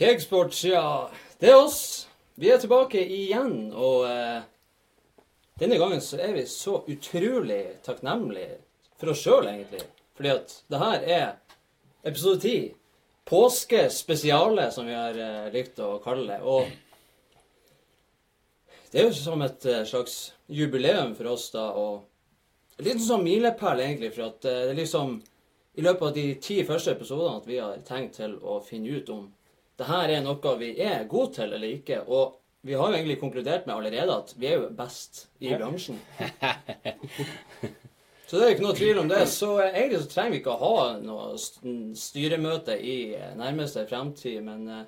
Cakesports, 0.00 0.64
ja. 0.64 1.10
Det 1.38 1.50
er 1.50 1.58
oss. 1.60 2.08
Vi 2.40 2.48
er 2.48 2.56
tilbake 2.56 3.02
igjen, 3.04 3.66
og 3.76 4.06
eh, 4.08 4.40
denne 5.60 5.76
gangen 5.76 6.00
så 6.00 6.16
er 6.24 6.30
vi 6.38 6.46
så 6.48 6.78
utrolig 6.88 7.58
takknemlige 7.84 8.54
for 8.96 9.12
oss 9.12 9.20
sjøl, 9.20 9.50
egentlig. 9.50 9.82
Fordi 10.16 10.30
at 10.32 10.54
det 10.72 10.78
her 10.80 11.04
er 11.04 11.26
episode 12.08 12.40
ti. 12.40 12.54
Påskespesiale, 13.28 14.70
som 14.72 14.88
vi 14.88 14.94
har 14.96 15.18
eh, 15.20 15.50
likt 15.52 15.82
å 15.84 15.98
kalle 16.00 16.24
det. 16.32 16.38
Og 16.48 16.64
det 18.94 19.02
er 19.02 19.10
jo 19.10 19.18
som 19.18 19.44
et 19.44 19.66
eh, 19.68 19.82
slags 19.84 20.14
jubileum 20.48 21.12
for 21.18 21.28
oss, 21.34 21.50
da. 21.52 21.66
og 21.76 22.80
en 22.80 22.88
liten 22.88 23.04
sånn 23.04 23.26
milepæl, 23.26 23.84
egentlig, 23.84 24.14
for 24.16 24.30
at 24.30 24.48
eh, 24.48 24.62
det 24.64 24.72
er 24.72 24.80
liksom 24.80 25.12
i 25.76 25.84
løpet 25.84 26.08
av 26.08 26.16
de 26.16 26.24
ti 26.40 26.56
første 26.64 26.96
episodene 26.96 27.36
at 27.36 27.52
vi 27.52 27.60
har 27.60 27.84
tenkt 27.84 28.16
til 28.22 28.38
å 28.40 28.56
finne 28.64 28.96
ut 28.96 29.12
om 29.12 29.28
det 29.80 29.88
her 29.88 30.12
er 30.12 30.20
noe 30.20 30.54
vi 30.60 30.74
er 30.84 31.06
gode 31.08 31.38
til 31.38 31.54
eller 31.56 31.70
ikke. 31.80 32.02
Og 32.04 32.36
vi 32.68 32.76
har 32.76 32.90
jo 32.90 32.98
egentlig 32.98 33.20
konkludert 33.20 33.66
med 33.66 33.78
allerede 33.78 34.16
at 34.20 34.34
vi 34.36 34.50
er 34.50 34.58
jo 34.58 34.72
best 34.76 35.28
i 35.40 35.54
bransjen. 35.54 35.96
Så 38.30 38.36
det 38.36 38.44
er 38.44 38.50
jo 38.50 38.54
ikke 38.54 38.62
noe 38.68 38.78
tvil 38.78 38.98
om 39.00 39.08
det. 39.10 39.24
Så 39.26 39.46
eh, 39.58 39.72
egentlig 39.74 40.04
så 40.04 40.10
trenger 40.12 40.30
vi 40.36 40.38
ikke 40.38 40.52
å 40.52 40.60
ha 40.60 40.82
noe 41.02 41.32
styremøte 41.98 42.76
i 42.78 42.98
eh, 43.16 43.32
nærmeste 43.34 43.82
fremtid, 43.90 44.38
men 44.46 44.68
eh, 44.70 44.84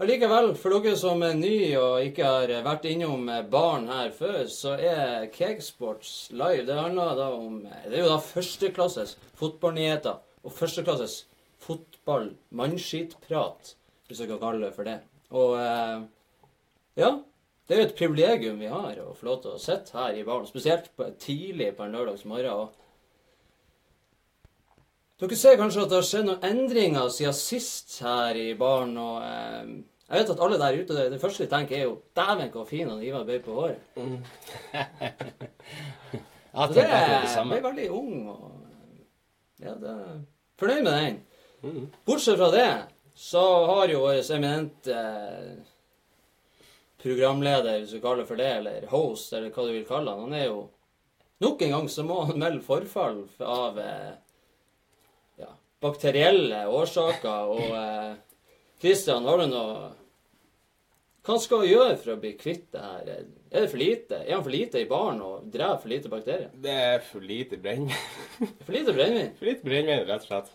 Allikevel, 0.00 0.48
for 0.58 0.74
dere 0.74 0.96
som 0.98 1.20
er 1.22 1.36
nye 1.38 1.74
og 1.78 2.06
ikke 2.08 2.24
har 2.26 2.52
vært 2.66 2.88
innom 2.90 3.28
baren 3.52 3.84
her 3.92 4.08
før, 4.16 4.40
så 4.50 4.72
er 4.74 5.28
Cakesports 5.30 6.32
live. 6.34 6.64
Det 6.66 6.74
handler 6.74 7.12
da 7.18 7.28
om 7.36 7.60
Det 7.62 7.92
er 7.92 8.00
jo 8.00 8.08
da 8.10 8.16
førsteklasses 8.24 9.14
fotballnyheter 9.38 10.18
og 10.42 10.56
førsteklasses 10.56 11.20
fotball-mannskitprat, 12.04 13.76
hvis 14.06 14.18
du 14.18 14.26
kan 14.26 14.40
kalle 14.40 14.66
det 14.66 14.74
for 14.74 14.84
det. 14.84 15.00
Og 15.30 15.56
eh, 15.58 16.02
ja, 17.00 17.10
det 17.66 17.74
er 17.74 17.80
jo 17.80 17.86
et 17.88 17.96
privilegium 17.98 18.60
vi 18.60 18.66
har 18.70 18.98
å 19.00 19.14
få 19.16 19.26
lov 19.28 19.42
til 19.42 19.54
å 19.54 19.60
sitte 19.60 19.96
her 19.96 20.14
i 20.18 20.24
baren, 20.24 20.46
spesielt 20.46 20.90
på, 20.96 21.08
tidlig 21.18 21.76
på 21.76 21.84
en 21.84 21.92
lørdagsmorgen. 21.96 22.52
og 22.52 22.68
dere 25.20 25.36
ser 25.38 25.56
kanskje 25.56 25.82
at 25.84 25.90
det 25.90 25.96
har 25.96 26.06
skjedd 26.08 26.26
noen 26.28 26.44
endringer 26.44 27.08
siden 27.08 27.36
sist 27.38 28.00
her 28.04 28.36
i 28.36 28.54
baren. 28.58 28.96
og 28.98 29.22
eh, 29.24 29.64
Jeg 30.10 30.20
vet 30.20 30.30
at 30.34 30.44
alle 30.44 30.60
der 30.60 30.78
ute, 30.82 30.92
det, 30.94 31.10
det 31.14 31.20
første 31.22 31.44
de 31.44 31.50
tenker, 31.50 31.76
er 31.78 31.84
jo 31.88 32.00
'Dæven, 32.14 32.50
hvor 32.52 32.64
fin 32.68 32.88
han 32.88 33.02
Ivar 33.02 33.24
ble 33.24 33.40
på 33.40 33.52
håret'. 33.56 33.80
Ja, 36.54 36.68
det, 36.70 36.74
tenk 36.74 36.86
det 36.86 37.34
det 37.34 37.44
ble 37.50 37.62
veldig 37.64 37.86
ung. 37.90 38.28
og 38.30 38.50
ja, 39.58 39.72
det 39.74 39.90
er 39.90 40.20
Fornøyd 40.54 40.84
med 40.86 40.92
den. 40.92 41.16
Bortsett 42.04 42.36
fra 42.38 42.50
det, 42.50 42.70
så 43.14 43.42
har 43.66 43.88
jo 43.88 44.02
vår 44.04 44.20
eminente 44.34 44.94
eh, 44.94 45.54
programleder, 47.02 47.78
hvis 47.80 47.94
du 47.94 48.00
kaller 48.02 48.26
for 48.28 48.40
det, 48.40 48.50
eller 48.58 48.86
host, 48.92 49.32
eller 49.32 49.52
hva 49.52 49.66
du 49.66 49.72
vil 49.76 49.86
kalle 49.88 50.12
han, 50.12 50.26
han 50.28 50.40
er 50.40 50.48
jo 50.48 50.62
Nok 51.42 51.62
en 51.66 51.72
gang 51.74 51.88
så 51.90 52.04
må 52.06 52.20
han 52.28 52.38
melde 52.40 52.62
forfall 52.64 53.24
av 53.42 53.78
eh, 53.82 54.12
ja, 55.42 55.50
bakterielle 55.82 56.62
årsaker. 56.70 57.50
Og 57.50 57.74
eh, 57.74 59.10
har 59.10 59.42
du 59.42 59.44
noe 59.50 59.90
Hva 61.26 61.38
skal 61.42 61.64
han 61.64 61.72
gjøre 61.72 61.98
for 62.00 62.14
å 62.14 62.18
bli 62.22 62.32
kvitt 62.38 62.68
det 62.72 62.84
her? 62.86 63.10
Er 63.50 63.66
det 63.66 63.70
for 63.72 63.82
lite? 63.82 64.22
Er 64.22 64.36
han 64.36 64.46
for 64.46 64.54
lite 64.54 64.80
i 64.80 64.88
baren 64.88 65.20
og 65.26 65.50
dreper 65.52 65.82
for 65.82 65.92
lite 65.92 66.12
bakterier? 66.12 66.50
Det 66.54 66.80
er 66.86 67.04
for 67.04 67.24
lite 67.24 67.58
brennevin. 67.60 68.54
For 68.62 68.78
lite 68.78 68.94
brennevin? 68.94 69.32
For 69.40 69.50
lite 69.50 69.66
brennevin, 69.66 70.06
rett 70.08 70.24
og 70.24 70.30
slett. 70.30 70.54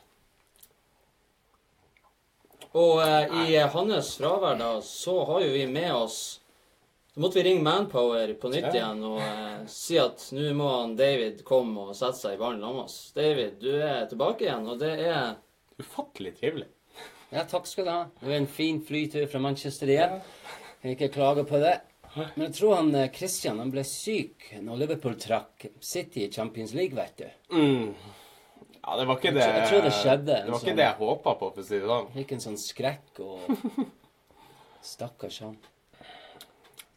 Og 2.78 3.02
eh, 3.02 3.40
i 3.50 3.56
eh, 3.58 3.70
hans 3.74 4.12
fravær 4.20 4.60
da, 4.60 4.74
så 4.86 5.16
har 5.26 5.42
jo 5.42 5.54
vi 5.56 5.66
med 5.68 5.90
oss 5.96 6.20
Så 7.10 7.22
måtte 7.24 7.40
vi 7.40 7.48
ringe 7.48 7.66
Manpower 7.66 8.36
på 8.38 8.52
nytt 8.54 8.70
igjen 8.70 9.02
og 9.10 9.22
eh, 9.26 9.64
si 9.74 9.98
at 9.98 10.28
nå 10.36 10.52
må 10.58 10.68
han 10.76 10.94
David 11.00 11.42
komme 11.48 11.90
og 11.90 11.98
sette 11.98 12.20
seg 12.22 12.38
i 12.38 12.42
baren 12.42 12.62
sammen 12.62 12.84
med 12.84 12.86
oss. 12.86 13.00
David, 13.18 13.58
du 13.64 13.72
er 13.82 14.06
tilbake 14.12 14.46
igjen, 14.46 14.68
og 14.70 14.82
det 14.84 14.96
er 15.08 15.38
Ufattelig 15.80 16.34
trivelig. 16.36 16.66
Ja, 17.32 17.46
takk 17.48 17.68
skal 17.70 17.86
du 17.88 17.92
ha. 17.94 18.00
Det 18.20 18.28
var 18.28 18.36
en 18.36 18.50
fin 18.52 18.82
flytur 18.84 19.28
fra 19.32 19.40
Manchester 19.40 19.88
igjen. 19.88 20.18
Kan 20.82 20.92
ikke 20.92 21.08
klage 21.14 21.46
på 21.48 21.62
det. 21.62 21.78
Men 22.18 22.48
jeg 22.48 22.56
tror 22.58 22.76
han 22.76 22.96
eh, 22.98 23.12
Christian 23.14 23.62
han 23.62 23.72
ble 23.74 23.84
syk 23.88 24.50
når 24.66 24.82
Liverpool 24.84 25.16
trakk 25.22 25.68
City 25.80 26.26
i 26.26 26.32
Champions 26.34 26.74
League, 26.76 26.98
vet 26.98 27.22
du. 27.22 27.56
Mm. 27.56 27.94
Ja, 28.90 28.96
det 28.98 29.06
var 29.06 29.20
ikke 29.20 29.34
det 29.36 29.44
jeg 29.46 29.66
tror 29.70 29.84
det 29.86 29.94
skjedde 29.94 30.26
Det 30.26 30.50
var 30.50 30.56
ikke 30.58 30.66
sånn- 30.72 30.78
det 30.80 30.86
jeg 30.88 30.98
håpa 30.98 31.34
på, 31.38 31.50
for 31.54 31.62
å 31.62 31.66
si 31.66 31.78
det 31.78 31.90
sånn. 31.90 32.08
Fikk 32.16 32.32
en 32.34 32.40
sånn 32.42 32.58
skrekk 32.58 33.20
og 33.22 33.40
Stakkars 34.90 35.40
han. 35.44 35.58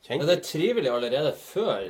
Kjent 0.06 0.24
det 0.26 0.36
er 0.38 0.44
trivelig 0.46 0.90
allerede 0.90 1.32
før 1.36 1.84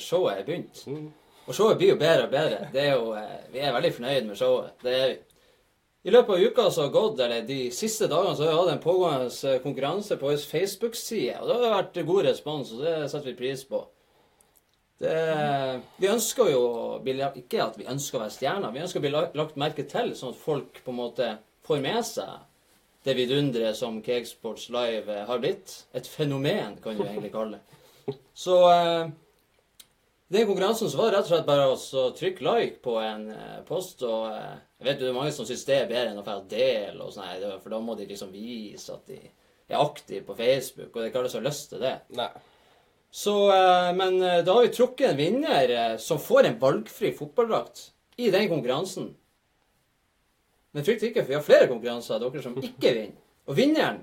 showet 0.00 0.38
er 0.40 0.46
begynt. 0.46 0.80
Mm. 0.88 1.10
Og 1.48 1.54
showet 1.56 1.78
blir 1.80 1.92
jo 1.92 1.98
bedre 2.00 2.24
og 2.24 2.32
bedre. 2.32 2.68
Det 2.72 2.80
er 2.86 2.94
jo, 2.96 3.12
eh, 3.18 3.36
vi 3.52 3.60
er 3.60 3.74
veldig 3.76 3.92
fornøyd 3.98 4.26
med 4.30 4.38
showet. 4.40 4.70
Det 4.82 4.94
er. 4.94 5.14
I 6.08 6.12
løpet 6.14 6.30
av 6.30 6.42
uka 6.46 6.70
som 6.70 6.86
har 6.86 6.92
gått, 6.94 7.20
eller 7.20 7.44
de 7.46 7.70
siste 7.74 8.08
dagene, 8.08 8.36
så 8.36 8.46
har 8.46 8.52
vi 8.52 8.58
hatt 8.62 8.72
en 8.72 8.82
pågående 8.82 9.28
eh, 9.52 9.60
konkurranse 9.60 10.16
på 10.16 10.30
vår 10.30 10.40
Facebook-side. 10.48 11.36
Og 11.42 11.48
det 11.50 11.56
har 11.58 11.82
vært 11.82 12.00
god 12.06 12.24
respons, 12.30 12.72
og 12.72 12.84
det 12.86 12.96
setter 13.10 13.32
vi 13.32 13.38
pris 13.42 13.64
på. 13.68 13.82
Det, 14.98 15.14
vi 16.02 16.10
ønsker 16.10 16.50
jo 16.50 16.62
ikke 17.38 17.60
at 17.62 17.76
vi 17.78 17.86
ønsker 17.86 18.18
å 18.18 18.24
være 18.24 18.34
stjerner, 18.34 18.72
vi 18.74 18.82
ønsker 18.82 18.98
å 18.98 19.04
bli 19.04 19.12
lagt 19.14 19.60
merke 19.60 19.84
til, 19.86 20.10
sånn 20.18 20.34
at 20.34 20.40
folk 20.42 20.80
på 20.82 20.90
en 20.90 20.98
måte 20.98 21.28
får 21.68 21.82
med 21.84 22.02
seg 22.06 22.32
det 23.06 23.14
vidunderet 23.14 23.78
som 23.78 24.00
Cakesports 24.02 24.68
Live 24.74 25.12
eh, 25.12 25.24
har 25.28 25.38
blitt. 25.40 25.84
Et 25.96 26.06
fenomen, 26.06 26.76
kan 26.82 26.98
du 26.98 27.04
egentlig 27.06 27.30
kalle 27.32 27.60
det. 27.60 28.16
Så 28.36 28.56
eh, 28.72 29.10
i 30.28 30.34
den 30.34 30.46
konkurransen 30.48 30.90
var 30.92 31.08
det 31.08 31.16
rett 31.16 31.28
og 31.28 31.32
slett 31.32 31.46
bare 31.48 31.68
å 31.70 32.08
trykke 32.18 32.44
like 32.44 32.82
på 32.84 32.98
en 33.00 33.30
eh, 33.32 33.60
post. 33.68 34.02
og 34.04 34.26
eh, 34.34 34.58
Jeg 34.80 34.88
vet 34.90 35.00
jo 35.00 35.06
det 35.06 35.12
er 35.14 35.18
mange 35.20 35.34
som 35.36 35.48
syns 35.48 35.64
det 35.68 35.78
er 35.78 35.88
bedre 35.88 36.12
enn 36.12 36.20
å 36.20 36.26
få 36.26 36.36
del, 36.50 37.00
og 37.00 37.14
sånn, 37.14 37.46
for 37.62 37.72
da 37.72 37.80
må 37.80 37.96
de 37.96 38.08
liksom 38.10 38.34
vise 38.34 38.92
at 38.92 39.08
de 39.08 39.22
er 39.22 39.80
aktive 39.80 40.26
på 40.26 40.36
Facebook, 40.36 40.90
og 40.90 41.00
det 41.00 41.06
er 41.06 41.10
ikke 41.12 41.22
alle 41.22 41.32
som 41.32 41.42
har 41.42 41.48
lyst 41.48 41.72
til 41.72 41.82
det. 41.84 41.96
Nei. 42.18 42.28
Så, 43.10 43.34
eh, 43.50 43.94
Men 43.96 44.22
eh, 44.22 44.44
da 44.44 44.52
har 44.52 44.62
vi 44.62 44.74
trukket 44.74 45.10
en 45.10 45.16
vinner 45.16 45.68
eh, 45.68 45.96
som 45.96 46.20
får 46.20 46.44
en 46.44 46.58
valgfri 46.58 47.12
fotballdrakt 47.16 47.90
i 48.16 48.30
den 48.30 48.48
konkurransen. 48.48 49.14
Men 50.72 50.84
frykt 50.84 51.02
ikke, 51.02 51.22
for 51.24 51.32
vi 51.32 51.38
har 51.38 51.46
flere 51.46 51.68
konkurranser 51.70 52.18
av 52.18 52.26
dere 52.26 52.44
som 52.44 52.56
ikke 52.60 52.92
vinner. 52.92 53.20
Og 53.48 53.56
vinneren 53.56 54.02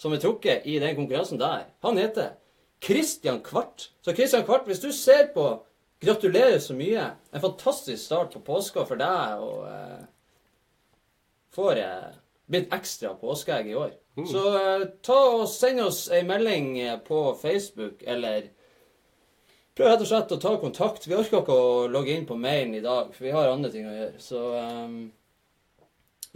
som 0.00 0.12
er 0.12 0.22
trukket 0.22 0.66
i 0.66 0.78
den 0.82 0.96
konkurransen 0.98 1.38
der, 1.38 1.68
han 1.86 2.00
heter 2.00 2.34
Christian 2.82 3.38
Kvart. 3.44 3.92
Så 4.02 4.14
Christian 4.16 4.42
Kvart, 4.44 4.66
hvis 4.66 4.82
du 4.82 4.90
ser 4.92 5.28
på, 5.34 5.46
gratulerer 6.02 6.58
så 6.58 6.74
mye. 6.74 7.04
En 7.30 7.40
fantastisk 7.40 8.02
start 8.02 8.34
på 8.34 8.42
påska 8.42 8.82
for 8.88 8.98
deg, 8.98 9.44
og 9.44 9.68
eh, 9.70 10.02
får 11.54 11.78
eh, 11.84 12.08
blitt 12.50 12.72
ekstra 12.74 13.14
påskeegg 13.20 13.70
i 13.70 13.76
år. 13.78 13.92
Så 14.28 14.42
eh, 14.58 14.82
ta 15.04 15.18
og 15.38 15.46
send 15.48 15.80
oss 15.80 16.04
ei 16.12 16.20
melding 16.28 16.74
eh, 16.82 16.98
på 17.00 17.24
Facebook, 17.40 18.02
eller 18.04 18.50
prøv 19.76 19.88
rett 19.88 20.04
og 20.04 20.10
slett 20.10 20.34
å 20.36 20.40
ta 20.42 20.52
kontakt. 20.60 21.08
Vi 21.08 21.16
orker 21.16 21.40
ikke 21.40 21.56
å 21.56 21.88
logge 21.88 22.12
inn 22.12 22.28
på 22.28 22.36
mailen 22.36 22.76
i 22.76 22.84
dag, 22.84 23.14
for 23.14 23.24
vi 23.24 23.32
har 23.32 23.48
andre 23.48 23.72
ting 23.72 23.88
å 23.88 23.96
gjøre. 23.96 24.20
Så 24.20 24.44
um, 24.52 24.98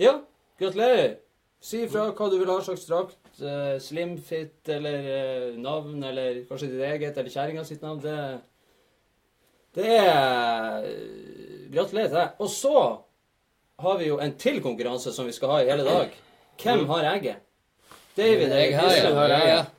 ja, 0.01 0.17
gratulerer. 0.61 1.19
Si 1.67 1.83
ifra 1.85 2.09
hva 2.17 2.31
du 2.31 2.39
vil 2.39 2.53
ha 2.53 2.57
slags 2.65 2.87
drakt. 2.89 3.21
Uh, 3.37 3.77
Slimfit 3.83 4.71
eller 4.73 5.09
uh, 5.11 5.61
navn, 5.61 6.01
eller 6.01 6.47
kanskje 6.49 6.71
ditt 6.73 6.85
eget, 6.89 7.19
eller 7.19 7.35
kjerringa 7.35 7.67
sitt 7.69 7.85
navn. 7.85 8.01
Det, 8.01 8.17
det 9.77 9.99
er 10.01 10.89
Gratulerer 11.75 12.09
til 12.09 12.21
deg. 12.23 12.41
Og 12.41 12.49
så 12.49 12.79
har 13.83 13.99
vi 13.99 14.09
jo 14.09 14.19
en 14.23 14.33
til 14.41 14.61
konkurranse 14.65 15.13
som 15.13 15.27
vi 15.29 15.35
skal 15.37 15.53
ha 15.53 15.63
i 15.63 15.69
hele 15.71 15.85
dag. 15.85 16.15
Hvem 16.63 16.87
har 16.89 17.09
egget? 17.13 17.43
David 18.17 18.53
Jeg 18.53 18.77
har, 18.79 18.93
ja. 18.97 19.11
har 19.15 19.35
egget. 19.37 19.73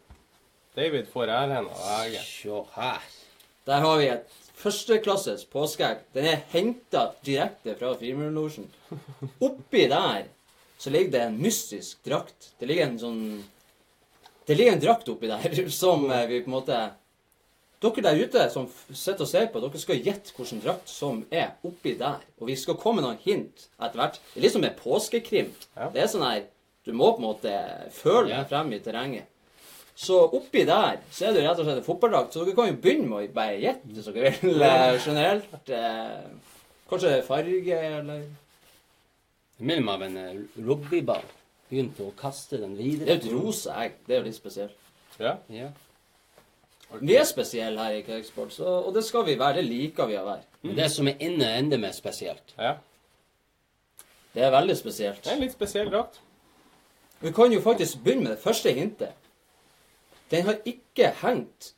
David 0.77 1.07
får 1.09 1.31
æren 1.33 1.69
av 1.71 1.88
egget. 2.03 2.25
Se 2.27 2.59
her. 2.75 3.07
Der 3.65 3.81
har 3.81 3.97
vi 3.97 4.09
et 4.13 4.35
førsteklasses 4.57 5.45
påskeegg. 5.49 6.03
Den 6.13 6.29
er 6.29 6.44
henta 6.53 7.07
direkte 7.25 7.73
fra 7.79 7.95
Frimurlosjen. 7.97 8.69
Oppi 9.41 9.88
der 9.89 10.27
så 10.77 10.93
ligger 10.93 11.11
det 11.15 11.23
en 11.25 11.41
mystisk 11.41 12.03
drakt. 12.05 12.51
Det 12.59 12.69
ligger 12.69 12.91
en 12.91 13.00
sånn 13.01 13.21
Det 14.47 14.55
ligger 14.55 14.77
en 14.77 14.83
drakt 14.85 15.09
oppi 15.11 15.27
der 15.27 15.69
som 15.81 16.05
eh, 16.11 16.27
vi 16.29 16.43
på 16.45 16.47
en 16.47 16.55
måte 16.59 16.77
Dere 17.81 18.01
der 18.01 18.18
ute 18.25 18.44
som 18.50 18.65
sitter 18.89 19.21
og 19.21 19.29
ser 19.29 19.47
på, 19.53 19.59
dere 19.62 19.77
skal 19.81 20.00
gjette 20.01 20.33
hvilken 20.33 20.62
drakt 20.63 20.89
som 20.89 21.19
er 21.29 21.51
oppi 21.68 21.94
der. 22.00 22.24
Og 22.41 22.47
vi 22.50 22.56
skal 22.57 22.77
komme 22.81 23.01
med 23.03 23.06
noen 23.06 23.19
hint 23.21 23.68
etter 23.77 24.00
hvert. 24.00 24.18
Det 24.33 24.39
er 24.39 24.45
liksom 24.47 24.62
som 24.63 24.65
med 24.65 24.77
påskekrim. 24.79 25.51
Ja. 25.75 25.89
Det 25.94 26.01
er 26.01 26.09
sånn 26.13 26.25
her 26.25 26.45
Du 26.88 26.94
må 26.95 27.12
på 27.13 27.19
en 27.19 27.27
måte 27.27 27.51
føle 27.91 28.29
deg 28.31 28.47
frem 28.50 28.69
i 28.74 28.79
terrenget. 28.79 29.25
Så 29.97 30.18
oppi 30.38 30.62
der 30.65 31.00
så 31.12 31.25
er 31.27 31.33
det 31.35 31.41
rett 31.44 31.59
og 31.59 31.65
slett 31.68 31.81
en 31.81 31.85
fotballdrakt. 31.85 32.33
Så 32.33 32.45
dere 32.45 32.56
kan 32.56 32.69
jo 32.69 32.77
begynne 32.81 33.09
med 33.12 33.25
å 33.29 33.33
bare 33.35 33.57
gjette 33.59 33.89
hvis 33.91 34.07
dere 34.07 34.31
vil. 34.39 34.62
eh, 34.63 34.97
Generelt. 35.03 35.69
Eh, 35.69 36.53
kanskje 36.89 37.15
farge, 37.27 37.79
eller 38.00 38.21
Det 39.57 39.65
minner 39.65 39.83
meg 39.83 39.95
om 39.97 40.06
en 40.07 40.18
eh, 40.21 40.41
rugbyball. 40.63 41.25
Begynte 41.69 42.06
å 42.07 42.13
kaste 42.15 42.59
den 42.62 42.77
videre. 42.77 43.06
Det 43.09 43.15
er 43.18 43.27
jo 43.27 43.38
et 43.41 43.44
rosa 43.44 43.75
egg. 43.83 43.97
Det 44.07 44.15
er 44.15 44.21
jo 44.21 44.27
litt 44.29 44.38
spesielt. 44.39 44.77
Ja. 45.19 45.33
Ja. 45.51 45.69
Vi 47.01 47.16
er 47.19 47.24
spesielle 47.28 47.84
her 47.84 47.98
i 47.98 48.04
Cakesports, 48.06 48.60
og 48.60 48.88
og 48.88 48.94
det 48.95 49.04
skal 49.04 49.25
vi 49.28 49.36
være. 49.39 49.60
Det 49.60 49.66
liker 49.66 50.07
vi 50.07 50.16
å 50.18 50.24
være. 50.25 50.45
Men 50.63 50.75
det 50.78 50.92
som 50.92 51.07
er 51.07 51.19
inne, 51.19 51.50
ender 51.60 51.78
mer 51.78 51.92
spesielt. 51.92 52.54
ja. 52.57 52.78
Det 54.34 54.44
er 54.45 54.51
veldig 54.54 54.75
spesielt. 54.78 55.24
Det 55.24 55.31
er 55.31 55.36
en 55.36 55.42
litt 55.42 55.54
spesiell 55.56 55.88
drakt. 55.89 56.19
Vi 57.22 57.31
kan 57.34 57.51
jo 57.51 57.62
faktisk 57.62 58.04
begynne 58.04 58.24
med 58.28 58.31
det 58.36 58.39
første 58.44 58.69
hintet. 58.72 59.16
Den 60.30 60.45
har 60.45 60.60
ikke 60.66 61.07
hengt 61.24 61.72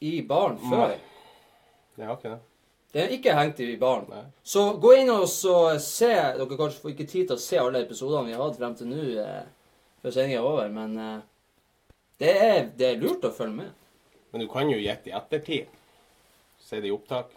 i 0.00 0.22
baren 0.22 0.56
før. 0.70 0.94
Det 1.96 2.06
har 2.06 2.16
ikke 2.16 2.30
det. 2.30 2.38
Den 2.94 3.02
har 3.02 3.12
ikke 3.18 3.34
hengt 3.36 3.60
i 3.60 3.76
baren. 3.76 4.30
Så 4.42 4.62
gå 4.80 4.94
inn 4.96 5.10
og 5.12 5.26
så 5.28 5.78
se 5.78 6.08
Dere 6.38 6.56
kanskje 6.56 6.80
får 6.80 6.94
ikke 6.94 7.06
tid 7.10 7.26
til 7.28 7.36
å 7.36 7.42
se 7.42 7.60
alle 7.60 7.84
episodene 7.84 8.30
vi 8.30 8.32
har 8.38 8.46
hatt 8.46 8.56
frem 8.62 8.78
til 8.78 8.88
nå 8.88 9.04
eh, 9.20 9.44
før 10.00 10.14
sendinga 10.16 10.40
er 10.40 10.48
over, 10.48 10.72
men 10.72 10.96
eh, 10.98 11.20
det, 12.22 12.32
er, 12.32 12.62
det 12.78 12.88
er 12.94 13.02
lurt 13.02 13.28
å 13.28 13.34
følge 13.34 13.58
med. 13.60 13.76
Men 14.32 14.40
du 14.44 14.48
kan 14.48 14.70
jo 14.70 14.78
gjette 14.78 15.10
i 15.10 15.14
ettertid. 15.16 15.66
Se 16.62 16.80
det 16.80 16.88
i 16.88 16.94
opptak. 16.94 17.32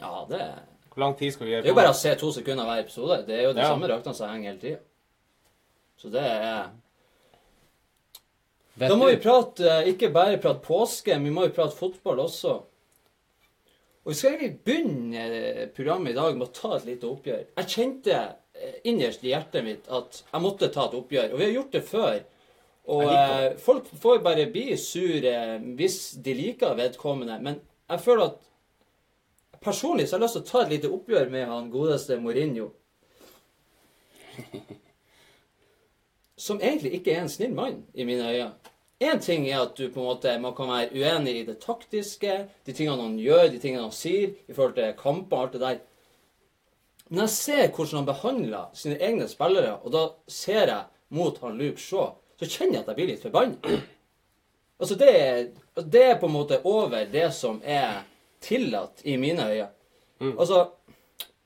Ja, 0.00 0.26
det 0.28 0.42
Hvor 0.90 1.00
lang 1.04 1.14
tid 1.16 1.32
skal 1.32 1.46
vi 1.46 1.52
gjøre? 1.52 1.62
Det 1.62 1.70
er 1.70 1.74
jo 1.74 1.78
bare 1.80 1.92
å 1.94 1.96
se 2.00 2.14
to 2.18 2.32
sekunder 2.34 2.66
hver 2.66 2.80
episode. 2.82 3.20
Det 3.26 3.36
er 3.38 3.42
jo 3.46 3.52
de 3.54 3.60
Ja. 3.62 3.68
samme 3.70 3.88
røktene 3.88 4.14
som 4.14 4.28
henger 4.28 4.50
hele 4.50 4.60
tida. 4.60 4.78
Så 6.00 6.10
det 6.10 6.22
er 6.24 6.70
Vet 8.76 8.88
Da 8.88 8.96
må 8.96 9.08
du- 9.10 9.16
vi 9.16 9.22
prate, 9.22 9.60
eh, 9.60 9.88
ikke 9.92 10.12
bare 10.12 10.38
prate 10.38 10.60
påske, 10.64 11.14
men 11.14 11.24
vi 11.24 11.30
må 11.30 11.42
jo 11.46 11.52
prate 11.52 11.76
fotball 11.76 12.16
også. 12.20 12.62
Og 14.04 14.06
vi 14.06 14.14
skal 14.14 14.30
egentlig 14.32 14.64
begynne 14.64 15.14
eh, 15.16 15.66
programmet 15.66 16.10
i 16.10 16.14
dag 16.14 16.36
med 16.36 16.48
å 16.48 16.52
ta 16.52 16.76
et 16.76 16.84
lite 16.86 17.02
oppgjør. 17.04 17.44
Jeg 17.56 17.66
kjente 17.66 18.14
eh, 18.54 18.72
innerst 18.84 19.22
i 19.24 19.28
hjertet 19.34 19.64
mitt 19.64 19.88
at 19.88 20.22
jeg 20.32 20.40
måtte 20.40 20.72
ta 20.72 20.86
et 20.86 20.94
oppgjør. 20.96 21.32
Og 21.32 21.38
vi 21.38 21.44
har 21.44 21.52
gjort 21.62 21.70
det 21.72 21.84
før. 21.84 22.22
Og 22.90 23.06
eh, 23.06 23.56
folk 23.62 23.86
får 24.02 24.22
bare 24.24 24.48
bli 24.50 24.74
sure 24.80 25.34
hvis 25.78 25.98
de 26.24 26.34
liker 26.34 26.74
vedkommende. 26.78 27.38
Men 27.42 27.60
jeg 27.90 28.02
føler 28.02 28.32
at 28.32 28.40
personlig 29.62 30.08
så 30.08 30.16
har 30.16 30.20
jeg 30.20 30.26
lyst 30.26 30.38
til 30.38 30.44
å 30.44 30.50
ta 30.50 30.62
et 30.64 30.74
lite 30.74 30.92
oppgjør 30.96 31.30
med 31.30 31.46
han 31.50 31.70
godeste 31.72 32.18
Mourinho. 32.22 32.70
Som 36.40 36.62
egentlig 36.62 36.94
ikke 36.98 37.12
er 37.14 37.22
en 37.22 37.32
snill 37.32 37.54
mann, 37.54 37.82
i 37.94 38.06
mine 38.08 38.26
øyne. 38.26 38.52
Én 39.00 39.20
ting 39.20 39.46
er 39.48 39.62
at 39.62 39.76
du 39.76 39.86
på 39.88 40.00
en 40.00 40.08
måte, 40.10 40.32
man 40.40 40.52
kan 40.56 40.68
være 40.68 40.92
uenig 40.92 41.34
i 41.38 41.44
det 41.48 41.56
taktiske, 41.62 42.34
de 42.66 42.72
tingene 42.76 43.00
han 43.00 43.16
gjør, 43.20 43.46
de 43.48 43.60
tingene 43.60 43.86
han 43.86 43.94
sier, 43.96 44.34
i 44.44 44.52
forhold 44.52 44.74
til 44.76 44.96
kamper 44.98 45.36
og 45.36 45.42
alt 45.44 45.54
det 45.54 45.60
der. 45.62 45.78
Men 47.08 47.22
jeg 47.24 47.32
ser 47.36 47.70
hvordan 47.70 48.02
han 48.02 48.08
behandler 48.10 48.66
sine 48.76 48.98
egne 49.00 49.28
spillere, 49.28 49.78
og 49.80 49.94
da 49.94 50.02
ser 50.28 50.68
jeg 50.68 51.16
mot 51.16 51.40
han 51.40 51.56
Luke 51.56 51.80
Shaw, 51.80 52.12
så 52.40 52.48
kjenner 52.48 52.78
jeg 52.78 52.82
at 52.82 52.92
jeg 52.92 52.98
blir 52.98 53.10
litt 53.12 53.24
forbanna. 53.24 53.80
Altså, 54.80 54.96
det 54.96 55.10
det 55.76 56.02
er 56.02 56.18
på 56.20 56.26
en 56.26 56.32
måte 56.32 56.60
over 56.64 57.04
det 57.12 57.28
som 57.36 57.60
er 57.64 58.02
tillatt 58.40 59.04
i 59.04 59.16
mine 59.20 59.44
øyne. 59.44 59.68
Altså, 60.36 60.70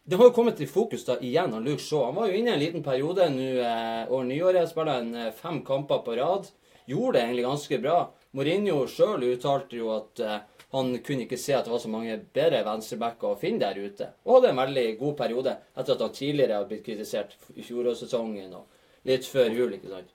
det 0.05 0.17
har 0.17 0.29
jo 0.29 0.35
kommet 0.37 0.57
til 0.59 0.69
fokus 0.69 1.05
da 1.07 1.17
igjen 1.23 1.55
av 1.55 1.63
Luke 1.65 1.83
Shaw. 1.83 2.09
Han 2.09 2.19
var 2.19 2.29
jo 2.29 2.39
inne 2.39 2.53
i 2.53 2.55
en 2.55 2.63
liten 2.63 2.83
periode 2.85 3.29
nå 3.33 3.47
eh, 3.63 4.11
over 4.11 4.27
nyåret. 4.29 4.69
Spilte 4.71 4.97
en 5.01 5.15
eh, 5.17 5.33
fem 5.33 5.63
kamper 5.65 6.03
på 6.05 6.17
rad. 6.19 6.51
Gjorde 6.87 7.19
det 7.19 7.23
egentlig 7.23 7.47
ganske 7.47 7.79
bra. 7.81 7.97
Mourinho 8.37 8.83
sjøl 8.91 9.25
uttalte 9.31 9.79
jo 9.79 9.93
at 9.95 10.21
eh, 10.21 10.43
han 10.75 10.91
kunne 11.07 11.25
ikke 11.25 11.39
se 11.39 11.55
at 11.57 11.65
det 11.65 11.73
var 11.73 11.81
så 11.81 11.93
mange 11.93 12.19
bedre 12.37 12.65
venstrebacker 12.67 13.31
å 13.31 13.41
finne 13.41 13.63
der 13.63 13.81
ute. 13.81 14.11
Og 14.27 14.39
hadde 14.39 14.53
en 14.53 14.61
veldig 14.61 14.87
god 15.01 15.17
periode 15.23 15.57
etter 15.73 15.95
at 15.95 16.05
han 16.05 16.17
tidligere 16.19 16.59
har 16.61 16.69
blitt 16.69 16.85
kritisert 16.87 17.39
i 17.55 17.65
fjorårssesongen 17.65 18.59
og 18.59 19.09
litt 19.09 19.29
før 19.29 19.55
jul, 19.55 19.77
ikke 19.79 19.93
sant. 19.93 20.14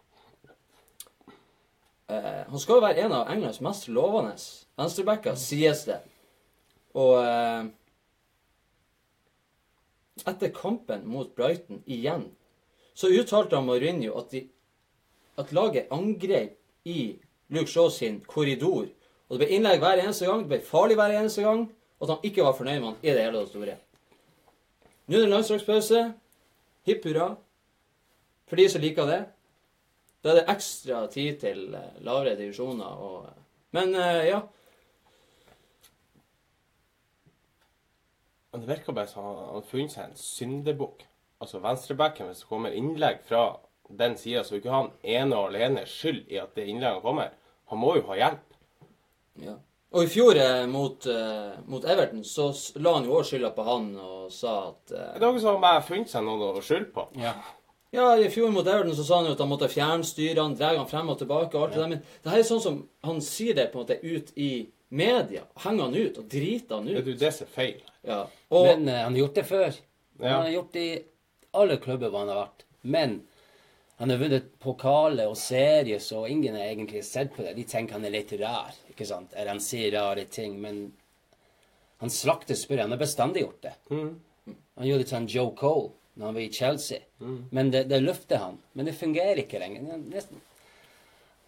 Eh, 2.10 2.44
han 2.50 2.60
skal 2.60 2.80
jo 2.80 2.86
være 2.86 3.06
en 3.06 3.14
av 3.14 3.30
Englands 3.30 3.62
mest 3.62 3.88
lovende 3.94 4.34
venstrebacker, 4.80 5.36
sies 5.38 5.84
det. 5.86 6.00
Og 6.98 7.20
eh, 7.22 7.68
etter 10.26 10.54
kampen 10.56 11.06
mot 11.08 11.30
Brighton 11.38 11.84
igjen, 11.86 12.26
så 12.98 13.12
uttalte 13.14 13.56
han 13.56 13.68
Mourinho 13.68 14.16
at, 14.20 14.34
de, 14.34 14.48
at 15.40 15.54
laget 15.56 15.92
angrep 15.94 16.58
i 16.90 17.20
Luke 17.54 17.70
Shaw 17.72 17.90
sin 17.94 18.24
korridor. 18.28 18.90
Og 19.30 19.38
det 19.38 19.46
ble 19.46 19.60
innlegg 19.60 19.84
hver 19.84 20.02
eneste 20.02 20.26
gang, 20.26 20.42
det 20.44 20.52
ble 20.52 20.66
farlig 20.66 20.98
hver 20.98 21.14
eneste 21.14 21.46
gang, 21.46 21.68
og 22.00 22.08
at 22.08 22.16
han 22.16 22.26
ikke 22.32 22.48
var 22.48 22.58
fornøyd 22.58 22.80
med 22.80 22.90
han 22.90 23.00
i 23.04 23.14
det 23.14 23.28
hele 23.28 23.44
og 23.44 23.52
store. 23.52 23.78
Nå 25.10 25.18
er 25.18 25.26
det 25.26 25.30
landslagspause. 25.30 26.02
Hipp 26.86 27.06
hurra. 27.06 27.36
For 28.50 28.58
de 28.58 28.66
som 28.70 28.82
liker 28.82 29.08
det. 29.10 29.20
Da 30.24 30.32
er 30.32 30.42
det 30.42 30.48
ekstra 30.52 31.04
tid 31.12 31.40
til 31.44 31.76
eh, 31.78 32.00
lavere 32.04 32.36
divisjoner 32.40 33.04
og 33.06 33.30
Men 33.76 33.94
eh, 33.96 34.26
ja. 34.32 34.40
Men 38.52 38.64
det 38.64 38.72
virker 38.72 38.98
bare 38.98 39.08
som 39.08 39.24
han 39.28 39.38
har 39.38 39.66
funnet 39.70 39.94
seg 39.94 40.10
en 40.10 40.18
syndebukk. 40.18 41.06
Altså 41.40 41.62
venstrebacken, 41.64 42.28
hvis 42.28 42.42
det 42.42 42.50
kommer 42.50 42.74
innlegg 42.76 43.22
fra 43.28 43.44
den 43.90 44.18
sida, 44.18 44.44
så 44.44 44.56
er 44.56 44.64
ikke 44.64 44.74
han 44.74 44.92
ene 45.06 45.38
og 45.38 45.52
alene 45.52 45.86
skyld 45.88 46.26
i 46.34 46.40
at 46.42 46.56
det 46.58 46.66
innlegget 46.68 47.06
kommer. 47.06 47.30
Han 47.70 47.80
må 47.80 47.94
jo 48.00 48.08
ha 48.10 48.18
hjelp. 48.18 48.58
Ja. 49.40 49.56
Og 49.90 50.06
i 50.06 50.10
fjor 50.12 50.38
eh, 50.38 50.66
mot, 50.70 51.06
eh, 51.10 51.62
mot 51.70 51.86
Everton 51.86 52.22
så 52.28 52.52
la 52.78 52.98
han 52.98 53.08
jo 53.08 53.16
også 53.18 53.34
skylda 53.34 53.50
på 53.56 53.66
han 53.66 53.88
og 53.98 54.28
sa 54.34 54.58
at 54.68 54.94
eh, 54.94 55.16
Det 55.16 55.24
er 55.24 55.32
noe 55.32 55.42
som 55.42 55.66
har 55.66 55.82
funnet 55.86 56.12
seg 56.12 56.26
noen 56.26 56.60
å 56.60 56.66
skylde 56.66 56.92
på. 56.94 57.08
Ja. 57.18 57.34
Ja, 57.92 58.18
i 58.18 58.30
fjor 58.30 58.52
mot 58.54 58.68
Everton 58.68 58.96
så 58.96 59.04
sa 59.04 59.18
han 59.18 59.30
jo 59.32 59.34
at 59.34 59.40
han 59.42 59.50
måtte 59.50 59.70
fjernstyre 59.72 60.44
han, 60.44 60.56
dra 60.58 60.76
han 60.78 60.90
frem 60.90 61.10
og 61.10 61.18
tilbake 61.22 61.58
og 61.58 61.64
alt 61.64 61.74
det 61.74 61.82
der. 61.82 61.94
Men 61.96 62.04
det 62.24 62.34
her 62.34 62.42
er 62.44 62.46
sånn 62.50 62.62
som 62.62 62.84
han 63.06 63.22
sier 63.26 63.58
det 63.58 63.72
på 63.72 63.80
en 63.80 63.88
måte 63.88 63.98
ut 64.04 64.30
i 64.38 64.52
media. 64.94 65.48
Henger 65.64 65.88
han 65.88 65.98
ut 65.98 66.20
og 66.22 66.28
driter 66.30 66.78
han 66.78 66.90
ut. 66.90 66.94
Det 67.00 67.02
er 67.02 67.16
jo 67.16 67.24
det 67.24 67.34
som 67.34 67.48
er 67.48 67.56
feil. 67.56 67.82
Ja. 68.06 68.20
Og 68.54 68.70
Men 68.70 68.88
eh, 68.88 69.02
han 69.02 69.18
har 69.18 69.24
gjort 69.24 69.42
det 69.42 69.48
før. 69.50 69.82
Ja. 70.20 70.30
Han 70.36 70.46
har 70.46 70.54
gjort 70.54 70.78
det 70.78 70.86
i 70.86 71.02
alle 71.58 71.82
klubber 71.82 72.14
hvor 72.14 72.26
han 72.26 72.32
har 72.34 72.42
vært. 72.44 72.66
Men 72.82 73.20
han 74.00 74.14
har 74.14 74.22
vunnet 74.22 74.54
pokaler 74.62 75.28
og 75.28 75.38
serier, 75.38 76.00
så 76.00 76.24
ingen 76.30 76.56
har 76.56 76.70
egentlig 76.70 77.02
sett 77.04 77.34
på 77.36 77.44
det. 77.44 77.58
De 77.58 77.66
tenker 77.68 77.98
han 77.98 78.06
er 78.06 78.14
litt 78.14 78.32
rar, 78.40 78.78
ikke 78.94 79.08
sant? 79.08 79.34
Eller 79.34 79.56
han 79.56 79.64
sier 79.64 79.92
rare 79.98 80.30
ting. 80.30 80.60
Men 80.62 80.92
han 82.00 82.14
slakter 82.14 82.56
spillere. 82.56 82.86
Han 82.86 82.96
har 82.96 83.02
bestandig 83.02 83.48
gjort 83.48 83.66
det. 83.66 83.74
Han 83.90 84.88
gjorde 84.88 85.04
det 85.04 85.10
til 85.10 85.18
han 85.18 85.32
Joe 85.34 85.56
Cole 85.58 85.96
når 86.20 86.26
han 86.28 86.36
var 86.36 86.44
i 86.44 86.52
Chelsea. 86.54 87.00
Men 87.56 87.72
det, 87.72 87.86
det 87.90 88.02
løfter 88.04 88.42
han. 88.44 88.58
Men 88.76 88.90
det 88.90 88.96
fungerer 89.00 89.40
ikke 89.42 89.60
lenger. 89.62 89.86
Er 89.96 90.02
Nesten. 90.12 90.42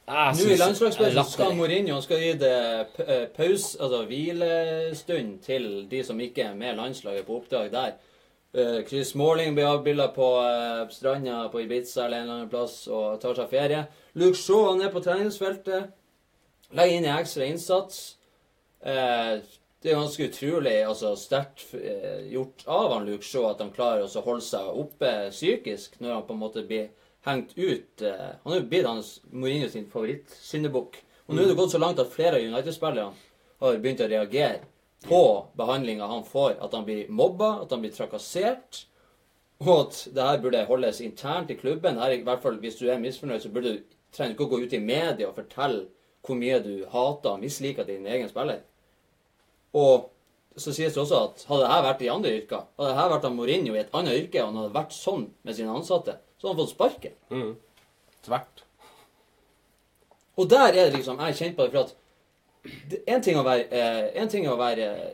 Jeg 0.08 0.36
nå 0.36 0.54
i 0.54 0.58
synes- 0.58 1.32
skal. 1.34 1.56
Mourinho 1.56 1.94
han 1.94 2.02
skal 2.04 2.20
gi 2.24 2.32
det 2.40 2.88
eh, 3.06 3.28
pause, 3.36 3.78
altså 3.80 4.06
hvilestund 4.10 5.40
til 5.46 5.68
de 5.92 6.04
som 6.04 6.20
ikke 6.20 6.42
er 6.50 6.56
med 6.56 6.76
landslaget 6.80 7.26
på 7.28 7.38
oppdrag 7.38 7.72
der. 7.72 7.94
Eh, 8.54 8.82
Chris 8.88 9.08
Smalling 9.14 9.56
blir 9.56 9.68
avbilda 9.70 10.08
på 10.16 10.26
uh, 10.44 10.90
stranda 10.92 11.48
på 11.52 11.62
Ibiza 11.62 12.06
eller 12.06 12.18
en 12.18 12.24
eller 12.24 12.34
annen 12.34 12.50
plass 12.52 12.88
og 12.88 13.22
tar 13.22 13.36
seg 13.38 13.50
ferie. 13.54 13.86
Luke 14.20 14.36
Shaw 14.40 14.72
han 14.72 14.82
er 14.82 14.92
på 14.92 15.04
treningsfeltet. 15.06 15.92
Legger 16.76 16.98
inn 16.98 17.06
en 17.08 17.20
ekstra 17.22 17.48
innsats. 17.48 18.02
Eh, 18.84 19.38
det 19.82 19.90
er 19.90 19.98
ganske 19.98 20.28
utrolig 20.30 20.76
altså 20.86 21.16
sterkt 21.18 21.64
eh, 21.74 22.28
gjort 22.30 22.66
av 22.70 22.92
han 22.94 23.08
Luke 23.08 23.26
Shaw 23.26 23.48
at 23.50 23.64
han 23.64 23.72
klarer 23.74 24.06
å 24.06 24.26
holde 24.26 24.46
seg 24.46 24.82
oppe 24.84 25.14
psykisk 25.34 25.96
når 26.00 26.14
han 26.14 26.28
på 26.28 26.36
en 26.36 26.44
måte 26.44 26.66
blir 26.70 26.92
hengt 27.26 27.56
ut. 27.58 28.02
Eh, 28.02 28.28
han 28.44 28.54
er 28.54 28.62
jo 28.62 28.68
blitt 28.70 28.86
hans 28.90 29.16
Mourinho 29.32 29.70
sin 29.74 29.90
favorittsyndebukk. 29.90 31.00
Og 31.26 31.34
nå 31.34 31.42
er 31.42 31.50
det 31.50 31.58
gått 31.58 31.74
så 31.74 31.82
langt 31.82 32.02
at 32.02 32.14
flere 32.14 32.38
av 32.38 32.46
United-spillerne 32.46 33.32
har 33.62 33.82
begynt 33.82 34.06
å 34.06 34.10
reagere 34.12 34.62
på 35.08 35.22
behandlinga 35.58 36.10
han 36.12 36.26
får. 36.30 36.60
At 36.62 36.78
han 36.78 36.86
blir 36.86 37.10
mobba, 37.10 37.56
at 37.64 37.74
han 37.74 37.82
blir 37.82 37.94
trakassert. 37.96 38.84
Og 39.62 39.74
at 39.76 40.02
det 40.14 40.28
her 40.28 40.42
burde 40.44 40.66
holdes 40.70 41.02
internt 41.02 41.54
i 41.54 41.58
klubben. 41.58 41.98
Her, 42.02 42.14
er 42.14 42.22
i 42.22 42.26
hvert 42.26 42.42
fall 42.44 42.62
Hvis 42.62 42.78
du 42.82 42.88
er 42.90 43.02
misfornøyd, 43.02 43.42
så 43.42 43.50
burde 43.54 43.74
du 43.78 43.98
trenger 44.12 44.34
du 44.34 44.38
ikke 44.38 44.50
å 44.50 44.52
gå 44.52 44.66
ut 44.66 44.74
i 44.76 44.84
media 44.84 45.30
og 45.30 45.38
fortelle 45.38 45.86
hvor 46.22 46.38
mye 46.38 46.58
du 46.62 46.74
hater 46.92 47.32
og 47.32 47.42
misliker 47.42 47.88
din 47.88 48.06
egen 48.06 48.30
spiller. 48.30 48.62
Og 49.78 50.10
så 50.58 50.74
sies 50.76 50.94
det 50.94 51.00
også 51.02 51.20
at 51.30 51.46
hadde 51.48 51.68
dette 51.68 51.86
vært 51.88 52.02
i 52.04 52.10
andre 52.12 52.34
yrker, 52.42 52.66
hadde 52.78 52.92
dette 52.92 53.12
vært 53.14 53.28
av 53.30 53.36
Mourinho 53.36 53.76
i 53.76 53.80
et 53.80 53.96
annet 53.96 54.18
yrke, 54.20 54.42
og 54.42 54.50
han 54.50 54.60
hadde 54.62 54.76
vært 54.76 54.96
sånn 54.96 55.30
med 55.48 55.56
sine 55.58 55.72
ansatte, 55.72 56.18
så 56.38 56.48
hadde 56.50 56.58
han 56.58 56.62
fått 56.62 56.74
sparken. 56.76 57.16
Mm. 57.32 57.54
Tvert. 58.28 58.64
Og 60.42 60.50
der 60.50 60.68
er 60.70 60.78
det 60.90 60.94
liksom 60.96 61.20
Jeg 61.20 61.30
er 61.30 61.38
kjent 61.38 61.58
på 61.58 61.66
det, 61.66 61.72
for 61.72 61.80
at 61.80 61.96
det- 62.90 63.04
En 63.08 63.22
ting, 63.22 63.38
være, 63.44 63.68
eh, 63.72 64.22
en 64.22 64.30
ting 64.30 64.46
er 64.46 64.52
å 64.52 64.58
være 64.58 65.14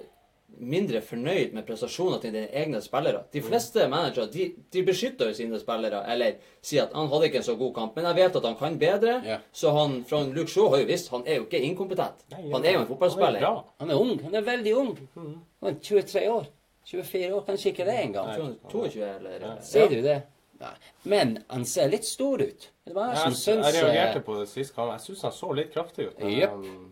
mindre 0.59 1.01
fornøyd 1.05 1.53
med 1.53 1.65
prestasjonene 1.67 2.19
til 2.21 2.33
dine 2.33 2.49
egne 2.61 2.81
spillere. 2.81 3.23
De 3.33 3.41
fleste 3.45 3.87
managere 3.91 4.29
de, 4.33 4.47
de 4.73 4.83
beskytter 4.87 5.31
jo 5.31 5.37
sine 5.37 5.59
spillere, 5.61 6.03
eller 6.11 6.37
sier 6.65 6.87
at 6.87 6.95
han 6.97 7.09
hadde 7.11 7.29
ikke 7.29 7.41
en 7.41 7.47
så 7.47 7.57
god 7.59 7.73
kamp, 7.75 7.97
men 7.97 8.09
jeg 8.09 8.19
vet 8.19 8.39
at 8.39 8.47
han 8.49 8.57
kan 8.59 8.79
bedre. 8.81 9.17
Yeah. 9.25 9.43
Så 9.51 9.73
han 9.75 9.99
fra 10.09 10.23
Luke 10.25 10.51
Shaw 10.51 10.69
har 10.73 10.83
jo 10.83 10.89
visst 10.89 11.11
han 11.13 11.25
er 11.27 11.41
jo 11.41 11.47
ikke 11.47 11.61
inkompetent. 11.69 12.25
Han 12.33 12.63
er 12.63 12.77
jo 12.77 12.85
en 12.85 12.89
fotballspiller. 12.89 13.39
bra. 13.43 13.53
Han 13.83 13.91
er 13.93 14.05
ung. 14.05 14.15
Han 14.23 14.35
er 14.35 14.47
veldig 14.47 14.77
ung. 14.77 14.95
Han 15.15 15.73
er 15.73 15.79
23 15.81 16.25
år. 16.31 16.49
24 16.87 17.33
år, 17.35 17.43
kanskje 17.43 17.71
ikke 17.73 17.85
det 17.85 17.99
engang. 17.99 18.27
Jeg 18.31 18.37
tror 18.71 18.85
er 18.85 18.91
22 18.95 19.07
eller 19.15 19.47
Sier 19.61 19.89
du 19.91 20.01
det? 20.01 20.21
Nei. 20.61 20.73
Men 21.03 21.37
han 21.47 21.65
ser 21.69 21.89
litt 21.91 22.05
stor 22.07 22.41
ut. 22.41 22.69
Det 22.87 22.95
var 22.95 23.11
jeg 23.13 23.17
som 23.17 23.35
som 23.35 23.59
jeg 23.59 23.73
syns 23.73 23.83
reagerte 23.83 24.21
eh, 24.21 24.25
på 24.25 24.37
det 24.39 24.47
sist 24.49 24.75
gang. 24.75 24.93
Jeg 24.95 25.03
syns 25.03 25.25
han 25.27 25.35
så 25.35 25.49
litt 25.53 25.73
kraftig 25.73 26.07
ut. 26.07 26.23
men, 26.23 26.87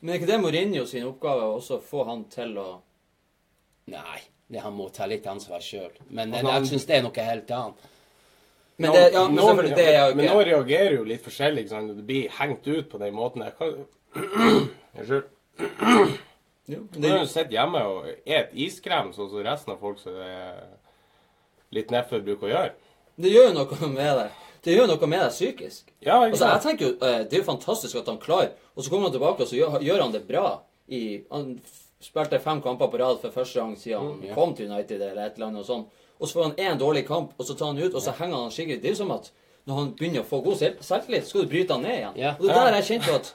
Men 0.00 0.14
er 0.14 0.18
ikke 0.18 0.30
det 0.32 0.40
Mourinho 0.40 0.86
sin 0.88 1.06
oppgave 1.06 1.46
å 1.46 1.58
også 1.60 1.78
få 1.84 2.04
han 2.08 2.24
til 2.32 2.56
å 2.58 2.68
Nei, 3.92 4.20
det, 4.48 4.60
han 4.64 4.74
må 4.76 4.88
ta 4.94 5.06
litt 5.10 5.26
ansvar 5.28 5.60
sjøl. 5.64 5.90
Men 6.08 6.32
Altså, 6.34 6.48
eh, 6.48 6.54
jeg 6.60 6.70
syns 6.72 6.86
det 6.88 6.96
er 6.96 7.04
noe 7.04 7.26
helt 7.28 7.50
annet. 7.50 7.90
Men 8.76 8.90
det, 8.90 9.02
ja, 9.12 9.22
men 9.28 9.36
noen, 9.38 9.46
selvfølgelig, 9.46 9.76
det 9.78 9.86
er 9.86 9.98
jo 10.00 10.14
men 10.18 10.26
nå 10.26 10.38
reagerer 10.48 10.94
jo 10.96 11.04
litt 11.06 11.22
forskjellig. 11.22 11.68
Sånn, 11.70 11.90
du 11.92 11.98
Det 12.00 12.06
blir 12.08 12.30
hengt 12.40 12.66
ut 12.66 12.88
på 12.90 12.98
den 12.98 13.14
måten. 13.14 13.44
Jeg. 13.46 13.84
Unnskyld. 14.98 15.28
Jo, 16.66 16.80
Du 16.90 16.96
det, 16.96 17.10
har 17.10 17.18
jo 17.20 17.28
sett 17.28 17.52
hjemme 17.52 17.82
og 17.84 18.08
et 18.08 18.54
iskrem, 18.56 19.12
sånn 19.12 19.28
som 19.30 19.44
resten 19.44 19.74
av 19.74 19.82
folk 19.84 20.00
som 20.00 20.16
er 20.16 20.62
litt 21.76 21.92
nedfor 21.92 22.24
bruker 22.24 22.48
å 22.48 22.52
gjøre. 22.54 22.72
det 23.20 23.30
gjør 23.34 23.50
jo 23.50 23.54
noe 23.58 23.88
med 23.92 24.12
deg. 24.22 24.40
Det 24.64 24.72
gjør 24.78 24.88
noe 24.88 25.06
med 25.12 25.20
deg 25.20 25.34
psykisk. 25.34 25.90
Ja, 26.00 26.22
ikke 26.24 26.30
Altså, 26.32 26.46
jeg 26.48 26.62
tenker 26.64 26.86
jo, 26.86 26.92
eh, 27.04 27.18
Det 27.28 27.36
er 27.36 27.42
jo 27.42 27.50
fantastisk 27.52 27.96
at 28.00 28.08
han 28.08 28.18
klarer, 28.22 28.54
og 28.74 28.82
så 28.82 28.90
kommer 28.90 29.10
han 29.10 29.12
tilbake 29.18 29.44
og 29.44 29.50
så 29.50 29.58
gjør, 29.58 29.76
gjør 29.84 30.02
han 30.06 30.14
det 30.14 30.22
bra. 30.26 30.46
I, 30.88 31.02
han 31.30 31.58
spilte 32.04 32.38
fem 32.44 32.60
kamper 32.62 32.88
på 32.92 32.98
rad 33.00 33.20
for 33.22 33.30
første 33.34 33.60
gang 33.60 33.76
siden 33.80 33.98
han 34.00 34.16
Mm, 34.18 34.24
ja. 34.28 34.34
kom 34.34 34.54
til 34.54 34.70
United. 34.70 35.00
eller 35.02 35.26
et 35.26 35.34
eller 35.38 35.46
annet 35.46 35.60
og 35.64 35.66
sånn. 35.66 35.84
Og 36.20 36.28
så 36.28 36.32
får 36.38 36.42
han 36.44 36.52
én 36.56 36.78
dårlig 36.78 37.06
kamp, 37.08 37.32
og 37.38 37.46
så 37.46 37.56
tar 37.58 37.66
han 37.72 37.78
ut, 37.82 37.94
og 37.94 38.02
så 38.02 38.12
henger 38.18 38.36
han 38.36 38.50
skikkelig. 38.50 38.80
Det 38.82 38.84
er 38.90 38.94
jo 38.94 39.00
som 39.02 39.10
at 39.10 39.30
når 39.66 39.74
han 39.74 39.92
begynner 39.96 40.20
å 40.20 40.28
få 40.28 40.42
god 40.44 40.56
selv- 40.60 40.82
selvtillit, 40.84 41.26
skal 41.26 41.42
du 41.42 41.48
bryte 41.48 41.72
han 41.72 41.82
ned 41.82 41.96
igjen. 41.98 42.36
Og 42.38 42.42
det 42.46 42.50
er 42.50 42.64
der 42.70 42.76
jeg 42.80 42.84
kjente 43.00 43.14
at 43.14 43.34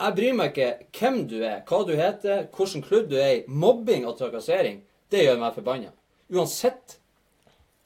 jeg 0.00 0.14
bryr 0.16 0.32
meg 0.34 0.50
ikke 0.54 0.78
hvem 0.98 1.28
du 1.28 1.36
er, 1.44 1.60
hva 1.68 1.86
du 1.86 1.92
heter, 1.96 2.46
hvilken 2.56 2.82
klubb 2.82 3.08
du 3.10 3.16
er 3.16 3.30
i. 3.36 3.44
Mobbing 3.46 4.06
og 4.06 4.18
trakassering, 4.18 4.80
det 5.10 5.22
gjør 5.26 5.38
meg 5.38 5.54
forbanna. 5.54 5.92
Uansett. 6.32 6.96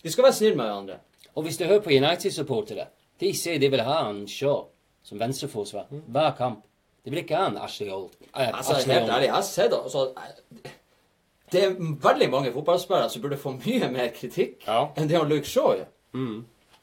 Vi 0.03 0.11
skal 0.11 0.25
være 0.25 0.33
snille 0.39 0.57
med 0.57 0.65
hverandre. 0.67 0.99
Og 1.37 1.43
hvis 1.45 1.59
du 1.59 1.65
hører 1.65 1.81
på 1.85 1.91
United-supportere, 1.91 2.87
de 3.21 3.33
sier 3.35 3.59
de 3.59 3.69
vil 3.69 3.81
ha 3.83 4.09
en 4.09 4.27
Shaw 4.27 4.65
som 5.03 5.19
venstreforsvar 5.19 5.87
hver 5.91 6.37
kamp. 6.39 6.65
De 7.05 7.11
blir 7.11 7.23
ikke 7.25 7.39
en 7.47 7.57
Ashley 7.63 7.91
Old. 7.95 8.11
Eh, 8.35 8.49
Altså, 8.53 8.77
Ashley 8.77 8.95
helt 8.99 9.11
ærlig, 9.11 9.29
jeg 9.31 9.35
har 9.35 9.43
sett 9.43 9.73
altså, 9.73 10.13
Det 11.53 11.63
er 11.65 11.77
veldig 12.03 12.31
mange 12.31 12.53
fotballspillere 12.53 13.09
som 13.11 13.23
burde 13.23 13.37
få 13.41 13.55
mye 13.57 13.89
mer 13.93 14.09
kritikk 14.13 14.67
Ja. 14.67 14.89
enn 14.97 15.09
det 15.09 15.17
han 15.17 15.29
Luke 15.31 15.47
Shaw 15.49 15.75
gjør. 15.79 15.87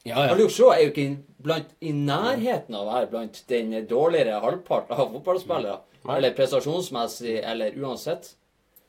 Ja, 0.05 0.15
Og 0.21 0.27
ja. 0.29 0.33
Luke 0.39 0.53
Shaw 0.53 0.69
er 0.73 0.79
jo 0.85 0.91
ikke 0.93 1.17
blant, 1.43 1.67
i 1.81 1.91
nærheten 1.91 2.75
av 2.75 2.87
å 2.87 2.91
være 2.93 3.09
blant 3.11 3.43
den 3.49 3.71
dårligere 3.89 4.39
halvparten 4.41 4.95
av 4.97 5.11
fotballspillere. 5.13 5.77
Mm. 6.05 6.15
Eller 6.15 6.33
prestasjonsmessig, 6.37 7.39
eller 7.43 7.71
uansett. 7.81 8.35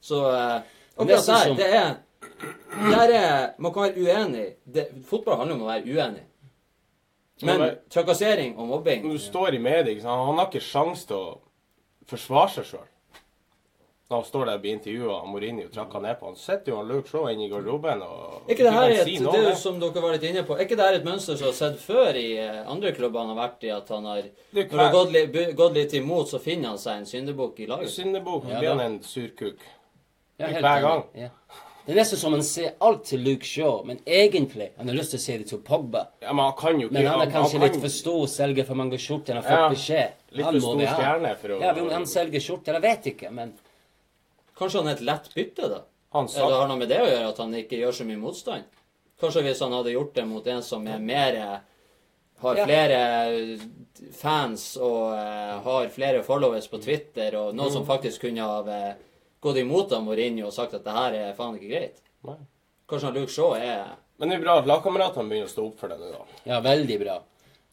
Så 0.00 0.22
eh, 0.32 0.60
det 0.98 1.20
der, 1.26 1.54
det 1.56 1.68
er 1.74 1.94
der 2.76 3.12
er, 3.12 3.50
Man 3.58 3.72
kan 3.72 3.82
være 3.82 4.02
uenig. 4.02 4.46
Det, 4.64 4.88
fotball 5.08 5.36
handler 5.40 5.56
om 5.56 5.62
å 5.62 5.70
være 5.70 5.84
uenig. 5.88 6.24
Men 7.42 7.76
trakassering 7.92 8.54
og 8.56 8.68
mobbing 8.70 9.02
Når 9.04 9.12
du 9.12 9.18
står 9.20 9.54
i 9.54 9.58
media, 9.60 10.00
han 10.08 10.38
har 10.38 10.46
ikke 10.48 10.62
sjanse 10.64 11.06
til 11.10 11.16
å 11.16 11.40
forsvare 12.08 12.48
seg 12.54 12.64
sjøl. 12.70 12.86
Når 14.08 14.20
han 14.20 14.24
står 14.28 14.44
der 14.46 14.54
og 14.54 14.60
blir 14.62 14.76
intervjua 14.76 15.14
av 15.18 15.26
Mourinho 15.26 15.64
og 15.66 15.72
trakker 15.74 16.00
ned 16.04 16.14
på 16.20 16.28
han, 16.28 16.36
sitter 16.38 16.70
jo 16.70 16.76
han 16.78 16.86
Luke 16.86 17.10
Shaw 17.10 17.24
inne 17.32 17.48
i 17.48 17.48
garderoben 17.50 18.04
og 18.06 18.52
ikke 18.54 18.62
det 18.62 18.72
her 18.76 18.92
et, 18.94 19.00
si 19.08 19.16
det 19.18 19.56
som 19.58 19.80
dere 19.82 20.02
var 20.04 20.14
litt 20.14 20.26
inne 20.28 20.44
på, 20.46 20.54
er 20.54 20.62
ikke 20.62 20.76
det 20.78 20.86
her 20.86 20.98
et 21.00 21.08
mønster 21.08 21.34
som 21.40 21.48
har 21.50 21.56
sett 21.58 21.80
før 21.82 22.14
i 22.20 22.28
eh, 22.38 22.60
andre 22.70 22.92
klubber 22.94 23.24
han 23.24 23.32
har 23.34 23.40
vært 23.40 23.66
i, 23.66 23.72
at 23.74 23.90
han 23.90 24.06
har 24.06 24.22
Når 24.54 24.68
han 24.70 24.78
har 24.84 24.92
gått, 24.94 25.10
li- 25.16 25.52
gått 25.58 25.74
litt 25.74 25.96
imot, 25.98 26.30
så 26.30 26.38
finner 26.38 26.68
han 26.70 26.78
seg 26.78 27.00
en 27.02 27.10
syndebukk 27.10 27.58
i 27.60 27.66
laget? 27.66 27.90
Syndebukk 27.96 28.46
Ja, 28.52 28.60
blir 28.62 28.70
han 28.76 28.84
en 28.86 28.96
surkuk. 29.02 29.66
Ja, 30.38 30.52
Hver 30.54 30.86
gang. 30.86 31.02
Ja. 31.18 31.28
Det 31.86 31.92
er 31.94 32.00
nesten 32.00 32.18
som 32.18 32.32
han 32.34 32.42
ser 32.42 32.72
alt 32.82 33.04
til 33.06 33.20
Luke 33.22 33.46
Shaw, 33.46 33.84
men 33.86 34.00
egentlig 34.06 34.72
han 34.76 34.88
har 34.88 34.96
lyst 34.96 35.12
til 35.14 35.20
å 35.20 35.22
si 35.22 35.36
det 35.38 35.46
til 35.48 35.58
Pogba. 35.62 36.08
Ja, 36.20 36.32
men 36.32 36.44
han 36.44 36.56
kan 36.58 36.80
jo 36.80 36.88
ikke 36.88 36.92
Men 36.98 37.06
han 37.06 37.20
er 37.22 37.30
kanskje 37.30 37.60
kan- 37.60 37.62
litt 37.68 37.80
for 37.80 37.88
stor, 37.88 38.26
selger 38.26 38.66
for 38.66 38.74
mange 38.74 38.98
skjorter. 38.98 39.34
Han 39.34 39.44
har 39.44 39.58
Ja, 39.58 39.68
beskjed. 39.70 40.10
litt 40.32 40.44
Han 40.44 40.54
for 40.54 40.60
stor 40.60 40.80
stjerne 40.96 41.36
for 41.38 41.48
å- 41.48 41.60
Ja, 41.60 41.70
om 41.80 41.90
han 41.90 42.02
selger 42.06 42.40
skjorter, 42.40 42.72
jeg 42.74 42.82
vet 42.82 43.04
ikke, 43.14 43.30
men 43.32 43.52
Kanskje 44.58 44.78
han 44.82 44.88
er 44.88 44.92
et 44.92 45.00
lett 45.02 45.34
bytte, 45.34 45.68
da? 45.68 45.80
Han 46.12 46.24
Eller 46.34 46.46
Det 46.48 46.56
har 46.60 46.68
noe 46.68 46.76
med 46.78 46.88
det 46.88 46.98
å 46.98 47.06
gjøre, 47.06 47.28
at 47.28 47.36
han 47.38 47.52
ikke 47.54 47.78
gjør 47.78 47.92
så 47.92 48.04
mye 48.06 48.18
motstand? 48.18 48.64
Kanskje 49.20 49.42
hvis 49.44 49.60
han 49.60 49.72
hadde 49.72 49.92
gjort 49.92 50.14
det 50.14 50.26
mot 50.26 50.46
en 50.46 50.62
som 50.62 50.86
er 50.88 50.98
mer 50.98 51.34
eh, 51.36 51.58
Har 52.42 52.56
Ja. 52.56 52.66
flere 52.66 52.90
eh, 53.54 53.58
fans 54.12 54.76
og 54.76 55.12
uh, 55.14 55.60
har 55.62 55.88
flere 55.88 56.22
followers 56.22 56.66
på 56.68 56.82
Twitter, 56.82 57.34
og 57.36 57.54
noen 57.54 57.68
Mm. 57.68 57.72
som 57.72 57.86
faktisk 57.86 58.20
kunne 58.20 58.40
ha 58.40 58.60
eh, 58.66 58.94
gått 59.46 59.62
imot 59.62 59.94
av 59.96 60.02
Mourinho 60.04 60.48
og 60.50 60.54
sagt 60.56 60.74
at 60.78 60.84
det 60.86 60.96
her 60.96 61.16
er 61.20 61.38
faen 61.38 61.56
ikke 61.58 61.70
greit. 61.70 62.02
Nei. 62.26 62.36
Kanskje 62.90 63.08
han 63.10 63.16
Luke 63.18 63.32
Shaw 63.34 63.54
er 63.58 63.94
Men 64.18 64.30
det 64.30 64.36
er 64.38 64.44
bra 64.44 64.58
at 64.60 64.68
lagkameratene 64.68 65.28
begynner 65.28 65.48
å 65.48 65.52
stå 65.52 65.64
opp 65.68 65.80
for 65.80 65.92
det 65.92 65.98
nå, 66.00 66.12
da. 66.14 66.38
Ja, 66.48 66.60
veldig 66.64 66.98
bra. 67.02 67.16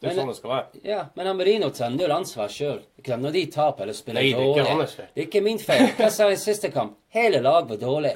Det 0.04 0.10
er 0.10 0.16
Men- 0.16 0.18
sånn 0.18 0.32
det 0.34 0.36
skal 0.36 0.52
være. 0.52 0.80
Ja, 0.84 1.06
men 1.16 1.28
han 1.28 1.38
Marino 1.38 1.70
tar 1.70 1.92
jo 1.96 2.08
ansvar 2.12 2.50
sjøl. 2.52 2.82
Når 3.08 3.32
de 3.32 3.46
taper 3.48 3.84
eller 3.84 3.94
spiller 3.94 4.20
Nei, 4.22 4.34
det 4.34 4.36
er 4.36 4.42
ikke 4.42 4.66
dårlig 4.66 4.80
hans 4.80 4.96
feil. 4.98 5.08
Det 5.16 5.22
er 5.22 5.28
ikke 5.30 5.44
min 5.44 5.60
feil. 5.60 5.88
Hva 5.96 6.10
sa 6.12 6.28
jeg 6.28 6.34
i 6.34 6.42
siste 6.42 6.72
kamp? 6.74 6.98
Hele 7.16 7.40
laget 7.40 7.70
var 7.70 7.78
dårlig. 7.78 8.14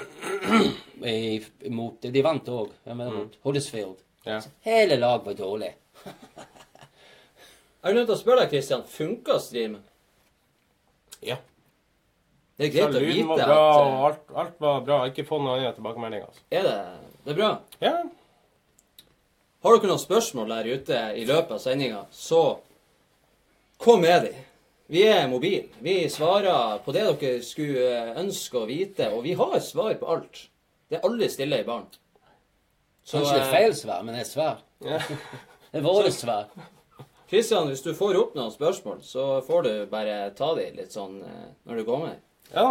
I, 1.14 1.46
mot, 1.70 2.02
de 2.02 2.22
vant 2.22 2.50
òg. 2.50 2.74
Mm. 2.86 3.30
Huddersfield. 3.46 4.02
Ja. 4.26 4.42
Hele 4.68 4.98
laget 5.00 5.26
var 5.26 5.34
dårlig. 5.34 5.72
Jeg 7.84 7.94
er 7.94 7.94
nødt 7.94 8.08
til 8.10 8.16
å 8.18 8.20
spørre 8.20 8.42
deg, 8.44 8.50
Christian. 8.50 8.84
Funka 8.84 9.40
streamen? 9.40 9.84
ja. 11.24 11.38
Det 12.58 12.68
er 12.68 12.72
Så 12.72 12.78
greit 12.78 12.96
å 12.98 13.02
vite 13.06 13.26
var 13.28 13.40
at 13.40 13.48
bra, 13.48 13.58
at 13.58 13.78
og 13.78 14.06
alt, 14.08 14.32
alt 14.42 14.62
var 14.64 14.80
bra. 14.86 14.96
Ikke 15.12 15.26
få 15.28 15.38
noen 15.42 15.60
andre 15.60 15.76
tilbakemeldinger. 15.78 16.32
Altså. 16.32 16.46
Er 16.50 16.64
det 16.66 16.78
Det 17.24 17.34
er 17.34 17.38
bra. 17.38 17.50
Ja. 17.84 17.94
Har 19.64 19.78
dere 19.78 19.92
noen 19.92 20.02
spørsmål 20.02 20.54
der 20.56 20.70
ute 20.74 21.02
i 21.18 21.26
løpet 21.28 21.54
av 21.58 21.62
sendinga, 21.62 22.04
så 22.12 22.42
kom 23.84 24.02
med 24.02 24.26
de. 24.26 24.34
Vi 24.88 25.04
er 25.04 25.28
mobile. 25.28 25.68
Vi 25.84 26.00
svarer 26.10 26.80
på 26.86 26.94
det 26.96 27.04
dere 27.10 27.42
skulle 27.44 28.14
ønske 28.22 28.62
å 28.62 28.68
vite, 28.70 29.10
og 29.12 29.26
vi 29.28 29.36
har 29.38 29.58
svar 29.60 29.94
på 30.00 30.10
alt. 30.14 30.48
Det 30.88 30.98
er 30.98 31.06
aldri 31.06 31.28
stille 31.30 31.60
i 31.62 31.68
baren. 31.68 31.90
Så 33.04 33.20
Kanskje 33.20 33.36
det 33.36 33.42
er 33.42 33.46
eh, 33.46 33.54
feil 33.54 33.76
svar, 33.76 34.04
men 34.08 34.16
det 34.16 34.24
er 34.24 34.30
svar. 34.32 34.64
Ja. 34.84 35.00
Det 35.68 35.82
er 35.82 35.84
våre 35.84 36.10
svar. 36.16 36.46
Kristian, 37.28 37.68
hvis 37.68 37.84
du 37.84 37.90
får 37.94 38.16
opp 38.16 38.38
noen 38.38 38.54
spørsmål, 38.54 39.02
så 39.04 39.42
får 39.44 39.66
du 39.66 39.72
bare 39.92 40.30
ta 40.38 40.54
de 40.56 40.64
litt 40.78 40.96
sånn 40.96 41.18
eh, 41.28 41.50
når 41.68 41.82
du 41.82 41.84
kommer. 41.90 42.14
Ja. 42.54 42.68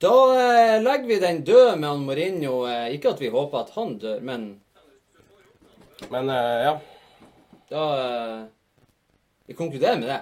Da 0.00 0.12
eh, 0.40 0.82
legger 0.82 1.06
vi 1.10 1.18
den 1.20 1.42
død 1.44 1.78
med 1.78 1.88
han 1.90 2.04
Mourinho. 2.06 2.54
Eh, 2.70 2.94
ikke 2.96 3.10
at 3.12 3.20
vi 3.20 3.28
håper 3.28 3.58
at 3.66 3.70
han 3.76 3.98
dør, 4.00 4.20
men 4.24 4.46
Men 6.10 6.30
eh, 6.30 6.62
ja. 6.64 6.80
da 7.68 7.82
eh, 8.00 8.44
Vi 9.46 9.54
konkluderer 9.58 9.98
med 10.00 10.08
det. 10.08 10.20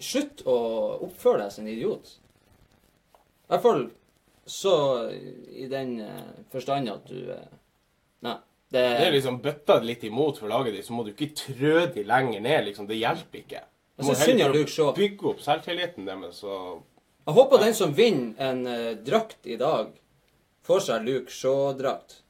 Slutt 0.00 0.40
å 0.48 0.54
oppføre 1.04 1.42
deg 1.44 1.52
som 1.52 1.66
en 1.66 1.72
idiot. 1.74 2.14
I 3.44 3.52
hvert 3.52 3.62
fall 3.66 3.84
så 4.48 4.72
i 5.52 5.66
den 5.68 5.98
eh, 6.04 6.32
forstand 6.52 6.88
at 6.92 7.04
du 7.08 7.30
eh, 7.32 7.44
Nei. 8.24 8.38
Det, 8.74 8.80
Det 8.80 9.06
er 9.06 9.12
liksom 9.14 9.36
bøtta 9.44 9.76
litt 9.84 10.02
imot 10.08 10.38
for 10.40 10.48
laget 10.50 10.74
ditt, 10.74 10.86
så 10.88 10.96
må 10.96 11.04
du 11.04 11.12
ikke 11.12 11.28
trø 11.36 11.84
de 11.94 12.02
lenger 12.08 12.40
ned. 12.40 12.64
liksom. 12.70 12.88
Det 12.88 12.96
hjelper 12.98 13.38
ikke. 13.42 13.60
Du 13.94 14.00
Altså, 14.02 14.08
må 14.10 14.16
synd 14.18 14.40
heller 14.40 14.64
av 14.64 14.72
så- 14.72 14.94
bygge 14.96 15.28
opp 15.30 15.40
selvtilliten 15.44 16.08
deres. 16.08 16.40
og 16.42 16.82
Jeg 17.24 17.34
håper 17.38 17.58
den 17.64 17.74
som 17.74 17.94
vinner 17.96 18.34
en 18.50 18.66
eh, 18.66 18.94
drakt 19.06 19.46
i 19.48 19.56
dag, 19.56 19.92
får 20.66 20.80
seg 20.88 21.06
Luke 21.06 21.32
Shaw-drakt. 21.32 22.20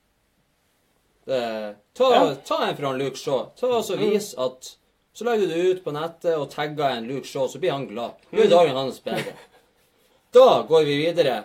Det- 1.25 1.75
Ta, 1.95 2.11
Ja. 2.15 2.35
ta 2.35 2.65
en 2.67 2.77
fra 2.77 2.93
Luke 2.93 3.17
Shaw. 3.17 3.47
Ta 3.57 3.67
og 3.67 3.85
så 3.85 3.97
Vis 3.97 4.35
at 4.39 4.77
Så 5.15 5.25
legger 5.25 5.47
du 5.47 5.53
det 5.55 5.65
ut 5.77 5.85
på 5.85 5.93
nettet 5.95 6.35
og 6.37 6.49
tagger 6.51 6.91
en 6.97 7.05
Luke 7.07 7.27
Shaw, 7.27 7.47
så 7.47 7.59
blir 7.63 7.71
han 7.71 7.87
glad. 7.87 8.17
Gjør 8.33 8.49
dagen 8.51 8.75
hans 8.75 8.99
bedre. 9.01 9.33
Da 10.35 10.63
går 10.67 10.85
vi 10.85 10.97
videre 11.07 11.45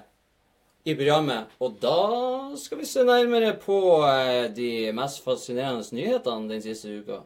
i 0.86 0.96
programmet, 0.96 1.46
og 1.62 1.76
da 1.80 2.56
skal 2.58 2.80
vi 2.80 2.86
se 2.90 3.04
nærmere 3.06 3.52
på 3.62 3.78
eh, 4.10 4.48
de 4.50 4.92
mest 4.92 5.22
fascinerende 5.24 5.86
nyhetene 5.94 6.50
den 6.50 6.62
siste 6.66 6.90
uka. 6.90 7.20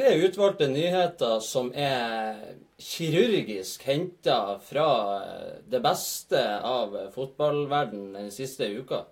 Tre 0.00 0.14
utvalgte 0.16 0.68
nyheter 0.68 1.40
som 1.44 1.68
er 1.76 2.38
kirurgisk 2.80 3.82
henta 3.84 4.58
fra 4.64 4.88
eh, 5.20 5.58
det 5.68 5.80
beste 5.84 6.40
av 6.64 6.96
fotballverden 7.14 8.14
den 8.16 8.30
siste 8.32 8.70
uka. 8.72 9.04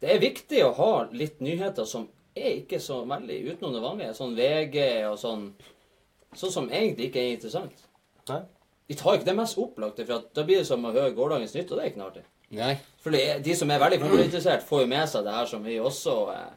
Det 0.00 0.14
er 0.14 0.22
viktig 0.22 0.62
å 0.64 0.72
ha 0.78 0.92
litt 1.12 1.42
nyheter 1.44 1.84
som 1.88 2.08
er 2.34 2.62
ikke 2.62 2.80
så 2.80 3.02
veldig 3.04 3.36
utenom 3.50 3.76
det 3.76 3.84
vanlige. 3.84 4.16
Sånn 4.16 4.32
VG 4.38 4.78
og 5.10 5.18
sånn. 5.20 5.44
Sånn 6.32 6.54
som 6.54 6.70
egentlig 6.72 7.10
ikke 7.10 7.20
er 7.20 7.34
interessant. 7.36 7.84
Nei. 8.30 8.40
De 8.88 8.96
tar 8.96 9.18
ikke 9.18 9.28
det 9.28 9.36
mest 9.36 9.60
opplagte, 9.60 10.06
for 10.08 10.22
at 10.22 10.32
da 10.34 10.46
blir 10.48 10.62
det 10.62 10.68
som 10.68 10.88
å 10.88 10.94
høre 10.94 11.12
gårsdagens 11.16 11.52
nytt, 11.58 11.68
og 11.68 11.78
det 11.78 11.84
er 11.84 11.92
ikke 11.92 12.00
noe 12.00 12.08
artig. 12.08 12.24
Nei. 12.56 12.72
For 13.04 13.12
de 13.44 13.54
som 13.56 13.70
er 13.70 13.80
veldig 13.80 14.00
fotballinteressert, 14.00 14.64
får 14.68 14.82
jo 14.82 14.90
med 14.90 15.12
seg 15.12 15.28
det 15.28 15.36
her 15.36 15.52
som 15.52 15.68
vi 15.68 15.76
også 15.80 16.16
eh. 16.32 16.50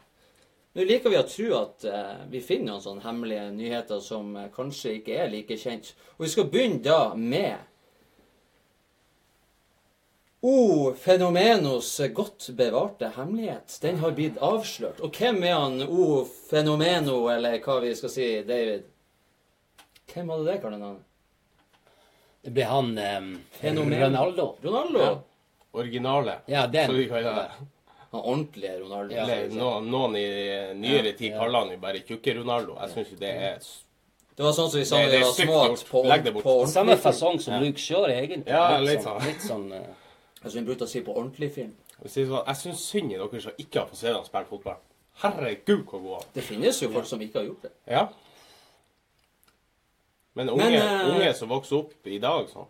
Nå 0.76 0.84
liker 0.84 1.08
vi 1.08 1.16
å 1.16 1.24
tro 1.24 1.52
at 1.56 1.86
eh, 1.88 2.24
vi 2.28 2.42
finner 2.44 2.74
noen 2.74 2.84
sånne 2.84 3.06
hemmelige 3.06 3.46
nyheter 3.56 4.02
som 4.04 4.34
eh, 4.36 4.50
kanskje 4.52 4.98
ikke 4.98 5.14
er 5.24 5.30
like 5.32 5.56
kjent. 5.56 5.94
Og 6.18 6.26
vi 6.26 6.32
skal 6.34 6.50
begynne 6.52 6.82
da 6.84 7.14
med 7.16 7.64
O 10.46 10.92
Fenomenos 11.00 11.94
godt 12.14 12.50
bevarte 12.58 13.08
hemmelighet. 13.16 13.78
Den 13.82 14.02
har 14.04 14.12
blitt 14.18 14.36
avslørt. 14.44 15.00
Og 15.00 15.16
hvem 15.16 15.40
er 15.48 15.56
han 15.56 15.80
O 15.88 16.26
Fenomeno, 16.50 17.22
eller 17.32 17.56
hva 17.64 17.80
vi 17.82 17.94
skal 17.98 18.12
si, 18.14 18.28
David? 18.46 18.84
Hvem 20.12 20.30
hadde 20.34 20.50
det 20.50 20.58
kallenavnet? 20.62 21.08
Det 22.46 22.54
ble 22.54 22.68
han 22.70 22.92
um, 22.94 23.32
Fenomen. 23.62 24.04
Ronaldo. 24.04 24.50
Ronaldo? 24.62 25.08
Ja. 25.08 25.16
Originale. 25.72 26.38
Ja, 26.52 26.68
den. 26.68 26.92
Så 26.92 27.00
vi 27.00 27.08
kaller 27.10 27.40
det. 27.40 27.66
Han 28.16 28.24
ordentlige 28.32 28.76
Ronaldo. 28.82 29.16
Ja. 29.16 29.24
Eller 29.26 29.50
noen, 29.56 29.90
noen 29.92 30.16
i 30.20 30.26
nyere 30.80 31.12
tid 31.18 31.32
Ja. 31.34 31.40
kaller 31.44 31.60
han 31.66 31.70
jo 31.74 31.78
bare 31.84 32.02
Tjukke-Ronaldo. 32.08 32.78
Jeg 32.82 32.90
syns 32.96 33.12
jo 33.12 33.18
det 33.20 33.30
er 33.36 33.60
Det 34.36 34.44
var 34.44 34.52
sånn 34.52 34.70
som 34.72 34.80
vi 34.80 34.86
sa 34.86 34.98
da 35.00 35.08
vi 35.12 35.16
er 35.18 35.22
var 35.24 35.34
små. 35.34 35.60
at. 35.74 35.86
På, 35.90 36.04
Legg 36.04 36.24
det 36.26 36.34
bort. 36.34 36.44
på 36.44 36.56
Samme 36.68 36.98
fasong 36.98 37.40
som 37.40 37.62
Luke 37.64 37.80
Shaw, 37.80 38.06
egentlig. 38.12 38.48
Ja, 38.52 38.78
litt 38.84 39.02
sånn. 39.04 39.22
Litt 39.24 39.42
sånn 39.42 39.72
uh... 39.72 39.86
Altså, 40.44 40.60
vi 40.60 40.66
brukte 40.66 40.84
å 40.84 40.88
si 40.92 41.02
på 41.02 41.14
ordentlig 41.16 41.52
film. 41.54 41.72
Jeg 42.04 42.12
sånn, 42.28 42.44
jeg 42.46 42.56
syns 42.60 42.82
synd 42.92 43.12
i 43.12 43.16
dere 43.18 43.42
som 43.42 43.52
ikke 43.58 43.80
har 43.80 43.88
fått 43.88 43.98
se 44.02 44.12
dem 44.12 44.26
spille 44.28 44.46
fotball. 44.50 44.78
Herregud, 45.24 45.86
hvor 45.88 46.00
god 46.04 46.14
han 46.20 46.32
Det 46.36 46.44
finnes 46.44 46.82
jo 46.84 46.90
folk 46.92 47.06
som 47.08 47.22
ikke 47.24 47.40
har 47.40 47.46
gjort 47.48 47.62
det. 47.64 47.72
er. 47.88 47.94
Ja. 47.96 48.08
Men 50.34 50.50
unge, 50.50 50.70
Men, 50.70 50.82
uh... 50.82 51.16
unge 51.16 51.34
som 51.34 51.50
vokser 51.50 51.78
opp 51.80 52.08
i 52.12 52.20
dag 52.20 52.50
sånn 52.52 52.68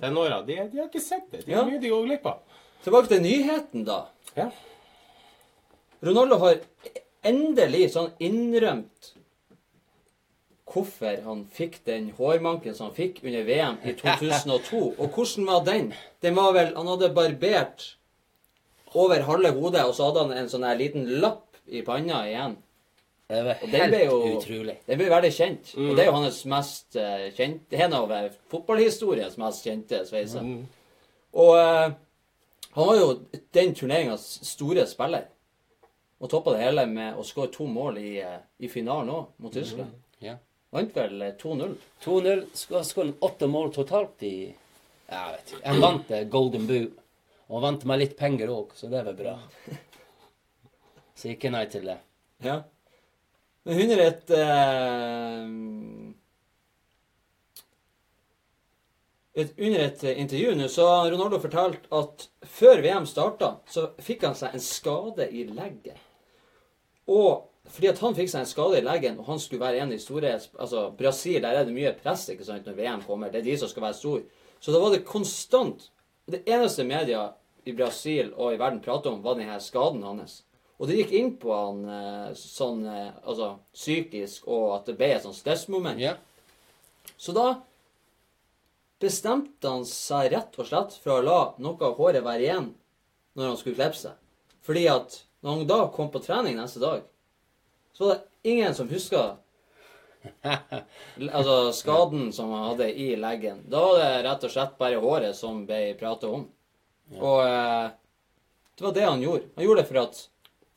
Tenåra, 0.00 0.40
de, 0.46 0.56
de 0.72 0.78
har 0.80 0.86
ikke 0.88 1.02
sett 1.04 1.26
det. 1.30 1.44
De 1.46 1.52
Ja. 1.52 1.58
har 1.62 1.66
mye 1.70 1.78
de 1.80 1.88
går 1.92 2.06
glipp 2.06 2.26
av. 2.26 2.38
Tilbake 2.82 3.08
til 3.10 3.20
nyheten, 3.22 3.84
da. 3.84 4.06
Ja. 4.38 4.50
Ronaldo 6.02 6.38
har 6.42 6.62
endelig 7.22 7.92
sånn 7.94 8.10
innrømt 8.22 9.12
hvorfor 10.72 11.18
han 11.26 11.44
fikk 11.52 11.82
den 11.84 12.10
hårmanken 12.16 12.74
som 12.74 12.88
han 12.88 12.96
fikk 12.96 13.20
under 13.26 13.44
VM 13.46 13.78
i 13.84 13.94
2002. 13.98 14.80
Og 14.96 15.16
hvordan 15.16 15.48
var 15.50 15.64
den? 15.68 15.90
Den 16.24 16.38
var 16.38 16.54
vel 16.56 16.72
Han 16.76 16.88
hadde 16.88 17.12
barbert 17.14 17.84
over 18.94 19.24
halve 19.24 19.52
hodet, 19.56 19.84
og 19.84 19.94
så 19.96 20.08
hadde 20.08 20.26
han 20.26 20.36
en 20.36 20.52
sånn 20.52 20.66
her 20.66 20.78
liten 20.80 21.06
lapp 21.20 21.60
i 21.68 21.82
panna 21.84 22.24
igjen. 22.28 22.56
Det 23.32 23.40
var 23.46 23.62
Og 23.62 23.70
den 23.72 23.80
helt 23.80 23.94
ble 23.94 24.02
jo 24.04 24.16
utrolig. 24.36 24.76
Den 24.88 25.00
ble 25.00 25.08
veldig 25.12 25.32
kjent. 25.32 25.74
Og 25.78 25.92
det 25.96 26.04
er 26.04 26.10
jo 26.10 26.16
hans 26.18 26.40
mest 26.52 26.98
uh, 27.00 27.28
kjente 27.36 27.78
En 27.86 27.94
av 27.96 28.12
eh, 28.12 28.32
fotballhistoriens 28.52 29.38
mest 29.40 29.64
kjente 29.64 30.02
sveiser. 30.08 30.44
Mm. 30.44 30.66
Og 31.40 31.52
eh, 31.56 31.94
han 32.72 32.86
var 32.86 32.96
jo 32.96 33.08
den 33.52 33.74
turneringas 33.74 34.24
store 34.48 34.86
spiller. 34.88 35.26
Og 36.22 36.30
toppa 36.30 36.54
det 36.54 36.62
hele 36.62 36.86
med 36.86 37.18
å 37.18 37.24
skåre 37.26 37.50
to 37.52 37.66
mål 37.66 37.98
i, 37.98 38.14
eh, 38.22 38.38
i 38.62 38.68
finalen 38.70 39.10
òg, 39.10 39.24
mot 39.42 39.52
Tyskland. 39.52 39.90
Ja. 40.22 40.36
Vant 40.72 40.94
vel 40.96 41.22
eh, 41.22 41.34
2-0. 41.40 41.74
2-0. 42.04 42.44
Skåret 42.56 43.24
åtte 43.26 43.48
mål 43.50 43.72
totalt 43.74 44.22
i 44.24 44.36
Jeg 45.12 45.32
vet 45.34 45.50
ikke. 45.52 45.64
Han 45.66 45.80
vant 45.82 46.12
eh, 46.14 46.28
Golden 46.30 46.68
Boo. 46.70 46.86
Og 47.52 47.60
vant 47.60 47.82
meg 47.84 48.00
litt 48.00 48.14
penger 48.16 48.48
òg, 48.54 48.70
så 48.78 48.88
det 48.88 49.02
var 49.04 49.18
bra. 49.18 49.34
Så 51.18 51.34
ikke 51.34 51.50
nei 51.52 51.66
til 51.68 51.84
det. 51.90 51.98
Ja. 52.46 52.62
Men 53.68 53.82
under 53.84 54.00
et 54.06 54.32
eh, 54.38 55.42
et, 59.34 59.54
Under 59.58 59.80
et 59.80 60.02
intervju 60.12 60.54
nå 60.58 60.68
så 60.68 60.86
har 60.88 61.10
Ronaldo 61.10 61.38
fortalt 61.40 61.86
at 61.94 62.26
før 62.44 62.82
VM 62.84 63.06
starta, 63.08 63.54
så 63.68 63.88
fikk 64.02 64.26
han 64.28 64.36
seg 64.36 64.52
en 64.52 64.64
skade 64.64 65.28
i 65.32 65.46
legget. 65.48 65.96
Og 67.08 67.48
fordi 67.72 67.88
at 67.88 68.00
han 68.02 68.16
fikk 68.16 68.28
seg 68.28 68.42
en 68.42 68.50
skade 68.50 68.80
i 68.80 68.84
leggen, 68.84 69.18
og 69.20 69.28
han 69.30 69.40
skulle 69.40 69.62
være 69.62 69.80
en 69.80 69.88
av 69.88 69.96
de 69.96 70.02
store 70.02 70.34
Altså, 70.36 70.90
Brasil, 70.98 71.40
der 71.42 71.56
er 71.56 71.64
det 71.64 71.74
mye 71.74 71.94
press 71.96 72.26
ikke 72.28 72.44
sant, 72.44 72.66
når 72.66 72.76
VM 72.76 73.04
kommer. 73.06 73.30
Det 73.30 73.40
er 73.40 73.48
de 73.48 73.58
som 73.58 73.70
skal 73.70 73.86
være 73.86 73.98
store. 73.98 74.22
Så 74.60 74.74
da 74.74 74.80
var 74.82 74.92
det 74.94 75.04
konstant 75.08 75.88
Det 76.30 76.44
eneste 76.46 76.84
media 76.86 77.32
i 77.66 77.72
Brasil 77.74 78.28
og 78.36 78.54
i 78.54 78.58
verden 78.58 78.80
pratet 78.82 79.10
om, 79.10 79.22
var 79.24 79.34
denne 79.34 79.56
skaden 79.60 80.04
hans. 80.06 80.42
Og 80.78 80.88
det 80.88 81.00
gikk 81.00 81.12
inn 81.18 81.32
på 81.38 81.50
han 81.54 81.82
eh, 81.86 82.28
sånn 82.38 82.84
eh, 82.86 83.10
altså 83.26 83.56
psykisk, 83.74 84.46
og 84.46 84.76
at 84.76 84.86
det 84.86 84.94
ble 84.98 85.08
et 85.14 85.26
sånt 85.26 85.38
stressmoment. 85.38 85.98
Yeah. 85.98 86.18
Så 87.18 87.34
da 87.34 87.46
bestemte 89.02 89.68
han 89.68 89.84
seg 89.88 90.30
rett 90.32 90.58
og 90.58 90.68
slett 90.68 90.96
for 91.02 91.18
å 91.18 91.26
la 91.26 91.40
noe 91.62 91.88
av 91.88 91.98
håret 91.98 92.24
være 92.24 92.46
igjen 92.46 92.72
når 93.36 93.48
han 93.50 93.60
skulle 93.60 93.78
klippe 93.78 93.98
seg. 93.98 94.18
Fordi 94.62 94.86
at 94.90 95.22
når 95.42 95.56
han 95.56 95.70
da 95.70 95.78
kom 95.94 96.10
på 96.12 96.22
trening 96.22 96.58
neste 96.58 96.82
dag, 96.82 97.02
så 97.92 98.06
var 98.06 98.14
det 98.14 98.52
ingen 98.52 98.74
som 98.74 98.90
huska 98.90 99.24
altså 101.38 101.72
skaden 101.74 102.28
som 102.32 102.52
han 102.54 102.68
hadde 102.70 102.92
i 102.94 103.16
leggen. 103.18 103.64
Da 103.66 103.80
var 103.82 103.98
det 103.98 104.22
rett 104.28 104.46
og 104.46 104.54
slett 104.54 104.78
bare 104.78 105.00
håret 105.02 105.36
som 105.36 105.64
ble 105.66 105.80
pratet 105.98 106.30
om. 106.30 106.46
Og 107.18 107.40
eh, 107.42 107.90
det 108.78 108.86
var 108.86 108.94
det 108.96 109.08
han 109.08 109.22
gjorde. 109.22 109.50
Han 109.56 109.66
gjorde 109.66 109.82
det 109.82 109.90
for 109.90 110.02
at 110.04 110.20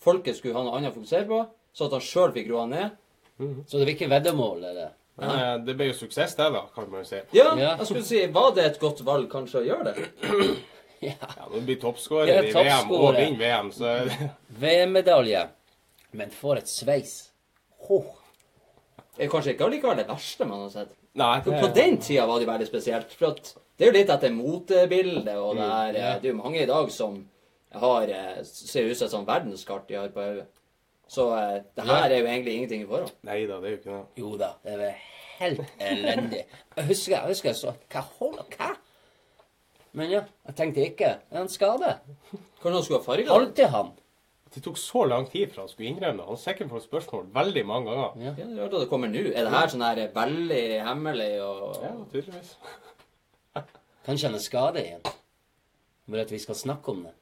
folket 0.01 0.39
skulle 0.39 0.57
ha 0.57 0.65
noe 0.65 0.79
annet 0.79 0.93
å 0.93 0.97
fokusere 0.97 1.29
på, 1.29 1.43
så 1.75 1.87
at 1.87 1.95
han 1.97 2.03
sjøl 2.03 2.33
fikk 2.35 2.49
roa 2.51 2.65
ned. 2.69 2.97
Så 3.37 3.77
det 3.77 3.83
var 3.83 3.93
ikke 3.93 4.11
veddemål, 4.11 4.63
eller? 4.71 4.93
Men 5.17 5.29
eh, 5.39 5.51
det 5.65 5.75
ble 5.79 5.85
jo 5.91 5.95
suksess, 5.95 6.33
det, 6.35 6.47
da, 6.51 6.61
kan 6.75 6.89
man 6.91 7.03
jo 7.03 7.09
si. 7.09 7.19
Ja, 7.37 7.51
Ja. 7.55 7.75
jeg 7.79 7.85
skulle 7.87 8.03
si, 8.07 8.25
var 8.35 8.49
det 8.55 8.65
et 8.65 8.79
godt 8.81 8.99
valg 9.07 9.29
kanskje 9.31 9.61
å 9.61 9.67
gjøre 9.69 9.93
det? 9.93 10.09
Ja. 11.03 11.11
Ja, 11.21 11.43
Når 11.51 11.59
du 11.59 11.65
blir 11.67 11.75
toppskårer 11.81 12.29
Ja, 12.31 12.35
i 12.41 12.51
VM 12.55 12.87
og 12.89 12.93
toppskårer. 12.95 13.17
vinner 13.19 13.39
VM, 13.41 13.67
så 13.75 13.85
er 13.91 14.05
det 14.09 14.29
VM-medalje. 14.63 15.41
Men 16.15 16.31
for 16.31 16.55
et 16.57 16.69
sveis. 16.71 17.11
Åh. 17.91 18.07
Det 19.17 19.25
er 19.27 19.29
kanskje 19.29 19.53
ikke 19.53 19.67
allikevel 19.67 19.99
det 19.99 20.07
verste 20.07 20.47
man 20.47 20.63
har 20.63 20.71
sett. 20.73 20.93
Nei, 21.19 21.33
For 21.43 21.59
på 21.61 21.69
den 21.75 21.99
tida 22.01 22.25
var 22.25 22.39
det 22.41 22.47
veldig 22.49 22.67
spesielt. 22.71 23.11
For 23.19 23.35
at 23.35 23.51
det 23.77 23.85
er 23.85 23.91
jo 23.91 23.97
litt 23.99 24.09
etter 24.15 24.33
motebildet, 24.33 25.35
og 25.35 25.59
det 25.59 25.67
er, 25.67 25.99
ja. 25.99 26.13
det 26.23 26.29
er 26.29 26.33
jo 26.33 26.39
mange 26.39 26.63
i 26.63 26.69
dag 26.71 26.89
som 26.95 27.19
har, 27.75 28.07
eh, 28.15 28.41
ser 28.47 28.87
ut 28.89 28.97
som 28.97 29.05
et 29.09 29.13
sånt 29.17 29.29
verdenskart 29.29 29.87
de 29.91 29.99
har 29.99 30.09
på 30.15 30.23
hodet. 30.25 30.47
Så 31.07 31.27
eh, 31.37 31.59
det 31.77 31.85
her 31.85 32.07
er 32.09 32.17
jo 32.17 32.25
egentlig 32.25 32.55
ingenting 32.55 32.85
i 32.85 32.87
forhold. 32.89 33.11
Nei 33.27 33.41
da, 33.49 33.59
det 33.61 33.69
er 33.69 33.75
jo 33.75 33.81
ikke 33.81 33.91
det. 33.91 34.05
Jo 34.23 34.31
da, 34.41 34.49
det 34.65 34.77
er 34.89 34.95
helt 35.39 35.61
elendig. 35.79 36.41
Jeg 36.77 36.87
husker 36.89 37.15
jeg 37.17 37.27
husker 37.29 37.49
jeg 37.51 37.59
så 37.59 37.73
Hva 37.93 38.01
holder 38.19 38.47
Hva? 38.55 38.71
Men 39.95 40.09
ja, 40.11 40.23
jeg 40.49 40.55
tenkte 40.57 40.83
ikke. 40.89 41.11
Er 41.31 41.37
han 41.39 41.51
skade? 41.51 41.93
Han 42.63 42.81
skulle 42.83 42.99
ha 42.99 43.05
farga 43.05 43.29
det? 43.29 43.35
Alltid 43.35 43.71
han. 43.71 43.93
Det 44.55 44.63
tok 44.63 44.77
så 44.79 45.03
lang 45.07 45.25
tid 45.31 45.51
for 45.51 45.61
han 45.65 45.69
skulle 45.71 45.89
innrømme 45.91 46.19
det. 46.19 46.25
Han 46.25 46.35
har 46.35 46.41
sikkert 46.41 46.71
fått 46.71 46.85
spørsmål 46.87 47.29
veldig 47.35 47.63
mange 47.67 47.91
ganger. 47.91 48.17
Ja. 48.23 48.33
Ja, 48.39 48.47
det 48.47 48.57
er 48.57 48.63
rart 48.63 48.75
at 48.75 48.83
det 48.85 48.89
kommer 48.91 49.11
nå. 49.11 49.23
Er 49.31 49.47
det 49.47 49.53
her 49.55 49.71
sånn 49.71 49.83
her 49.85 50.01
veldig 50.15 50.63
hemmelig 50.87 51.29
og 51.43 51.77
Ja, 51.83 51.93
tydeligvis. 52.11 52.55
Kanskje 54.05 54.29
han 54.29 54.37
er 54.37 54.43
skadet 54.43 54.83
igjen. 54.85 55.05
Bare 56.11 56.25
at 56.27 56.31
vi 56.31 56.39
skal 56.43 56.59
snakke 56.59 56.91
om 56.93 57.05
det. 57.07 57.13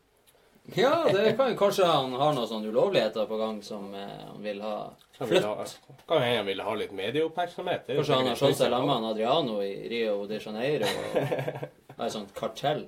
Ja, 0.75 1.03
det 1.11 1.33
kan 1.37 1.49
jo 1.51 1.57
kanskje 1.59 1.85
han 1.85 2.13
har 2.15 2.33
noen 2.33 2.47
sånne 2.47 2.69
ulovligheter 2.71 3.25
på 3.27 3.37
gang 3.37 3.57
som 3.65 3.89
eh, 3.99 4.07
han 4.29 4.39
vil 4.45 4.61
ha 4.63 4.93
Han 5.19 5.27
flytt. 5.27 5.43
ha, 5.43 5.65
kan 6.07 6.21
hende 6.23 6.37
han 6.37 6.45
vil 6.47 6.61
ha 6.63 6.73
litt 6.79 6.93
medieoppmerksomhet. 6.95 7.83
Det 7.85 7.93
er 7.93 7.99
jo 7.99 8.03
Kanskje 8.05 8.15
han 8.15 8.27
har 8.31 8.35
sikkert 8.35 8.55
slått 8.55 8.61
seg 8.61 8.71
en 8.71 8.77
sammen 8.79 9.01
med 9.03 9.09
Adriano 9.11 9.57
i 9.61 9.73
Rio 9.91 10.25
de 10.29 10.39
Janeiro 10.39 10.87
og 10.87 11.17
har 11.97 12.05
et 12.07 12.15
sånt 12.15 12.31
kartell. 12.37 12.85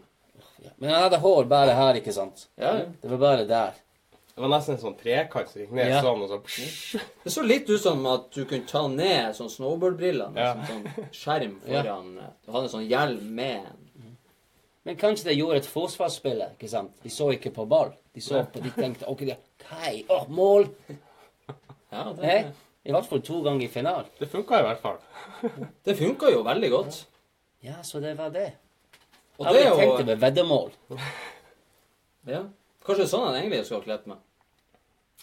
Men 0.79 0.89
han 0.95 1.03
hadde 1.09 1.19
hår 1.21 1.49
bare 1.51 1.75
her, 1.77 1.99
ikke 1.99 2.13
sant? 2.15 2.47
Ja, 2.57 2.71
ja. 2.79 2.85
Det 3.01 3.11
var 3.11 3.19
bare 3.27 3.43
der. 3.49 3.81
Det 4.35 4.41
var 4.43 4.49
nesten 4.51 4.75
en 4.75 4.81
sånn 4.81 4.95
trekant 4.99 5.47
som 5.51 5.61
gikk 5.61 5.71
ned 5.77 5.91
Ja. 5.93 5.99
sånn, 6.03 6.23
og 6.25 6.31
så. 6.31 6.99
Det 7.23 7.31
så 7.31 7.43
litt 7.45 7.69
ut 7.69 7.79
som 7.83 8.01
at 8.11 8.31
du 8.35 8.41
kunne 8.49 8.65
ta 8.67 8.81
ned 8.91 9.35
sånn 9.37 9.51
snowboardbrillene. 9.51 10.35
Ja. 10.35 10.55
sånn, 10.67 10.87
sånn 10.95 11.11
skjerm 11.15 11.59
foran 11.67 12.09
eh, 12.23 12.31
Du 12.45 12.51
hadde 12.55 12.65
en 12.69 12.73
sånn 12.79 12.87
hjelm 12.89 13.29
med 13.37 13.67
en 13.67 13.84
Men 14.85 14.97
kanskje 15.01 15.29
de 15.31 15.35
gjorde 15.39 15.57
et 15.63 15.67
forsvarsspill. 15.69 16.43
ikke 16.53 16.69
sant? 16.69 16.91
De 17.03 17.09
så 17.09 17.31
ikke 17.33 17.51
på 17.55 17.65
ball. 17.69 17.93
De 18.15 18.21
så 18.21 18.43
på, 18.51 18.61
de 18.63 18.69
tenkte 18.75 19.07
OK, 19.09 19.23
det, 19.27 19.37
hei, 19.71 20.03
åh, 20.13 20.27
mål! 20.29 20.67
Ja, 21.91 22.03
det. 22.19 22.35
I 22.85 22.93
hvert 22.93 23.07
fall 23.09 23.21
to 23.25 23.39
ganger 23.41 23.65
i 23.65 23.71
finalen. 23.71 24.05
Det 24.19 24.27
funka 24.29 24.59
i 24.61 24.65
hvert 24.67 24.81
fall. 24.83 24.99
det 25.87 25.95
funka 25.97 26.29
jo 26.31 26.43
veldig 26.45 26.69
godt. 26.71 26.99
Ja, 27.65 27.79
så 27.83 27.99
det 28.03 28.13
var 28.19 28.29
det. 28.29 28.51
Og 29.39 29.47
Jeg 29.47 29.53
det 29.55 29.63
er 29.63 29.69
jo... 29.69 29.75
tenkt 29.79 29.97
det 29.97 30.03
jo 30.05 30.09
med 30.11 30.21
veddemål. 30.21 30.71
ja. 32.29 32.43
Kanskje 32.85 33.01
det 33.01 33.07
er 33.07 33.11
sånn 33.15 33.25
han 33.25 33.37
egentlig 33.39 33.63
skulle 33.65 33.81
ha 33.81 33.87
kledd 33.87 34.07
meg. 34.11 34.21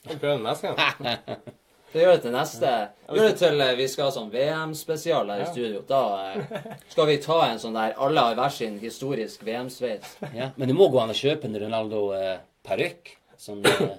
Skal 0.03 0.17
vi 0.17 0.21
prøve 0.25 0.39
det 0.41 0.47
neste 0.49 0.73
gang? 0.73 1.39
Det 1.93 2.01
gjør 2.01 2.15
det 2.15 2.23
til 2.25 2.33
neste 2.33 2.69
Gjør 3.13 3.27
det 3.29 3.35
til 3.41 3.61
eh, 3.61 3.75
vi 3.77 3.87
skal 3.93 4.07
ha 4.07 4.13
sånn 4.15 4.31
VM-spesial 4.33 5.29
her 5.33 5.43
i 5.45 5.49
studio. 5.51 5.83
Da 5.89 6.01
eh, 6.31 6.55
skal 6.93 7.09
vi 7.11 7.19
ta 7.21 7.37
en 7.51 7.61
sånn 7.61 7.77
der 7.77 7.99
alle 8.01 8.25
har 8.25 8.39
hver 8.39 8.55
sin 8.55 8.79
historisk 8.81 9.45
VM-sveis. 9.45 10.15
Ja, 10.33 10.49
men 10.57 10.71
det 10.71 10.77
må 10.79 10.89
gå 10.93 11.03
an 11.03 11.13
å 11.13 11.17
kjøpe 11.17 11.51
en 11.51 11.59
Ronaldo-parykk. 11.61 13.13
Sånn 13.43 13.61
eh, 13.69 13.99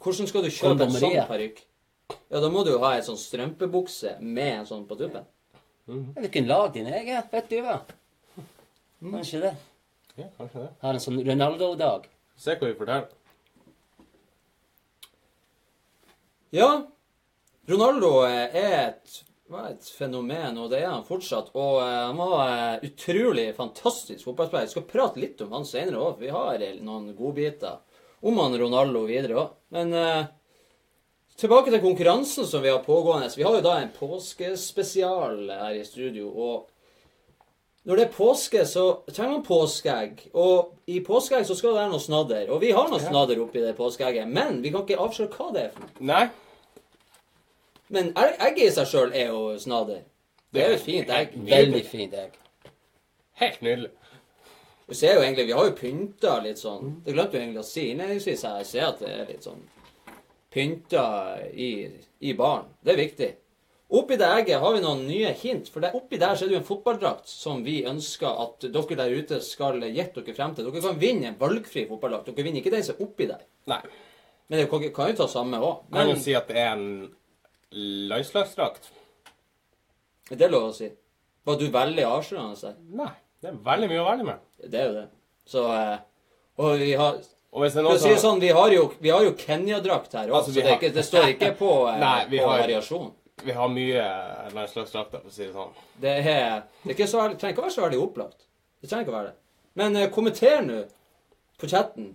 Hvordan 0.00 0.28
skal 0.28 0.44
du 0.44 0.50
kjøpe 0.52 0.88
en 0.88 0.96
sånn 0.98 1.16
parykk? 1.30 1.62
Ja, 2.28 2.42
da 2.42 2.50
må 2.52 2.66
du 2.66 2.74
jo 2.74 2.82
ha 2.82 2.92
en 2.98 3.06
sånn 3.06 3.18
strømpebukse 3.20 4.18
med 4.20 4.52
en 4.58 4.68
sånn 4.68 4.84
på 4.88 4.98
tuppen. 5.00 5.24
Du 5.86 6.28
kunne 6.28 6.50
lagd 6.50 6.76
din 6.76 6.90
egen, 6.90 7.24
vet 7.32 7.48
du 7.50 7.60
hva. 7.64 7.80
Kanskje 9.00 9.40
det. 9.46 9.54
Ja, 10.18 10.28
kanskje 10.36 10.66
det. 10.66 10.70
Har 10.82 10.96
en 10.96 11.02
sånn 11.02 11.22
Ronaldo-dag. 11.24 12.10
Se 12.40 12.56
hva 12.56 12.68
vi 12.68 12.76
forteller. 12.76 13.08
Ja, 16.50 16.86
Ronaldo 17.66 18.24
eh, 18.26 18.56
er 18.56 18.72
et, 18.88 19.20
var 19.46 19.68
et 19.70 19.86
fenomen, 19.94 20.56
og 20.58 20.72
det 20.72 20.80
er 20.82 20.88
han 20.90 21.06
fortsatt. 21.06 21.52
Og 21.54 21.78
eh, 21.84 21.98
han 22.08 22.18
var 22.18 22.40
eh, 22.48 22.88
utrolig 22.88 23.52
fantastisk 23.54 24.26
fotballspiller. 24.26 24.66
Vi 24.66 24.74
skal 24.74 24.88
prate 24.90 25.22
litt 25.22 25.44
om 25.44 25.54
han 25.54 25.68
senere 25.68 26.00
òg, 26.00 26.16
for 26.16 26.24
vi 26.24 26.34
har 26.34 26.64
noen 26.82 27.12
godbiter 27.14 27.78
om 28.26 28.42
han 28.42 28.58
Ronaldo 28.58 29.04
videre 29.06 29.38
òg. 29.44 29.54
Men 29.76 29.94
tilbake 31.38 31.70
til 31.70 31.80
konkurransen 31.80 32.44
som 32.50 32.60
vi 32.64 32.72
har 32.72 32.82
pågående. 32.84 33.30
Vi 33.38 33.46
har 33.46 33.54
jo 33.56 33.62
da 33.64 33.78
en 33.78 33.94
påskespesial 33.94 35.46
her 35.54 35.78
i 35.78 35.86
studio. 35.86 36.28
og 36.34 36.66
når 37.90 37.98
det 37.98 38.04
er 38.04 38.12
påske, 38.14 38.60
så 38.70 38.82
trenger 39.10 39.32
man 39.32 39.42
påskeegg. 39.42 40.20
Og 40.38 40.76
i 40.86 41.00
påskeegg 41.02 41.42
så 41.48 41.56
skal 41.58 41.72
det 41.72 41.80
være 41.80 41.90
noe 41.90 42.02
snadder. 42.04 42.44
Og 42.54 42.60
vi 42.62 42.68
har 42.76 42.86
noe 42.86 43.00
snadder 43.02 43.40
oppi 43.42 43.64
det 43.64 43.72
påskeegget. 43.74 44.30
Men 44.30 44.60
vi 44.62 44.70
kan 44.70 44.84
ikke 44.84 45.00
avsløre 45.02 45.32
hva 45.34 45.48
det 45.56 45.64
er 45.64 45.72
for 45.74 45.88
noe. 45.88 46.06
Nei. 46.12 46.20
Men 47.90 48.12
egget 48.14 48.62
i 48.68 48.68
seg 48.76 48.86
sjøl 48.92 49.10
er 49.10 49.32
jo 49.32 49.40
snadder. 49.58 50.04
Det 50.54 50.62
er 50.62 50.70
jo 50.70 50.78
et 50.78 50.84
fint 50.86 51.10
egg. 51.16 51.34
Veldig 51.50 51.82
fint 51.88 52.14
egg. 52.14 52.38
Helt 53.42 53.66
nydelig. 53.66 53.90
Du 54.86 54.94
ser 54.94 55.16
jo 55.16 55.26
egentlig, 55.26 55.48
Vi 55.50 55.58
har 55.58 55.66
jo 55.66 55.74
pynta 55.78 56.38
litt 56.42 56.58
sånn 56.58 56.96
Det 57.04 57.12
glemte 57.14 57.38
vi 57.38 57.42
egentlig 57.42 57.64
å 57.64 57.66
si 57.66 57.88
innledningsvis. 57.90 58.46
Jeg 58.46 58.70
ser 58.70 58.86
at 58.92 59.02
det 59.02 59.10
er 59.16 59.28
litt 59.34 59.50
sånn 59.50 59.66
pynta 60.54 61.08
i, 61.50 61.72
i 62.22 62.38
baren. 62.38 62.70
Det 62.82 62.94
er 62.94 63.02
viktig. 63.02 63.34
Oppi 63.90 64.14
det 64.20 64.26
egget 64.28 64.60
har 64.62 64.74
vi 64.76 64.80
noen 64.84 65.00
nye 65.08 65.32
hint. 65.34 65.66
For 65.72 65.82
det, 65.82 65.90
oppi 65.98 66.18
der 66.20 66.36
så 66.38 66.44
er 66.44 66.50
det 66.50 66.54
jo 66.54 66.60
en 66.60 66.68
fotballdrakt 66.68 67.26
som 67.30 67.64
vi 67.66 67.80
ønsker 67.90 68.28
at 68.44 68.66
dere 68.70 68.98
der 69.00 69.16
ute 69.18 69.40
skal 69.42 69.80
gjette 69.82 70.22
dere 70.22 70.36
frem 70.36 70.54
til. 70.54 70.68
Dere 70.68 70.84
kan 70.84 71.00
vinne 71.00 71.32
en 71.32 71.38
valgfri 71.40 71.88
fotballdrakt. 71.88 72.28
Dere 72.30 72.46
vinner 72.46 72.62
ikke 72.62 72.70
den 72.76 72.86
som 72.86 72.94
er 72.94 73.08
oppi 73.08 73.26
der. 73.32 73.42
Nei. 73.72 73.80
Men 74.46 74.62
dere 74.62 74.70
kan, 74.70 75.10
jo 75.10 75.18
ta 75.18 75.26
samme 75.30 75.58
òg. 75.58 75.82
Kan 75.90 76.12
jo 76.12 76.20
si 76.22 76.36
at 76.38 76.46
det 76.50 76.62
er 76.62 76.70
en 76.76 76.86
landslagsdrakt. 78.10 78.90
er 80.30 80.36
det 80.38 80.50
lov 80.50 80.70
å 80.70 80.72
si? 80.74 80.90
Var 81.46 81.58
du 81.58 81.66
veldig 81.74 82.06
avslørende 82.06 82.60
der? 82.62 82.78
Nei. 82.94 83.12
Det 83.40 83.48
er 83.50 83.60
veldig 83.64 83.88
mye 83.90 84.00
å 84.02 84.08
velge 84.10 84.26
med. 84.28 84.40
Det 84.70 84.80
er 84.80 84.88
jo 84.90 84.96
det. 84.98 85.04
Så 85.48 85.62
eh, 85.72 85.98
Og 86.60 86.74
vi 86.78 86.90
har 87.00 87.16
Og 87.50 87.62
hvis 87.64 87.72
det 87.74 87.80
er 87.80 87.86
noen 87.86 87.98
som 88.02 88.18
sånn, 88.22 88.42
vi 88.42 88.50
har 88.54 88.74
jo, 88.74 88.82
vi 89.00 89.10
har 89.10 89.24
jo 89.24 89.32
Kenya-drakt 89.38 90.12
her 90.14 90.28
òg, 90.28 90.36
Altså, 90.38 90.52
så 90.52 90.60
det, 90.60 90.74
ikke, 90.76 90.90
det 90.94 91.04
står 91.06 91.30
ikke 91.32 91.54
på, 91.58 91.70
eh, 91.90 91.96
Nei, 92.04 92.18
på 92.30 92.44
har- 92.44 92.60
variasjon. 92.66 93.08
Vi 93.44 93.54
har 93.56 93.72
mye 93.72 94.04
landslagsdrakter, 94.54 95.22
for 95.22 95.30
å 95.30 95.34
si 95.34 95.46
det 95.46 95.52
sånn. 95.54 95.74
Det, 96.02 96.14
er, 96.20 96.62
det 96.84 96.96
er 96.96 97.10
så, 97.10 97.24
trenger 97.32 97.54
ikke 97.54 97.62
å 97.62 97.66
være 97.66 97.76
så 97.76 97.84
veldig 97.86 98.00
opplagt. 98.02 98.46
Det 98.80 98.90
trenger 98.90 99.06
ikke 99.06 99.14
å 99.14 99.18
være 99.18 99.32
det. 99.32 99.36
Men 99.80 99.96
eh, 99.96 100.10
kommenter 100.12 100.64
nå 100.66 100.80
på 101.60 101.68
chatten. 101.70 102.14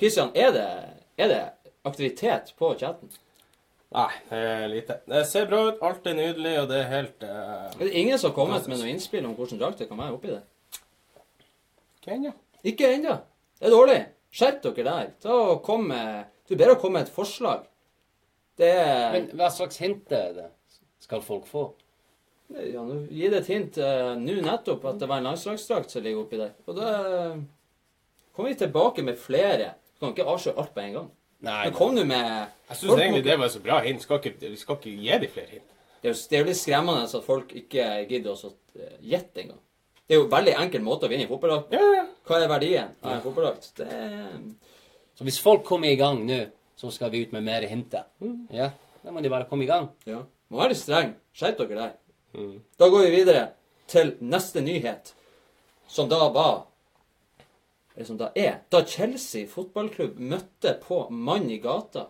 Kristian, 0.00 0.30
er 0.34 0.54
det, 0.54 0.68
er 1.20 1.30
det 1.30 1.40
aktivitet 1.86 2.54
på 2.58 2.72
chatten? 2.80 3.12
Nei, 3.90 4.10
det 4.28 4.38
er 4.38 4.68
lite. 4.70 4.96
Det 5.10 5.24
ser 5.26 5.48
bra 5.50 5.64
ut. 5.66 5.80
Alt 5.82 6.06
er 6.06 6.14
nydelig, 6.14 6.52
og 6.60 6.68
det 6.70 6.78
er 6.78 6.92
helt 6.92 7.24
uh, 7.26 7.66
Er 7.74 7.82
det 7.82 7.94
ingen 7.98 8.20
som 8.20 8.30
har 8.30 8.36
kommet 8.36 8.68
med 8.70 8.78
noe 8.78 8.92
innspill 8.92 9.26
om 9.26 9.34
hvordan 9.34 9.58
drakt 9.58 9.82
det 9.82 9.88
kan 9.90 9.98
være 9.98 10.14
oppi 10.14 10.30
det? 10.30 10.44
Ikke 11.98 12.14
ennå. 12.14 12.32
Ikke 12.70 12.92
ennå. 12.94 13.16
Det 13.58 13.66
er 13.66 13.74
dårlig. 13.74 13.98
Skjerp 14.30 14.62
dere 14.62 14.86
der. 14.86 15.10
Ta 15.22 15.34
og 15.34 15.64
kom 15.66 15.88
med 15.90 16.30
Du 16.46 16.54
ber 16.58 16.72
å 16.72 16.78
komme 16.78 17.00
med 17.00 17.08
et 17.08 17.14
forslag. 17.14 17.66
Det 18.60 18.72
er 18.76 19.14
Men 19.14 19.30
hva 19.40 19.48
slags 19.52 19.80
hint 19.80 20.12
er 20.12 20.34
det 20.36 20.48
skal 21.00 21.22
folk 21.24 21.46
få? 21.48 21.70
Ja, 22.50 22.82
nå 22.82 23.04
Gi 23.10 23.30
det 23.30 23.44
et 23.44 23.48
hint 23.50 23.78
eh, 23.80 24.10
nå 24.18 24.40
nettopp 24.44 24.84
at 24.90 24.98
det 25.00 25.08
var 25.10 25.22
en 25.22 25.30
landslagsdrakt 25.30 25.92
som 25.92 26.04
ligger 26.04 26.24
oppi 26.24 26.40
der. 26.40 26.52
Og 26.66 26.76
da 26.78 26.90
eh, 27.06 27.40
kommer 28.34 28.52
vi 28.52 28.58
tilbake 28.60 29.04
med 29.06 29.18
flere. 29.20 29.72
Du 29.94 30.04
kan 30.04 30.14
ikke 30.14 30.28
avsløre 30.28 30.58
alt 30.60 30.74
på 30.74 30.84
en 30.84 30.96
gang. 30.98 31.08
Nei, 31.40 31.60
Men 31.64 31.76
kom 31.76 31.96
du 31.96 32.04
med 32.04 32.26
Jeg 32.68 32.76
syns 32.76 32.98
egentlig 32.98 33.24
det 33.24 33.38
var 33.40 33.48
så 33.48 33.62
bra 33.64 33.80
hint. 33.84 34.02
Skal 34.04 34.20
ikke, 34.20 34.34
vi 34.42 34.60
skal 34.60 34.76
ikke 34.76 34.92
gi 34.92 35.18
dem 35.24 35.32
flere 35.32 35.54
hint. 35.54 35.76
Det 36.00 36.10
er 36.10 36.14
jo 36.14 36.20
det 36.28 36.36
er 36.36 36.42
jo 36.42 36.48
litt 36.50 36.60
skremmende 36.60 37.08
at 37.08 37.26
folk 37.26 37.54
ikke 37.56 37.88
gidder 38.10 38.34
å 38.34 38.52
eh, 38.76 38.96
gjette 39.14 39.44
engang. 39.44 39.60
Det 40.04 40.16
er 40.16 40.18
jo 40.20 40.26
en 40.26 40.32
veldig 40.32 40.54
enkel 40.58 40.82
måte 40.82 41.06
å 41.06 41.12
vinne 41.12 41.24
i 41.24 41.30
fotballdrakt. 41.30 41.74
Ja, 41.76 41.90
ja. 41.94 42.06
Hva 42.26 42.40
er 42.40 42.50
verdien 42.50 42.96
av 43.00 43.12
en 43.14 43.22
fotballdrakt? 43.24 43.70
Det 43.78 43.88
Så 45.14 45.26
hvis 45.28 45.38
folk 45.42 45.62
kommer 45.68 45.92
i 45.92 45.98
gang 46.00 46.24
nå, 46.26 46.40
så 46.80 46.90
skal 46.90 47.10
vi 47.12 47.18
ut 47.24 47.32
med 47.32 47.44
mer 47.44 47.66
hinter. 47.68 48.06
Ja, 48.48 48.70
da 49.02 49.12
må 49.12 49.20
de 49.20 49.28
bare 49.28 49.44
komme 49.48 49.66
i 49.66 49.68
gang. 49.68 49.90
Ja. 50.08 50.22
Må 50.48 50.62
være 50.62 50.72
litt 50.72 50.80
streng. 50.80 51.10
Skjerp 51.36 51.58
dere 51.60 51.76
der. 51.76 51.90
Mm. 52.32 52.54
Da 52.80 52.88
går 52.88 53.04
vi 53.04 53.10
videre 53.18 53.42
til 53.90 54.14
neste 54.24 54.62
nyhet, 54.64 55.12
som 55.90 56.08
da 56.08 56.28
var 56.32 56.66
Eller 57.96 58.06
som 58.06 58.16
da 58.16 58.30
er 58.38 58.60
Da 58.70 58.84
Chelsea 58.86 59.48
fotballklubb 59.50 60.18
møtte 60.18 60.76
på 60.80 61.02
mann 61.10 61.50
i 61.50 61.58
gata. 61.58 62.06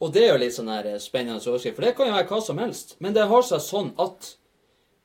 Og 0.00 0.12
det 0.14 0.22
er 0.22 0.32
jo 0.32 0.40
litt 0.40 0.54
sånn 0.54 0.70
her 0.70 0.86
eh, 0.86 1.00
spennende 1.02 1.42
overskrift, 1.42 1.76
for 1.76 1.84
det 1.84 1.96
kan 1.98 2.08
jo 2.08 2.14
være 2.14 2.28
hva 2.30 2.40
som 2.44 2.60
helst. 2.62 2.94
Men 3.02 3.16
det 3.16 3.26
har 3.28 3.44
seg 3.44 3.64
sånn 3.64 3.90
at 4.00 4.30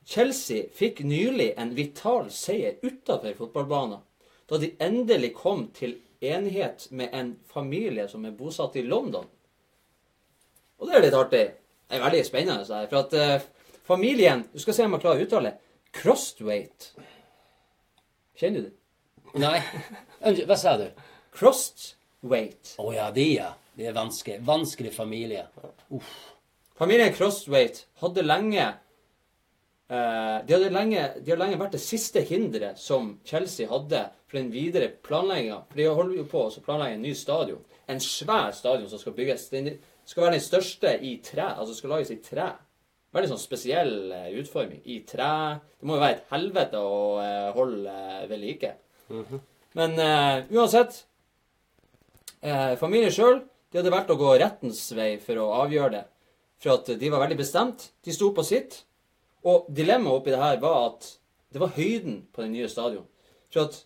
Chelsea 0.08 0.68
fikk 0.72 1.02
nylig 1.04 1.50
en 1.58 1.74
vital 1.74 2.30
seier 2.30 2.78
utafor 2.80 3.34
fotballbanen. 3.40 4.00
Da 4.48 4.60
de 4.62 4.72
endelig 4.80 5.32
kom 5.34 5.66
til 5.74 5.98
enighet 6.22 6.86
med 6.90 7.12
en 7.12 7.32
familie 7.50 8.08
som 8.08 8.24
er 8.24 8.36
bosatt 8.36 8.76
i 8.76 8.84
London. 8.86 9.26
Og 10.78 10.88
det 10.88 10.96
er 10.96 11.04
litt 11.06 11.16
artig. 11.18 11.42
Det 11.86 11.98
er 11.98 12.04
veldig 12.04 12.22
spennende. 12.26 12.66
Så 12.66 12.80
for 12.90 13.04
at 13.04 13.16
eh, 13.18 13.48
familien 13.86 14.44
Du 14.52 14.60
skal 14.62 14.74
se 14.74 14.86
om 14.86 14.96
jeg 14.96 15.04
klarer 15.04 15.22
å 15.22 15.26
uttale 15.26 15.52
Crostwaite. 15.92 17.06
Kjenner 18.38 18.64
du 18.64 18.70
det? 18.70 19.42
Nei. 19.42 19.58
Hva 20.48 20.56
sa 20.58 20.76
du? 20.80 20.86
Crostwaite. 21.36 22.76
Å 22.82 22.92
ja, 22.94 23.10
de, 23.14 23.26
ja. 23.36 23.50
Det 23.76 23.88
er 23.88 23.96
vanskelig. 23.96 24.40
Vanskelig 24.44 24.92
familie. 24.94 25.46
Familien 26.78 27.12
Crostwaite 27.14 27.86
hadde 28.02 28.24
lenge 28.24 28.66
de, 29.92 30.54
hadde 30.54 30.70
lenge 30.72 31.02
de 31.20 31.34
har 31.34 31.40
lenge 31.40 31.58
vært 31.60 31.74
det 31.76 31.82
siste 31.84 32.22
hinderet 32.24 32.78
som 32.80 33.10
Chelsea 33.28 33.68
hadde 33.68 34.06
for 34.24 34.38
den 34.38 34.48
videre 34.54 34.88
planlegginga. 35.04 35.58
For 35.68 35.80
de 35.80 35.88
holder 35.90 36.16
jo 36.16 36.26
på 36.30 36.46
å 36.46 36.62
planlegge 36.64 36.96
en 36.96 37.04
ny 37.04 37.12
stadion. 37.18 37.60
En 37.92 38.00
svær 38.00 38.54
stadion 38.56 38.88
som 38.88 39.02
skal 39.02 39.16
bygges. 39.18 39.50
Den 39.52 39.74
skal 40.08 40.24
være 40.24 40.38
den 40.38 40.44
største 40.46 40.94
i 41.04 41.18
tre. 41.24 41.50
Altså 41.52 41.76
skal 41.76 41.92
lages 41.96 42.14
i 42.14 42.20
tre. 42.24 42.48
Veldig 43.12 43.34
sånn 43.34 43.42
spesiell 43.42 43.94
eh, 44.16 44.28
utforming. 44.40 44.80
I 44.88 45.02
tre. 45.08 45.32
Det 45.76 45.88
må 45.88 45.98
jo 45.98 46.04
være 46.04 46.16
et 46.16 46.30
helvete 46.32 46.80
å 46.80 47.00
eh, 47.20 47.48
holde 47.56 47.92
eh, 47.92 48.22
ved 48.30 48.40
like. 48.40 48.72
Men 49.76 49.96
uh, 49.96 50.44
uansett 50.52 51.02
uh, 52.44 52.74
Familien 52.80 53.12
sjøl 53.12 53.38
hadde 53.72 53.92
valgt 53.92 54.12
å 54.12 54.18
gå 54.20 54.30
rettens 54.40 54.80
vei 54.96 55.14
for 55.20 55.40
å 55.40 55.50
avgjøre 55.62 55.92
det. 55.94 56.02
For 56.62 56.76
at 56.76 56.88
de 57.00 57.10
var 57.12 57.24
veldig 57.24 57.38
bestemt. 57.40 57.90
De 58.04 58.14
sto 58.14 58.30
på 58.36 58.44
sitt. 58.46 58.82
Og 59.44 59.66
dilemmaet 59.74 60.14
oppi 60.20 60.30
det 60.30 60.38
her 60.38 60.60
var 60.60 60.84
at 60.90 61.18
det 61.52 61.60
var 61.60 61.72
høyden 61.76 62.26
på 62.32 62.42
den 62.42 62.52
nye 62.52 62.68
stadion. 62.68 63.04
For 63.52 63.60
at 63.66 63.84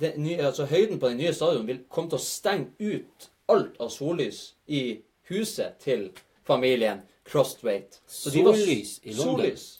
det 0.00 0.14
nye, 0.18 0.36
altså 0.46 0.66
høyden 0.66 0.98
på 1.00 1.08
den 1.08 1.16
nye 1.16 1.32
stadion 1.34 1.66
vil 1.66 1.84
komme 1.90 2.10
til 2.10 2.18
å 2.18 2.22
stenge 2.22 2.66
ut 2.80 3.28
alt 3.48 3.78
av 3.80 3.88
sollys 3.90 4.54
i 4.66 5.00
huset 5.30 5.78
til 5.80 6.10
familien 6.46 7.00
Crostwaite. 7.28 7.98
Så 8.06 8.30
de 8.30 8.42
var- 8.44 8.54
Sollys 8.54 9.00
i 9.04 9.12
London? 9.12 9.36
Sollys. 9.38 9.78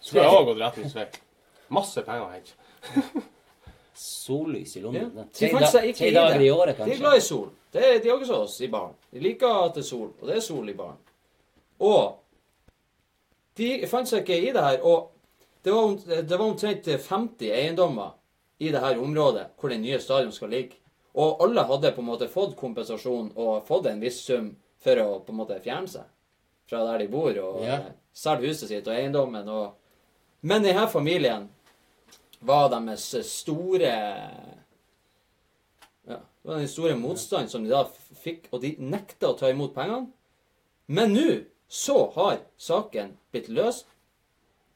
Skulle 0.00 0.22
jeg 0.24 0.32
òg 0.32 0.44
gått 0.46 0.60
rettens 0.62 0.94
vei. 0.94 1.06
Masse 1.70 2.02
penger 2.02 2.22
å 2.24 2.30
hente. 2.32 3.22
Sollys 3.94 4.76
i 4.76 4.80
Ja. 4.80 4.84
London. 4.84 5.10
De 5.16 5.48
Tre, 5.48 5.58
da, 5.60 5.66
seg 5.66 5.84
ikke 5.90 6.06
i 6.08 6.14
dager 6.14 6.38
det. 6.38 6.46
i 6.46 6.50
året, 6.50 6.76
De 6.76 6.92
er 6.92 6.96
glad 6.98 7.16
i 7.16 7.20
sol. 7.20 7.50
Det 7.72 7.82
er, 7.84 7.98
de 8.02 8.08
også 8.12 8.34
oss 8.44 8.60
i 8.60 8.68
baren. 8.68 8.94
De 9.12 9.20
liker 9.20 9.64
at 9.64 9.74
det 9.74 9.82
er 9.82 9.88
sol, 9.88 10.12
og 10.20 10.26
det 10.28 10.36
er 10.36 10.40
sol 10.40 10.68
i 10.68 10.72
baren. 10.72 10.96
Og 11.80 12.14
de 13.58 13.86
fant 13.90 14.08
seg 14.08 14.22
ikke 14.24 14.38
i 14.48 14.52
det 14.54 14.62
her. 14.64 14.80
Og 14.86 15.10
det 15.64 15.74
var, 15.74 15.96
det 16.22 16.36
var 16.38 16.46
omtrent 16.46 16.86
50 16.86 17.50
eiendommer 17.52 18.14
i 18.62 18.70
det 18.74 18.80
her 18.82 18.98
området 19.02 19.48
hvor 19.58 19.70
den 19.72 19.82
nye 19.82 19.98
stadion 20.02 20.32
skal 20.32 20.52
ligge. 20.54 20.78
Og 21.18 21.42
alle 21.42 21.64
hadde 21.66 21.90
på 21.96 22.02
en 22.02 22.10
måte 22.12 22.28
fått 22.30 22.54
kompensasjon 22.58 23.32
og 23.36 23.64
fått 23.66 23.88
en 23.90 24.00
viss 24.02 24.20
sum 24.26 24.52
for 24.82 25.00
å 25.02 25.18
på 25.26 25.34
en 25.34 25.40
måte 25.40 25.58
fjerne 25.64 25.90
seg 25.90 26.06
fra 26.68 26.82
der 26.84 26.98
de 27.02 27.08
bor, 27.08 27.32
og 27.40 27.62
Ja. 27.64 27.78
eh, 27.80 27.92
selge 28.12 28.50
huset 28.50 28.68
sitt 28.68 28.86
og 28.86 28.94
eiendommen. 28.94 29.48
Og... 29.48 29.72
Men 30.42 30.62
denne 30.62 30.84
familien 30.92 31.48
var 32.44 32.68
deres 32.70 33.06
store 33.26 33.88
ja, 36.06 36.18
Det 36.18 36.18
Det 36.42 36.50
var 36.52 36.58
den 36.58 36.68
store 36.68 36.96
motstand 36.96 37.50
som 37.50 37.64
de 37.64 37.70
da 37.72 37.84
fikk, 38.22 38.48
og 38.52 38.62
de 38.62 38.76
nekta 38.78 39.32
å 39.32 39.38
ta 39.38 39.50
imot 39.50 39.74
pengene. 39.74 40.06
Men 40.86 41.12
nå 41.12 41.26
så 41.68 41.98
har 42.14 42.40
saken 42.56 43.12
blitt 43.32 43.48
løst 43.52 43.86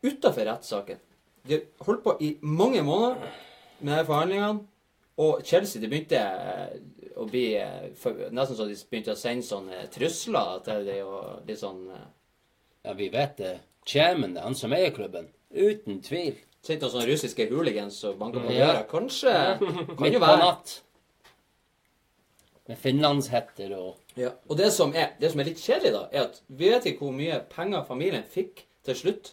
utafor 0.03 0.47
rettssaken. 0.47 1.01
De 1.49 1.59
har 1.59 1.87
holdt 1.87 2.05
på 2.05 2.17
i 2.21 2.37
mange 2.43 2.83
måneder 2.83 3.33
med 3.81 3.99
de 3.99 4.07
forhandlingene, 4.07 4.67
og 5.23 5.43
Chelsea 5.45 5.83
de 5.83 5.89
begynte 5.91 6.19
eh, 6.19 6.77
å 7.21 7.27
bli 7.29 7.45
eh, 7.61 7.91
Nesten 8.33 8.57
så 8.57 8.67
de 8.69 8.77
begynte 8.89 9.13
å 9.13 9.19
sende 9.19 9.45
sånne 9.45 9.83
trusler 9.93 10.63
til 10.67 10.87
dem, 10.89 11.09
og 11.09 11.49
litt 11.49 11.61
sånn 11.61 11.83
eh, 11.93 12.07
Ja, 12.87 12.95
vi 12.99 13.11
vet 13.13 13.37
det. 13.39 13.53
Chairman, 13.87 14.39
han 14.41 14.57
som 14.59 14.73
eier 14.75 14.95
klubben. 14.95 15.29
Uten 15.53 16.01
tvil. 16.03 16.39
Sendte 16.63 16.87
noen 16.87 16.95
sånne 16.95 17.11
russiske 17.11 17.47
hooligans 17.51 17.99
og 18.09 18.17
banka 18.21 18.43
på 18.43 18.55
døra. 18.55 18.83
Kanskje 18.91 19.35
Kan 19.59 20.03
Midt 20.03 20.19
på 20.23 20.33
natt. 20.41 20.75
Med 22.71 22.79
finlandshetter 22.79 23.75
og 23.77 24.02
Ja, 24.17 24.31
og 24.49 24.59
det 24.59 24.73
som, 24.75 24.93
er, 24.95 25.15
det 25.21 25.31
som 25.33 25.41
er 25.41 25.49
litt 25.49 25.61
kjedelig, 25.63 25.93
da, 25.95 26.03
er 26.13 26.27
at 26.29 26.41
vi 26.49 26.69
vet 26.73 26.89
ikke 26.91 27.07
hvor 27.07 27.15
mye 27.17 27.39
penger 27.53 27.85
familien 27.89 28.27
fikk 28.29 28.65
til 28.85 28.99
slutt. 28.99 29.33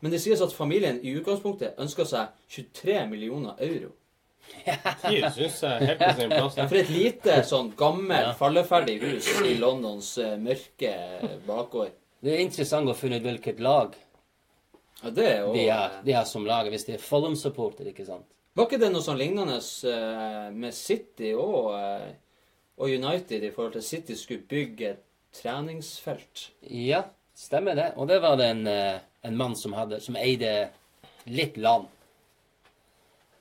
Men 0.00 0.14
det 0.14 0.20
sies 0.22 0.40
at 0.40 0.52
familien 0.56 1.00
i 1.04 1.12
utgangspunktet 1.18 1.80
ønska 1.82 2.06
seg 2.08 2.30
23 2.54 3.02
millioner 3.10 3.58
euro. 3.66 3.90
Jesus, 5.10 5.60
helt 5.62 5.98
på 6.00 6.12
sin 6.16 6.30
plass. 6.32 6.56
For 6.56 6.78
et 6.80 6.90
lite, 6.90 7.40
sånn 7.46 7.72
gammelt, 7.78 8.30
Ja. 8.30 8.36
falleferdig 8.38 8.96
hus 9.02 9.28
i 9.46 9.54
Londons 9.60 10.16
eh, 10.18 10.36
mørke 10.40 10.94
bakgård. 11.46 11.92
Det 12.20 12.34
er 12.34 12.42
interessant 12.44 12.88
å 12.90 12.96
finne 12.96 13.20
ut 13.20 13.24
hvilket 13.28 13.60
lag 13.64 13.94
Ja, 15.02 15.10
det 15.16 15.26
er 15.26 15.38
jo 15.40 15.52
de 15.54 15.62
er, 15.72 15.94
de 16.04 16.12
er 16.12 16.26
som 16.28 16.44
lag, 16.44 16.68
hvis 16.68 16.84
de 16.84 16.96
er 16.98 17.00
Follum-supporter, 17.00 17.86
ikke 17.88 18.04
sant? 18.04 18.26
Var 18.56 18.66
ikke 18.66 18.80
det 18.82 18.90
noe 18.92 19.04
sånn 19.04 19.20
lignende 19.20 19.56
eh, 19.88 20.50
med 20.52 20.74
City 20.76 21.30
eh, 21.32 22.10
og 22.80 22.88
United 22.88 23.44
i 23.44 23.52
forhold 23.52 23.74
til 23.76 23.84
City 23.84 24.16
skulle 24.16 24.46
bygge 24.48 24.94
et 24.94 25.02
treningsfelt? 25.36 26.50
Ja, 26.64 27.02
stemmer 27.36 27.76
det. 27.76 27.90
Og 27.96 28.08
det 28.08 28.20
var 28.24 28.36
det 28.40 28.50
en, 28.50 28.66
eh, 28.66 29.00
en 29.22 29.36
mann 29.36 29.56
som, 29.56 29.76
hadde, 29.76 30.00
som 30.00 30.16
eide 30.16 30.70
litt 31.28 31.56
land. 31.60 31.88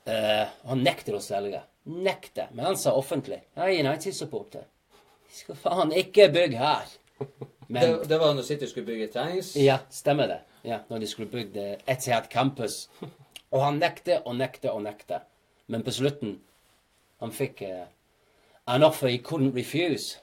Uh, 0.10 0.49
han 0.65 0.82
nekter 0.84 1.15
å 1.15 1.21
selge. 1.21 1.62
Nekter. 1.89 2.49
Men 2.52 2.71
han 2.71 2.78
sa 2.82 2.95
offentlig. 2.97 3.39
Jeg 3.56 3.75
er 3.75 3.84
United-supporter. 3.86 4.65
Skal 5.32 5.58
faen 5.60 5.93
ikke 5.93 6.30
bygge 6.34 6.58
her. 6.58 6.89
Men 7.69 7.84
Det, 7.84 8.08
det 8.10 8.17
var 8.17 8.34
når 8.34 8.47
City 8.47 8.65
skulle 8.65 8.88
bygge 8.88 9.12
trenings... 9.13 9.54
Ja, 9.56 9.78
stemmer 9.93 10.28
det. 10.28 10.39
Ja, 10.65 10.80
Når 10.89 10.99
de 10.99 11.08
skulle 11.08 11.30
bygge 11.30 11.78
Etihad 11.86 12.30
Campus. 12.32 12.89
Og 13.54 13.62
han 13.62 13.78
nekter 13.82 14.25
og 14.25 14.36
nekter 14.36 14.73
og 14.73 14.82
nekter. 14.84 15.21
Men 15.67 15.86
på 15.86 15.93
slutten 15.93 16.39
Han 17.19 17.32
fikk 17.36 17.62
eh, 17.67 17.86
an 18.69 18.84
offer 18.84 19.08
he 19.10 19.17
couldn't 19.17 19.55
refuse. 19.55 20.17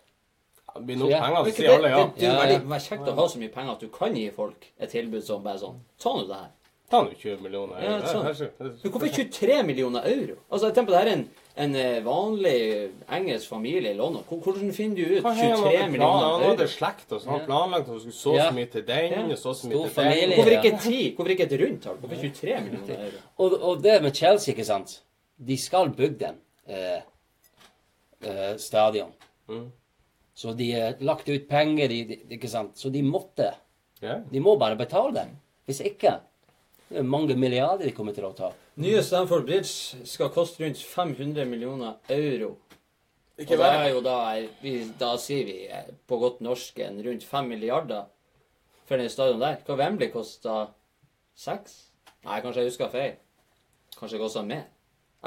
Det 0.76 0.85
blir 0.87 0.96
nok 1.00 1.11
Ja. 1.11 1.20
penger 1.24 1.42
Men 1.42 1.44
til 1.44 1.52
å 1.52 1.56
ikke 1.56 1.56
si 1.56 1.66
alle, 1.76 1.88
det, 1.88 1.90
ja. 1.90 2.04
det, 2.04 2.14
det 2.16 2.22
er 2.22 2.26
jo 2.26 2.32
Ja, 2.35 2.40
veldig, 2.59 2.70
ja. 2.70 2.78
kjekt 2.88 3.09
å 3.09 3.14
ha 3.16 3.26
så 3.32 3.38
mye 3.40 3.52
penger 3.54 3.72
at 3.72 3.80
du 3.80 3.88
kan 3.88 4.14
gi 4.14 4.30
folk 4.30 4.66
et 4.80 4.90
tilbud 4.92 5.22
som 5.24 5.42
bare 5.42 5.59
sånn 5.59 5.78
Ta 5.98 6.11
nå 6.12 6.26
det 6.28 6.37
her. 6.37 6.50
Ta 6.90 7.00
nå 7.02 7.14
20 7.18 7.40
millioner. 7.42 7.80
Ja, 7.82 7.96
er- 7.96 8.02
sånn. 8.06 8.22
det 8.22 8.30
er 8.30 8.35
så- 8.35 8.50
det 8.59 8.66
er 8.66 8.76
så- 8.76 8.85
Men 8.85 8.92
hvorfor 8.92 9.09
23 9.14 9.62
millioner 9.66 10.02
euro? 10.04 10.37
Altså, 10.52 10.66
jeg 10.66 10.74
tenker 10.74 10.87
på 10.87 10.90
det 10.92 11.00
her 11.00 11.06
er 11.09 11.12
en, 11.16 11.30
en 11.56 11.74
eh, 11.74 12.00
vanlig 12.04 12.90
engelsk 13.09 13.48
familie 13.48 13.90
i 13.90 13.96
London. 13.96 14.22
Hvordan 14.30 14.72
finner 14.72 14.96
du 14.96 15.02
ut 15.16 15.22
Hva 15.24 15.32
har 15.35 15.44
han 15.44 15.56
23 15.56 15.88
millioner 15.90 16.22
euro? 16.22 16.38
Han 16.44 16.56
hadde 16.56 16.68
slekt 16.68 17.12
og 17.12 17.20
sånn. 17.22 17.30
han 17.30 17.40
Ja. 17.40 17.46
planlagt 17.46 17.80
at 17.80 17.87
han 17.88 18.00
skulle 18.00 18.12
så 18.12 18.35
Ja. 18.37 18.50
så 18.50 18.54
mye 18.54 18.70
til 18.70 18.82
den, 18.87 19.12
Ja. 19.12 19.22
og 19.24 19.38
så 19.38 19.54
så 19.54 19.66
mye 19.66 19.82
til 19.82 19.90
familie. 19.90 20.20
den. 20.28 20.37
Hvorfor 20.37 20.52
Ja. 20.52 20.61
ikke 20.62 20.78
10? 20.80 21.16
Hvorfor 21.16 21.30
ikke 21.30 21.52
et 21.52 21.61
rundt 21.61 21.82
tall? 21.82 21.96
Hvorfor 21.96 22.16
23 22.20 22.61
millioner 22.61 22.94
euro? 23.04 23.18
Og, 23.38 23.62
og 23.62 23.82
det 23.82 24.02
med 24.02 24.12
Chelsea, 24.14 24.54
ikke 24.54 24.64
sant 24.64 25.00
De 25.44 25.56
skal 25.56 25.90
bygge 25.90 26.18
den 26.18 26.35
eh, 26.68 27.00
eh, 28.26 28.54
stadion. 28.60 29.12
Mm. 29.48 29.66
Så 30.36 30.52
de 30.52 30.70
lagt 31.00 31.28
ut 31.28 31.48
penger, 31.48 31.88
de, 31.88 32.02
de, 32.10 32.18
ikke 32.36 32.50
sant. 32.52 32.76
Så 32.76 32.90
de 32.92 33.02
måtte. 33.02 33.50
Yeah. 34.02 34.20
De 34.28 34.42
må 34.44 34.58
bare 34.60 34.76
betale 34.76 35.14
dem, 35.16 35.36
Hvis 35.64 35.80
ikke 35.80 36.18
det 36.88 37.00
er 37.00 37.02
mange 37.02 37.34
milliarder 37.34 37.88
de 37.88 37.94
kommer 37.96 38.14
til 38.14 38.28
å 38.28 38.34
ta. 38.36 38.52
Nye 38.78 39.00
Stamford 39.02 39.46
Bridge 39.48 40.04
skal 40.06 40.30
koste 40.34 40.62
rundt 40.62 40.78
500 40.78 41.48
millioner 41.48 41.96
euro. 42.12 42.52
Ikke 43.36 43.56
Og 43.56 43.64
det 43.64 43.70
er 43.72 43.88
jo 43.90 44.02
da, 44.04 44.18
vi, 44.62 44.74
da 45.00 45.10
sier 45.20 45.48
vi 45.48 45.56
eh, 45.66 45.90
på 46.08 46.18
godt 46.20 46.38
norsk 46.44 46.78
en 46.86 47.02
rundt 47.04 47.24
5 47.26 47.50
milliarder 47.50 48.06
for 48.86 49.02
den 49.02 49.10
stadion 49.12 49.42
der. 49.42 49.58
Hva 49.66 49.76
Wembley 49.80 50.12
kosta 50.12 50.68
6? 51.42 51.74
Nei, 52.28 52.38
kanskje 52.44 52.62
jeg 52.62 52.70
husker 52.70 52.92
feil. 52.94 53.18
Kanskje 53.98 54.16
det 54.16 54.22
kosta 54.22 54.44
mer. 54.46 54.64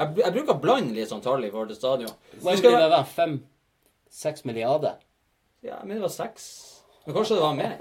Jeg, 0.00 0.14
jeg 0.22 0.32
bruker 0.32 0.54
å 0.56 0.60
blande 0.62 0.94
litt 0.96 1.10
sånn 1.10 1.20
tall 1.24 1.44
i 1.44 1.50
forhold 1.52 1.68
til 1.74 1.76
stadion. 1.76 2.14
Skal 2.38 2.56
skal, 2.56 2.76
det 2.78 2.88
være? 2.88 3.04
Fem-seks 3.14 4.46
milliarder? 4.48 4.94
ja, 5.60 5.76
men 5.84 5.96
det 5.96 6.02
var 6.06 6.08
6. 6.08 6.72
Men 7.04 7.14
kanskje 7.14 7.34
det 7.36 7.42
var 7.44 7.54
mer. 7.54 7.78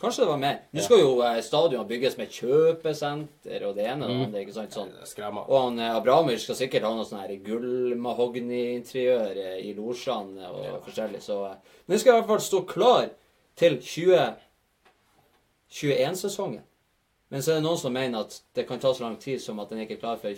Kanskje 0.00 0.22
det 0.22 0.28
var 0.30 0.36
mer. 0.40 0.56
Nå 0.72 0.80
skal 0.80 0.98
jo 1.02 1.22
eh, 1.26 1.42
stadion 1.44 1.88
bygges 1.88 2.16
med 2.16 2.28
kjøpesenter 2.32 3.64
og 3.68 3.74
det 3.76 3.84
ene 3.90 4.04
og 4.06 4.10
det 4.10 4.24
andre. 4.24 4.40
ikke 4.44 4.54
sant? 4.54 4.72
Sånn. 4.72 4.92
Skremmer. 5.04 5.42
Og 5.50 5.56
han 5.66 5.78
eh, 5.82 5.96
Abramovic 5.96 6.40
skal 6.46 6.56
sikkert 6.62 6.84
ha 6.88 6.92
noe 6.96 7.08
sånn 7.08 7.20
her 7.20 7.34
gullmahogni-interiør 7.44 9.30
eh, 9.34 9.58
i 9.66 9.68
losjene 9.76 10.44
og 10.48 10.80
forskjellig. 10.86 11.20
Så, 11.26 11.36
eh, 11.50 11.56
men 11.84 11.92
den 11.92 12.00
skal 12.00 12.12
i 12.14 12.16
hvert 12.16 12.30
fall 12.30 12.44
stå 12.46 12.58
klar 12.70 13.06
til 13.60 13.72
2021-sesongen. 13.90 16.64
Men 17.30 17.38
så 17.44 17.48
er 17.52 17.56
det 17.60 17.66
noen 17.68 17.78
som 17.78 17.92
mener 17.94 18.18
at 18.24 18.32
det 18.56 18.64
kan 18.66 18.80
ta 18.82 18.90
så 18.96 19.04
lang 19.04 19.18
tid 19.20 19.38
som 19.42 19.60
at 19.62 19.70
den 19.70 19.80
ikke 19.84 19.96
er 19.98 20.04
klar 20.06 20.18
for 20.22 20.32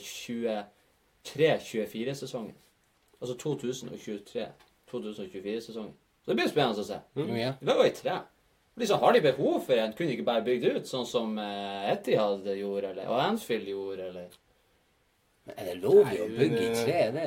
23-24-sesongen. 1.29 2.57
Altså 3.23 3.35
2023-2024-sesongen. 3.43 5.95
Så 6.23 6.27
det 6.31 6.37
blir 6.39 6.49
spennende 6.51 6.83
å 6.83 6.85
se. 6.87 6.99
Mm. 7.19 7.37
ja. 7.39 7.53
De 7.61 7.67
lager 7.67 7.85
i 7.89 7.95
tre. 7.97 8.15
Liksom, 8.81 8.99
har 9.01 9.13
de 9.13 9.21
behov 9.21 9.61
for 9.67 9.75
en? 9.77 9.93
Kunne 9.93 10.09
de 10.09 10.13
ikke 10.17 10.25
bare 10.27 10.43
bygd 10.47 10.65
ut, 10.65 10.87
sånn 10.89 11.07
som 11.09 11.39
eh, 11.39 11.91
Etihad 11.93 12.47
gjorde, 12.57 12.89
eller 12.95 13.07
og 13.11 13.21
Anfield 13.21 13.69
gjorde, 13.69 14.03
eller 14.09 14.29
Men 15.45 15.55
er 15.59 15.65
det 15.69 15.75
lov 15.83 16.07
å 16.07 16.29
bygge 16.39 16.63
i 16.63 16.75
tre? 16.79 17.01
Det 17.13 17.27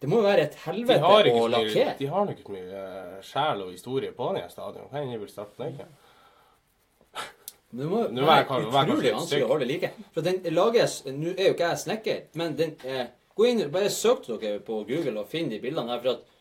Det 0.00 0.08
må 0.08 0.16
jo 0.22 0.28
være 0.28 0.42
et 0.46 0.56
helvete 0.64 1.04
å 1.34 1.48
lakkere. 1.50 1.94
de 1.98 2.06
har 2.06 2.24
nok 2.28 2.38
ikke 2.40 2.54
mye 2.54 2.82
eh, 2.84 3.22
sjel 3.26 3.62
og 3.66 3.70
historie 3.74 4.12
på 4.14 4.32
den 4.36 4.50
stadion. 4.50 4.88
Kan 4.92 5.10
jeg 5.10 5.20
vil 5.20 5.28
starte 5.32 5.54
den? 5.58 5.68
ikke? 5.74 5.86
Det 7.78 7.84
må 7.84 8.06
være 8.08 8.44
utrolig 8.62 9.12
vanskelig 9.12 9.44
å 9.44 9.48
holde 9.52 9.66
like. 9.68 9.90
For 10.14 10.20
den 10.24 10.36
lages 10.54 11.02
Nå 11.04 11.28
er 11.34 11.46
jo 11.50 11.54
ikke 11.56 11.68
jeg 11.74 11.78
snekker, 11.84 12.18
men 12.40 12.48
den 12.56 12.72
eh, 12.88 13.06
Gå 13.38 13.46
inn, 13.46 13.62
bare 13.70 13.90
søk 13.94 14.26
dere 14.26 14.58
på 14.66 14.80
Google 14.88 15.20
og 15.22 15.30
finn 15.30 15.50
de 15.52 15.60
bildene 15.62 15.94
her. 15.94 16.02
for 16.02 16.16
at 16.16 16.34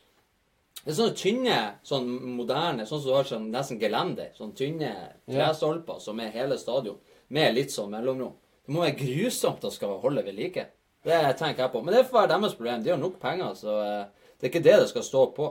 det 0.88 0.94
er 0.94 0.98
sånne 0.98 1.18
tynne, 1.20 1.60
sånn 1.84 2.08
moderne, 2.38 2.86
sånn 2.88 3.02
som 3.02 3.10
du 3.10 3.16
har 3.16 3.28
sånn 3.28 3.48
nesten 3.52 3.80
gelender. 3.82 4.30
Sånne 4.38 4.56
tynne 4.56 4.92
trestolper 5.28 6.00
som 6.00 6.20
er 6.24 6.32
hele 6.32 6.58
stadion, 6.58 6.98
med 7.34 7.58
litt 7.58 7.74
sånn 7.74 7.92
mellomrom. 7.92 8.34
Det 8.66 8.74
må 8.76 8.84
være 8.86 8.98
grusomt 9.00 9.66
å 9.68 9.72
skal 9.74 9.98
holde 10.04 10.24
ved 10.24 10.38
like. 10.38 10.64
Det 11.08 11.20
tenker 11.40 11.66
jeg 11.66 11.74
på. 11.74 11.82
Men 11.84 11.96
det 11.96 12.06
får 12.08 12.22
være 12.22 12.32
deres 12.34 12.56
problem. 12.58 12.84
De 12.84 12.92
har 12.94 13.00
nok 13.02 13.20
penger, 13.22 13.54
så 13.56 13.78
eh, 13.84 14.28
det 14.38 14.48
er 14.48 14.52
ikke 14.52 14.64
det 14.66 14.76
det 14.82 14.90
skal 14.92 15.06
stå 15.08 15.24
på. 15.38 15.48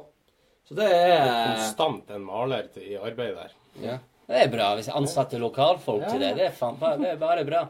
Så 0.67 0.77
det 0.77 0.89
er 0.91 1.07
det 1.07 1.31
er 1.31 1.51
Konstant 1.55 2.11
en 2.17 2.25
maler 2.27 2.69
i 2.83 2.97
arbeid 2.99 3.37
der. 3.39 3.55
Ja. 3.85 3.97
Det 4.27 4.41
er 4.43 4.49
bra 4.51 4.73
hvis 4.75 4.89
jeg 4.91 4.99
ansetter 4.99 5.39
lokalfolk 5.39 6.09
til 6.09 6.23
det. 6.25 6.33
Det 6.41 6.49
er, 6.49 6.55
faen, 6.57 6.81
det 7.03 7.13
er 7.13 7.21
bare 7.21 7.45
bra. 7.47 7.61